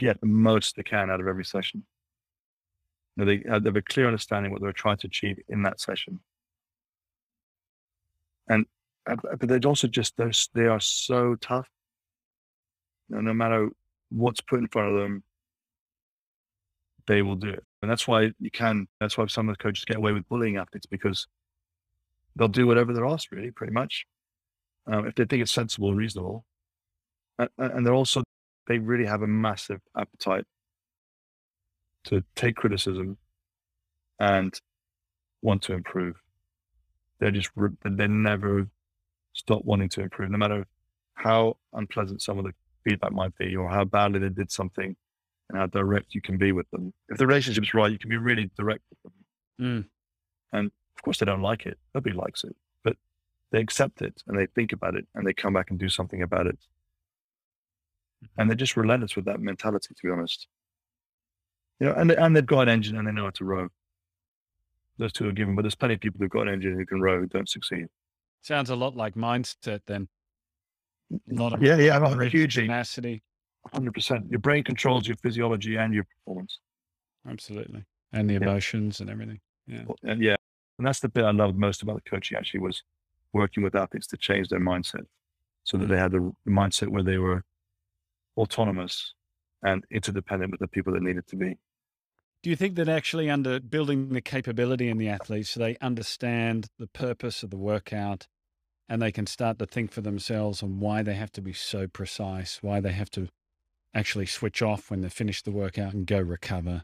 get 0.05 0.19
the 0.19 0.27
most 0.27 0.75
they 0.75 0.83
can 0.83 1.09
out 1.09 1.19
of 1.19 1.27
every 1.27 1.45
session. 1.45 1.85
You 3.15 3.25
know, 3.25 3.31
they, 3.31 3.49
have- 3.49 3.63
they 3.63 3.69
have 3.69 3.75
a 3.75 3.81
clear 3.81 4.07
understanding 4.07 4.51
what 4.51 4.61
they're 4.61 4.71
trying 4.71 4.97
to 4.97 5.07
achieve 5.07 5.37
in 5.49 5.63
that 5.63 5.79
session. 5.79 6.19
And 8.47 8.65
uh, 9.09 9.15
but 9.39 9.47
they're 9.47 9.59
also 9.65 9.87
just 9.87 10.15
they're, 10.17 10.31
they 10.53 10.67
are 10.67 10.79
so 10.79 11.35
tough. 11.35 11.67
You 13.09 13.15
know, 13.15 13.21
no 13.21 13.33
matter 13.33 13.69
what's 14.09 14.41
put 14.41 14.59
in 14.59 14.67
front 14.67 14.93
of 14.93 15.01
them, 15.01 15.23
they 17.07 17.21
will 17.21 17.35
do 17.35 17.49
it. 17.49 17.63
And 17.81 17.89
that's 17.89 18.07
why 18.07 18.31
you 18.39 18.51
can, 18.51 18.87
that's 18.99 19.17
why 19.17 19.25
some 19.27 19.49
of 19.49 19.57
the 19.57 19.63
coaches 19.63 19.85
get 19.85 19.97
away 19.97 20.11
with 20.11 20.27
bullying 20.29 20.57
athletes 20.57 20.85
because 20.85 21.27
they'll 22.35 22.47
do 22.47 22.67
whatever 22.67 22.93
they're 22.93 23.05
asked, 23.05 23.31
really, 23.31 23.51
pretty 23.51 23.73
much, 23.73 24.05
um, 24.87 25.07
if 25.07 25.15
they 25.15 25.25
think 25.25 25.41
it's 25.41 25.51
sensible 25.51 25.89
and 25.89 25.97
reasonable. 25.97 26.45
And, 27.39 27.49
and 27.57 27.85
they're 27.85 27.93
also, 27.93 28.23
they 28.71 28.79
really 28.79 29.05
have 29.05 29.21
a 29.21 29.27
massive 29.27 29.81
appetite 29.97 30.45
to 32.05 32.23
take 32.35 32.55
criticism 32.55 33.17
and 34.17 34.61
want 35.41 35.61
to 35.63 35.73
improve. 35.73 36.15
They're 37.19 37.31
just, 37.31 37.49
they 37.83 38.07
never 38.07 38.69
stop 39.33 39.65
wanting 39.65 39.89
to 39.89 40.01
improve, 40.03 40.31
no 40.31 40.37
matter 40.37 40.65
how 41.15 41.57
unpleasant 41.73 42.21
some 42.21 42.39
of 42.39 42.45
the 42.45 42.53
feedback 42.85 43.11
might 43.11 43.37
be 43.37 43.57
or 43.57 43.69
how 43.69 43.83
badly 43.83 44.19
they 44.19 44.29
did 44.29 44.49
something 44.49 44.95
and 45.49 45.57
how 45.57 45.67
direct 45.67 46.15
you 46.15 46.21
can 46.21 46.37
be 46.37 46.53
with 46.53 46.71
them. 46.71 46.93
If 47.09 47.17
the 47.17 47.27
relationship's 47.27 47.73
right, 47.73 47.91
you 47.91 47.99
can 47.99 48.09
be 48.09 48.15
really 48.15 48.49
direct 48.57 48.83
with 48.89 48.99
them. 49.03 49.13
Mm. 49.59 49.85
And 50.53 50.71
of 50.95 51.01
course, 51.03 51.17
they 51.17 51.25
don't 51.25 51.41
like 51.41 51.65
it. 51.65 51.77
Nobody 51.93 52.15
likes 52.15 52.45
it, 52.45 52.55
but 52.85 52.95
they 53.51 53.59
accept 53.59 54.01
it 54.01 54.23
and 54.27 54.39
they 54.39 54.45
think 54.45 54.71
about 54.71 54.95
it 54.95 55.07
and 55.13 55.27
they 55.27 55.33
come 55.33 55.51
back 55.51 55.71
and 55.71 55.77
do 55.77 55.89
something 55.89 56.21
about 56.21 56.47
it. 56.47 56.57
And 58.37 58.49
they're 58.49 58.55
just 58.55 58.77
relentless 58.77 59.15
with 59.15 59.25
that 59.25 59.39
mentality, 59.39 59.93
to 59.93 60.01
be 60.07 60.11
honest. 60.11 60.47
You 61.79 61.87
know, 61.87 61.93
and 61.93 62.09
they- 62.09 62.15
and 62.15 62.35
they've 62.35 62.45
got 62.45 62.61
an 62.61 62.69
engine 62.69 62.97
and 62.97 63.07
they 63.07 63.11
know 63.11 63.23
how 63.25 63.29
to 63.31 63.45
row. 63.45 63.69
Those 64.97 65.13
two 65.13 65.27
are 65.27 65.31
given, 65.31 65.55
but 65.55 65.63
there's 65.63 65.75
plenty 65.75 65.95
of 65.95 65.99
people 65.99 66.19
who've 66.19 66.29
got 66.29 66.47
an 66.47 66.53
engine 66.53 66.77
who 66.77 66.85
can 66.85 67.01
row 67.01 67.19
who 67.19 67.27
don't 67.27 67.49
succeed. 67.49 67.87
Sounds 68.41 68.69
a 68.69 68.75
lot 68.75 68.95
like 68.95 69.15
mindset 69.15 69.81
then. 69.87 70.07
Mm, 71.11 71.39
a 71.39 71.43
lot 71.43 71.53
of 71.53 71.63
Yeah, 71.63 71.77
yeah, 71.77 71.97
I'm 71.97 72.19
hugely, 72.29 72.63
tenacity. 72.63 73.23
hundred 73.73 73.93
percent. 73.93 74.29
Your 74.29 74.39
brain 74.39 74.63
controls 74.63 75.07
your 75.07 75.17
physiology 75.17 75.75
and 75.77 75.93
your 75.93 76.03
performance. 76.03 76.59
Absolutely. 77.27 77.85
And 78.11 78.29
the 78.29 78.33
Yeah. 78.33 78.41
emotions 78.41 78.99
and 78.99 79.09
everything. 79.09 79.39
Well, 79.67 79.95
And 80.03 80.21
yeah, 80.21 80.35
and 80.77 80.85
that's 80.85 80.99
the 80.99 81.09
bit 81.09 81.23
I 81.23 81.31
loved 81.31 81.57
most 81.57 81.81
about 81.81 82.03
the 82.03 82.09
coaching 82.09 82.37
actually 82.37 82.59
was 82.59 82.83
working 83.33 83.63
with 83.63 83.75
athletes 83.75 84.07
to 84.07 84.17
change 84.17 84.49
their 84.49 84.59
mindset 84.59 85.07
so 85.63 85.77
that 85.77 85.85
hmm. 85.85 85.91
they 85.91 85.97
had 85.97 86.11
the 86.11 86.35
mindset 86.47 86.89
where 86.89 87.03
they 87.03 87.17
were 87.17 87.43
autonomous 88.37 89.13
and 89.63 89.83
interdependent 89.91 90.51
with 90.51 90.59
the 90.59 90.67
people 90.67 90.93
that 90.93 91.03
needed 91.03 91.27
to 91.27 91.35
be. 91.35 91.57
Do 92.43 92.49
you 92.49 92.55
think 92.55 92.75
that 92.75 92.89
actually 92.89 93.29
under 93.29 93.59
building 93.59 94.09
the 94.09 94.21
capability 94.21 94.89
in 94.89 94.97
the 94.97 95.09
athletes, 95.09 95.51
so 95.51 95.59
they 95.59 95.77
understand 95.79 96.67
the 96.79 96.87
purpose 96.87 97.43
of 97.43 97.51
the 97.51 97.57
workout 97.57 98.27
and 98.89 99.01
they 99.01 99.11
can 99.11 99.27
start 99.27 99.59
to 99.59 99.65
think 99.65 99.91
for 99.91 100.01
themselves 100.01 100.63
on 100.63 100.79
why 100.79 101.03
they 101.03 101.13
have 101.13 101.31
to 101.33 101.41
be 101.41 101.53
so 101.53 101.87
precise, 101.87 102.59
why 102.61 102.79
they 102.79 102.91
have 102.91 103.11
to 103.11 103.29
actually 103.93 104.25
switch 104.25 104.61
off 104.61 104.89
when 104.89 105.01
they 105.01 105.09
finish 105.09 105.43
the 105.43 105.51
workout 105.51 105.93
and 105.93 106.07
go 106.07 106.19
recover. 106.19 106.83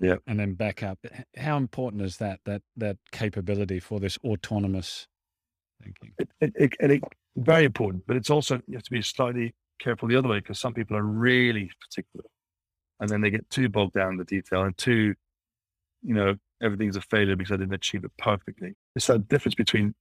Yep. 0.00 0.22
And 0.26 0.38
then 0.38 0.54
back 0.54 0.82
up. 0.82 0.98
How 1.36 1.56
important 1.56 2.02
is 2.02 2.18
that, 2.18 2.40
that, 2.44 2.62
that 2.76 2.98
capability 3.12 3.80
for 3.80 4.00
this 4.00 4.18
autonomous 4.24 5.08
thinking? 5.82 6.12
It, 6.18 6.28
it, 6.40 6.52
it, 6.56 6.72
and 6.80 6.92
it, 6.92 7.02
very 7.36 7.64
important, 7.64 8.04
but 8.06 8.16
it's 8.16 8.30
also, 8.30 8.60
you 8.66 8.76
have 8.76 8.82
to 8.84 8.90
be 8.90 9.02
slightly 9.02 9.54
careful 9.78 10.08
the 10.08 10.16
other 10.16 10.28
way 10.28 10.38
because 10.38 10.58
some 10.60 10.74
people 10.74 10.96
are 10.96 11.02
really 11.02 11.70
particular 11.80 12.24
and 13.00 13.08
then 13.08 13.20
they 13.20 13.30
get 13.30 13.48
too 13.50 13.68
bogged 13.68 13.92
down 13.94 14.12
in 14.12 14.16
the 14.18 14.24
detail 14.24 14.62
and 14.62 14.76
too, 14.78 15.14
you 16.02 16.14
know, 16.14 16.36
everything's 16.62 16.96
a 16.96 17.00
failure 17.02 17.36
because 17.36 17.52
I 17.52 17.56
didn't 17.56 17.74
achieve 17.74 18.04
it 18.04 18.12
perfectly. 18.18 18.74
It's 18.94 19.06
that 19.08 19.28
difference 19.28 19.54
between 19.54 19.94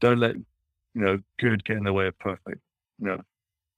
don't 0.00 0.18
let, 0.18 0.34
you 0.36 0.44
know, 0.94 1.18
good 1.38 1.64
get 1.64 1.76
in 1.76 1.84
the 1.84 1.92
way 1.92 2.06
of 2.06 2.18
perfect. 2.18 2.60
You 2.98 3.06
know, 3.06 3.20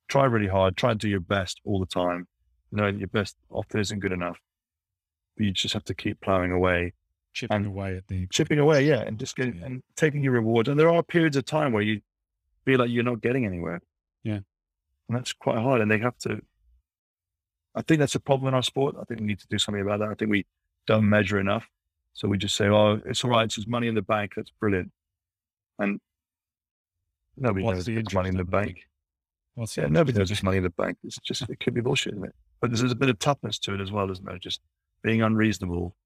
try 0.08 0.24
really 0.24 0.48
hard, 0.48 0.76
try 0.76 0.92
and 0.92 1.00
do 1.00 1.08
your 1.08 1.20
best 1.20 1.60
all 1.64 1.80
the 1.80 1.86
time. 1.86 2.26
Knowing 2.70 2.98
your 2.98 3.08
best 3.08 3.36
often 3.50 3.80
isn't 3.80 3.98
good 4.00 4.12
enough. 4.12 4.38
But 5.36 5.46
you 5.46 5.52
just 5.52 5.74
have 5.74 5.84
to 5.84 5.94
keep 5.94 6.20
plowing 6.20 6.52
away 6.52 6.94
Chipping 7.34 7.56
And- 7.56 7.66
away 7.66 7.96
at 7.96 8.06
the. 8.08 8.26
chipping 8.26 8.58
away, 8.58 8.86
yeah, 8.86 9.00
and 9.00 9.18
just 9.18 9.36
getting 9.36 9.56
Yeah. 9.56 9.64
and 9.64 9.82
taking 9.96 10.22
your 10.22 10.34
rewards. 10.34 10.68
And 10.68 10.78
there 10.78 10.90
are 10.90 11.02
periods 11.02 11.34
of 11.34 11.46
time 11.46 11.72
where 11.72 11.82
you 11.82 12.02
feel 12.66 12.78
like 12.78 12.90
you're 12.90 13.02
not 13.04 13.22
getting 13.22 13.46
anywhere. 13.46 13.80
Yeah. 14.22 14.40
And 15.12 15.20
that's 15.20 15.34
quite 15.34 15.58
hard. 15.58 15.82
And 15.82 15.90
they 15.90 15.98
have 15.98 16.16
to 16.20 16.40
I 17.74 17.82
think 17.82 18.00
that's 18.00 18.14
a 18.14 18.20
problem 18.20 18.48
in 18.48 18.54
our 18.54 18.62
sport. 18.62 18.96
I 19.00 19.04
think 19.04 19.20
we 19.20 19.26
need 19.26 19.40
to 19.40 19.46
do 19.48 19.58
something 19.58 19.82
about 19.82 20.00
that. 20.00 20.08
I 20.08 20.14
think 20.14 20.30
we 20.30 20.46
don't 20.86 21.08
measure 21.08 21.38
enough. 21.38 21.68
So 22.14 22.28
we 22.28 22.38
just 22.38 22.54
say, 22.54 22.68
Oh, 22.68 23.00
it's 23.06 23.24
all 23.24 23.30
right, 23.30 23.44
it's 23.44 23.56
just 23.56 23.68
money 23.68 23.88
in 23.88 23.94
the 23.94 24.02
bank, 24.02 24.32
that's 24.36 24.52
brilliant. 24.60 24.90
And 25.78 26.00
nobody 27.36 27.64
What's 27.64 27.76
knows 27.76 27.84
the 27.86 27.96
it's 27.96 28.14
money 28.14 28.28
in 28.28 28.36
the 28.36 28.44
bank. 28.44 28.78
What's 29.54 29.76
Yeah, 29.76 29.86
nobody 29.86 30.18
knows 30.18 30.30
it's 30.30 30.42
money 30.42 30.58
in 30.58 30.62
the 30.62 30.70
bank. 30.70 30.98
It's 31.04 31.18
just 31.18 31.48
it 31.48 31.60
could 31.60 31.74
be 31.74 31.80
bullshit, 31.80 32.14
isn't 32.14 32.24
it? 32.24 32.34
But 32.60 32.70
there's, 32.70 32.82
a 32.90 32.94
bit 32.94 33.08
of 33.08 33.18
toughness 33.18 33.58
to 33.60 33.74
it 33.74 33.80
as 33.80 33.90
well, 33.90 34.10
isn't 34.10 34.24
there? 34.24 34.38
Just 34.38 34.60
being 35.02 35.20
unreasonable 35.20 35.96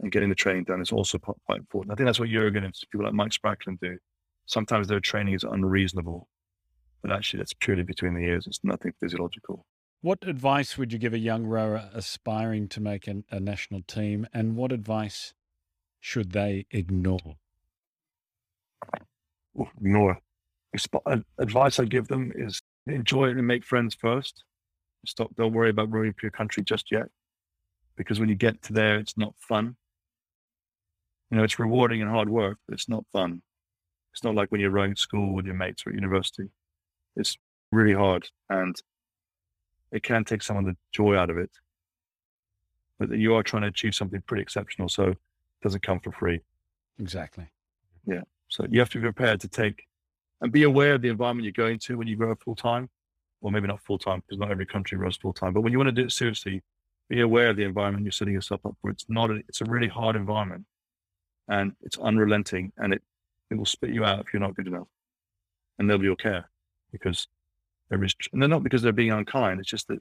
and 0.00 0.10
getting 0.10 0.28
the 0.28 0.34
training 0.34 0.64
done 0.64 0.80
is 0.80 0.90
also 0.90 1.18
quite 1.18 1.58
important. 1.58 1.92
I 1.92 1.96
think 1.96 2.06
that's 2.06 2.18
what 2.18 2.28
Jurgen 2.28 2.64
and 2.64 2.74
people 2.90 3.04
like 3.04 3.14
Mike 3.14 3.30
Spracklen 3.30 3.78
do. 3.80 3.96
Sometimes 4.46 4.88
their 4.88 5.00
training 5.00 5.34
is 5.34 5.44
unreasonable, 5.44 6.28
but 7.04 7.12
actually 7.12 7.38
that's 7.38 7.52
purely 7.52 7.82
between 7.82 8.14
the 8.14 8.22
ears. 8.22 8.46
It's 8.46 8.60
nothing 8.64 8.94
physiological. 8.98 9.66
What 10.00 10.26
advice 10.26 10.78
would 10.78 10.90
you 10.90 10.98
give 10.98 11.12
a 11.12 11.18
young 11.18 11.44
rower 11.44 11.90
aspiring 11.92 12.66
to 12.68 12.80
make 12.80 13.06
an, 13.06 13.24
a 13.30 13.38
national 13.38 13.82
team, 13.82 14.26
and 14.32 14.56
what 14.56 14.72
advice 14.72 15.34
should 16.00 16.32
they 16.32 16.64
ignore? 16.70 17.36
Ooh, 19.60 19.68
Ignore. 19.78 20.18
Advice 21.38 21.78
I 21.78 21.84
give 21.84 22.08
them 22.08 22.32
is 22.34 22.62
enjoy 22.86 23.28
it 23.28 23.36
and 23.36 23.46
make 23.46 23.64
friends 23.64 23.94
first. 23.94 24.42
Stop. 25.06 25.36
Don't 25.36 25.52
worry 25.52 25.70
about 25.70 25.92
rowing 25.92 26.14
for 26.14 26.20
your 26.22 26.30
country 26.30 26.64
just 26.64 26.90
yet, 26.90 27.06
because 27.96 28.18
when 28.18 28.30
you 28.30 28.34
get 28.34 28.62
to 28.62 28.72
there, 28.72 28.98
it's 28.98 29.18
not 29.18 29.34
fun. 29.38 29.76
You 31.30 31.36
know, 31.36 31.44
it's 31.44 31.58
rewarding 31.58 32.00
and 32.00 32.10
hard 32.10 32.30
work, 32.30 32.58
but 32.66 32.72
it's 32.72 32.88
not 32.88 33.04
fun. 33.12 33.42
It's 34.14 34.24
not 34.24 34.34
like 34.34 34.50
when 34.50 34.62
you're 34.62 34.70
rowing 34.70 34.92
at 34.92 34.98
school 34.98 35.34
with 35.34 35.44
your 35.44 35.54
mates 35.54 35.86
or 35.86 35.90
at 35.90 35.96
university. 35.96 36.48
It's 37.16 37.36
really 37.70 37.94
hard, 37.94 38.28
and 38.48 38.76
it 39.92 40.02
can 40.02 40.24
take 40.24 40.42
some 40.42 40.56
of 40.56 40.64
the 40.64 40.76
joy 40.92 41.16
out 41.16 41.30
of 41.30 41.38
it. 41.38 41.50
But 42.98 43.10
you 43.10 43.34
are 43.34 43.42
trying 43.42 43.62
to 43.62 43.68
achieve 43.68 43.94
something 43.94 44.22
pretty 44.26 44.42
exceptional, 44.42 44.88
so 44.88 45.04
it 45.10 45.18
doesn't 45.62 45.82
come 45.82 46.00
for 46.00 46.12
free. 46.12 46.40
Exactly. 46.98 47.46
Yeah. 48.06 48.22
So 48.48 48.66
you 48.70 48.78
have 48.80 48.90
to 48.90 48.98
be 48.98 49.02
prepared 49.02 49.40
to 49.40 49.48
take 49.48 49.84
and 50.40 50.52
be 50.52 50.62
aware 50.62 50.94
of 50.94 51.02
the 51.02 51.08
environment 51.08 51.44
you're 51.44 51.52
going 51.52 51.78
to 51.80 51.96
when 51.96 52.06
you 52.06 52.16
grow 52.16 52.34
full 52.36 52.54
time, 52.54 52.88
or 53.40 53.50
maybe 53.50 53.66
not 53.66 53.82
full 53.82 53.98
time 53.98 54.22
because 54.26 54.38
not 54.38 54.50
every 54.50 54.66
country 54.66 54.98
runs 54.98 55.16
full 55.16 55.32
time. 55.32 55.52
But 55.52 55.62
when 55.62 55.72
you 55.72 55.78
want 55.78 55.88
to 55.88 55.92
do 55.92 56.06
it 56.06 56.12
seriously, 56.12 56.62
be 57.08 57.20
aware 57.20 57.50
of 57.50 57.56
the 57.56 57.64
environment 57.64 58.04
you're 58.04 58.12
setting 58.12 58.34
yourself 58.34 58.64
up 58.64 58.76
for. 58.80 58.90
It's 58.90 59.06
not. 59.08 59.30
A, 59.30 59.42
it's 59.48 59.60
a 59.60 59.64
really 59.64 59.88
hard 59.88 60.16
environment, 60.16 60.64
and 61.48 61.72
it's 61.82 61.98
unrelenting, 61.98 62.72
and 62.78 62.94
it 62.94 63.02
it 63.50 63.56
will 63.56 63.66
spit 63.66 63.90
you 63.90 64.04
out 64.04 64.20
if 64.20 64.32
you're 64.32 64.40
not 64.40 64.54
good 64.54 64.66
enough, 64.66 64.88
and 65.78 65.88
nobody 65.88 66.08
will 66.08 66.16
be 66.16 66.22
your 66.24 66.32
care 66.32 66.50
because 66.94 67.26
there 67.90 68.02
is. 68.02 68.14
And 68.32 68.40
they're 68.40 68.48
not 68.48 68.62
because 68.62 68.80
they're 68.80 68.92
being 68.92 69.10
unkind. 69.10 69.60
It's 69.60 69.68
just 69.68 69.88
that 69.88 69.98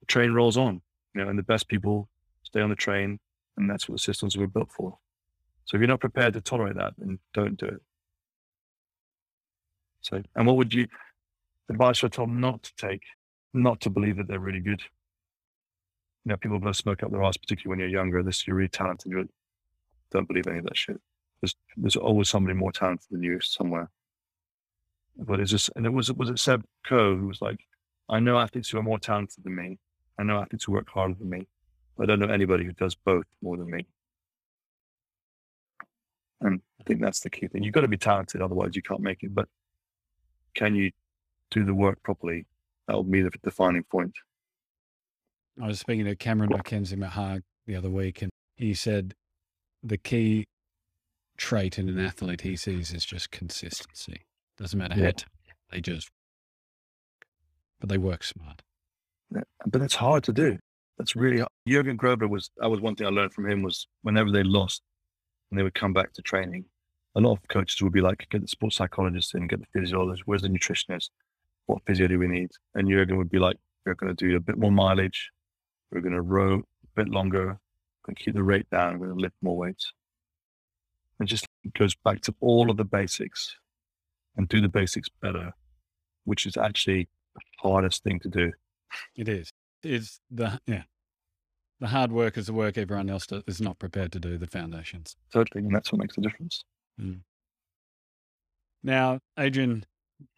the 0.00 0.06
train 0.06 0.32
rolls 0.32 0.56
on, 0.56 0.80
you 1.14 1.22
know, 1.22 1.28
and 1.28 1.38
the 1.38 1.42
best 1.42 1.68
people 1.68 2.08
stay 2.44 2.60
on 2.60 2.70
the 2.70 2.76
train, 2.76 3.18
and 3.56 3.68
that's 3.68 3.88
what 3.88 3.96
the 3.96 4.02
systems 4.02 4.36
were 4.36 4.46
built 4.46 4.70
for. 4.72 4.96
So 5.64 5.76
if 5.76 5.80
you're 5.80 5.88
not 5.88 6.00
prepared 6.00 6.32
to 6.34 6.40
tolerate 6.40 6.76
that, 6.76 6.94
then 6.96 7.18
don't 7.34 7.58
do 7.58 7.66
it. 7.66 7.82
So, 10.00 10.22
and 10.34 10.46
what 10.46 10.56
would 10.56 10.72
you 10.72 10.86
advise 11.68 11.98
for 11.98 12.08
Tom 12.08 12.40
not 12.40 12.62
to 12.62 12.72
take, 12.76 13.02
not 13.52 13.80
to 13.82 13.90
believe 13.90 14.16
that 14.16 14.28
they're 14.28 14.38
really 14.38 14.60
good? 14.60 14.80
You 16.24 16.30
know, 16.30 16.36
people 16.36 16.58
blow 16.58 16.72
smoke 16.72 17.02
up 17.02 17.10
their 17.10 17.22
ass, 17.22 17.36
particularly 17.36 17.70
when 17.70 17.78
you're 17.80 18.00
younger. 18.00 18.22
This 18.22 18.46
you're 18.46 18.56
really 18.56 18.68
talented. 18.68 19.10
You 19.10 19.28
don't 20.10 20.28
believe 20.28 20.46
any 20.46 20.58
of 20.58 20.64
that 20.64 20.76
shit. 20.76 21.00
There's, 21.42 21.54
there's 21.76 21.96
always 21.96 22.28
somebody 22.28 22.54
more 22.54 22.72
talented 22.72 23.06
than 23.10 23.22
you 23.22 23.40
somewhere. 23.40 23.90
But 25.18 25.40
it's 25.40 25.50
just, 25.50 25.70
and 25.74 25.84
it 25.84 25.92
was 25.92 26.12
was 26.12 26.30
it 26.30 26.38
Seb 26.38 26.64
Coe 26.86 27.16
who 27.16 27.26
was 27.26 27.42
like, 27.42 27.60
I 28.08 28.20
know 28.20 28.38
athletes 28.38 28.70
who 28.70 28.78
are 28.78 28.82
more 28.82 28.98
talented 28.98 29.44
than 29.44 29.56
me. 29.56 29.78
I 30.18 30.22
know 30.22 30.40
athletes 30.40 30.64
who 30.64 30.72
work 30.72 30.88
harder 30.88 31.14
than 31.14 31.28
me. 31.28 31.48
But 31.96 32.04
I 32.04 32.06
don't 32.06 32.20
know 32.20 32.32
anybody 32.32 32.64
who 32.64 32.72
does 32.72 32.94
both 32.94 33.26
more 33.42 33.56
than 33.56 33.68
me. 33.68 33.86
And 36.40 36.60
I 36.80 36.84
think 36.84 37.00
that's 37.00 37.20
the 37.20 37.30
key 37.30 37.48
thing. 37.48 37.64
You've 37.64 37.74
got 37.74 37.80
to 37.80 37.88
be 37.88 37.96
talented, 37.96 38.40
otherwise 38.40 38.76
you 38.76 38.82
can't 38.82 39.00
make 39.00 39.24
it. 39.24 39.34
But 39.34 39.48
can 40.54 40.76
you 40.76 40.92
do 41.50 41.64
the 41.64 41.74
work 41.74 42.00
properly? 42.04 42.46
That 42.86 42.94
will 42.94 43.02
be 43.02 43.22
the 43.22 43.30
defining 43.42 43.82
point. 43.82 44.12
I 45.60 45.66
was 45.66 45.80
speaking 45.80 46.04
to 46.04 46.14
Cameron 46.14 46.50
McKenzie-McHarg 46.50 47.42
the 47.66 47.74
other 47.74 47.90
week, 47.90 48.22
and 48.22 48.30
he 48.56 48.74
said 48.74 49.14
the 49.82 49.98
key 49.98 50.46
trait 51.36 51.78
in 51.78 51.88
an 51.88 51.98
athlete 51.98 52.42
he 52.42 52.54
sees 52.54 52.92
is 52.92 53.04
just 53.04 53.32
consistency. 53.32 54.22
Doesn't 54.58 54.78
matter 54.78 54.98
yeah. 54.98 55.06
how 55.06 55.52
they 55.70 55.80
just, 55.80 56.10
but 57.80 57.88
they 57.88 57.98
work 57.98 58.24
smart. 58.24 58.62
Yeah, 59.34 59.42
but 59.66 59.80
that's 59.80 59.94
hard 59.94 60.24
to 60.24 60.32
do. 60.32 60.58
That's 60.96 61.14
really 61.14 61.38
hard. 61.38 61.50
Jurgen 61.66 61.96
Gröbler 61.96 62.28
was. 62.28 62.50
That 62.56 62.70
was 62.70 62.80
one 62.80 62.96
thing 62.96 63.06
I 63.06 63.10
learned 63.10 63.32
from 63.32 63.48
him 63.48 63.62
was 63.62 63.86
whenever 64.02 64.30
they 64.32 64.42
lost, 64.42 64.82
and 65.50 65.58
they 65.58 65.62
would 65.62 65.74
come 65.74 65.92
back 65.92 66.12
to 66.14 66.22
training, 66.22 66.64
a 67.14 67.20
lot 67.20 67.32
of 67.32 67.48
coaches 67.48 67.80
would 67.82 67.92
be 67.92 68.00
like, 68.00 68.26
get 68.30 68.42
the 68.42 68.48
sports 68.48 68.76
psychologist 68.76 69.34
in, 69.34 69.48
get 69.48 69.60
the 69.60 69.80
physiologist, 69.80 70.22
where's 70.26 70.42
the 70.42 70.48
nutritionist, 70.48 71.10
what 71.66 71.82
physio 71.86 72.06
do 72.06 72.18
we 72.18 72.28
need? 72.28 72.50
And 72.74 72.88
Jurgen 72.88 73.16
would 73.16 73.30
be 73.30 73.38
like, 73.38 73.56
we're 73.84 73.94
going 73.94 74.14
to 74.14 74.28
do 74.28 74.36
a 74.36 74.40
bit 74.40 74.58
more 74.58 74.70
mileage, 74.70 75.30
we're 75.90 76.00
going 76.00 76.14
to 76.14 76.22
row 76.22 76.58
a 76.58 76.62
bit 76.94 77.08
longer, 77.08 77.46
We're 77.46 78.06
going 78.06 78.16
to 78.16 78.22
keep 78.22 78.34
the 78.34 78.42
rate 78.42 78.68
down, 78.70 78.98
we're 78.98 79.06
going 79.06 79.18
to 79.18 79.22
lift 79.22 79.36
more 79.42 79.56
weights. 79.56 79.92
And 81.18 81.28
just 81.28 81.46
goes 81.76 81.96
back 81.96 82.20
to 82.22 82.34
all 82.40 82.70
of 82.70 82.76
the 82.76 82.84
basics 82.84 83.56
and 84.38 84.48
do 84.48 84.62
the 84.62 84.68
basics 84.68 85.08
better, 85.20 85.52
which 86.24 86.46
is 86.46 86.56
actually 86.56 87.08
the 87.34 87.40
hardest 87.58 88.02
thing 88.02 88.18
to 88.20 88.28
do. 88.28 88.52
It 89.14 89.28
is. 89.28 89.52
It's 89.82 90.20
the 90.30 90.58
yeah 90.66 90.84
the 91.80 91.88
hard 91.88 92.12
work 92.12 92.36
is 92.36 92.46
the 92.46 92.52
work 92.52 92.76
everyone 92.76 93.08
else 93.08 93.26
is 93.46 93.60
not 93.60 93.78
prepared 93.78 94.12
to 94.12 94.20
do, 94.20 94.36
the 94.36 94.46
foundations. 94.46 95.16
Totally. 95.32 95.64
And 95.64 95.74
that's 95.74 95.92
what 95.92 96.00
makes 96.00 96.16
the 96.16 96.22
difference. 96.22 96.64
Mm. 97.00 97.20
Now, 98.82 99.20
Adrian, 99.38 99.84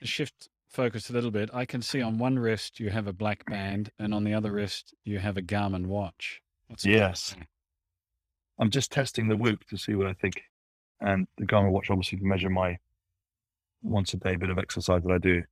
shift 0.02 0.48
focus 0.68 1.10
a 1.10 1.12
little 1.12 1.30
bit. 1.30 1.50
I 1.52 1.64
can 1.64 1.82
see 1.82 2.02
on 2.02 2.18
one 2.18 2.38
wrist 2.38 2.78
you 2.78 2.90
have 2.90 3.06
a 3.06 3.12
black 3.12 3.44
band, 3.46 3.90
and 3.98 4.12
on 4.14 4.24
the 4.24 4.34
other 4.34 4.52
wrist 4.52 4.94
you 5.04 5.18
have 5.18 5.36
a 5.36 5.42
Garmin 5.42 5.86
watch. 5.86 6.40
What's 6.68 6.84
yes. 6.84 7.34
I'm 8.58 8.70
just 8.70 8.92
testing 8.92 9.28
the 9.28 9.36
Whoop 9.36 9.64
to 9.68 9.78
see 9.78 9.94
what 9.94 10.06
I 10.06 10.12
think. 10.12 10.42
And 11.00 11.26
the 11.38 11.46
Garmin 11.46 11.70
watch 11.70 11.90
obviously 11.90 12.18
can 12.18 12.28
measure 12.28 12.50
my 12.50 12.78
once 13.82 14.14
a 14.14 14.16
day 14.16 14.36
bit 14.36 14.50
of 14.50 14.58
exercise 14.58 15.02
that 15.02 15.12
I 15.12 15.18
do. 15.18 15.42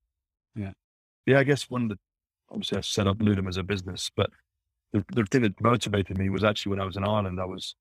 Yeah. 0.54 0.72
Yeah, 1.26 1.38
I 1.38 1.44
guess 1.44 1.68
one 1.70 1.84
of 1.84 1.88
the, 1.90 1.98
obviously 2.50 2.78
I 2.78 2.80
set 2.80 3.06
up 3.06 3.18
Ludum 3.18 3.48
as 3.48 3.56
a 3.56 3.62
business, 3.62 4.10
but 4.14 4.30
the, 4.92 5.04
the 5.12 5.24
thing 5.24 5.42
that 5.42 5.60
motivated 5.60 6.18
me 6.18 6.30
was 6.30 6.44
actually 6.44 6.70
when 6.70 6.80
I 6.80 6.86
was 6.86 6.96
in 6.96 7.04
Ireland, 7.04 7.40
I 7.40 7.44
was 7.44 7.74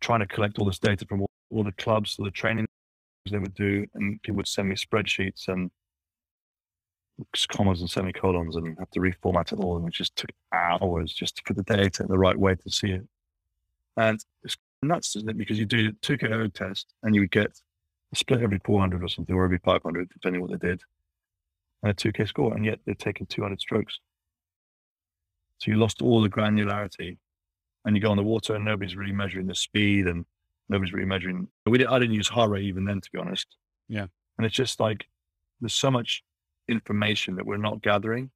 trying 0.00 0.20
to 0.20 0.26
collect 0.26 0.58
all 0.58 0.66
this 0.66 0.78
data 0.78 1.04
from 1.06 1.22
all, 1.22 1.30
all 1.50 1.64
the 1.64 1.72
clubs, 1.72 2.16
all 2.18 2.24
the 2.24 2.30
training 2.30 2.66
they 3.30 3.38
would 3.38 3.54
do, 3.54 3.86
and 3.94 4.20
people 4.22 4.36
would 4.36 4.48
send 4.48 4.68
me 4.68 4.74
spreadsheets 4.74 5.48
and 5.48 5.70
commas 7.48 7.80
and 7.80 7.90
semicolons 7.90 8.56
and 8.56 8.78
have 8.78 8.90
to 8.90 9.00
reformat 9.00 9.52
it 9.52 9.58
all. 9.58 9.76
And 9.76 9.88
it 9.88 9.92
just 9.92 10.16
took 10.16 10.30
hours 10.52 11.12
just 11.12 11.36
to 11.36 11.42
put 11.42 11.56
the 11.56 11.62
data 11.64 12.02
in 12.02 12.08
the 12.08 12.18
right 12.18 12.38
way 12.38 12.54
to 12.54 12.70
see 12.70 12.92
it. 12.92 13.06
And 13.96 14.18
it's 14.44 14.56
nuts, 14.82 15.16
isn't 15.16 15.28
it? 15.28 15.36
Because 15.36 15.58
you 15.58 15.66
do 15.66 15.88
a 15.88 15.92
2K 16.06 16.30
erg 16.30 16.54
test 16.54 16.94
and 17.02 17.14
you 17.14 17.22
would 17.22 17.30
get 17.30 17.52
split 18.14 18.42
every 18.42 18.60
400 18.64 19.02
or 19.02 19.08
something, 19.08 19.34
or 19.34 19.44
every 19.44 19.58
500, 19.58 20.08
depending 20.08 20.42
on 20.42 20.48
what 20.48 20.60
they 20.60 20.68
did, 20.68 20.80
and 21.82 21.92
a 21.92 21.94
2K 21.94 22.26
score. 22.28 22.54
And 22.54 22.64
yet 22.64 22.80
they're 22.84 22.94
taking 22.94 23.26
200 23.26 23.60
strokes. 23.60 24.00
So 25.58 25.70
you 25.70 25.76
lost 25.76 26.02
all 26.02 26.22
the 26.22 26.28
granularity. 26.28 27.18
And 27.84 27.96
you 27.96 28.02
go 28.02 28.10
on 28.10 28.18
the 28.18 28.22
water 28.22 28.54
and 28.54 28.64
nobody's 28.64 28.96
really 28.96 29.12
measuring 29.12 29.46
the 29.46 29.54
speed 29.54 30.08
and 30.08 30.26
nobody's 30.68 30.92
really 30.92 31.06
measuring. 31.06 31.48
We 31.64 31.78
did, 31.78 31.86
I 31.86 31.98
didn't 31.98 32.16
use 32.16 32.28
heart 32.28 32.50
rate 32.50 32.64
even 32.64 32.84
then, 32.84 33.00
to 33.00 33.08
be 33.10 33.18
honest. 33.18 33.46
Yeah. 33.88 34.08
And 34.36 34.44
it's 34.44 34.54
just 34.54 34.78
like 34.78 35.06
there's 35.60 35.72
so 35.72 35.90
much 35.90 36.22
information 36.68 37.36
that 37.36 37.46
we're 37.46 37.56
not 37.56 37.80
gathering. 37.80 38.30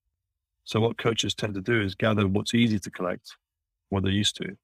So 0.65 0.81
what 0.81 0.97
coaches 0.97 1.35
tend 1.35 1.55
to 1.55 1.61
do 1.61 1.83
is 1.83 1.95
gather 1.95 2.27
what's 2.27 2.55
easy 2.55 2.79
to 2.79 2.91
collect, 2.91 3.37
what 3.91 4.05
they're 4.05 4.13
used 4.13 4.37
to, 4.37 4.57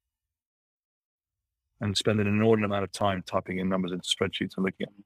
and 1.81 1.97
spend 1.97 2.19
an 2.19 2.27
inordinate 2.27 2.69
amount 2.69 2.83
of 2.83 2.91
time 2.91 3.23
typing 3.25 3.59
in 3.59 3.69
numbers 3.69 3.91
into 3.91 4.07
spreadsheets 4.07 4.57
and 4.57 4.65
looking 4.65 4.85
at 4.87 4.93
them, 4.93 5.05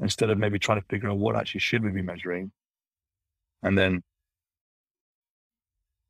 instead 0.00 0.30
of 0.30 0.38
maybe 0.38 0.58
trying 0.58 0.80
to 0.80 0.86
figure 0.88 1.10
out 1.10 1.18
what 1.18 1.36
actually 1.36 1.60
should 1.60 1.82
we 1.82 1.90
be 1.90 2.02
measuring, 2.02 2.52
and 3.62 3.76
then 3.76 4.02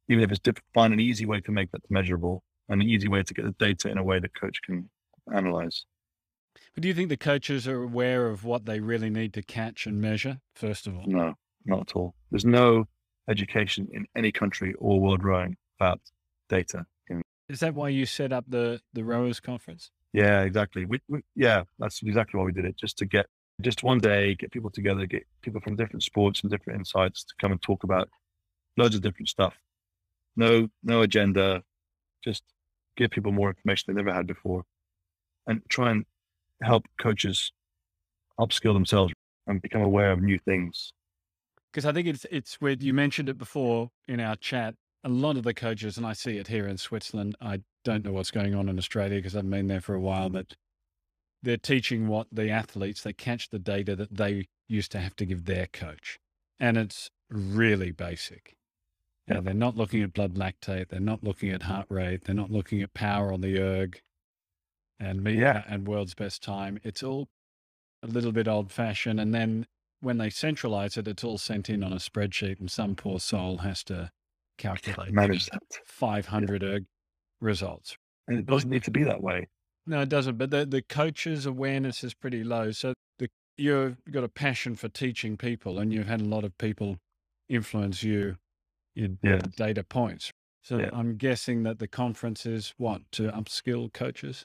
even 0.09 0.25
if 0.25 0.31
it's 0.31 0.41
difficult, 0.41 0.65
find 0.73 0.93
an 0.93 1.01
easy 1.01 1.27
way 1.27 1.41
to 1.41 1.53
make 1.53 1.71
that 1.73 1.83
measurable, 1.91 2.43
and 2.69 2.83
an 2.83 2.89
easy 2.89 3.09
way 3.09 3.23
to 3.23 3.35
get 3.35 3.45
the 3.45 3.55
data 3.59 3.89
in 3.91 3.99
a 3.99 4.03
way 4.03 4.19
that 4.19 4.35
coach 4.35 4.61
can 4.65 4.89
analyze. 5.35 5.85
But 6.75 6.83
do 6.83 6.89
you 6.89 6.95
think 6.95 7.09
the 7.09 7.17
coaches 7.17 7.69
are 7.69 7.83
aware 7.83 8.27
of 8.27 8.45
what 8.45 8.65
they 8.65 8.81
really 8.81 9.11
need 9.11 9.33
to 9.35 9.43
catch 9.43 9.87
and 9.87 10.01
measure, 10.01 10.39
first 10.55 10.87
of 10.87 10.97
all? 10.97 11.05
No, 11.07 11.35
not 11.65 11.81
at 11.81 11.97
all. 11.97 12.15
There's 12.31 12.45
no 12.45 12.87
education 13.29 13.89
in 13.93 14.07
any 14.17 14.33
country 14.33 14.75
or 14.79 15.01
world 15.01 15.23
rowing 15.23 15.57
about 15.79 16.01
data. 16.49 16.87
Is 17.49 17.61
that 17.61 17.75
why 17.75 17.89
you 17.89 18.07
set 18.07 18.33
up 18.33 18.45
the, 18.49 18.81
the 18.93 19.05
rowers 19.05 19.41
conference? 19.41 19.91
Yeah, 20.13 20.43
exactly. 20.43 20.85
We, 20.85 21.01
we, 21.09 21.21
yeah, 21.35 21.65
that's 21.79 22.03
exactly 22.03 22.39
why 22.39 22.45
we 22.45 22.53
did 22.53 22.65
it, 22.65 22.77
just 22.77 22.99
to 22.99 23.07
get, 23.07 23.27
just 23.61 23.83
one 23.83 23.99
day, 23.99 24.35
get 24.35 24.51
people 24.51 24.71
together, 24.71 25.07
get 25.07 25.27
people 25.43 25.61
from 25.61 25.77
different 25.77 26.03
sports 26.03 26.43
and 26.43 26.51
different 26.51 26.79
insights 26.79 27.25
to 27.25 27.35
come 27.41 27.53
and 27.53 27.61
talk 27.61 27.85
about 27.85 28.09
loads 28.77 28.95
of 28.95 29.03
different 29.03 29.29
stuff 29.29 29.55
no 30.39 30.69
no 30.83 31.03
agenda, 31.03 31.63
just 32.25 32.43
give 32.97 33.11
people 33.11 33.33
more 33.33 33.49
information 33.51 33.85
they've 33.89 34.05
never 34.05 34.15
had 34.15 34.27
before, 34.27 34.63
and 35.47 35.61
try 35.69 35.91
and 35.91 36.07
help 36.63 36.87
coaches 36.99 37.53
upskill 38.41 38.73
themselves 38.73 39.13
and 39.47 39.61
become 39.61 39.83
aware 39.83 40.13
of 40.13 40.23
new 40.23 40.39
things. 40.39 40.93
Because 41.71 41.85
I 41.85 41.93
think 41.93 42.07
it's 42.07 42.25
it's 42.31 42.61
with 42.61 42.83
you 42.83 42.95
mentioned 42.95 43.29
it 43.29 43.37
before 43.37 43.91
in 44.07 44.21
our 44.21 44.37
chat. 44.37 44.75
A 45.05 45.09
lot 45.09 45.37
of 45.37 45.45
the 45.45 45.55
coaches, 45.55 45.97
and 45.97 46.07
I 46.07 46.13
see 46.13 46.39
it 46.39 46.49
here 46.49 46.67
in 46.67 46.77
Switzerland. 46.77 47.37
I 47.41 47.63
don't 47.85 48.05
know 48.05 48.13
what's 48.13 48.31
going 48.31 48.55
on 48.55 48.69
in 48.69 48.79
Australia 48.79 49.19
because 49.19 49.37
I've 49.37 49.49
been 49.49 49.69
there 49.69 49.81
for 49.81 49.95
a 49.95 50.01
while, 50.01 50.29
but 50.29 50.57
they're 51.43 51.57
teaching 51.57 52.09
what 52.09 52.27
the 52.33 52.51
athletes 52.51 53.03
they 53.03 53.13
catch 53.13 53.51
the 53.51 53.61
data 53.61 53.95
that 53.95 54.17
they 54.17 54.49
used 54.67 54.91
to 54.93 54.99
have 54.99 55.15
to 55.17 55.27
give 55.27 55.45
their 55.45 55.67
coach, 55.67 56.19
and 56.59 56.77
it's 56.77 57.11
really 57.31 57.93
basic. 57.93 58.57
Yeah, 59.29 59.41
they're 59.41 59.55
not 59.55 59.77
looking 59.77 60.03
at 60.03 60.15
blood 60.15 60.35
lactate. 60.35 60.89
They're 60.89 61.01
not 61.01 61.23
looking 61.23 61.51
at 61.51 61.65
heart 61.65 61.87
rate. 61.91 62.25
They're 62.25 62.35
not 62.35 62.51
looking 62.51 62.81
at 62.81 62.95
power 62.95 63.33
on 63.33 63.43
the 63.43 63.61
erg 63.61 64.01
and 64.99 65.23
me 65.23 65.35
yeah. 65.35 65.65
and 65.69 65.87
world's 65.87 66.15
best 66.15 66.43
time. 66.43 66.81
It's 66.83 67.03
all 67.03 67.29
a 68.03 68.07
little 68.07 68.33
bit 68.33 68.49
old 68.49 68.73
fashioned. 68.73 69.21
And 69.21 69.35
then 69.35 69.67
when 70.01 70.19
they 70.19 70.31
centralize 70.31 70.97
it, 70.97 71.07
it's 71.07 71.25
all 71.25 71.39
sent 71.39 71.69
in 71.69 71.85
on 71.85 71.93
a 71.93 71.97
spreadsheet 71.97 72.59
and 72.59 72.71
some 72.71 72.95
poor 72.95 73.21
soul 73.21 73.59
has 73.59 73.85
to 73.85 74.11
calculate 74.59 75.13
manage 75.13 75.47
that 75.47 75.63
500 75.87 76.63
yeah. 76.63 76.69
Uh, 76.69 76.79
results. 77.41 77.97
And 78.27 78.39
it 78.39 78.47
doesn't 78.47 78.69
need 78.69 78.85
to 78.85 78.91
be 78.91 79.05
that 79.05 79.23
way. 79.23 79.49
No, 79.87 80.03
it 80.03 80.09
doesn't. 80.11 80.37
But 80.37 80.51
the, 80.51 80.67
the 80.67 80.83
coach's 80.83 81.47
awareness 81.47 82.05
is 82.05 82.13
pretty 82.13 82.45
low. 82.45 82.73
So 82.73 82.93
the, 83.19 83.31
you've 83.57 83.97
got 84.11 84.25
a 84.25 84.29
passion 84.29 84.77
for 84.77 84.89
teaching 84.89 85.37
people 85.37 85.79
and 85.79 85.93
you've 85.93 86.09
had 86.09 86.21
a 86.21 86.25
lot 86.25 86.45
of 86.45 86.57
people 86.59 86.99
influence 87.49 88.03
you 88.03 88.37
your 88.95 89.11
yeah. 89.23 89.41
data 89.57 89.85
points. 89.85 90.31
So 90.63 90.79
yeah. 90.79 90.91
I'm 90.93 91.17
guessing 91.17 91.63
that 91.63 91.79
the 91.79 91.89
conference 91.89 92.45
is 92.45 92.75
what 92.77 93.01
to 93.13 93.31
upskill 93.31 93.93
coaches. 93.93 94.45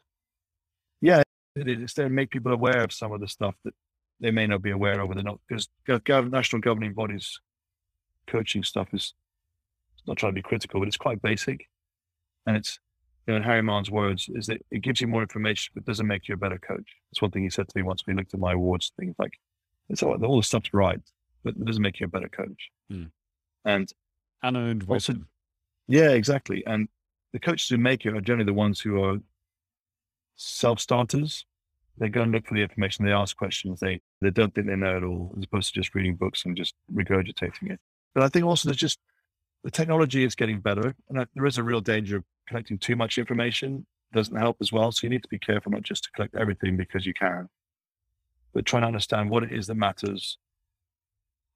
Yeah, 1.01 1.24
it 1.55 1.68
is 1.68 1.93
to 1.95 2.07
make 2.07 2.32
people 2.32 2.53
aware 2.53 2.84
of 2.84 2.93
some 2.93 3.11
of 3.11 3.20
the 3.20 3.28
stuff 3.28 3.55
that 3.66 3.74
they 4.22 4.32
may 4.32 4.47
not 4.47 4.61
be 4.61 4.72
aware 4.72 5.01
of, 5.01 5.09
or 5.09 5.16
they're 5.16 5.24
not 5.24 5.39
because 5.47 5.68
national 6.32 6.61
governing 6.61 6.93
bodies 6.93 7.39
coaching 8.28 8.64
stuff 8.64 8.88
is 8.93 9.14
not 10.07 10.17
trying 10.17 10.31
to 10.31 10.35
be 10.35 10.41
critical, 10.41 10.79
but 10.79 10.87
it's 10.87 10.97
quite 10.97 11.21
basic, 11.21 11.67
and 12.45 12.57
it's 12.57 12.79
you 13.25 13.33
know, 13.33 13.37
in 13.37 13.43
Harry 13.43 13.61
Mahon's 13.61 13.91
words, 13.91 14.29
is 14.33 14.47
that 14.47 14.61
it 14.69 14.81
gives 14.81 14.99
you 14.99 15.07
more 15.07 15.21
information, 15.21 15.71
but 15.73 15.85
doesn't 15.85 16.07
make 16.07 16.27
you 16.27 16.33
a 16.33 16.37
better 16.37 16.59
coach. 16.59 16.87
That's 17.09 17.21
one 17.21 17.31
thing 17.31 17.43
he 17.43 17.49
said 17.49 17.69
to 17.69 17.77
me 17.77 17.83
once 17.83 18.03
we 18.05 18.13
looked 18.13 18.33
at 18.33 18.39
my 18.39 18.53
awards 18.53 18.91
things 18.99 19.15
like, 19.17 19.33
it's 19.89 20.03
all, 20.03 20.21
all 20.25 20.37
the 20.37 20.43
stuff's 20.43 20.73
right, 20.73 20.99
but 21.43 21.55
it 21.55 21.65
doesn't 21.65 21.81
make 21.81 21.99
you 21.99 22.05
a 22.05 22.09
better 22.09 22.27
coach. 22.27 22.69
Hmm. 22.89 23.05
And 23.63 23.91
unearned 24.41 24.83
wisdom. 24.83 25.27
Yeah, 25.87 26.09
exactly. 26.09 26.63
And 26.65 26.89
the 27.31 27.39
coaches 27.39 27.69
who 27.69 27.77
make 27.77 28.05
it 28.05 28.15
are 28.15 28.21
generally 28.21 28.45
the 28.45 28.53
ones 28.53 28.79
who 28.79 29.01
are 29.03 29.17
self 30.35 30.79
starters. 30.79 31.45
They 31.97 32.09
go 32.09 32.23
and 32.23 32.31
look 32.31 32.47
for 32.47 32.55
the 32.55 32.61
information. 32.61 33.05
They 33.05 33.11
ask 33.11 33.37
questions. 33.37 33.79
They 33.79 34.01
they 34.19 34.31
don't 34.31 34.53
think 34.53 34.67
they 34.67 34.75
know 34.75 34.97
it 34.97 35.03
all, 35.03 35.33
as 35.37 35.43
opposed 35.43 35.73
to 35.73 35.79
just 35.79 35.93
reading 35.93 36.15
books 36.15 36.43
and 36.43 36.57
just 36.57 36.73
regurgitating 36.93 37.71
it. 37.71 37.79
But 38.15 38.23
I 38.23 38.29
think 38.29 38.45
also 38.45 38.67
there's 38.67 38.77
just 38.77 38.99
the 39.64 39.72
technology 39.72 40.24
is 40.24 40.36
getting 40.36 40.59
better, 40.59 40.95
and 41.09 41.28
there 41.36 41.45
is 41.45 41.57
a 41.57 41.64
real 41.64 41.82
danger 41.82 42.18
of 42.18 42.24
collecting 42.47 42.78
too 42.78 42.95
much 42.95 43.18
information. 43.18 43.86
Doesn't 44.14 44.36
help 44.36 44.57
as 44.61 44.72
well. 44.72 44.91
So 44.91 45.05
you 45.05 45.09
need 45.09 45.24
to 45.24 45.30
be 45.30 45.39
careful 45.39 45.72
not 45.72 45.82
just 45.84 46.03
to 46.03 46.11
collect 46.11 46.36
everything 46.36 46.78
because 46.78 47.05
you 47.05 47.14
can, 47.14 47.49
but 48.53 48.66
try 48.66 48.80
to 48.80 48.86
understand 48.86 49.30
what 49.30 49.43
it 49.43 49.51
is 49.51 49.68
that 49.68 49.76
matters 49.76 50.38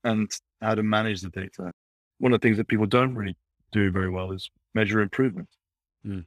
and 0.03 0.31
how 0.61 0.73
to 0.73 0.83
manage 0.83 1.21
the 1.21 1.29
data. 1.29 1.71
One 2.17 2.33
of 2.33 2.41
the 2.41 2.47
things 2.47 2.57
that 2.57 2.67
people 2.67 2.87
don't 2.87 3.13
really 3.13 3.37
do 3.71 3.91
very 3.91 4.09
well 4.09 4.31
is 4.31 4.49
measure 4.73 5.01
improvement. 5.01 5.49
Mm. 6.05 6.25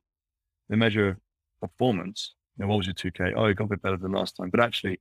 They 0.68 0.76
measure 0.76 1.18
performance. 1.60 2.34
You 2.58 2.64
know, 2.64 2.68
what 2.68 2.76
was 2.76 2.86
your 2.86 2.94
2K? 2.94 3.32
Oh, 3.36 3.46
you 3.46 3.54
got 3.54 3.64
a 3.64 3.68
bit 3.68 3.82
better 3.82 3.96
than 3.96 4.12
last 4.12 4.36
time. 4.36 4.50
But 4.50 4.60
actually, 4.60 5.00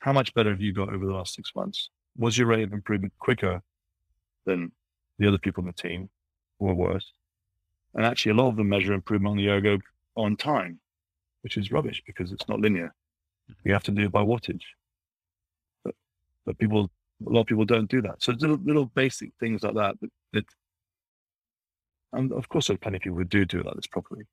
how 0.00 0.12
much 0.12 0.34
better 0.34 0.50
have 0.50 0.60
you 0.60 0.72
got 0.72 0.92
over 0.92 1.06
the 1.06 1.12
last 1.12 1.34
six 1.34 1.52
months? 1.54 1.90
Was 2.16 2.36
your 2.36 2.48
rate 2.48 2.64
of 2.64 2.72
improvement 2.72 3.12
quicker 3.18 3.62
than 4.46 4.72
the 5.18 5.28
other 5.28 5.38
people 5.38 5.62
in 5.62 5.66
the 5.66 5.72
team 5.72 6.08
were 6.58 6.74
worse? 6.74 7.12
And 7.94 8.04
actually, 8.04 8.32
a 8.32 8.34
lot 8.34 8.48
of 8.48 8.56
them 8.56 8.68
measure 8.68 8.92
improvement 8.92 9.32
on 9.32 9.36
the 9.38 9.48
ergo 9.48 9.78
on 10.16 10.36
time, 10.36 10.80
which 11.42 11.56
is 11.56 11.72
rubbish 11.72 12.02
because 12.06 12.32
it's 12.32 12.48
not 12.48 12.60
linear. 12.60 12.94
You 13.64 13.72
have 13.72 13.84
to 13.84 13.90
do 13.90 14.04
it 14.04 14.12
by 14.12 14.22
wattage. 14.22 14.62
But, 15.84 15.94
but 16.44 16.58
people, 16.58 16.90
a 17.26 17.30
lot 17.30 17.42
of 17.42 17.46
people 17.46 17.64
don't 17.64 17.90
do 17.90 18.02
that. 18.02 18.22
So 18.22 18.32
little, 18.32 18.58
little 18.64 18.86
basic 18.86 19.30
things 19.40 19.62
like 19.62 19.74
that, 19.74 19.96
and 22.12 22.32
of 22.32 22.48
course, 22.48 22.68
there 22.68 22.74
are 22.74 22.78
plenty 22.78 22.96
of 22.96 23.02
people 23.02 23.18
who 23.18 23.24
do 23.24 23.44
do 23.44 23.60
it 23.60 23.66
like 23.66 23.76
this 23.76 23.86
properly. 23.86 24.24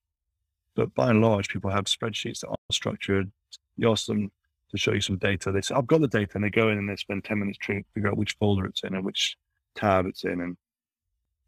But 0.75 0.93
by 0.95 1.09
and 1.09 1.21
large, 1.21 1.49
people 1.49 1.69
have 1.69 1.85
spreadsheets 1.85 2.39
that 2.39 2.47
aren't 2.47 2.59
structured. 2.71 3.31
You 3.77 3.91
ask 3.91 4.05
them 4.05 4.31
to 4.71 4.77
show 4.77 4.93
you 4.93 5.01
some 5.01 5.17
data. 5.17 5.51
They 5.51 5.61
say, 5.61 5.75
I've 5.75 5.87
got 5.87 6.01
the 6.01 6.07
data. 6.07 6.31
And 6.35 6.43
they 6.43 6.49
go 6.49 6.69
in 6.69 6.77
and 6.77 6.89
they 6.89 6.95
spend 6.95 7.25
10 7.25 7.39
minutes 7.39 7.57
trying 7.59 7.83
to 7.83 7.89
figure 7.93 8.09
out 8.09 8.17
which 8.17 8.37
folder 8.39 8.65
it's 8.65 8.83
in 8.83 8.95
and 8.95 9.03
which 9.03 9.35
tab 9.75 10.05
it's 10.05 10.23
in. 10.23 10.39
And 10.41 10.57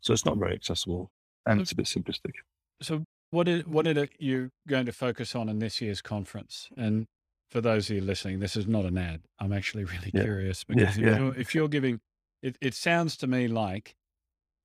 so 0.01 0.13
it's 0.13 0.25
not 0.25 0.37
very 0.37 0.53
accessible 0.53 1.11
and 1.45 1.61
it's 1.61 1.71
a 1.71 1.75
bit 1.75 1.85
simplistic. 1.85 2.33
So 2.81 3.03
what 3.31 3.47
is, 3.47 3.65
what 3.65 3.87
are 3.87 4.07
you 4.19 4.49
going 4.67 4.85
to 4.85 4.91
focus 4.91 5.35
on 5.35 5.49
in 5.49 5.59
this 5.59 5.81
year's 5.81 6.01
conference? 6.01 6.69
And 6.77 7.05
for 7.51 7.61
those 7.61 7.89
of 7.89 7.95
you 7.95 8.01
listening, 8.01 8.39
this 8.39 8.55
is 8.55 8.67
not 8.67 8.85
an 8.85 8.97
ad. 8.97 9.21
I'm 9.39 9.53
actually 9.53 9.83
really 9.93 10.11
yeah. 10.13 10.23
curious 10.23 10.63
because 10.63 10.97
yeah, 10.97 11.11
if, 11.11 11.17
You're, 11.19 11.35
if, 11.35 11.55
You're, 11.55 11.67
giving, 11.67 11.99
it, 12.41 12.57
it 12.61 12.73
sounds 12.73 13.17
to 13.17 13.27
me 13.27 13.47
like 13.47 13.95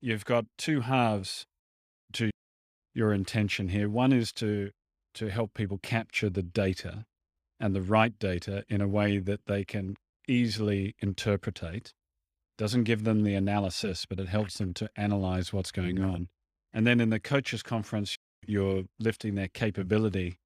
you've 0.01 0.25
got 0.25 0.47
two 0.59 0.81
halves 0.81 1.47
to 2.15 2.31
your 2.95 3.13
intention 3.13 3.69
here. 3.69 3.89
One 3.89 4.13
is 4.13 4.33
to 4.35 4.71
to 5.13 5.29
help 5.29 5.55
people 5.55 5.79
capture 5.83 6.31
the 6.31 6.43
data 6.43 7.05
and 7.59 7.75
the 7.75 7.83
right 7.83 8.17
data 8.19 8.65
in 8.69 8.81
a 8.81 8.89
way 8.89 9.19
that 9.19 9.47
they 9.47 9.65
can 9.65 9.97
easily 10.29 10.95
interpretate. 11.01 11.93
Doesn't 12.61 12.85
give 12.85 13.05
them 13.05 13.23
the 13.23 13.37
analysis, 13.37 14.05
but 14.05 14.21
it 14.21 14.29
helps 14.29 14.59
them 14.59 14.75
to 14.75 14.91
analyze 14.95 15.51
what's 15.51 15.73
going 15.73 15.97
mm-hmm. 15.97 16.11
on. 16.11 16.29
And 16.75 16.87
then 16.87 17.01
in 17.01 17.09
the 17.09 17.19
coaches 17.19 17.63
conference, 17.63 18.19
you're 18.47 18.83
lifting 18.99 19.35
their 19.35 19.49
capability 19.49 20.39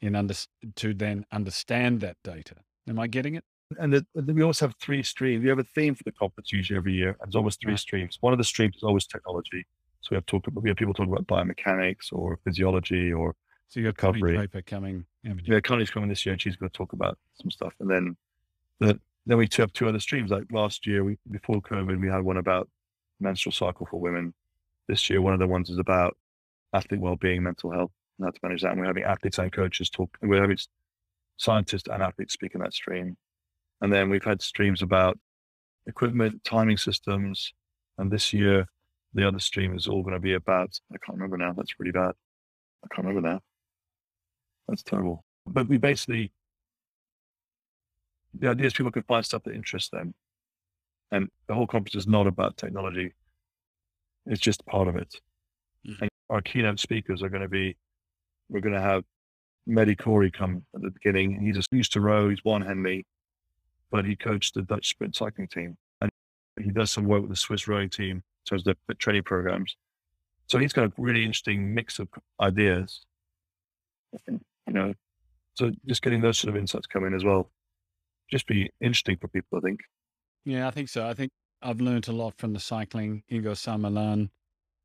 in 0.00 0.14
under, 0.14 0.34
to 0.76 0.94
then 0.94 1.26
understand 1.32 2.02
that 2.02 2.18
data. 2.22 2.54
Am 2.88 3.00
I 3.00 3.08
getting 3.08 3.34
it? 3.34 3.42
And 3.80 3.92
the, 3.92 4.06
we 4.14 4.42
always 4.42 4.60
have 4.60 4.76
three 4.80 5.02
streams. 5.02 5.42
We 5.42 5.48
have 5.48 5.58
a 5.58 5.64
theme 5.64 5.96
for 5.96 6.04
the 6.04 6.12
conference 6.12 6.52
usually 6.52 6.76
every 6.76 6.92
year. 6.92 7.16
And 7.20 7.32
there's 7.32 7.34
always 7.34 7.56
three 7.56 7.76
streams. 7.76 8.18
One 8.20 8.32
of 8.32 8.38
the 8.38 8.44
streams 8.44 8.76
is 8.76 8.84
always 8.84 9.06
technology. 9.06 9.66
So 10.02 10.10
we 10.12 10.14
have 10.18 10.26
talk 10.26 10.44
we 10.54 10.70
have 10.70 10.76
people 10.76 10.94
talking 10.94 11.12
about 11.12 11.26
biomechanics 11.26 12.12
or 12.12 12.38
physiology 12.44 13.12
or 13.12 13.34
so 13.66 13.80
you 13.80 13.86
got 13.90 14.00
recovery. 14.00 14.36
paper 14.36 14.62
coming. 14.62 15.04
Yeah, 15.24 15.58
Connie's 15.58 15.90
coming 15.90 16.08
this 16.08 16.24
year 16.24 16.32
and 16.32 16.40
she's 16.40 16.54
going 16.54 16.70
to 16.70 16.76
talk 16.78 16.92
about 16.92 17.18
some 17.42 17.50
stuff. 17.50 17.74
And 17.80 17.90
then 17.90 18.16
the, 18.78 19.00
then 19.30 19.38
we 19.38 19.48
have 19.52 19.72
two 19.72 19.88
other 19.88 20.00
streams. 20.00 20.30
Like 20.30 20.44
last 20.50 20.86
year, 20.86 21.04
we 21.04 21.16
before 21.30 21.60
COVID, 21.60 22.00
we 22.00 22.08
had 22.08 22.22
one 22.22 22.38
about 22.38 22.68
menstrual 23.20 23.52
cycle 23.52 23.86
for 23.90 24.00
women. 24.00 24.34
This 24.88 25.08
year, 25.08 25.22
one 25.22 25.32
of 25.32 25.38
the 25.38 25.46
ones 25.46 25.70
is 25.70 25.78
about 25.78 26.16
athlete 26.74 27.00
well-being, 27.00 27.42
mental 27.42 27.70
health, 27.70 27.92
and 28.18 28.26
how 28.26 28.30
to 28.30 28.38
manage 28.42 28.62
that. 28.62 28.72
And 28.72 28.80
we're 28.80 28.86
having 28.86 29.04
athletes 29.04 29.38
and 29.38 29.52
coaches 29.52 29.90
talk. 29.90 30.16
And 30.20 30.30
we're 30.30 30.40
having 30.40 30.58
scientists 31.36 31.88
and 31.88 32.02
athletes 32.02 32.34
speak 32.34 32.54
in 32.54 32.60
that 32.60 32.74
stream. 32.74 33.16
And 33.80 33.92
then 33.92 34.10
we've 34.10 34.24
had 34.24 34.42
streams 34.42 34.82
about 34.82 35.18
equipment, 35.86 36.42
timing 36.44 36.76
systems. 36.76 37.52
And 37.98 38.10
this 38.10 38.32
year, 38.32 38.66
the 39.14 39.26
other 39.26 39.38
stream 39.38 39.76
is 39.76 39.86
all 39.86 40.02
going 40.02 40.14
to 40.14 40.20
be 40.20 40.34
about, 40.34 40.78
I 40.92 40.96
can't 41.04 41.18
remember 41.18 41.36
now. 41.36 41.52
That's 41.56 41.78
really 41.78 41.92
bad. 41.92 42.12
I 42.84 42.94
can't 42.94 43.06
remember 43.06 43.28
now. 43.28 43.40
That's 44.68 44.82
terrible. 44.82 45.24
But 45.46 45.68
we 45.68 45.78
basically, 45.78 46.32
the 48.38 48.48
idea 48.48 48.66
is 48.66 48.72
people 48.72 48.92
can 48.92 49.02
find 49.02 49.24
stuff 49.24 49.42
that 49.44 49.54
interests 49.54 49.90
them. 49.90 50.14
And 51.12 51.28
the 51.48 51.54
whole 51.54 51.66
conference 51.66 51.96
is 51.96 52.06
not 52.06 52.26
about 52.26 52.56
technology. 52.56 53.12
It's 54.26 54.40
just 54.40 54.64
part 54.66 54.86
of 54.86 54.96
it. 54.96 55.20
Mm-hmm. 55.86 56.02
And 56.02 56.10
our 56.28 56.40
keynote 56.40 56.78
speakers 56.78 57.22
are 57.22 57.28
going 57.28 57.42
to 57.42 57.48
be, 57.48 57.76
we're 58.48 58.60
going 58.60 58.74
to 58.74 58.80
have 58.80 59.04
Mehdi 59.68 59.96
Kordi 59.96 60.32
come 60.32 60.64
at 60.74 60.82
the 60.82 60.90
beginning. 60.90 61.40
He 61.44 61.52
just 61.52 61.68
used 61.72 61.92
to 61.94 62.00
row. 62.00 62.28
He's 62.28 62.44
won 62.44 62.62
Henley, 62.62 63.06
but 63.90 64.04
he 64.04 64.14
coached 64.14 64.54
the 64.54 64.62
Dutch 64.62 64.88
sprint 64.88 65.16
cycling 65.16 65.48
team. 65.48 65.76
And 66.00 66.10
he 66.60 66.70
does 66.70 66.90
some 66.90 67.04
work 67.04 67.22
with 67.22 67.30
the 67.30 67.36
Swiss 67.36 67.66
rowing 67.66 67.90
team 67.90 68.16
in 68.16 68.22
terms 68.48 68.66
of 68.66 68.76
the 68.86 68.94
training 68.94 69.24
programs. 69.24 69.76
So 70.46 70.58
he's 70.58 70.72
got 70.72 70.86
a 70.86 70.92
really 70.96 71.22
interesting 71.22 71.74
mix 71.74 71.98
of 71.98 72.08
ideas. 72.40 73.04
You 74.28 74.40
know, 74.68 74.94
so 75.54 75.70
just 75.86 76.02
getting 76.02 76.20
those 76.20 76.38
sort 76.38 76.54
of 76.54 76.60
insights 76.60 76.86
coming 76.86 77.14
as 77.14 77.24
well, 77.24 77.50
just 78.30 78.46
be 78.46 78.70
interesting 78.80 79.16
for 79.16 79.28
people, 79.28 79.58
I 79.58 79.60
think. 79.60 79.80
Yeah, 80.44 80.68
I 80.68 80.70
think 80.70 80.88
so. 80.88 81.06
I 81.06 81.14
think 81.14 81.30
I've 81.62 81.80
learned 81.80 82.08
a 82.08 82.12
lot 82.12 82.34
from 82.38 82.52
the 82.52 82.60
cycling. 82.60 83.22
Iñigo 83.30 83.56
San 83.56 83.80
Millán, 83.80 84.30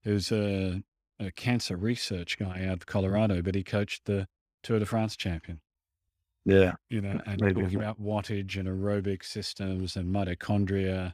who's 0.03 0.31
a, 0.31 0.83
a 1.19 1.31
cancer 1.31 1.77
research 1.77 2.37
guy 2.37 2.65
out 2.65 2.77
of 2.77 2.85
Colorado, 2.85 3.41
but 3.41 3.55
he 3.55 3.63
coached 3.63 4.05
the 4.05 4.27
Tour 4.63 4.79
de 4.79 4.85
France 4.85 5.15
champion. 5.15 5.61
Yeah. 6.45 6.73
You 6.89 7.01
know, 7.01 7.19
and 7.25 7.41
Maybe. 7.41 7.61
talking 7.61 7.79
about 7.79 8.01
wattage 8.01 8.57
and 8.57 8.67
aerobic 8.67 9.23
systems 9.23 9.95
and 9.95 10.13
mitochondria 10.13 11.13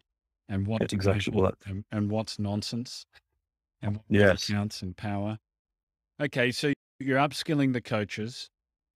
and 0.49 0.67
what 0.67 0.91
exactly 0.91 1.33
what 1.33 1.55
and, 1.65 1.85
and, 1.91 2.11
what's 2.11 2.37
nonsense 2.37 3.05
and 3.81 3.95
what 3.95 4.05
yes. 4.09 4.49
counts 4.49 4.81
in 4.81 4.93
power. 4.93 5.37
Okay, 6.21 6.51
so 6.51 6.73
you're 6.99 7.17
upskilling 7.17 7.73
the 7.73 7.81
coaches, 7.81 8.49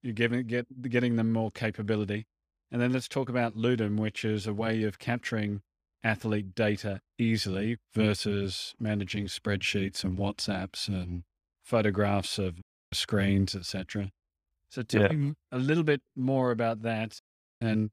you're 0.04 0.14
giving 0.14 0.46
get 0.46 0.68
getting 0.90 1.16
them 1.16 1.32
more 1.32 1.52
capability. 1.52 2.28
And 2.72 2.82
then 2.82 2.92
let's 2.92 3.08
talk 3.08 3.30
about 3.30 3.56
Ludum, 3.56 3.98
which 3.98 4.26
is 4.26 4.48
a 4.48 4.54
way 4.54 4.84
of 4.84 5.00
capturing 5.00 5.62
athlete 6.04 6.54
data 6.54 7.02
easily 7.18 7.74
mm-hmm. 7.74 8.02
versus 8.02 8.74
managing 8.80 9.26
spreadsheets 9.26 10.04
and 10.04 10.18
WhatsApps 10.18 10.88
and 10.88 11.24
photographs 11.64 12.38
of 12.38 12.60
screens, 12.94 13.56
etc. 13.56 14.12
So 14.70 14.84
tell 14.84 15.04
yeah. 15.04 15.12
me 15.14 15.34
a 15.52 15.58
little 15.58 15.84
bit 15.84 16.02
more 16.16 16.52
about 16.52 16.82
that. 16.84 17.20
And 17.62 17.90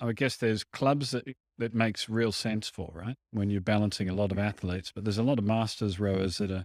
I 0.00 0.12
guess 0.12 0.36
there's 0.36 0.64
clubs 0.64 1.10
that 1.10 1.24
that 1.58 1.74
makes 1.74 2.08
real 2.08 2.32
sense 2.32 2.68
for, 2.68 2.90
right? 2.94 3.16
When 3.32 3.50
you're 3.50 3.60
balancing 3.60 4.08
a 4.08 4.14
lot 4.14 4.32
of 4.32 4.38
athletes, 4.38 4.90
but 4.94 5.04
there's 5.04 5.18
a 5.18 5.22
lot 5.22 5.38
of 5.38 5.44
masters 5.44 6.00
rowers 6.00 6.38
that 6.38 6.50
are 6.50 6.64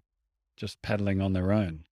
just 0.55 0.81
paddling 0.81 1.21
on 1.21 1.33
their 1.33 1.51
own. 1.51 1.83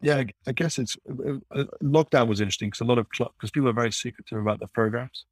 Yeah. 0.00 0.24
I 0.46 0.52
guess 0.52 0.78
it's 0.78 0.96
uh, 1.08 1.34
uh, 1.50 1.64
lockdown 1.82 2.28
was 2.28 2.40
interesting 2.40 2.68
because 2.68 2.80
a 2.80 2.84
lot 2.84 2.98
of 2.98 3.08
clubs, 3.10 3.32
because 3.36 3.50
people 3.50 3.68
are 3.68 3.74
very 3.74 3.92
secretive 3.92 4.38
about 4.38 4.58
their 4.58 4.68
programs. 4.68 5.24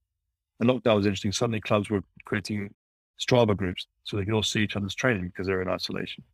And 0.61 0.69
lockdown 0.69 0.97
was 0.97 1.07
interesting. 1.07 1.33
Suddenly, 1.33 1.61
clubs 1.61 1.89
were 1.89 2.03
creating 2.25 2.75
Strava 3.21 3.57
groups 3.57 3.87
so 4.05 4.17
they 4.17 4.25
could 4.25 4.35
all 4.35 4.43
see 4.43 4.63
each 4.63 4.77
other's 4.77 4.95
training 4.95 5.29
because 5.29 5.47
they're 5.47 5.63
in 5.63 5.69
isolation. 5.69 6.25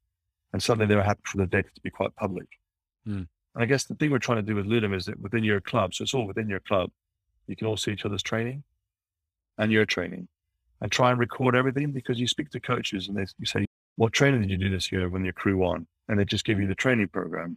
And 0.52 0.62
suddenly, 0.62 0.86
they 0.86 0.96
were 0.96 1.02
happy 1.02 1.20
for 1.24 1.38
the 1.38 1.46
data 1.46 1.68
to 1.74 1.80
be 1.80 1.90
quite 1.90 2.14
public. 2.16 2.46
Mm. 3.06 3.26
And 3.54 3.62
I 3.62 3.66
guess 3.66 3.84
the 3.84 3.94
thing 3.94 4.10
we're 4.10 4.18
trying 4.18 4.38
to 4.38 4.42
do 4.42 4.54
with 4.54 4.66
Ludum 4.66 4.94
is 4.94 5.06
that 5.06 5.20
within 5.20 5.44
your 5.44 5.60
club, 5.60 5.94
so 5.94 6.02
it's 6.02 6.14
all 6.14 6.26
within 6.26 6.48
your 6.48 6.60
club, 6.60 6.90
you 7.46 7.56
can 7.56 7.66
all 7.66 7.76
see 7.76 7.92
each 7.92 8.04
other's 8.04 8.22
training 8.22 8.64
and 9.58 9.70
your 9.70 9.84
training 9.84 10.28
and 10.80 10.90
try 10.90 11.10
and 11.10 11.20
record 11.20 11.54
everything 11.54 11.92
because 11.92 12.18
you 12.18 12.26
speak 12.26 12.50
to 12.50 12.60
coaches 12.60 13.08
and 13.08 13.16
they 13.16 13.26
you 13.38 13.46
say, 13.46 13.66
What 13.96 14.12
training 14.12 14.42
did 14.42 14.50
you 14.50 14.56
do 14.56 14.70
this 14.70 14.90
year 14.90 15.08
when 15.08 15.24
your 15.24 15.32
crew 15.32 15.56
won? 15.56 15.86
And 16.08 16.18
they 16.18 16.24
just 16.24 16.44
give 16.44 16.60
you 16.60 16.66
the 16.66 16.74
training 16.74 17.08
program. 17.08 17.56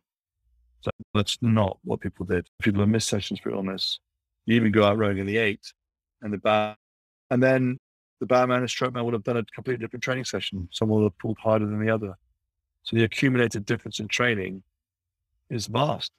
So 0.81 0.91
that's 1.13 1.37
not 1.41 1.77
what 1.83 2.01
people 2.01 2.25
did. 2.25 2.47
People 2.61 2.81
have 2.81 2.89
missed 2.89 3.07
sessions 3.07 3.39
for 3.39 3.49
illness. 3.49 3.99
You 4.45 4.55
even 4.55 4.71
go 4.71 4.83
out 4.83 4.97
rowing 4.97 5.17
in 5.17 5.25
the 5.25 5.37
eight 5.37 5.73
and 6.21 6.31
the 6.31 6.37
bar, 6.37 6.75
and 7.29 7.41
then 7.41 7.77
the 8.19 8.25
barman 8.25 8.59
and 8.59 8.69
stroke 8.69 8.93
man 8.93 9.05
would 9.05 9.13
have 9.13 9.23
done 9.23 9.37
a 9.37 9.43
completely 9.43 9.83
different 9.85 10.03
training 10.03 10.25
session. 10.25 10.67
Someone 10.71 11.01
would 11.01 11.11
have 11.11 11.17
pulled 11.17 11.37
harder 11.39 11.65
than 11.65 11.83
the 11.83 11.91
other. 11.91 12.13
So 12.83 12.95
the 12.95 13.03
accumulated 13.03 13.65
difference 13.65 13.99
in 13.99 14.07
training 14.07 14.63
is 15.49 15.67
vast, 15.67 16.11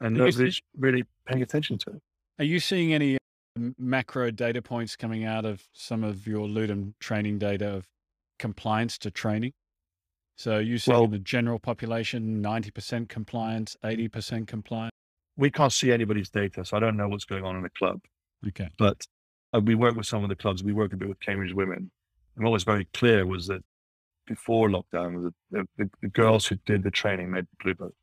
and 0.00 0.16
nobody's 0.16 0.60
really 0.76 1.04
paying 1.26 1.42
attention 1.42 1.78
to 1.78 1.90
it. 1.90 2.02
Are 2.38 2.44
you 2.44 2.58
seeing 2.58 2.92
any 2.92 3.18
um, 3.56 3.74
macro 3.78 4.30
data 4.30 4.60
points 4.62 4.96
coming 4.96 5.24
out 5.24 5.44
of 5.44 5.62
some 5.72 6.02
of 6.02 6.26
your 6.26 6.48
Ludum 6.48 6.94
training 6.98 7.38
data 7.38 7.68
of 7.68 7.86
compliance 8.38 8.98
to 8.98 9.10
training? 9.10 9.52
So 10.36 10.58
you 10.58 10.78
see 10.78 10.90
well, 10.90 11.06
the 11.06 11.18
general 11.18 11.58
population, 11.58 12.42
90% 12.42 13.08
compliance, 13.08 13.76
80% 13.84 14.46
compliance? 14.46 14.92
We 15.36 15.50
can't 15.50 15.72
see 15.72 15.92
anybody's 15.92 16.30
data, 16.30 16.64
so 16.64 16.76
I 16.76 16.80
don't 16.80 16.96
know 16.96 17.08
what's 17.08 17.24
going 17.24 17.44
on 17.44 17.56
in 17.56 17.62
the 17.62 17.70
club. 17.70 18.00
Okay. 18.48 18.68
But 18.78 19.06
uh, 19.54 19.60
we 19.60 19.74
work 19.74 19.96
with 19.96 20.06
some 20.06 20.22
of 20.22 20.28
the 20.28 20.36
clubs. 20.36 20.62
We 20.62 20.72
work 20.72 20.92
a 20.92 20.96
bit 20.96 21.08
with 21.08 21.20
Cambridge 21.20 21.54
Women. 21.54 21.90
And 22.36 22.44
what 22.44 22.50
was 22.50 22.64
very 22.64 22.86
clear 22.92 23.26
was 23.26 23.46
that 23.46 23.62
before 24.26 24.68
lockdown, 24.68 25.32
the, 25.50 25.66
the, 25.76 25.90
the 26.00 26.08
girls 26.08 26.46
who 26.46 26.56
did 26.66 26.82
the 26.82 26.90
training 26.90 27.30
made 27.30 27.44
the 27.44 27.62
blue 27.62 27.74
boat. 27.74 27.94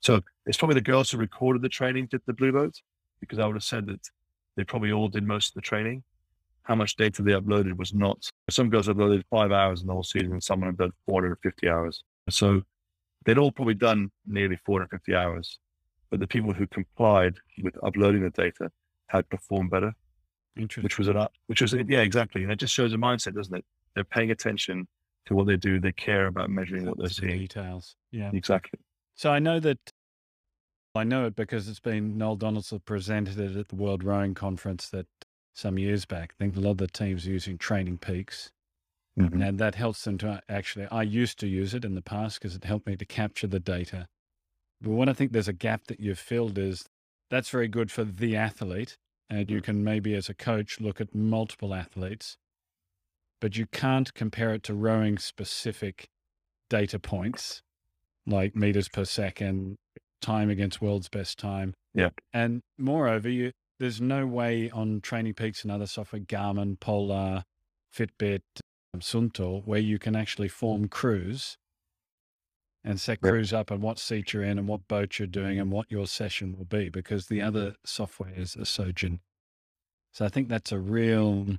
So 0.00 0.20
it's 0.46 0.58
probably 0.58 0.74
the 0.74 0.82
girls 0.82 1.10
who 1.10 1.18
recorded 1.18 1.62
the 1.62 1.68
training 1.68 2.08
did 2.10 2.20
the 2.26 2.32
blue 2.32 2.52
boat, 2.52 2.74
because 3.20 3.38
I 3.38 3.46
would 3.46 3.56
have 3.56 3.64
said 3.64 3.86
that 3.86 4.00
they 4.56 4.64
probably 4.64 4.92
all 4.92 5.08
did 5.08 5.24
most 5.24 5.50
of 5.50 5.54
the 5.54 5.62
training. 5.62 6.02
How 6.64 6.74
much 6.74 6.96
data 6.96 7.22
they 7.22 7.32
uploaded 7.32 7.76
was 7.76 7.94
not. 7.94 8.28
Some 8.50 8.70
girls 8.70 8.88
uploaded 8.88 9.22
five 9.30 9.52
hours 9.52 9.82
in 9.82 9.86
the 9.86 9.92
whole 9.92 10.02
season, 10.02 10.32
and 10.32 10.42
someone 10.42 10.70
had 10.70 10.78
done 10.78 10.92
450 11.06 11.68
hours. 11.68 12.02
So 12.30 12.62
they'd 13.24 13.38
all 13.38 13.52
probably 13.52 13.74
done 13.74 14.10
nearly 14.26 14.58
450 14.64 15.14
hours. 15.14 15.58
But 16.10 16.20
the 16.20 16.26
people 16.26 16.52
who 16.52 16.66
complied 16.66 17.34
with 17.62 17.76
uploading 17.84 18.22
the 18.22 18.30
data 18.30 18.70
had 19.08 19.28
performed 19.28 19.70
better. 19.70 19.92
Which 20.56 20.98
was 20.98 21.08
an 21.08 21.26
which 21.48 21.60
was 21.60 21.74
it 21.74 21.90
yeah 21.90 21.98
exactly, 21.98 22.44
and 22.44 22.52
it 22.52 22.60
just 22.60 22.72
shows 22.72 22.92
a 22.94 22.96
mindset, 22.96 23.34
doesn't 23.34 23.56
it? 23.56 23.64
They're 23.94 24.04
paying 24.04 24.30
attention 24.30 24.86
to 25.26 25.34
what 25.34 25.48
they 25.48 25.56
do. 25.56 25.80
They 25.80 25.90
care 25.90 26.28
about 26.28 26.48
measuring 26.48 26.86
what 26.86 26.96
they're 26.96 27.08
seeing. 27.08 27.38
Details, 27.38 27.96
yeah, 28.12 28.30
exactly. 28.32 28.78
So 29.16 29.30
I 29.30 29.40
know 29.40 29.58
that 29.58 29.78
I 30.94 31.02
know 31.02 31.26
it 31.26 31.34
because 31.34 31.68
it's 31.68 31.80
been 31.80 32.16
Noel 32.16 32.36
Donaldson 32.36 32.80
presented 32.84 33.40
it 33.40 33.56
at 33.56 33.66
the 33.66 33.74
World 33.74 34.04
Rowing 34.04 34.34
Conference 34.34 34.88
that 34.90 35.06
some 35.54 35.78
years 35.78 36.04
back. 36.04 36.34
I 36.34 36.44
think 36.44 36.56
a 36.56 36.60
lot 36.60 36.72
of 36.72 36.78
the 36.78 36.86
teams 36.88 37.26
are 37.26 37.30
using 37.30 37.56
Training 37.56 37.98
Peaks. 37.98 38.50
Um, 39.18 39.30
mm-hmm. 39.30 39.42
And 39.42 39.58
that 39.60 39.76
helps 39.76 40.04
them 40.04 40.18
to 40.18 40.28
uh, 40.28 40.40
actually, 40.48 40.86
I 40.90 41.02
used 41.02 41.38
to 41.38 41.46
use 41.46 41.72
it 41.72 41.84
in 41.84 41.94
the 41.94 42.02
past 42.02 42.40
because 42.40 42.56
it 42.56 42.64
helped 42.64 42.86
me 42.86 42.96
to 42.96 43.04
capture 43.04 43.46
the 43.46 43.60
data. 43.60 44.08
But 44.82 44.90
what 44.90 45.08
I 45.08 45.12
think 45.12 45.32
there's 45.32 45.48
a 45.48 45.52
gap 45.52 45.86
that 45.86 46.00
you've 46.00 46.18
filled 46.18 46.58
is 46.58 46.84
that's 47.30 47.48
very 47.48 47.68
good 47.68 47.90
for 47.90 48.04
the 48.04 48.36
athlete. 48.36 48.96
And 49.30 49.48
you 49.50 49.60
mm. 49.60 49.64
can 49.64 49.84
maybe, 49.84 50.14
as 50.14 50.28
a 50.28 50.34
coach, 50.34 50.80
look 50.80 51.00
at 51.00 51.14
multiple 51.14 51.72
athletes, 51.72 52.36
but 53.40 53.56
you 53.56 53.66
can't 53.66 54.12
compare 54.14 54.52
it 54.52 54.62
to 54.64 54.74
rowing 54.74 55.18
specific 55.18 56.08
data 56.68 56.98
points 56.98 57.62
like 58.26 58.56
meters 58.56 58.88
per 58.88 59.04
second, 59.04 59.76
time 60.20 60.50
against 60.50 60.80
world's 60.80 61.08
best 61.08 61.38
time. 61.38 61.74
Yeah. 61.94 62.10
And 62.32 62.62
moreover, 62.78 63.28
you 63.28 63.52
there's 63.84 64.00
no 64.00 64.26
way 64.26 64.70
on 64.70 65.02
Training 65.02 65.34
Peaks 65.34 65.62
and 65.62 65.70
other 65.70 65.86
software, 65.86 66.22
Garmin, 66.22 66.80
Polar, 66.80 67.44
Fitbit, 67.94 68.40
um, 68.94 69.00
Suunto, 69.00 69.62
where 69.66 69.78
you 69.78 69.98
can 69.98 70.16
actually 70.16 70.48
form 70.48 70.88
crews 70.88 71.58
and 72.82 72.98
set 72.98 73.18
yep. 73.22 73.30
crews 73.30 73.52
up 73.52 73.70
and 73.70 73.82
what 73.82 73.98
seat 73.98 74.32
you're 74.32 74.42
in 74.42 74.58
and 74.58 74.66
what 74.66 74.88
boat 74.88 75.18
you're 75.18 75.28
doing 75.28 75.60
and 75.60 75.70
what 75.70 75.90
your 75.90 76.06
session 76.06 76.56
will 76.56 76.64
be 76.64 76.88
because 76.88 77.26
the 77.26 77.42
other 77.42 77.74
softwares 77.86 78.58
are 78.58 78.64
so 78.64 78.90
gen. 78.90 79.20
So 80.12 80.24
I 80.24 80.30
think 80.30 80.48
that's 80.48 80.72
a 80.72 80.78
real 80.78 81.58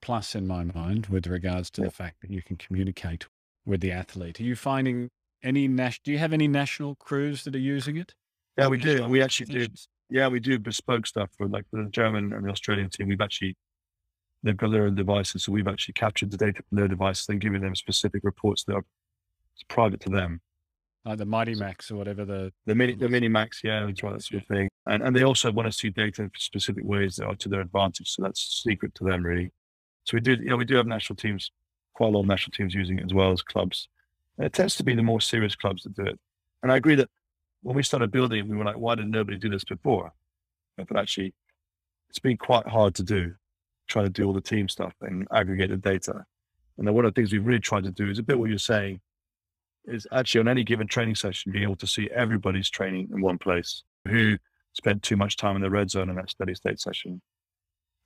plus 0.00 0.34
in 0.34 0.48
my 0.48 0.64
mind 0.64 1.06
with 1.06 1.28
regards 1.28 1.70
to 1.72 1.82
yep. 1.82 1.90
the 1.90 1.94
fact 1.94 2.16
that 2.22 2.32
you 2.32 2.42
can 2.42 2.56
communicate 2.56 3.28
with 3.64 3.80
the 3.80 3.92
athlete. 3.92 4.40
Are 4.40 4.44
you 4.44 4.56
finding 4.56 5.08
any 5.40 5.68
national, 5.68 6.02
do 6.02 6.10
you 6.10 6.18
have 6.18 6.32
any 6.32 6.48
national 6.48 6.96
crews 6.96 7.44
that 7.44 7.54
are 7.54 7.60
using 7.60 7.96
it? 7.96 8.12
Yeah, 8.58 8.66
we 8.66 8.78
do. 8.78 9.06
We 9.06 9.22
actually 9.22 9.46
do. 9.46 9.68
Yeah, 10.10 10.28
we 10.28 10.40
do 10.40 10.58
bespoke 10.58 11.06
stuff 11.06 11.30
for 11.36 11.48
like 11.48 11.64
the 11.72 11.88
German 11.90 12.32
and 12.32 12.44
the 12.44 12.50
Australian 12.50 12.90
team. 12.90 13.08
We've 13.08 13.20
actually, 13.20 13.56
they've 14.42 14.56
got 14.56 14.70
their 14.70 14.84
own 14.84 14.94
devices. 14.94 15.44
So 15.44 15.52
we've 15.52 15.68
actually 15.68 15.94
captured 15.94 16.30
the 16.30 16.36
data 16.36 16.62
from 16.68 16.76
their 16.78 16.88
devices 16.88 17.28
and 17.28 17.40
given 17.40 17.62
them 17.62 17.74
specific 17.74 18.22
reports 18.24 18.64
that 18.64 18.74
are 18.74 18.84
private 19.68 20.00
to 20.00 20.10
them. 20.10 20.40
Like 21.04 21.18
the 21.18 21.26
Mighty 21.26 21.54
Max 21.54 21.90
or 21.90 21.96
whatever 21.96 22.24
the 22.24 22.52
the 22.64 22.74
mini 22.76 22.94
the 22.94 23.08
mini 23.08 23.28
max, 23.28 23.62
yeah, 23.64 23.84
that's 23.84 24.02
right, 24.04 24.12
that 24.12 24.22
sort 24.22 24.42
of 24.42 24.48
thing. 24.48 24.68
And 24.86 25.02
and 25.02 25.16
they 25.16 25.24
also 25.24 25.50
want 25.50 25.66
to 25.66 25.76
see 25.76 25.90
data 25.90 26.22
in 26.22 26.30
specific 26.36 26.84
ways 26.84 27.16
that 27.16 27.26
are 27.26 27.34
to 27.34 27.48
their 27.48 27.60
advantage. 27.60 28.10
So 28.10 28.22
that's 28.22 28.62
secret 28.62 28.94
to 28.96 29.04
them 29.04 29.24
really. 29.24 29.50
So 30.04 30.16
we 30.16 30.20
do, 30.20 30.34
you 30.34 30.50
know, 30.50 30.56
we 30.56 30.64
do 30.64 30.76
have 30.76 30.86
national 30.86 31.16
teams, 31.16 31.50
quite 31.94 32.08
a 32.08 32.10
lot 32.10 32.20
of 32.20 32.26
national 32.26 32.52
teams 32.52 32.74
using 32.74 32.98
it 32.98 33.04
as 33.04 33.14
well 33.14 33.32
as 33.32 33.42
clubs. 33.42 33.88
And 34.38 34.46
it 34.46 34.52
tends 34.52 34.76
to 34.76 34.84
be 34.84 34.94
the 34.94 35.02
more 35.02 35.20
serious 35.20 35.56
clubs 35.56 35.82
that 35.82 35.94
do 35.94 36.04
it. 36.04 36.18
And 36.62 36.70
I 36.70 36.76
agree 36.76 36.94
that 36.94 37.08
when 37.62 37.76
we 37.76 37.82
started 37.82 38.10
building, 38.10 38.48
we 38.48 38.56
were 38.56 38.64
like, 38.64 38.78
why 38.78 38.94
did 38.94 39.08
nobody 39.08 39.38
do 39.38 39.48
this 39.48 39.64
before? 39.64 40.12
But 40.76 40.96
actually, 40.96 41.34
it's 42.10 42.18
been 42.18 42.36
quite 42.36 42.66
hard 42.66 42.94
to 42.96 43.02
do, 43.02 43.34
trying 43.88 44.06
to 44.06 44.10
do 44.10 44.24
all 44.24 44.32
the 44.32 44.40
team 44.40 44.68
stuff 44.68 44.94
and 45.00 45.26
aggregate 45.32 45.70
the 45.70 45.76
data. 45.76 46.24
And 46.78 46.86
then 46.86 46.94
one 46.94 47.04
of 47.04 47.14
the 47.14 47.20
things 47.20 47.32
we've 47.32 47.46
really 47.46 47.60
tried 47.60 47.84
to 47.84 47.90
do 47.90 48.10
is 48.10 48.18
a 48.18 48.22
bit 48.22 48.38
what 48.38 48.50
you're 48.50 48.58
saying, 48.58 49.00
is 49.84 50.06
actually 50.12 50.40
on 50.40 50.48
any 50.48 50.64
given 50.64 50.86
training 50.86 51.14
session, 51.14 51.52
being 51.52 51.64
able 51.64 51.76
to 51.76 51.86
see 51.86 52.08
everybody's 52.14 52.70
training 52.70 53.08
in 53.12 53.20
one 53.20 53.38
place 53.38 53.82
who 54.06 54.36
spent 54.74 55.02
too 55.02 55.16
much 55.16 55.36
time 55.36 55.56
in 55.56 55.62
the 55.62 55.70
red 55.70 55.90
zone 55.90 56.08
in 56.08 56.16
that 56.16 56.30
steady 56.30 56.54
state 56.54 56.80
session. 56.80 57.20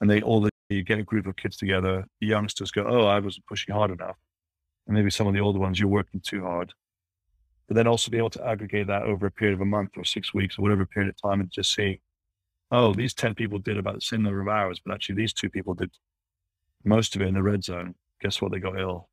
And 0.01 0.11
they 0.11 0.21
all, 0.21 0.41
the, 0.41 0.51
you 0.69 0.83
get 0.83 0.99
a 0.99 1.03
group 1.03 1.27
of 1.27 1.37
kids 1.37 1.57
together, 1.57 2.05
the 2.21 2.27
youngsters 2.27 2.71
go, 2.71 2.85
oh, 2.87 3.07
I 3.07 3.21
wasn't 3.21 3.47
pushing 3.47 3.75
hard 3.75 3.91
enough 3.91 4.17
and 4.87 4.97
maybe 4.97 5.11
some 5.11 5.27
of 5.27 5.35
the 5.35 5.41
older 5.41 5.59
ones 5.59 5.79
you're 5.79 5.89
working 5.89 6.21
too 6.21 6.43
hard. 6.43 6.73
But 7.69 7.75
then 7.75 7.87
also 7.87 8.11
be 8.11 8.19
able 8.19 8.31
to 8.31 8.47
aggregate 8.47 8.87
that 8.87 9.03
over 9.03 9.27
a 9.27 9.31
period 9.31 9.55
of 9.55 9.61
a 9.61 9.67
month 9.67 9.91
or 9.97 10.05
six 10.05 10.33
weeks 10.33 10.59
or 10.59 10.63
whatever 10.63 10.87
period 10.87 11.11
of 11.11 11.21
time 11.21 11.41
and 11.41 11.51
just 11.51 11.75
see, 11.75 12.01
oh, 12.71 12.95
these 12.95 13.13
10 13.13 13.35
people 13.35 13.59
did 13.59 13.77
about 13.77 13.95
the 13.95 14.01
same 14.01 14.23
number 14.23 14.41
of 14.41 14.49
hours, 14.49 14.81
but 14.85 14.95
actually 14.95 15.17
these 15.17 15.33
two 15.33 15.51
people 15.51 15.75
did 15.75 15.91
most 16.85 17.17
of 17.17 17.23
it 17.23 17.29
in 17.29 17.35
the 17.35 17.43
red 17.43 17.65
zone. 17.65 17.95
Guess 18.21 18.41
what? 18.41 18.53
They 18.53 18.61
got 18.61 18.79
ill. 18.79 19.09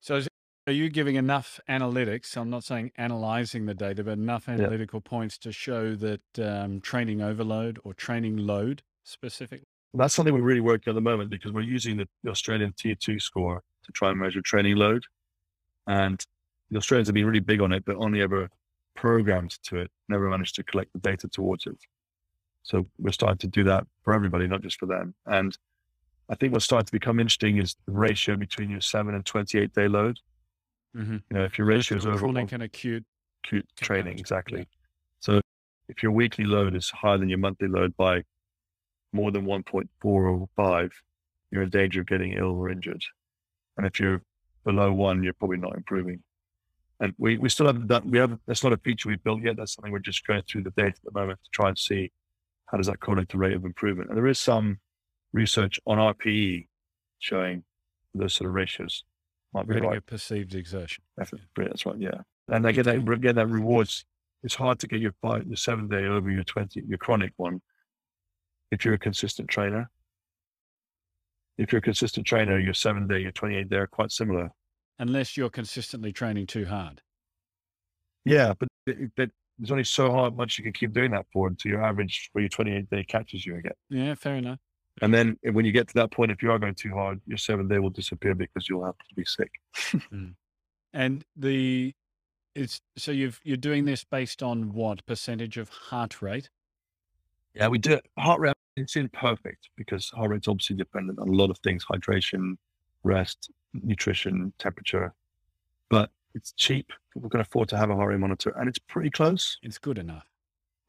So 0.00 0.20
are 0.66 0.72
you 0.72 0.88
giving 0.88 1.16
enough 1.16 1.60
analytics? 1.68 2.36
I'm 2.36 2.48
not 2.48 2.64
saying 2.64 2.92
analyzing 2.96 3.66
the 3.66 3.74
data, 3.74 4.02
but 4.02 4.12
enough 4.12 4.48
analytical 4.48 5.02
yeah. 5.04 5.08
points 5.08 5.36
to 5.38 5.52
show 5.52 5.94
that 5.96 6.22
um, 6.38 6.80
training 6.80 7.20
overload 7.20 7.78
or 7.84 7.92
training 7.92 8.38
load 8.38 8.82
specifically? 9.02 9.66
That's 9.92 10.14
something 10.14 10.32
we're 10.32 10.40
really 10.40 10.60
working 10.60 10.90
on 10.90 10.96
at 10.96 11.02
the 11.02 11.08
moment 11.08 11.30
because 11.30 11.52
we're 11.52 11.60
using 11.60 11.98
the, 11.98 12.08
the 12.22 12.30
Australian 12.30 12.72
T2 12.72 13.20
score 13.20 13.62
to 13.84 13.92
try 13.92 14.10
and 14.10 14.18
measure 14.18 14.40
training 14.40 14.76
load. 14.76 15.04
And 15.86 16.24
the 16.74 16.78
Australians 16.78 17.06
have 17.06 17.14
been 17.14 17.24
really 17.24 17.38
big 17.38 17.60
on 17.60 17.72
it, 17.72 17.84
but 17.84 17.94
only 17.96 18.20
ever 18.20 18.50
programmed 18.96 19.62
to 19.62 19.76
it, 19.76 19.92
never 20.08 20.28
managed 20.28 20.56
to 20.56 20.64
collect 20.64 20.92
the 20.92 20.98
data 20.98 21.28
towards 21.28 21.66
it. 21.66 21.76
So 22.64 22.84
we're 22.98 23.12
starting 23.12 23.38
to 23.38 23.46
do 23.46 23.62
that 23.62 23.86
for 24.02 24.12
everybody, 24.12 24.48
not 24.48 24.60
just 24.60 24.80
for 24.80 24.86
them. 24.86 25.14
And 25.24 25.56
I 26.28 26.34
think 26.34 26.52
what's 26.52 26.64
starting 26.64 26.86
to 26.86 26.92
become 26.92 27.20
interesting 27.20 27.58
is 27.58 27.76
the 27.86 27.92
ratio 27.92 28.34
between 28.34 28.70
your 28.70 28.80
seven 28.80 29.14
and 29.14 29.24
28 29.24 29.72
day 29.72 29.86
load. 29.86 30.18
Mm-hmm. 30.96 31.12
You 31.12 31.20
know, 31.30 31.44
if 31.44 31.58
your 31.58 31.68
ratio 31.68 31.96
is 31.96 32.06
over 32.06 32.18
chronic 32.18 32.50
and 32.50 32.64
acute, 32.64 33.04
acute 33.44 33.68
training, 33.80 34.18
exactly. 34.18 34.58
Yeah. 34.58 34.64
So 35.20 35.40
if 35.88 36.02
your 36.02 36.10
weekly 36.10 36.44
load 36.44 36.74
is 36.74 36.90
higher 36.90 37.18
than 37.18 37.28
your 37.28 37.38
monthly 37.38 37.68
load 37.68 37.96
by 37.96 38.24
more 39.12 39.30
than 39.30 39.46
1.4 39.46 39.86
or 40.02 40.48
5, 40.56 40.92
you're 41.52 41.62
in 41.62 41.70
danger 41.70 42.00
of 42.00 42.08
getting 42.08 42.32
ill 42.32 42.50
or 42.50 42.68
injured. 42.68 43.04
And 43.76 43.86
if 43.86 44.00
you're 44.00 44.22
below 44.64 44.92
one, 44.92 45.22
you're 45.22 45.34
probably 45.34 45.58
not 45.58 45.76
improving. 45.76 46.20
And 47.04 47.12
we, 47.18 47.36
we 47.36 47.50
still 47.50 47.66
haven't 47.66 47.86
done, 47.86 48.10
we 48.10 48.16
have, 48.16 48.38
that's 48.46 48.64
not 48.64 48.72
a 48.72 48.78
feature 48.78 49.10
we've 49.10 49.22
built 49.22 49.42
yet. 49.42 49.58
That's 49.58 49.74
something 49.74 49.92
we're 49.92 49.98
just 49.98 50.26
going 50.26 50.40
through 50.48 50.62
the 50.62 50.70
data 50.70 50.96
at 50.96 51.12
the 51.12 51.20
moment 51.20 51.38
to 51.44 51.50
try 51.50 51.68
and 51.68 51.78
see 51.78 52.10
how 52.64 52.78
does 52.78 52.86
that 52.86 53.00
correlate 53.00 53.28
to 53.28 53.36
rate 53.36 53.52
of 53.52 53.66
improvement. 53.66 54.08
And 54.08 54.16
there 54.16 54.26
is 54.26 54.38
some 54.38 54.78
research 55.34 55.78
on 55.86 55.98
RPE 55.98 56.66
showing 57.18 57.64
those 58.14 58.32
sort 58.32 58.48
of 58.48 58.54
ratios. 58.54 59.04
Might 59.52 59.68
be 59.68 59.78
right. 59.78 60.04
perceived 60.06 60.54
exertion. 60.54 61.04
That's, 61.18 61.30
that's 61.54 61.84
right. 61.84 61.98
Yeah. 61.98 62.22
And 62.48 62.64
again, 62.64 62.84
that, 62.84 63.12
again, 63.12 63.34
that 63.34 63.48
rewards, 63.48 64.06
it's 64.42 64.54
hard 64.54 64.78
to 64.78 64.86
get 64.86 65.00
your 65.00 65.14
five, 65.20 65.46
your 65.46 65.56
seven 65.56 65.88
day 65.88 66.06
over 66.06 66.30
your 66.30 66.42
20, 66.42 66.84
your 66.88 66.98
chronic 66.98 67.34
one. 67.36 67.60
If 68.70 68.86
you're 68.86 68.94
a 68.94 68.98
consistent 68.98 69.50
trainer, 69.50 69.90
if 71.58 71.70
you're 71.70 71.80
a 71.80 71.82
consistent 71.82 72.26
trainer, 72.26 72.58
your 72.58 72.72
seven 72.72 73.06
day, 73.06 73.18
your 73.18 73.32
28 73.32 73.68
day 73.68 73.76
are 73.76 73.86
quite 73.86 74.10
similar. 74.10 74.52
Unless 74.98 75.36
you're 75.36 75.50
consistently 75.50 76.12
training 76.12 76.46
too 76.46 76.66
hard. 76.66 77.02
Yeah, 78.24 78.54
but 78.56 79.30
there's 79.58 79.70
only 79.70 79.84
so 79.84 80.10
hard 80.10 80.36
much 80.36 80.58
you 80.58 80.64
can 80.64 80.72
keep 80.72 80.92
doing 80.92 81.10
that 81.12 81.26
for 81.32 81.48
until 81.48 81.72
your 81.72 81.82
average 81.82 82.30
for 82.32 82.40
your 82.40 82.48
28 82.48 82.90
day 82.90 83.04
catches 83.04 83.44
you 83.44 83.56
again. 83.56 83.72
Yeah, 83.90 84.14
fair 84.14 84.36
enough. 84.36 84.58
And 85.02 85.12
then 85.12 85.36
when 85.52 85.64
you 85.64 85.72
get 85.72 85.88
to 85.88 85.94
that 85.94 86.12
point, 86.12 86.30
if 86.30 86.42
you 86.42 86.50
are 86.52 86.58
going 86.58 86.74
too 86.74 86.92
hard, 86.92 87.20
your 87.26 87.38
seven 87.38 87.66
day 87.66 87.78
will 87.78 87.90
disappear 87.90 88.34
because 88.34 88.68
you'll 88.68 88.84
have 88.84 88.96
to 88.96 89.14
be 89.16 89.24
sick. 89.24 89.50
mm. 89.76 90.34
And 90.92 91.24
the 91.36 91.92
it's 92.54 92.80
so 92.96 93.10
you've 93.10 93.40
you're 93.42 93.56
doing 93.56 93.84
this 93.84 94.04
based 94.04 94.42
on 94.42 94.72
what 94.72 95.04
percentage 95.06 95.56
of 95.56 95.68
heart 95.68 96.22
rate? 96.22 96.48
Yeah, 97.54 97.68
we 97.68 97.78
do 97.78 97.94
it. 97.94 98.06
heart 98.18 98.40
rate 98.40 98.54
it's 98.76 98.96
imperfect 98.96 99.68
because 99.76 100.10
heart 100.10 100.30
rate's 100.30 100.48
obviously 100.48 100.76
dependent 100.76 101.18
on 101.18 101.28
a 101.28 101.32
lot 101.32 101.50
of 101.50 101.58
things: 101.58 101.84
hydration, 101.84 102.56
rest, 103.02 103.50
nutrition, 103.82 104.52
temperature. 104.58 105.12
But 105.90 106.10
it's 106.34 106.52
cheap. 106.52 106.92
People 107.12 107.30
can 107.30 107.40
afford 107.40 107.68
to 107.70 107.76
have 107.76 107.90
a 107.90 107.94
heart 107.94 108.10
rate 108.10 108.20
monitor, 108.20 108.50
and 108.56 108.68
it's 108.68 108.78
pretty 108.78 109.10
close. 109.10 109.58
It's 109.62 109.78
good 109.78 109.98
enough. 109.98 110.26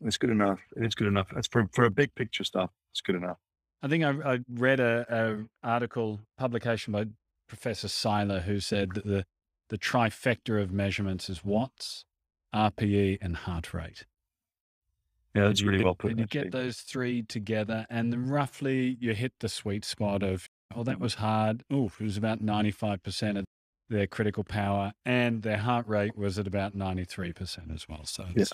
It's 0.01 0.17
good 0.17 0.29
enough. 0.29 0.59
It's 0.75 0.95
good 0.95 1.07
enough. 1.07 1.27
It's 1.35 1.47
for 1.47 1.67
for 1.71 1.85
a 1.85 1.91
big 1.91 2.13
picture 2.15 2.43
stuff. 2.43 2.71
It's 2.91 3.01
good 3.01 3.15
enough. 3.15 3.37
I 3.81 3.87
think 3.87 4.03
I, 4.03 4.33
I 4.33 4.39
read 4.49 4.79
a, 4.79 5.05
a 5.09 5.67
article 5.67 6.21
publication 6.37 6.93
by 6.93 7.05
Professor 7.47 7.87
Seiler 7.87 8.41
who 8.41 8.59
said 8.59 8.91
that 8.95 9.05
the 9.05 9.25
the 9.69 9.77
trifecta 9.77 10.61
of 10.61 10.71
measurements 10.71 11.29
is 11.29 11.43
watts, 11.43 12.05
RPE, 12.53 13.17
and 13.21 13.35
heart 13.35 13.73
rate. 13.73 14.05
Yeah, 15.35 15.47
that's 15.47 15.63
really 15.63 15.83
well 15.83 15.95
put. 15.95 16.11
And 16.11 16.19
you 16.19 16.27
get 16.27 16.51
those 16.51 16.77
three 16.77 17.23
together, 17.23 17.85
and 17.89 18.11
then 18.11 18.27
roughly 18.27 18.97
you 18.99 19.13
hit 19.13 19.33
the 19.39 19.49
sweet 19.49 19.83
spot 19.83 20.23
of, 20.23 20.49
oh, 20.73 20.83
that 20.83 20.99
was 20.99 21.15
hard. 21.15 21.63
Oh, 21.71 21.91
it 21.99 22.03
was 22.03 22.17
about 22.17 22.43
95% 22.43 23.39
of 23.39 23.45
their 23.89 24.07
critical 24.07 24.43
power, 24.43 24.93
and 25.05 25.41
their 25.43 25.57
heart 25.57 25.87
rate 25.87 26.17
was 26.17 26.39
at 26.39 26.47
about 26.47 26.75
93% 26.75 27.73
as 27.73 27.87
well. 27.87 28.05
So 28.05 28.25
yeah. 28.35 28.45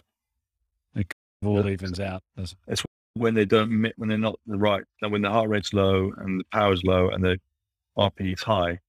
it 0.96 1.14
all 1.44 1.68
evens 1.68 2.00
out. 2.00 2.22
It's 2.38 2.84
when 3.14 3.34
they 3.34 3.46
don't, 3.46 3.92
when 3.98 4.10
they're 4.10 4.18
not 4.18 4.40
the 4.46 4.58
right, 4.58 4.84
when 5.02 5.22
the 5.22 5.30
heart 5.30 5.50
rate's 5.50 5.74
low 5.74 6.12
and 6.18 6.40
the 6.40 6.46
power's 6.52 6.84
low 6.84 7.10
and 7.10 7.24
the 7.24 7.40
RPE 7.98 8.34
is 8.34 8.44
high, 8.44 8.80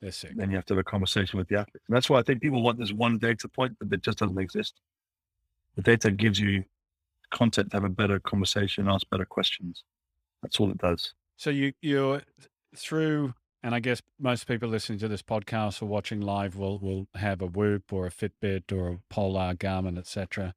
they're 0.00 0.12
sick. 0.12 0.32
Then 0.36 0.50
you 0.50 0.56
have 0.56 0.66
to 0.66 0.74
have 0.74 0.80
a 0.80 0.84
conversation 0.84 1.38
with 1.38 1.48
the 1.48 1.56
athlete. 1.56 1.82
And 1.88 1.96
that's 1.96 2.08
why 2.08 2.18
I 2.18 2.22
think 2.22 2.40
people 2.40 2.62
want 2.62 2.78
this 2.78 2.92
one 2.92 3.18
data 3.18 3.48
point, 3.48 3.76
but 3.80 3.92
it 3.92 4.02
just 4.02 4.18
doesn't 4.18 4.38
exist. 4.38 4.74
The 5.76 5.82
data 5.82 6.10
gives 6.10 6.38
you 6.38 6.64
content 7.30 7.70
to 7.70 7.76
have 7.76 7.84
a 7.84 7.88
better 7.88 8.18
conversation, 8.20 8.88
ask 8.88 9.08
better 9.10 9.24
questions. 9.24 9.84
That's 10.42 10.58
all 10.60 10.70
it 10.70 10.78
does. 10.78 11.14
So 11.36 11.50
you 11.50 11.72
you're 11.82 12.22
through, 12.76 13.34
and 13.62 13.74
I 13.74 13.80
guess 13.80 14.02
most 14.18 14.46
people 14.46 14.68
listening 14.68 14.98
to 15.00 15.08
this 15.08 15.22
podcast 15.22 15.82
or 15.82 15.86
watching 15.86 16.20
live 16.20 16.56
will 16.56 16.78
will 16.78 17.08
have 17.14 17.40
a 17.40 17.46
Whoop 17.46 17.92
or 17.92 18.06
a 18.06 18.10
Fitbit 18.10 18.72
or 18.72 18.88
a 18.88 18.98
Polar, 19.10 19.54
Garmin, 19.54 19.98
etc. 19.98 20.54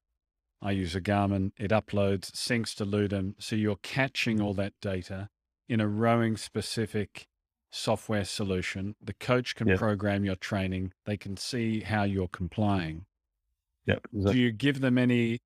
I 0.61 0.71
use 0.71 0.95
a 0.95 1.01
Garmin. 1.01 1.51
It 1.57 1.71
uploads, 1.71 2.31
syncs 2.31 2.75
to 2.75 2.85
Ludum, 2.85 3.33
so 3.39 3.55
you're 3.55 3.79
catching 3.81 4.38
mm-hmm. 4.38 4.45
all 4.45 4.53
that 4.55 4.73
data 4.81 5.29
in 5.67 5.81
a 5.81 5.88
rowing 5.88 6.38
specific 6.38 7.27
software 7.71 8.25
solution. 8.25 8.95
The 9.01 9.13
coach 9.13 9.55
can 9.55 9.75
program 9.77 10.25
your 10.25 10.35
training. 10.35 10.93
They 11.05 11.17
can 11.17 11.38
see 11.38 11.81
how 11.81 12.03
you're 12.03 12.27
complying. 12.27 13.05
Yeah. 13.85 13.95
Exactly. 14.13 14.33
Do 14.33 14.39
you 14.39 14.51
give 14.51 14.81
them 14.81 14.97
any 14.97 15.39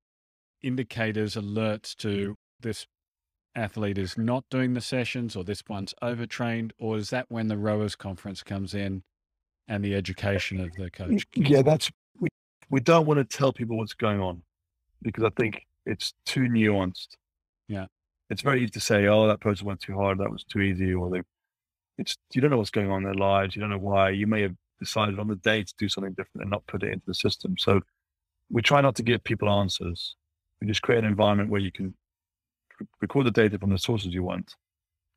indicators, 0.62 1.34
alerts 1.34 1.94
to 1.96 2.36
this 2.60 2.86
athlete 3.56 3.98
is 3.98 4.16
not 4.16 4.44
doing 4.50 4.74
the 4.74 4.80
sessions 4.80 5.34
or 5.34 5.44
this 5.44 5.62
one's 5.68 5.94
overtrained? 6.02 6.72
Or 6.78 6.96
is 6.96 7.10
that 7.10 7.26
when 7.28 7.48
the 7.48 7.56
rowers 7.56 7.96
conference 7.96 8.42
comes 8.42 8.74
in 8.74 9.02
and 9.68 9.84
the 9.84 9.94
education 9.94 10.60
of 10.60 10.72
the 10.74 10.90
coach? 10.90 11.26
Yeah, 11.34 11.62
that's, 11.62 11.90
we, 12.20 12.28
we 12.70 12.80
don't 12.80 13.06
want 13.06 13.18
to 13.18 13.36
tell 13.36 13.52
people 13.52 13.76
what's 13.76 13.94
going 13.94 14.20
on 14.20 14.42
because 15.02 15.24
I 15.24 15.30
think 15.30 15.62
it's 15.84 16.12
too 16.24 16.42
nuanced. 16.42 17.08
Yeah. 17.68 17.86
It's 18.30 18.42
very 18.42 18.62
easy 18.62 18.70
to 18.70 18.80
say, 18.80 19.06
oh, 19.06 19.26
that 19.28 19.40
person 19.40 19.66
went 19.66 19.80
too 19.80 19.94
hard, 19.94 20.18
that 20.18 20.30
was 20.30 20.44
too 20.44 20.60
easy, 20.60 20.92
or 20.94 21.10
they 21.10 21.22
it's 21.98 22.16
you 22.34 22.40
don't 22.40 22.50
know 22.50 22.58
what's 22.58 22.70
going 22.70 22.90
on 22.90 22.98
in 22.98 23.04
their 23.04 23.14
lives. 23.14 23.56
You 23.56 23.60
don't 23.60 23.70
know 23.70 23.78
why. 23.78 24.10
You 24.10 24.26
may 24.26 24.42
have 24.42 24.54
decided 24.78 25.18
on 25.18 25.28
the 25.28 25.36
day 25.36 25.62
to 25.62 25.74
do 25.78 25.88
something 25.88 26.12
different 26.12 26.42
and 26.42 26.50
not 26.50 26.66
put 26.66 26.82
it 26.82 26.92
into 26.92 27.06
the 27.06 27.14
system. 27.14 27.56
So 27.58 27.80
we 28.50 28.62
try 28.62 28.80
not 28.80 28.94
to 28.96 29.02
give 29.02 29.24
people 29.24 29.48
answers. 29.48 30.16
We 30.60 30.66
just 30.66 30.82
create 30.82 30.98
an 30.98 31.04
environment 31.06 31.50
where 31.50 31.60
you 31.60 31.72
can 31.72 31.94
record 33.00 33.26
the 33.26 33.30
data 33.30 33.58
from 33.58 33.70
the 33.70 33.78
sources 33.78 34.12
you 34.12 34.22
want, 34.22 34.54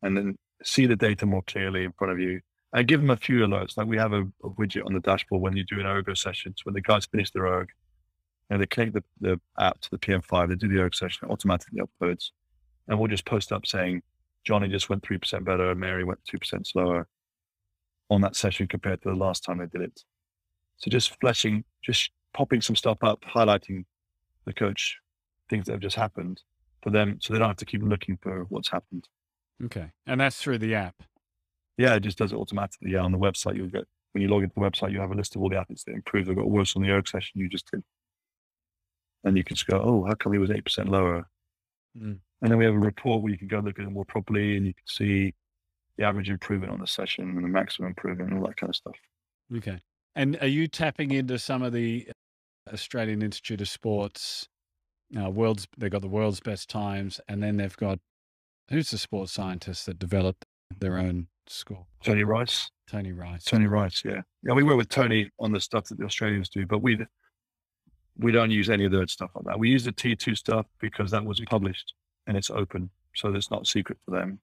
and 0.01 0.15
then 0.15 0.37
see 0.63 0.85
the 0.85 0.95
data 0.95 1.25
more 1.25 1.41
clearly 1.43 1.83
in 1.83 1.93
front 1.93 2.13
of 2.13 2.19
you. 2.19 2.41
And 2.71 2.87
give 2.87 3.01
them 3.01 3.09
a 3.09 3.17
few 3.17 3.39
alerts. 3.39 3.77
Like 3.77 3.87
we 3.87 3.97
have 3.97 4.13
a, 4.13 4.21
a 4.43 4.49
widget 4.51 4.85
on 4.85 4.93
the 4.93 4.99
dashboard 4.99 5.41
when 5.41 5.57
you 5.57 5.63
do 5.63 5.79
an 5.79 5.87
ergo 5.87 6.13
sessions, 6.13 6.61
when 6.63 6.75
the 6.75 6.81
guys 6.81 7.07
finish 7.07 7.31
their 7.31 7.47
erg, 7.47 7.69
and 8.49 8.61
they 8.61 8.67
connect 8.67 8.93
the, 8.93 9.03
the 9.21 9.39
app 9.59 9.81
to 9.81 9.89
the 9.89 9.97
PM5, 9.97 10.49
they 10.49 10.55
do 10.55 10.67
the 10.67 10.79
erg 10.79 10.93
session, 10.93 11.29
automatically 11.29 11.81
uploads. 11.81 12.29
And 12.87 12.99
we'll 12.99 13.07
just 13.07 13.25
post 13.25 13.51
up 13.51 13.65
saying, 13.65 14.03
Johnny 14.43 14.67
just 14.67 14.89
went 14.89 15.03
3% 15.03 15.43
better, 15.43 15.73
Mary 15.75 16.03
went 16.03 16.19
2% 16.31 16.65
slower 16.67 17.07
on 18.09 18.21
that 18.21 18.35
session 18.35 18.67
compared 18.67 19.01
to 19.01 19.09
the 19.09 19.15
last 19.15 19.43
time 19.43 19.59
they 19.59 19.65
did 19.65 19.81
it. 19.81 20.03
So 20.77 20.89
just 20.89 21.19
fleshing, 21.19 21.63
just 21.83 22.11
popping 22.33 22.61
some 22.61 22.75
stuff 22.75 22.99
up, 23.03 23.21
highlighting 23.21 23.85
the 24.45 24.53
coach 24.53 24.97
things 25.49 25.65
that 25.65 25.73
have 25.73 25.81
just 25.81 25.95
happened 25.95 26.41
for 26.81 26.89
them 26.89 27.17
so 27.21 27.33
they 27.33 27.39
don't 27.39 27.49
have 27.49 27.57
to 27.57 27.65
keep 27.65 27.81
looking 27.83 28.17
for 28.21 28.45
what's 28.49 28.69
happened. 28.69 29.07
Okay. 29.63 29.91
And 30.05 30.21
that's 30.21 30.41
through 30.41 30.59
the 30.59 30.75
app. 30.75 30.95
Yeah, 31.77 31.95
it 31.95 32.01
just 32.01 32.17
does 32.17 32.31
it 32.31 32.35
automatically. 32.35 32.91
Yeah, 32.91 33.01
on 33.01 33.11
the 33.11 33.17
website, 33.17 33.55
you'll 33.55 33.67
get, 33.67 33.85
when 34.11 34.21
you 34.21 34.27
log 34.27 34.43
into 34.43 34.55
the 34.55 34.61
website, 34.61 34.91
you 34.91 34.99
have 34.99 35.11
a 35.11 35.15
list 35.15 35.35
of 35.35 35.41
all 35.41 35.49
the 35.49 35.57
athletes 35.57 35.83
that 35.85 35.93
improved 35.93 36.29
or 36.29 36.35
got 36.35 36.49
worse 36.49 36.75
on 36.75 36.81
the 36.81 36.89
erg 36.89 37.07
session 37.07 37.39
you 37.39 37.49
just 37.49 37.69
did. 37.71 37.83
And 39.23 39.37
you 39.37 39.43
can 39.43 39.55
just 39.55 39.67
go, 39.67 39.81
oh, 39.81 40.05
how 40.05 40.15
come 40.15 40.33
he 40.33 40.39
was 40.39 40.49
8% 40.49 40.89
lower? 40.89 41.27
Mm. 41.97 42.19
And 42.41 42.51
then 42.51 42.57
we 42.57 42.65
have 42.65 42.73
a 42.73 42.79
report 42.79 43.21
where 43.21 43.31
you 43.31 43.37
can 43.37 43.47
go 43.47 43.59
look 43.59 43.79
at 43.79 43.85
it 43.85 43.91
more 43.91 44.05
properly 44.05 44.55
and 44.55 44.65
you 44.65 44.73
can 44.73 44.87
see 44.87 45.33
the 45.97 46.05
average 46.05 46.29
improvement 46.29 46.71
on 46.71 46.79
the 46.79 46.87
session 46.87 47.29
and 47.29 47.43
the 47.43 47.49
maximum 47.49 47.89
improvement 47.89 48.31
and 48.31 48.39
all 48.39 48.47
that 48.47 48.55
kind 48.55 48.69
of 48.69 48.75
stuff. 48.75 48.95
Okay. 49.55 49.79
And 50.15 50.37
are 50.41 50.47
you 50.47 50.67
tapping 50.67 51.11
into 51.11 51.37
some 51.37 51.61
of 51.61 51.73
the 51.73 52.07
Australian 52.71 53.21
Institute 53.21 53.61
of 53.61 53.69
Sports 53.69 54.47
uh, 55.17 55.29
world's 55.29 55.67
they've 55.77 55.91
got 55.91 56.01
the 56.01 56.07
world's 56.07 56.39
best 56.39 56.69
times 56.69 57.19
and 57.27 57.41
then 57.41 57.57
they've 57.57 57.77
got 57.77 57.99
who's 58.69 58.91
the 58.91 58.97
sports 58.97 59.31
scientist 59.31 59.85
that 59.85 59.99
developed 59.99 60.45
their 60.79 60.97
own 60.97 61.27
score? 61.47 61.85
Tony 62.03 62.23
Rice. 62.23 62.69
Tony 62.89 63.11
Rice. 63.11 63.43
Tony 63.43 63.67
Rice, 63.67 64.03
yeah. 64.05 64.21
Yeah, 64.43 64.53
we 64.53 64.63
work 64.63 64.77
with 64.77 64.89
Tony 64.89 65.29
on 65.39 65.51
the 65.51 65.59
stuff 65.59 65.85
that 65.85 65.97
the 65.97 66.05
Australians 66.05 66.49
do, 66.49 66.65
but 66.65 66.81
we 66.81 66.99
we 68.17 68.31
don't 68.31 68.51
use 68.51 68.69
any 68.69 68.85
of 68.85 68.91
the 68.91 69.07
stuff 69.07 69.31
like 69.35 69.45
that. 69.45 69.59
We 69.59 69.69
use 69.69 69.85
the 69.85 69.93
T2 69.93 70.37
stuff 70.37 70.65
because 70.79 71.09
that 71.11 71.23
was 71.23 71.39
published 71.41 71.93
and 72.27 72.35
it's 72.35 72.49
open, 72.49 72.89
so 73.15 73.33
it's 73.33 73.49
not 73.49 73.65
secret 73.65 73.97
for 74.05 74.11
them. 74.11 74.39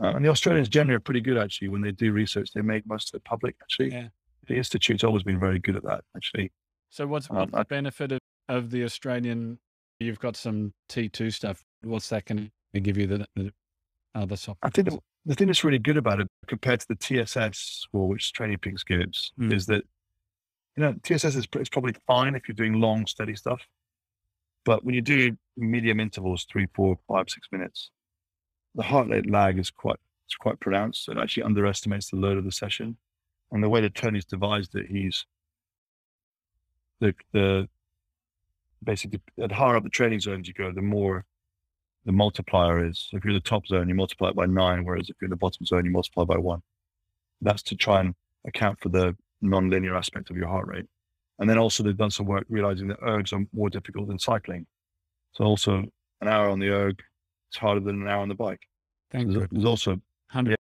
Uh, 0.00 0.14
and 0.14 0.24
the 0.24 0.28
Australians 0.28 0.68
generally 0.68 0.96
are 0.96 1.00
pretty 1.00 1.20
good 1.20 1.36
actually 1.36 1.68
when 1.68 1.80
they 1.80 1.92
do 1.92 2.12
research. 2.12 2.50
They 2.54 2.62
make 2.62 2.86
most 2.86 3.12
of 3.12 3.18
it 3.18 3.24
public 3.24 3.56
actually. 3.62 3.92
Yeah. 3.92 4.08
The 4.46 4.56
institute's 4.56 5.04
always 5.04 5.22
been 5.22 5.40
very 5.40 5.58
good 5.58 5.76
at 5.76 5.84
that 5.84 6.04
actually. 6.16 6.52
So 6.90 7.06
what's, 7.06 7.28
what's 7.28 7.52
um, 7.52 7.58
the 7.58 7.64
benefit 7.64 8.12
of, 8.12 8.18
of 8.48 8.70
the 8.70 8.84
Australian? 8.84 9.58
You've 10.04 10.18
got 10.18 10.36
some 10.36 10.72
T2 10.88 11.32
stuff. 11.32 11.64
What's 11.82 12.08
that 12.10 12.24
going 12.24 12.50
to 12.74 12.80
give 12.80 12.96
you 12.96 13.06
the, 13.06 13.26
the 13.34 13.52
other 14.14 14.36
software? 14.36 14.68
I 14.68 14.70
think 14.70 14.90
the, 14.90 14.98
the, 15.26 15.34
thing 15.34 15.46
that's 15.46 15.64
really 15.64 15.78
good 15.78 15.96
about 15.96 16.20
it 16.20 16.28
compared 16.46 16.80
to 16.80 16.88
the 16.88 16.96
TSS 16.96 17.58
score, 17.58 18.08
which 18.08 18.32
Training 18.32 18.58
Peaks 18.58 18.82
gives, 18.82 19.32
mm. 19.38 19.52
is 19.52 19.66
that 19.66 19.84
you 20.76 20.82
know 20.82 20.94
TSS 21.02 21.36
is, 21.36 21.48
is 21.54 21.68
probably 21.68 21.94
fine 22.06 22.34
if 22.34 22.48
you're 22.48 22.54
doing 22.54 22.80
long, 22.80 23.06
steady 23.06 23.34
stuff. 23.34 23.62
But 24.64 24.84
when 24.84 24.94
you 24.94 25.02
do 25.02 25.36
medium 25.56 26.00
intervals, 26.00 26.46
three, 26.50 26.66
four, 26.74 26.98
five, 27.06 27.28
six 27.28 27.48
minutes, 27.52 27.90
the 28.74 28.82
heart 28.82 29.08
rate 29.08 29.30
lag 29.30 29.58
is 29.58 29.70
quite 29.70 29.98
it's 30.26 30.36
quite 30.36 30.60
pronounced. 30.60 31.04
So 31.04 31.12
it 31.12 31.18
actually 31.18 31.44
underestimates 31.44 32.10
the 32.10 32.16
load 32.16 32.38
of 32.38 32.44
the 32.44 32.52
session. 32.52 32.96
And 33.52 33.62
the 33.62 33.68
way 33.68 33.80
that 33.82 33.94
Tony's 33.94 34.24
devised 34.24 34.74
it, 34.74 34.86
he's 34.88 35.26
the 37.00 37.14
the 37.32 37.68
basically 38.84 39.20
the 39.36 39.52
higher 39.52 39.76
up 39.76 39.84
the 39.84 39.90
training 39.90 40.20
zones 40.20 40.48
you 40.48 40.54
go, 40.54 40.72
the 40.72 40.82
more 40.82 41.24
the 42.04 42.12
multiplier 42.12 42.84
is. 42.84 43.08
If 43.12 43.24
you're 43.24 43.32
in 43.32 43.36
the 43.36 43.40
top 43.40 43.66
zone, 43.66 43.88
you 43.88 43.94
multiply 43.94 44.28
it 44.28 44.36
by 44.36 44.46
nine, 44.46 44.84
whereas 44.84 45.08
if 45.08 45.16
you're 45.20 45.26
in 45.26 45.30
the 45.30 45.36
bottom 45.36 45.64
zone, 45.66 45.84
you 45.84 45.90
multiply 45.90 46.24
by 46.24 46.36
one. 46.36 46.60
That's 47.40 47.62
to 47.64 47.76
try 47.76 48.00
and 48.00 48.14
account 48.46 48.80
for 48.80 48.88
the 48.88 49.16
non-linear 49.40 49.96
aspect 49.96 50.30
of 50.30 50.36
your 50.36 50.48
heart 50.48 50.66
rate. 50.66 50.86
And 51.38 51.48
then 51.48 51.58
also 51.58 51.82
they've 51.82 51.96
done 51.96 52.10
some 52.10 52.26
work 52.26 52.44
realizing 52.48 52.88
that 52.88 53.00
ergs 53.00 53.32
are 53.32 53.44
more 53.52 53.70
difficult 53.70 54.08
than 54.08 54.18
cycling. 54.18 54.66
So 55.32 55.44
also 55.44 55.84
an 56.20 56.28
hour 56.28 56.48
on 56.48 56.60
the 56.60 56.68
erg 56.68 57.02
is 57.52 57.58
harder 57.58 57.80
than 57.80 58.02
an 58.02 58.08
hour 58.08 58.20
on 58.20 58.28
the 58.28 58.34
bike. 58.34 58.60
Thank 59.10 59.32
you. 59.32 59.46
There's 59.50 59.64
also, 59.64 60.00
yeah, 60.34 60.54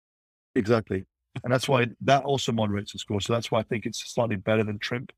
exactly. 0.56 1.06
and 1.44 1.52
that's 1.52 1.68
why 1.68 1.88
that 2.02 2.24
also 2.24 2.52
moderates 2.52 2.94
the 2.94 3.00
score. 3.00 3.22
So 3.22 3.34
that's 3.34 3.52
why 3.52 3.60
I 3.60 3.64
think 3.64 3.86
it's 3.86 4.14
slightly 4.14 4.36
better 4.36 4.64
than 4.64 4.80
TRIMP. 4.80 5.12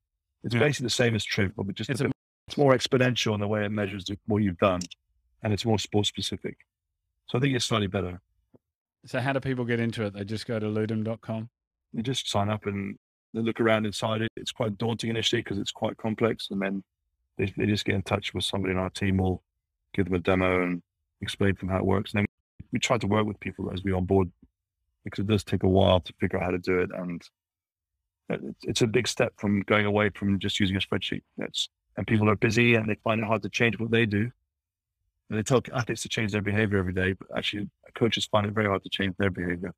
It's 0.44 0.54
yeah. 0.54 0.60
basically 0.60 0.86
the 0.86 0.92
same 0.92 1.16
as 1.16 1.26
TRIMP, 1.26 1.54
but 1.56 1.74
just 1.74 1.90
it's, 1.90 2.02
a, 2.02 2.12
it's 2.48 2.58
more 2.58 2.76
exponential 2.76 3.34
in 3.34 3.40
the 3.40 3.48
way 3.48 3.66
it 3.66 3.72
measures 3.72 4.06
what 4.28 4.44
you've 4.44 4.58
done 4.58 4.82
and 5.44 5.54
it's 5.54 5.66
more 5.66 5.80
sport 5.80 6.06
specific. 6.06 6.58
So 7.28 7.38
I 7.38 7.42
think 7.42 7.56
it's 7.56 7.66
slightly 7.66 7.88
better. 7.88 8.22
So 9.06 9.20
how 9.20 9.34
do 9.34 9.40
people 9.40 9.66
get 9.66 9.80
into 9.80 10.04
it? 10.04 10.14
They 10.14 10.24
just 10.24 10.48
go 10.48 10.60
to 10.60 10.66
ludum.com? 10.66 11.50
They 11.94 12.02
just 12.02 12.30
sign 12.30 12.50
up 12.50 12.66
and 12.66 12.98
they 13.34 13.42
look 13.42 13.60
around 13.60 13.86
inside 13.86 14.22
it. 14.22 14.32
It's 14.36 14.52
quite 14.52 14.78
daunting 14.78 15.10
initially 15.10 15.42
because 15.42 15.58
it's 15.58 15.72
quite 15.72 15.98
complex. 15.98 16.48
And 16.52 16.62
then 16.62 16.84
they, 17.38 17.54
they 17.58 17.66
just 17.66 17.86
get 17.86 17.96
in 17.96 18.04
touch 18.04 18.34
with 18.34 18.44
somebody 18.44 18.74
in 18.74 18.80
our 18.80 18.90
team. 18.90 19.18
We'll 19.18 19.44
give 19.94 20.06
them 20.06 20.16
a 20.16 20.20
demo 20.20 20.64
and 20.64 20.82
explain 21.22 21.56
to 21.56 21.60
them 21.60 21.70
how 21.70 21.78
it 21.78 21.86
works. 21.86 22.14
And 22.14 22.20
then 22.20 22.26
we 22.72 22.80
try 22.80 22.98
to 22.98 23.08
work 23.08 23.26
with 23.26 23.40
people 23.40 23.72
as 23.72 23.84
we 23.84 23.92
onboard 23.92 24.32
because 25.04 25.20
it 25.20 25.28
does 25.28 25.44
take 25.44 25.64
a 25.64 25.70
while 25.70 26.00
to 26.00 26.14
figure 26.20 26.40
out 26.40 26.46
how 26.46 26.52
to 26.52 26.58
do 26.58 26.80
it. 26.80 26.90
And 26.96 27.22
it's 28.64 28.82
a 28.82 28.88
big 28.88 29.08
step 29.08 29.34
from 29.38 29.62
going 29.62 29.86
away 29.86 30.10
from 30.10 30.40
just 30.40 30.60
using 30.60 30.76
a 30.76 30.80
spreadsheet. 30.80 31.22
It's, 31.38 31.70
and 31.98 32.06
people 32.08 32.30
are 32.30 32.36
busy 32.36 32.76
and 32.76 32.90
they 32.90 32.96
find 33.04 33.22
it 33.22 33.26
hard 33.28 33.42
to 33.44 33.50
change 33.50 33.80
what 33.80 33.92
they 33.92 34.06
do. 34.06 34.32
And 35.30 35.40
they 35.40 35.44
tell 35.44 35.62
athletes 35.74 36.04
to 36.04 36.10
change 36.10 36.32
their 36.32 36.42
behavior 36.42 36.78
every 36.78 36.94
day, 36.94 37.14
but 37.14 37.28
actually 37.36 37.70
coaches 37.96 38.26
find 38.28 38.46
it 38.46 38.54
very 38.54 38.68
hard 38.68 38.84
to 38.84 38.90
change 38.90 39.16
their 39.18 39.32
behavior. 39.32 39.74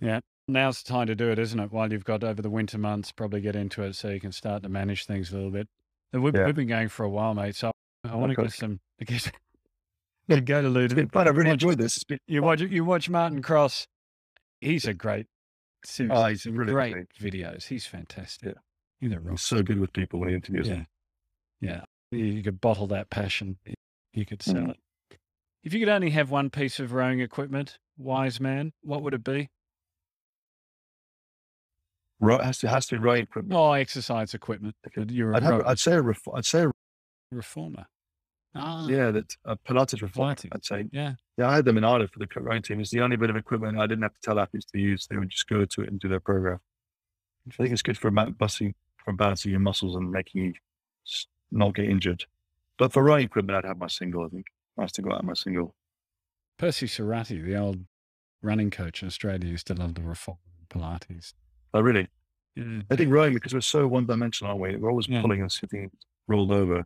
Yeah. 0.00 0.20
Now's 0.48 0.82
the 0.82 0.92
time 0.92 1.06
to 1.08 1.14
do 1.14 1.30
it, 1.30 1.38
isn't 1.38 1.58
it? 1.58 1.72
While 1.72 1.90
you've 1.92 2.04
got 2.04 2.22
over 2.22 2.40
the 2.40 2.50
winter 2.50 2.78
months, 2.78 3.10
probably 3.12 3.40
get 3.40 3.56
into 3.56 3.82
it 3.82 3.96
so 3.96 4.10
you 4.10 4.20
can 4.20 4.32
start 4.32 4.62
to 4.62 4.68
manage 4.68 5.06
things 5.06 5.32
a 5.32 5.34
little 5.34 5.50
bit. 5.50 5.68
We've, 6.12 6.34
Yeah. 6.34 6.46
we've 6.46 6.54
been 6.54 6.68
going 6.68 6.88
for 6.88 7.04
a 7.04 7.08
while, 7.10 7.34
mate. 7.34 7.56
So 7.56 7.72
I 8.04 8.14
want 8.14 8.32
to 8.34 8.40
get 8.40 8.52
some. 8.52 8.78
I 9.00 9.04
guess 9.04 9.28
go 10.28 10.36
to 10.36 10.42
It's 10.44 10.92
Ludum. 10.92 10.94
been 10.94 11.08
fun. 11.08 11.26
I've 11.26 11.36
really 11.36 11.50
Watch- 11.50 11.62
enjoyed 11.64 11.78
this. 11.78 12.04
You 12.28 12.42
watch 12.42 12.60
you 12.60 12.84
watch 12.84 13.08
Martin 13.10 13.42
Cross. 13.42 13.86
He's 14.60 14.84
a 14.86 14.94
great, 14.94 15.26
Oh, 16.10 16.26
he's 16.26 16.42
some 16.44 16.54
brilliant, 16.54 17.08
great 17.18 17.32
videos. 17.32 17.66
He's 17.66 17.86
fantastic. 17.86 18.54
Yeah. 18.54 18.60
He's 19.00 19.12
he's 19.30 19.42
so 19.42 19.62
good 19.62 19.78
with 19.78 19.92
people 19.92 20.20
when 20.20 20.30
he 20.30 20.34
interviews 20.34 20.68
Yeah. 20.68 20.74
them. 20.74 20.86
Yeah. 21.60 21.84
You, 22.10 22.42
could 22.42 22.60
bottle 22.60 22.86
that 22.88 23.10
passion. 23.10 23.58
You 24.12 24.24
could 24.24 24.42
sell 24.42 24.54
Mhm. 24.54 24.70
it. 24.70 24.78
If 25.64 25.74
you 25.74 25.80
could 25.80 25.88
only 25.88 26.10
have 26.10 26.30
one 26.30 26.48
piece 26.50 26.78
of 26.78 26.92
rowing 26.92 27.20
equipment, 27.20 27.78
wise 27.98 28.40
man, 28.40 28.72
what 28.82 29.02
would 29.02 29.14
it 29.14 29.24
be? 29.24 29.50
Ro- 32.20 32.38
has 32.38 32.58
to 32.58 32.68
has 32.68 32.86
to 32.86 32.96
be 32.96 33.02
rowing 33.04 33.24
equipment. 33.24 33.54
Oh, 33.58 33.72
exercise 33.72 34.32
equipment. 34.32 34.74
Okay. 34.86 35.12
You're 35.12 35.32
a 35.32 35.36
I'd 35.36 35.42
have. 35.42 35.66
I'd 35.66 35.78
say 35.78 35.92
a. 35.94 36.02
Ref- 36.02 36.28
I'd 36.34 36.46
say 36.46 36.62
a, 36.64 36.72
reformer. 37.32 37.86
Ah, 38.54 38.86
yeah 38.88 39.10
that 39.10 39.36
a 39.44 39.56
Pilates 39.56 40.00
reformer. 40.00 40.34
Pilates. 40.34 40.48
I'd 40.52 40.64
say 40.64 40.84
yeah. 40.92 41.14
yeah. 41.36 41.48
I 41.50 41.56
had 41.56 41.66
them 41.66 41.76
in 41.76 41.84
Ireland 41.84 42.10
for 42.10 42.20
the 42.20 42.28
rowing 42.36 42.62
team. 42.62 42.80
It's 42.80 42.90
the 42.90 43.00
only 43.02 43.16
bit 43.16 43.28
of 43.28 43.36
equipment 43.36 43.78
I 43.78 43.86
didn't 43.86 44.02
have 44.02 44.14
to 44.14 44.20
tell 44.22 44.38
athletes 44.38 44.64
to 44.72 44.78
use. 44.78 45.06
They 45.08 45.16
would 45.18 45.28
just 45.28 45.46
go 45.46 45.64
to 45.66 45.80
it 45.82 45.90
and 45.90 46.00
do 46.00 46.08
their 46.08 46.20
program. 46.20 46.60
I 47.48 47.54
think 47.54 47.72
it's 47.72 47.82
good 47.82 47.98
for 47.98 48.10
ma- 48.10 48.30
busting 48.30 48.74
for 49.06 49.12
balancing 49.14 49.52
your 49.52 49.60
muscles 49.60 49.94
and 49.96 50.10
making 50.10 50.44
you 50.44 50.52
not 51.50 51.74
get 51.74 51.86
injured. 51.86 52.24
But 52.76 52.92
for 52.92 53.02
rowing 53.02 53.24
equipment, 53.24 53.56
I'd 53.56 53.68
have 53.68 53.78
my 53.78 53.86
single. 53.86 54.26
I 54.26 54.28
think 54.28 54.46
nice 54.76 54.92
to 54.92 55.02
go 55.02 55.12
out 55.12 55.24
my 55.24 55.32
single. 55.32 55.74
Percy 56.58 56.86
Cerutty, 56.86 57.42
the 57.42 57.56
old 57.56 57.86
running 58.42 58.70
coach 58.70 59.00
in 59.02 59.06
Australia, 59.08 59.48
used 59.48 59.68
to 59.68 59.74
love 59.74 59.94
the 59.94 60.02
reform 60.02 60.38
Pilates. 60.68 61.32
I 61.72 61.78
really, 61.78 62.08
Yeah. 62.56 62.82
I 62.90 62.96
think 62.96 63.12
rowing 63.12 63.32
because 63.34 63.54
we're 63.54 63.60
so 63.60 63.86
one 63.86 64.06
dimensional, 64.06 64.50
aren't 64.50 64.62
we? 64.62 64.76
We're 64.76 64.90
always 64.90 65.08
Yeah. 65.08 65.22
pulling 65.22 65.40
and 65.40 65.52
sitting 65.52 65.90
rolled 66.26 66.50
over. 66.50 66.80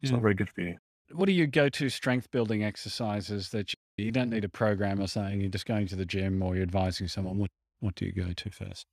It's 0.00 0.10
Yeah. 0.10 0.12
not 0.12 0.22
very 0.22 0.34
good 0.34 0.48
for 0.50 0.62
you. 0.62 0.78
What 1.12 1.28
are 1.28 1.32
your 1.32 1.46
go-to 1.46 1.88
strength 1.90 2.30
building 2.30 2.62
exercises 2.64 3.50
that 3.50 3.72
you, 3.98 4.06
you 4.06 4.10
don't 4.12 4.30
need 4.30 4.44
a 4.44 4.48
program 4.48 5.00
or 5.00 5.06
something? 5.06 5.40
You're 5.40 5.50
just 5.50 5.66
going 5.66 5.86
to 5.88 5.96
the 5.96 6.06
gym 6.06 6.42
or 6.42 6.54
you're 6.54 6.62
advising 6.62 7.08
someone. 7.08 7.36
What 7.38 7.50
What 7.80 7.94
do 7.94 8.04
you 8.06 8.12
go 8.12 8.32
to 8.32 8.50
first? 8.50 8.86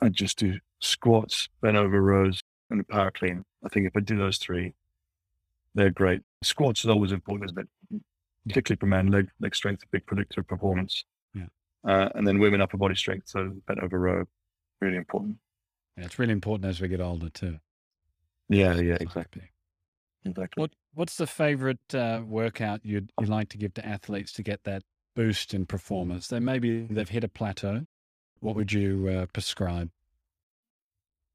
I 0.00 0.08
just 0.08 0.38
do 0.38 0.58
squats, 0.80 1.48
bent 1.60 1.76
over 1.76 2.00
rows, 2.00 2.42
and 2.70 2.80
a 2.80 2.84
power 2.84 3.10
clean. 3.10 3.44
I 3.64 3.68
think 3.68 3.86
if 3.86 3.96
I 3.96 4.00
do 4.00 4.16
those 4.16 4.38
three, 4.38 4.74
they're 5.74 5.90
great. 5.90 6.22
Squats 6.42 6.84
is 6.84 6.90
always 6.90 7.12
important, 7.12 7.50
isn't 7.50 7.68
it? 7.92 8.02
Particularly 8.48 8.78
for 8.78 8.86
men, 8.86 9.08
leg 9.10 9.28
leg 9.40 9.54
strength, 9.54 9.82
a 9.82 9.86
big 9.90 10.06
predictor 10.06 10.40
of 10.40 10.48
performance. 10.48 11.04
Yeah. 11.34 11.46
Uh, 11.84 12.08
and 12.14 12.26
then 12.26 12.38
women 12.38 12.60
upper 12.60 12.78
body 12.78 12.94
strength, 12.94 13.28
so 13.28 13.52
bent 13.66 13.80
over 13.80 13.98
row, 13.98 14.24
really 14.80 14.96
important. 14.96 15.36
Yeah, 15.96 16.04
it's 16.04 16.18
really 16.18 16.32
important 16.32 16.68
as 16.68 16.80
we 16.80 16.88
get 16.88 17.00
older 17.00 17.28
too. 17.28 17.58
Yeah, 18.48 18.74
yeah, 18.80 18.96
exactly, 19.00 19.50
exactly. 20.24 20.60
What 20.60 20.70
What's 20.94 21.16
the 21.16 21.26
favorite 21.26 21.94
uh, 21.94 22.22
workout 22.26 22.84
you'd 22.84 23.12
you'd 23.20 23.28
like 23.28 23.48
to 23.50 23.58
give 23.58 23.74
to 23.74 23.86
athletes 23.86 24.32
to 24.32 24.42
get 24.42 24.64
that 24.64 24.82
boost 25.14 25.54
in 25.54 25.66
performance? 25.66 26.28
They 26.28 26.40
maybe 26.40 26.86
they've 26.86 27.08
hit 27.08 27.24
a 27.24 27.28
plateau. 27.28 27.86
What 28.40 28.56
would 28.56 28.72
you 28.72 29.08
uh, 29.08 29.26
prescribe? 29.32 29.90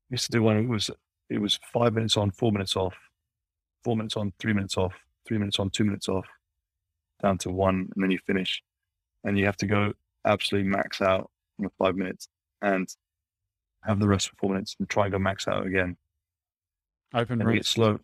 used 0.10 0.26
to 0.26 0.32
do 0.32 0.44
one. 0.44 0.58
It 0.58 0.68
was 0.68 0.90
it 1.30 1.40
was 1.40 1.60
five 1.74 1.94
minutes 1.94 2.18
on, 2.18 2.32
four 2.32 2.52
minutes 2.52 2.76
off, 2.76 2.96
four 3.84 3.96
minutes 3.96 4.16
on, 4.16 4.32
three 4.40 4.54
minutes 4.54 4.78
off, 4.78 4.94
three 5.28 5.38
minutes 5.38 5.60
on, 5.60 5.70
two 5.72 5.84
minutes 5.84 6.08
off, 6.08 6.26
down 7.22 7.38
to 7.40 7.50
one, 7.50 7.90
and 7.96 8.04
then 8.04 8.12
you 8.12 8.20
finish, 8.28 8.62
and 9.24 9.38
you 9.38 9.46
have 9.46 9.58
to 9.58 9.66
go 9.68 9.94
absolutely 10.26 10.70
max 10.70 11.02
out 11.02 11.30
in 11.60 11.68
five 11.80 11.96
minutes, 11.96 12.28
and 12.62 12.88
have 13.84 14.00
the 14.00 14.08
rest 14.08 14.30
for 14.30 14.36
four 14.36 14.50
minutes, 14.52 14.76
and 14.80 14.88
try 14.88 15.06
and 15.06 15.14
go 15.14 15.20
max 15.20 15.48
out 15.48 15.66
again, 15.66 15.98
Open 17.14 17.42
and 17.42 17.50
you 17.50 17.58
get 17.58 17.66
slow. 17.66 18.00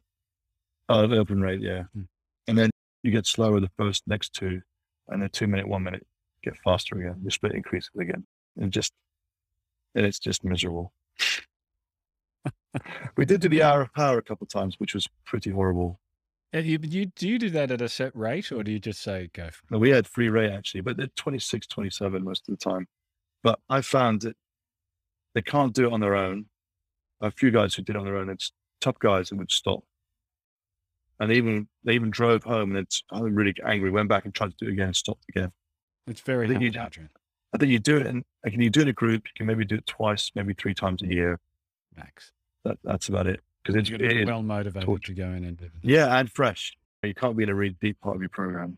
Oh, 0.90 1.06
the 1.08 1.18
open 1.18 1.40
rate, 1.42 1.62
yeah, 1.62 1.84
Hmm. 1.94 2.04
and 2.48 2.58
then 2.58 2.70
you 3.04 3.12
get 3.12 3.28
slower 3.28 3.60
the 3.60 3.72
first 3.78 4.04
next 4.08 4.34
two, 4.34 4.62
and 5.10 5.22
then 5.22 5.30
two 5.30 5.46
minute, 5.48 5.68
one 5.68 5.84
minute, 5.84 6.06
get 6.44 6.58
faster 6.64 7.00
again. 7.00 7.22
The 7.24 7.30
split 7.32 7.54
increases 7.54 7.92
again, 8.00 8.26
and 8.58 8.72
just, 8.72 8.94
and 9.96 10.06
it's 10.06 10.20
just 10.20 10.44
miserable. 10.44 10.94
We 13.18 13.26
did 13.26 13.42
do 13.42 13.50
the 13.50 13.64
hour 13.64 13.82
of 13.82 13.94
power 13.94 14.18
a 14.18 14.22
couple 14.22 14.46
of 14.46 14.50
times, 14.50 14.76
which 14.80 14.94
was 14.94 15.06
pretty 15.26 15.50
horrible. 15.50 16.00
Uh, 16.56 16.60
You, 16.60 16.80
you 16.82 17.06
do 17.08 17.28
you 17.28 17.38
do 17.38 17.50
that 17.50 17.70
at 17.70 17.82
a 17.82 17.90
set 17.90 18.16
rate, 18.16 18.50
or 18.52 18.64
do 18.64 18.72
you 18.72 18.80
just 18.80 19.02
say 19.02 19.30
go? 19.34 19.50
For 19.52 19.64
No, 19.72 19.78
we 19.78 19.90
had 19.90 20.08
free 20.08 20.30
rate 20.30 20.52
actually, 20.52 20.80
but 20.82 20.96
they're 20.96 21.08
26, 21.18 21.68
27 21.68 22.24
most 22.24 22.48
of 22.48 22.58
the 22.58 22.64
time. 22.64 22.88
But 23.44 23.60
I 23.70 23.82
found 23.82 24.22
that 24.22 24.38
they 25.36 25.42
can't 25.42 25.74
do 25.74 25.88
it 25.88 25.94
on 25.94 26.00
their 26.00 26.16
own. 26.16 26.46
A 27.20 27.30
few 27.32 27.52
guys 27.52 27.74
who 27.76 27.82
did 27.84 27.96
it 27.96 28.00
on 28.00 28.06
their 28.06 28.16
own, 28.18 28.30
it's 28.30 28.54
tough 28.80 29.00
guys 29.00 29.30
that 29.30 29.36
would 29.38 29.52
stop. 29.52 29.84
And 31.20 31.30
they 31.30 31.36
even 31.36 31.68
they 31.84 31.94
even 31.94 32.10
drove 32.10 32.44
home 32.44 32.70
and 32.72 32.80
it's 32.80 33.04
I 33.12 33.20
was 33.20 33.34
really 33.34 33.54
angry, 33.66 33.92
went 33.92 34.08
back 34.10 34.24
and 34.24 34.34
tried 34.34 34.52
to 34.52 34.56
do 34.58 34.68
it 34.70 34.74
again 34.74 34.88
and 34.88 34.96
stopped 34.96 35.26
again. 35.30 35.52
It's 36.08 36.22
very 36.22 36.46
I 36.46 36.48
think 36.48 36.62
hard, 36.62 36.64
you'd- 36.64 36.80
Adrian. 36.80 37.10
I 37.54 37.58
think 37.58 37.72
you 37.72 37.80
do 37.80 37.98
it 37.98 38.08
and 38.08 38.24
like, 38.44 38.54
you 38.56 38.70
do 38.70 38.80
it 38.80 38.84
in 38.84 38.90
a 38.90 38.94
group, 38.94 39.24
you 39.26 39.32
can 39.36 39.46
maybe 39.46 39.66
do 39.66 39.76
it 39.76 39.86
twice, 39.86 40.32
maybe 40.36 40.54
three 40.54 40.74
times 40.74 41.02
a 41.02 41.08
year. 41.08 41.40
Max. 41.96 42.32
That 42.64 42.78
that's 42.84 43.10
about 43.10 43.28
it. 43.28 43.42
Because 43.64 43.76
it's 43.76 43.90
it 43.90 44.00
be 44.00 44.26
well 44.26 44.42
motivated 44.42 44.86
torture. 44.86 45.14
to 45.14 45.22
go 45.22 45.28
in 45.28 45.44
and 45.44 45.58
do 45.58 45.66
it. 45.66 45.72
yeah, 45.82 46.18
and 46.18 46.32
fresh. 46.32 46.76
You 47.04 47.14
can't 47.14 47.36
be 47.36 47.44
in 47.44 47.50
a 47.50 47.56
really 47.56 47.76
deep 47.82 48.00
part 48.02 48.16
of 48.16 48.22
your 48.22 48.30
program. 48.30 48.78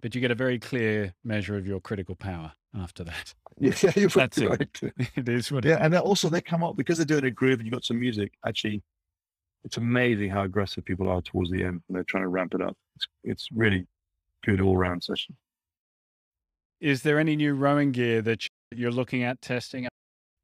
But 0.00 0.14
you 0.14 0.20
get 0.20 0.30
a 0.30 0.34
very 0.36 0.58
clear 0.58 1.14
measure 1.24 1.56
of 1.56 1.66
your 1.66 1.80
critical 1.80 2.14
power 2.14 2.52
after 2.78 3.04
that. 3.04 3.34
Yeah, 3.56 3.92
you're 3.94 4.08
That's 4.08 4.38
it. 4.38 4.80
it 5.14 5.28
is 5.28 5.52
what 5.52 5.64
Yeah, 5.64 5.78
and 5.80 5.94
also 5.94 6.28
they 6.28 6.40
come 6.40 6.64
up 6.64 6.76
because 6.76 6.96
they're 6.96 7.06
doing 7.06 7.24
a 7.24 7.30
groove 7.30 7.60
and 7.60 7.66
you've 7.66 7.72
got 7.72 7.84
some 7.84 8.00
music. 8.00 8.32
Actually, 8.44 8.82
it's 9.62 9.76
amazing 9.76 10.30
how 10.30 10.42
aggressive 10.42 10.84
people 10.84 11.08
are 11.08 11.22
towards 11.22 11.52
the 11.52 11.62
end 11.62 11.80
when 11.86 11.94
they're 11.94 12.02
trying 12.02 12.24
to 12.24 12.28
ramp 12.28 12.52
it 12.54 12.60
up. 12.60 12.76
It's, 12.96 13.06
it's 13.22 13.48
really 13.52 13.86
good 14.44 14.60
all 14.60 14.76
round 14.76 15.04
session. 15.04 15.36
Is 16.84 17.00
there 17.00 17.18
any 17.18 17.34
new 17.34 17.54
rowing 17.54 17.92
gear 17.92 18.20
that 18.20 18.46
you're 18.70 18.90
looking 18.90 19.22
at 19.22 19.40
testing? 19.40 19.88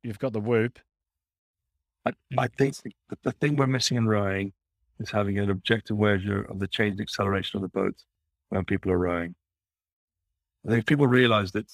You've 0.03 0.19
got 0.19 0.33
the 0.33 0.41
Whoop. 0.41 0.79
I, 2.07 2.13
I 2.39 2.47
think 2.47 2.77
the, 2.79 2.93
the 3.23 3.33
thing 3.33 3.57
we're 3.57 3.67
missing 3.67 3.99
in 3.99 4.07
rowing 4.07 4.55
is 5.01 5.11
having 5.11 5.39
an 5.39 5.51
objective 5.51 5.99
measure 5.99 6.41
of 6.41 6.59
the 6.59 6.67
change 6.67 6.95
in 6.95 7.03
acceleration 7.03 7.59
of 7.59 7.63
the 7.63 7.69
boat 7.69 7.95
when 8.49 8.65
people 8.65 8.91
are 8.91 8.97
rowing. 8.97 9.35
I 10.67 10.71
think 10.71 10.87
people 10.87 11.07
realize 11.07 11.53
that 11.53 11.71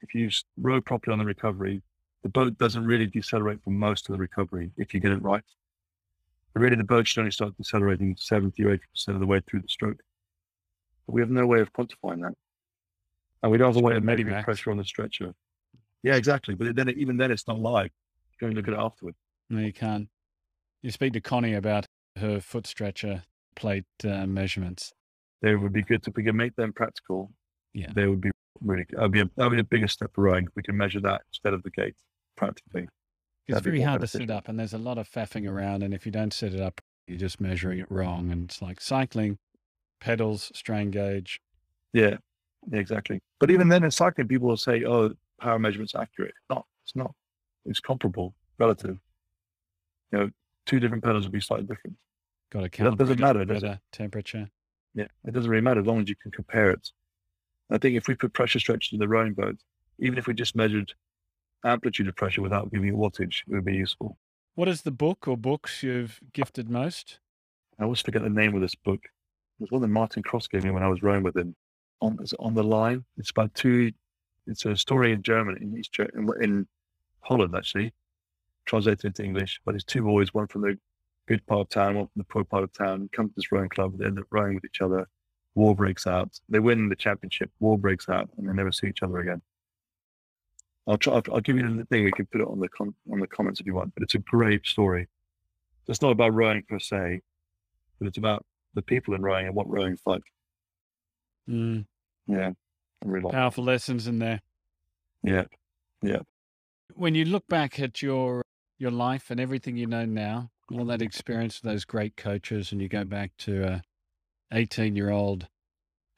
if 0.00 0.14
you 0.14 0.30
row 0.56 0.80
properly 0.80 1.12
on 1.12 1.18
the 1.18 1.26
recovery, 1.26 1.82
the 2.22 2.30
boat 2.30 2.56
doesn't 2.56 2.86
really 2.86 3.08
decelerate 3.08 3.62
for 3.62 3.72
most 3.72 4.08
of 4.08 4.14
the 4.14 4.18
recovery 4.18 4.70
if 4.78 4.94
you 4.94 5.00
get 5.00 5.12
it 5.12 5.20
right. 5.20 5.44
Really, 6.54 6.76
the 6.76 6.82
boat 6.82 7.06
should 7.06 7.20
only 7.20 7.30
start 7.30 7.58
decelerating 7.58 8.16
70 8.18 8.64
or 8.64 8.74
80% 8.74 8.80
of 9.08 9.20
the 9.20 9.26
way 9.26 9.42
through 9.46 9.60
the 9.60 9.68
stroke. 9.68 10.00
But 11.06 11.12
we 11.12 11.20
have 11.20 11.28
no 11.28 11.46
way 11.46 11.60
of 11.60 11.74
quantifying 11.74 12.22
that. 12.22 12.32
And 13.42 13.52
we 13.52 13.58
don't 13.58 13.68
have 13.68 13.76
a 13.76 13.84
way 13.84 13.96
of 13.96 14.02
measuring 14.04 14.42
pressure 14.42 14.70
on 14.70 14.76
the 14.76 14.84
stretcher. 14.84 15.34
Yeah, 16.02 16.16
exactly. 16.16 16.54
But 16.54 16.74
then, 16.76 16.88
even 16.90 17.16
then, 17.16 17.30
it's 17.30 17.46
not 17.46 17.58
live. 17.58 17.90
You 18.40 18.48
can 18.48 18.56
look 18.56 18.68
at 18.68 18.74
it 18.74 18.80
afterward. 18.80 19.14
No, 19.50 19.60
you 19.60 19.72
can't. 19.72 20.08
You 20.82 20.90
speak 20.90 21.12
to 21.14 21.20
Connie 21.20 21.54
about 21.54 21.86
her 22.16 22.40
foot 22.40 22.66
stretcher 22.66 23.22
plate 23.56 23.84
uh, 24.04 24.26
measurements. 24.26 24.92
they 25.42 25.54
would 25.54 25.72
be 25.72 25.82
good 25.82 26.06
if 26.06 26.14
we 26.16 26.24
can 26.24 26.36
make 26.36 26.54
them 26.56 26.72
practical. 26.72 27.32
Yeah. 27.74 27.88
They 27.94 28.06
would 28.06 28.20
be 28.20 28.30
really 28.60 28.84
good. 28.84 28.98
That 28.98 29.02
would 29.02 29.12
be 29.12 29.20
a, 29.20 29.30
that 29.36 29.44
would 29.44 29.56
be 29.56 29.60
a 29.60 29.64
bigger 29.64 29.88
step 29.88 30.10
rowing. 30.16 30.48
We 30.54 30.62
can 30.62 30.76
measure 30.76 31.00
that 31.00 31.22
instead 31.28 31.54
of 31.54 31.62
the 31.62 31.70
gate 31.70 31.96
practically. 32.36 32.88
It's 33.46 33.54
That'd 33.54 33.64
very 33.64 33.80
hard 33.80 34.00
to 34.02 34.06
set 34.06 34.30
up, 34.30 34.48
and 34.48 34.58
there's 34.58 34.74
a 34.74 34.78
lot 34.78 34.98
of 34.98 35.08
faffing 35.08 35.48
around. 35.48 35.82
And 35.82 35.94
if 35.94 36.04
you 36.04 36.12
don't 36.12 36.32
set 36.32 36.52
it 36.54 36.60
up, 36.60 36.80
you're 37.06 37.18
just 37.18 37.40
measuring 37.40 37.78
it 37.78 37.90
wrong. 37.90 38.30
And 38.30 38.44
it's 38.44 38.60
like 38.60 38.80
cycling, 38.80 39.38
pedals, 40.00 40.52
strain 40.54 40.90
gauge. 40.90 41.40
Yeah, 41.92 42.18
exactly. 42.72 43.20
But 43.40 43.50
even 43.50 43.68
then 43.68 43.84
in 43.84 43.90
cycling, 43.90 44.28
people 44.28 44.48
will 44.48 44.56
say, 44.56 44.84
oh, 44.84 45.12
power 45.40 45.58
measurement's 45.58 45.94
accurate. 45.94 46.34
Not. 46.50 46.64
It's 46.84 46.94
not. 46.96 47.14
It's 47.64 47.80
comparable, 47.80 48.34
relative. 48.58 48.98
You 50.12 50.18
know, 50.18 50.30
two 50.66 50.80
different 50.80 51.04
pedals 51.04 51.24
would 51.24 51.32
be 51.32 51.40
slightly 51.40 51.66
different. 51.66 51.96
Got 52.50 52.60
to 52.60 52.64
That 52.64 52.72
count. 52.72 52.98
doesn't 52.98 53.20
matter, 53.20 53.44
does 53.44 53.62
it? 53.62 53.78
temperature. 53.92 54.48
Yeah, 54.94 55.06
it 55.26 55.32
doesn't 55.34 55.50
really 55.50 55.62
matter 55.62 55.80
as 55.80 55.86
long 55.86 56.00
as 56.00 56.08
you 56.08 56.16
can 56.16 56.30
compare 56.30 56.70
it. 56.70 56.90
I 57.70 57.76
think 57.78 57.96
if 57.96 58.08
we 58.08 58.14
put 58.14 58.32
pressure 58.32 58.58
stretches 58.58 58.94
in 58.94 58.98
the 58.98 59.08
rowing 59.08 59.34
boat, 59.34 59.56
even 59.98 60.18
if 60.18 60.26
we 60.26 60.32
just 60.34 60.56
measured 60.56 60.92
amplitude 61.64 62.08
of 62.08 62.16
pressure 62.16 62.40
without 62.40 62.70
giving 62.72 62.88
it 62.88 62.94
wattage, 62.94 63.42
it 63.46 63.52
would 63.52 63.64
be 63.64 63.74
useful. 63.76 64.16
What 64.54 64.68
is 64.68 64.82
the 64.82 64.90
book 64.90 65.28
or 65.28 65.36
books 65.36 65.82
you've 65.82 66.18
gifted 66.32 66.70
most? 66.70 67.18
I 67.78 67.84
always 67.84 68.00
forget 68.00 68.22
the 68.22 68.30
name 68.30 68.54
of 68.54 68.60
this 68.62 68.74
book. 68.74 69.00
It 69.04 69.62
was 69.62 69.70
one 69.70 69.82
that 69.82 69.88
Martin 69.88 70.22
Cross 70.22 70.48
gave 70.48 70.64
me 70.64 70.70
when 70.70 70.82
I 70.82 70.88
was 70.88 71.02
rowing 71.02 71.22
with 71.22 71.36
him. 71.36 71.54
On 72.00 72.18
on 72.38 72.54
the 72.54 72.62
line. 72.62 73.04
It's 73.16 73.30
about 73.30 73.54
two. 73.54 73.92
It's 74.46 74.64
a 74.64 74.76
story 74.76 75.12
in 75.12 75.22
German, 75.22 75.56
in 75.60 75.76
East 75.76 75.98
in, 75.98 76.28
in 76.40 76.66
Holland 77.20 77.54
actually, 77.56 77.92
translated 78.66 79.04
into 79.04 79.24
English. 79.24 79.60
But 79.64 79.74
it's 79.74 79.84
two 79.84 80.02
boys, 80.02 80.32
one 80.32 80.46
from 80.46 80.62
the 80.62 80.78
good 81.26 81.46
part 81.46 81.60
of 81.60 81.68
town, 81.68 81.96
one 81.96 82.06
from 82.06 82.12
the 82.16 82.24
poor 82.24 82.44
part 82.44 82.64
of 82.64 82.72
town, 82.72 83.08
come 83.12 83.28
to 83.28 83.34
this 83.36 83.52
rowing 83.52 83.68
club, 83.68 83.98
they 83.98 84.06
end 84.06 84.18
up 84.18 84.26
rowing 84.30 84.54
with 84.54 84.64
each 84.64 84.80
other. 84.80 85.06
War 85.54 85.74
breaks 85.74 86.06
out. 86.06 86.38
They 86.48 86.60
win 86.60 86.88
the 86.88 86.96
championship. 86.96 87.50
War 87.58 87.76
breaks 87.76 88.08
out, 88.08 88.30
and 88.36 88.48
they 88.48 88.52
never 88.52 88.72
see 88.72 88.86
each 88.86 89.02
other 89.02 89.18
again. 89.18 89.42
I'll 90.86 90.96
try. 90.96 91.14
I'll, 91.14 91.22
I'll 91.32 91.40
give 91.40 91.56
you 91.56 91.76
the 91.76 91.84
thing. 91.84 92.04
We 92.04 92.12
can 92.12 92.26
put 92.26 92.40
it 92.40 92.46
on 92.46 92.60
the 92.60 92.68
com- 92.68 92.94
on 93.12 93.20
the 93.20 93.26
comments 93.26 93.60
if 93.60 93.66
you 93.66 93.74
want. 93.74 93.92
But 93.94 94.04
it's 94.04 94.14
a 94.14 94.18
great 94.18 94.66
story. 94.66 95.08
It's 95.88 96.00
not 96.00 96.12
about 96.12 96.34
rowing 96.34 96.62
per 96.68 96.78
se, 96.78 97.22
but 97.98 98.08
it's 98.08 98.18
about 98.18 98.44
the 98.74 98.82
people 98.82 99.14
in 99.14 99.22
rowing 99.22 99.46
and 99.46 99.54
what 99.54 99.68
rowing's 99.68 100.02
like. 100.06 100.22
Mm. 101.48 101.86
Yeah, 102.26 102.52
really. 103.04 103.30
Powerful 103.30 103.64
lessons 103.64 104.06
in 104.06 104.18
there. 104.18 104.40
Yeah, 105.22 105.44
yeah. 106.02 106.20
When 106.94 107.14
you 107.14 107.24
look 107.24 107.46
back 107.48 107.80
at 107.80 108.02
your 108.02 108.42
your 108.78 108.90
life 108.90 109.30
and 109.30 109.40
everything 109.40 109.76
you 109.76 109.86
know 109.86 110.04
now, 110.04 110.50
all 110.72 110.84
that 110.86 111.02
experience 111.02 111.60
with 111.62 111.72
those 111.72 111.84
great 111.84 112.16
coaches, 112.16 112.70
and 112.70 112.80
you 112.80 112.88
go 112.88 113.04
back 113.04 113.32
to 113.38 113.64
uh, 113.64 113.78
eighteen 114.52 114.94
year 114.94 115.10
old 115.10 115.48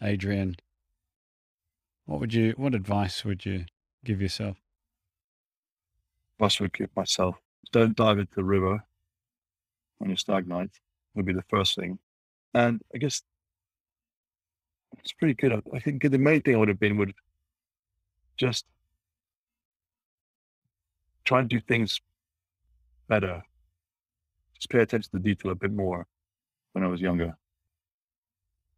Adrian, 0.03 0.57
what 2.07 2.21
would 2.21 2.35
you? 2.35 2.55
What 2.57 2.75
advice 2.75 3.25
would 3.25 3.47
you 3.47 3.67
give 4.05 4.21
yourself? 4.21 4.57
Advice 6.39 6.61
I 6.61 6.65
would 6.65 6.73
give 6.73 6.95
myself: 6.97 7.37
don't 7.73 7.97
dive 7.97 8.19
into 8.19 8.35
the 8.35 8.45
river 8.45 8.83
when 9.99 10.11
you 10.11 10.17
stagnate. 10.17 10.71
Would 11.15 11.27
be 11.27 11.33
the 11.33 11.45
first 11.51 11.77
thing, 11.77 11.99
and 12.55 12.81
I 12.95 12.99
guess 12.99 13.23
it's 14.99 15.13
pretty 15.13 15.35
good. 15.35 15.53
I- 15.53 15.77
I 15.77 15.81
think 15.81 16.03
the 16.03 16.19
main 16.19 16.43
thing 16.43 16.55
I 16.55 16.59
would 16.59 16.69
have 16.69 16.81
been 16.81 16.97
would 16.99 17.15
just 18.37 18.67
try 21.25 21.41
and 21.41 21.49
do 21.49 21.61
things 21.61 22.01
better. 23.09 23.43
Just 24.55 24.71
pay 24.71 24.81
attention 24.81 25.11
to 25.11 25.19
the 25.19 25.23
detail 25.23 25.53
a 25.53 25.55
bit 25.55 25.73
more 25.73 26.07
when 26.73 26.85
I 26.85 26.89
was 26.89 27.01
younger. 27.01 27.37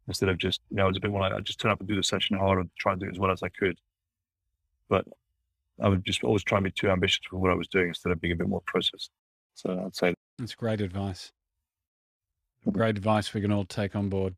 Instead 0.07 0.29
of 0.29 0.37
just, 0.37 0.61
you 0.69 0.77
know, 0.77 0.83
I 0.83 0.87
was 0.87 0.97
a 0.97 0.99
bit 0.99 1.11
more 1.11 1.21
like, 1.21 1.33
I 1.33 1.39
just 1.39 1.59
turn 1.59 1.71
up 1.71 1.79
and 1.79 1.87
do 1.87 1.95
the 1.95 2.03
session 2.03 2.37
hard 2.37 2.59
and 2.59 2.69
try 2.77 2.91
and 2.91 3.01
do 3.01 3.07
it 3.07 3.11
as 3.11 3.19
well 3.19 3.31
as 3.31 3.41
I 3.41 3.49
could. 3.49 3.79
But 4.89 5.05
I 5.81 5.87
would 5.87 6.05
just 6.05 6.23
always 6.23 6.43
try 6.43 6.57
and 6.57 6.65
be 6.65 6.71
too 6.71 6.89
ambitious 6.89 7.21
for 7.29 7.37
what 7.37 7.51
I 7.51 7.55
was 7.55 7.67
doing 7.67 7.87
instead 7.87 8.11
of 8.11 8.19
being 8.21 8.33
a 8.33 8.35
bit 8.35 8.47
more 8.49 8.61
processed. 8.65 9.11
So 9.55 9.83
I'd 9.85 9.95
say, 9.95 10.13
That's 10.37 10.55
great 10.55 10.81
advice. 10.81 11.31
Mm-hmm. 12.61 12.71
Great 12.71 12.97
advice 12.97 13.33
we 13.33 13.41
can 13.41 13.51
all 13.51 13.65
take 13.65 13.95
on 13.95 14.09
board. 14.09 14.35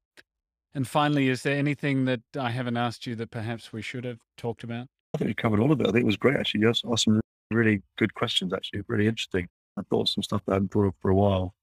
And 0.76 0.86
finally, 0.86 1.30
is 1.30 1.42
there 1.42 1.56
anything 1.56 2.04
that 2.04 2.22
I 2.38 2.50
haven't 2.50 2.76
asked 2.76 3.08
you 3.08 3.16
that 3.16 3.32
perhaps 3.32 3.72
we 3.72 3.82
should 3.82 4.04
have 4.04 4.20
talked 4.38 4.62
about? 4.62 4.88
I 5.14 5.18
think 5.18 5.30
we 5.30 5.34
covered 5.34 5.62
all 5.62 5.72
of 5.72 5.80
it. 5.80 5.88
I 5.88 5.92
think 5.92 6.04
it 6.04 6.06
was 6.06 6.18
great, 6.18 6.36
actually. 6.36 6.62
You 6.62 6.70
asked 6.70 6.84
some 7.06 7.22
really 7.50 7.82
good 7.98 8.14
questions, 8.14 8.52
actually, 8.54 8.82
really 8.90 9.08
interesting. 9.08 9.48
I 9.78 9.84
thought 9.90 10.10
some 10.10 10.22
stuff 10.22 10.42
that 10.46 10.52
I 10.52 10.56
hadn't 10.56 10.74
thought 10.74 10.88
of 10.88 10.94
for 11.02 11.10
a 11.10 11.16
while. 11.16 11.56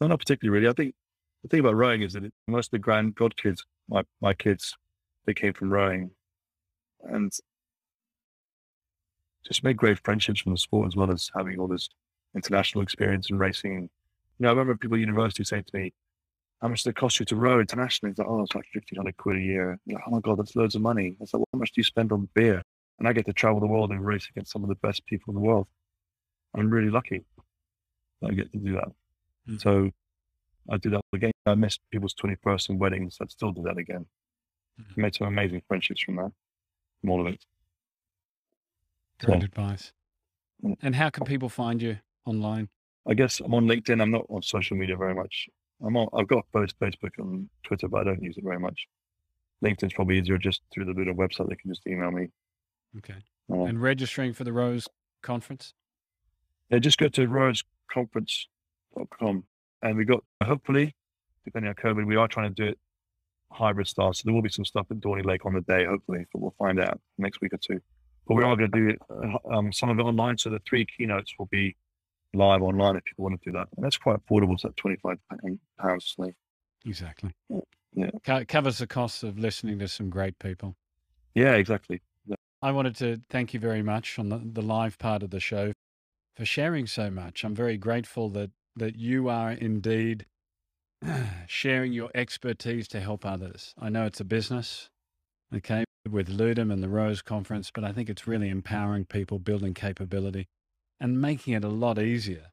No, 0.00 0.06
not 0.06 0.20
particularly, 0.20 0.58
really. 0.58 0.70
I 0.70 0.72
think 0.72 0.94
the 1.42 1.48
thing 1.48 1.60
about 1.60 1.74
rowing 1.74 2.00
is 2.00 2.14
that 2.14 2.24
it, 2.24 2.32
most 2.46 2.68
of 2.68 2.70
the 2.72 2.78
grand 2.78 3.14
god 3.14 3.36
kids, 3.36 3.62
my, 3.90 4.02
my 4.22 4.32
kids, 4.32 4.74
they 5.26 5.34
came 5.34 5.52
from 5.52 5.70
rowing 5.70 6.10
and 7.04 7.30
just 9.46 9.62
made 9.62 9.76
great 9.76 9.98
friendships 10.02 10.40
from 10.40 10.52
the 10.52 10.58
sport 10.58 10.86
as 10.86 10.96
well 10.96 11.10
as 11.10 11.30
having 11.36 11.58
all 11.58 11.68
this 11.68 11.90
international 12.34 12.82
experience 12.82 13.28
in 13.28 13.38
racing. 13.38 13.82
You 13.82 13.90
know, 14.38 14.48
I 14.48 14.52
remember 14.52 14.76
people 14.76 14.96
at 14.96 15.00
university 15.00 15.44
saying 15.44 15.64
to 15.64 15.76
me, 15.76 15.92
how 16.60 16.68
much 16.68 16.82
does 16.82 16.90
it 16.90 16.96
cost 16.96 17.20
you 17.20 17.26
to 17.26 17.36
row 17.36 17.60
internationally? 17.60 18.10
It's 18.10 18.18
like, 18.18 18.28
oh, 18.28 18.42
it's 18.42 18.54
like 18.54 18.64
1500 18.74 19.16
quid 19.16 19.36
a 19.36 19.40
year. 19.40 19.78
Like, 19.86 20.02
oh 20.06 20.10
my 20.10 20.20
God, 20.20 20.38
that's 20.38 20.56
loads 20.56 20.74
of 20.74 20.82
money. 20.82 21.16
It's 21.20 21.32
like, 21.32 21.38
well, 21.38 21.48
how 21.52 21.58
much 21.60 21.72
do 21.72 21.80
you 21.80 21.84
spend 21.84 22.10
on 22.12 22.28
beer? 22.34 22.62
And 22.98 23.06
I 23.06 23.12
get 23.12 23.26
to 23.26 23.32
travel 23.32 23.60
the 23.60 23.66
world 23.66 23.90
and 23.90 24.04
race 24.04 24.26
against 24.28 24.50
some 24.52 24.64
of 24.64 24.68
the 24.68 24.74
best 24.76 25.06
people 25.06 25.30
in 25.30 25.36
the 25.36 25.46
world. 25.46 25.68
I'm 26.54 26.68
really 26.70 26.90
lucky 26.90 27.24
that 28.20 28.30
I 28.30 28.34
get 28.34 28.50
to 28.52 28.58
do 28.58 28.72
that. 28.72 28.88
Mm. 29.48 29.60
So 29.60 29.90
I 30.68 30.76
do 30.78 30.90
that 30.90 31.00
again. 31.12 31.30
I 31.46 31.54
missed 31.54 31.80
people's 31.92 32.14
21st 32.14 32.70
and 32.70 32.80
weddings. 32.80 33.18
I'd 33.20 33.30
still 33.30 33.52
do 33.52 33.62
that 33.62 33.78
again. 33.78 34.06
Mhm. 34.80 34.96
Made 34.96 35.14
some 35.14 35.28
amazing 35.28 35.62
friendships 35.68 36.00
from 36.02 36.16
that, 36.16 36.32
from 37.00 37.10
all 37.10 37.20
of 37.26 37.32
it. 37.32 37.44
Great 39.20 39.40
So, 39.40 39.44
advice. 39.44 39.92
Mm. 40.64 40.76
And 40.82 40.94
how 40.96 41.10
can 41.10 41.24
people 41.24 41.48
find 41.48 41.80
you 41.80 41.98
online? 42.24 42.68
I 43.06 43.14
guess 43.14 43.40
I'm 43.40 43.54
on 43.54 43.66
LinkedIn. 43.66 44.02
I'm 44.02 44.10
not 44.10 44.26
on 44.28 44.42
social 44.42 44.76
media 44.76 44.96
very 44.96 45.14
much. 45.14 45.48
I'm 45.84 45.96
on, 45.96 46.08
I've 46.18 46.28
got 46.28 46.44
both 46.52 46.76
Facebook 46.80 47.12
and 47.18 47.48
Twitter, 47.64 47.88
but 47.88 48.00
I 48.00 48.04
don't 48.04 48.22
use 48.22 48.36
it 48.36 48.44
very 48.44 48.58
much. 48.58 48.86
LinkedIn's 49.64 49.92
probably 49.92 50.18
easier 50.18 50.38
just 50.38 50.62
through 50.72 50.86
the 50.86 50.92
little 50.92 51.14
website. 51.14 51.48
They 51.48 51.56
can 51.56 51.70
just 51.70 51.86
email 51.86 52.10
me. 52.10 52.28
Okay. 52.98 53.14
Uh, 53.50 53.64
And 53.64 53.80
registering 53.80 54.32
for 54.32 54.44
the 54.44 54.52
Rowers 54.52 54.88
conference? 55.22 55.74
yeah, 56.70 56.78
just 56.78 56.98
go 56.98 57.08
to 57.08 57.26
rowersconference.com. 57.26 59.44
And 59.82 59.96
we 59.96 60.04
got, 60.04 60.22
hopefully, 60.42 60.94
depending 61.44 61.68
on 61.68 61.74
COVID, 61.76 62.06
we 62.06 62.16
are 62.16 62.28
trying 62.28 62.54
to 62.54 62.64
do 62.64 62.68
it 62.70 62.78
hybrid 63.50 63.86
style. 63.86 64.12
So 64.12 64.22
there 64.24 64.34
will 64.34 64.42
be 64.42 64.48
some 64.50 64.64
stuff 64.64 64.86
at 64.90 64.98
Dorney 65.00 65.24
Lake 65.24 65.46
on 65.46 65.54
the 65.54 65.60
day, 65.62 65.84
hopefully, 65.84 66.26
but 66.32 66.42
we'll 66.42 66.54
find 66.58 66.80
out 66.80 67.00
next 67.16 67.40
week 67.40 67.54
or 67.54 67.58
two. 67.58 67.80
But 68.26 68.34
we 68.34 68.44
are 68.44 68.56
going 68.56 68.70
to 68.70 68.78
do 68.78 68.88
it, 68.88 68.98
uh, 69.10 69.56
um, 69.56 69.72
some 69.72 69.88
of 69.88 69.98
it 69.98 70.02
online. 70.02 70.36
So 70.36 70.50
the 70.50 70.60
three 70.68 70.84
keynotes 70.84 71.32
will 71.38 71.46
be 71.46 71.76
live 72.34 72.62
online 72.62 72.96
if 72.96 73.04
people 73.04 73.24
want 73.24 73.40
to 73.42 73.50
do 73.50 73.56
that. 73.56 73.68
And 73.76 73.84
that's 73.84 73.96
quite 73.96 74.16
affordable. 74.18 74.54
It's 74.54 74.64
like 74.64 74.76
25 74.76 75.16
pounds. 75.80 76.14
Like, 76.18 76.34
Exactly. 76.86 77.32
Yeah. 77.94 78.10
Co- 78.24 78.44
covers 78.44 78.78
the 78.78 78.86
costs 78.86 79.22
of 79.22 79.38
listening 79.38 79.78
to 79.80 79.88
some 79.88 80.10
great 80.10 80.38
people. 80.38 80.76
yeah, 81.34 81.54
exactly. 81.54 82.02
I 82.60 82.72
wanted 82.72 82.96
to 82.96 83.20
thank 83.30 83.54
you 83.54 83.60
very 83.60 83.82
much 83.82 84.18
on 84.18 84.30
the, 84.30 84.40
the 84.44 84.62
live 84.62 84.98
part 84.98 85.22
of 85.22 85.30
the 85.30 85.38
show 85.38 85.72
for 86.34 86.44
sharing 86.44 86.86
so 86.88 87.08
much. 87.08 87.44
I'm 87.44 87.54
very 87.54 87.76
grateful 87.76 88.28
that, 88.30 88.50
that 88.74 88.96
you 88.96 89.28
are 89.28 89.52
indeed 89.52 90.26
sharing 91.46 91.92
your 91.92 92.10
expertise 92.14 92.88
to 92.88 93.00
help 93.00 93.24
others. 93.24 93.74
I 93.78 93.88
know 93.90 94.06
it's 94.06 94.18
a 94.18 94.24
business, 94.24 94.88
okay, 95.54 95.84
with 96.08 96.28
Ludum 96.28 96.72
and 96.72 96.82
the 96.82 96.88
Rowers 96.88 97.22
Conference, 97.22 97.70
but 97.72 97.84
I 97.84 97.92
think 97.92 98.08
it's 98.10 98.26
really 98.26 98.48
empowering 98.48 99.04
people, 99.04 99.38
building 99.38 99.72
capability, 99.74 100.48
and 101.00 101.20
making 101.20 101.54
it 101.54 101.64
a 101.64 101.68
lot 101.68 101.98
easier 101.98 102.46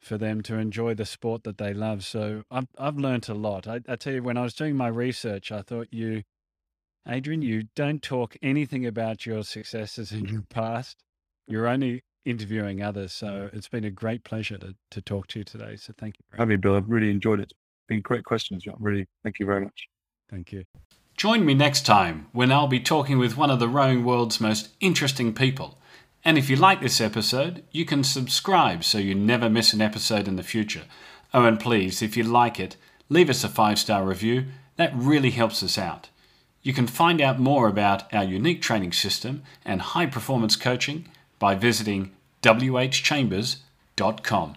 for 0.00 0.18
them 0.18 0.42
to 0.42 0.56
enjoy 0.56 0.94
the 0.94 1.06
sport 1.06 1.44
that 1.44 1.58
they 1.58 1.72
love. 1.72 2.04
So 2.04 2.44
I've, 2.50 2.68
I've 2.78 2.96
learned 2.98 3.28
a 3.28 3.34
lot. 3.34 3.66
I, 3.66 3.80
I 3.88 3.96
tell 3.96 4.12
you, 4.12 4.22
when 4.22 4.36
I 4.36 4.42
was 4.42 4.54
doing 4.54 4.76
my 4.76 4.88
research, 4.88 5.50
I 5.50 5.62
thought 5.62 5.88
you, 5.90 6.22
Adrian, 7.08 7.42
you 7.42 7.64
don't 7.74 8.02
talk 8.02 8.36
anything 8.42 8.84
about 8.86 9.24
your 9.24 9.42
successes 9.44 10.12
in 10.12 10.26
your 10.26 10.42
past. 10.50 11.02
You're 11.46 11.66
only 11.66 12.02
interviewing 12.24 12.82
others. 12.82 13.12
So 13.12 13.26
mm. 13.26 13.54
it's 13.54 13.68
been 13.68 13.84
a 13.84 13.90
great 13.90 14.24
pleasure 14.24 14.58
to, 14.58 14.74
to 14.90 15.02
talk 15.02 15.26
to 15.28 15.40
you 15.40 15.44
today. 15.44 15.76
So 15.76 15.94
thank 15.96 16.16
you. 16.18 16.24
very 16.30 16.40
Have 16.40 16.50
you, 16.50 16.58
Bill? 16.58 16.76
I've 16.76 16.88
really 16.88 17.10
enjoyed 17.10 17.40
it. 17.40 17.52
Been 17.88 18.00
great 18.00 18.24
questions. 18.24 18.64
John. 18.64 18.76
Really, 18.78 19.06
thank 19.22 19.38
you 19.38 19.46
very 19.46 19.62
much. 19.62 19.88
Thank 20.30 20.52
you. 20.52 20.64
Join 21.16 21.44
me 21.44 21.54
next 21.54 21.86
time 21.86 22.26
when 22.32 22.50
I'll 22.50 22.66
be 22.66 22.80
talking 22.80 23.18
with 23.18 23.36
one 23.36 23.50
of 23.50 23.60
the 23.60 23.68
rowing 23.68 24.04
world's 24.04 24.40
most 24.40 24.70
interesting 24.80 25.32
people. 25.32 25.78
And 26.24 26.38
if 26.38 26.48
you 26.48 26.56
like 26.56 26.80
this 26.80 27.00
episode, 27.00 27.62
you 27.70 27.84
can 27.84 28.02
subscribe 28.02 28.82
so 28.82 28.98
you 28.98 29.14
never 29.14 29.50
miss 29.50 29.74
an 29.74 29.82
episode 29.82 30.26
in 30.26 30.36
the 30.36 30.42
future. 30.42 30.84
Oh, 31.34 31.44
and 31.44 31.60
please, 31.60 32.00
if 32.00 32.16
you 32.16 32.24
like 32.24 32.58
it, 32.58 32.76
leave 33.08 33.28
us 33.28 33.44
a 33.44 33.48
five 33.48 33.78
star 33.78 34.04
review. 34.04 34.46
That 34.76 34.92
really 34.94 35.30
helps 35.30 35.62
us 35.62 35.76
out. 35.76 36.08
You 36.62 36.72
can 36.72 36.86
find 36.86 37.20
out 37.20 37.38
more 37.38 37.68
about 37.68 38.12
our 38.14 38.24
unique 38.24 38.62
training 38.62 38.92
system 38.92 39.42
and 39.64 39.82
high 39.82 40.06
performance 40.06 40.56
coaching 40.56 41.08
by 41.38 41.54
visiting 41.54 42.12
whchambers.com. 42.42 44.56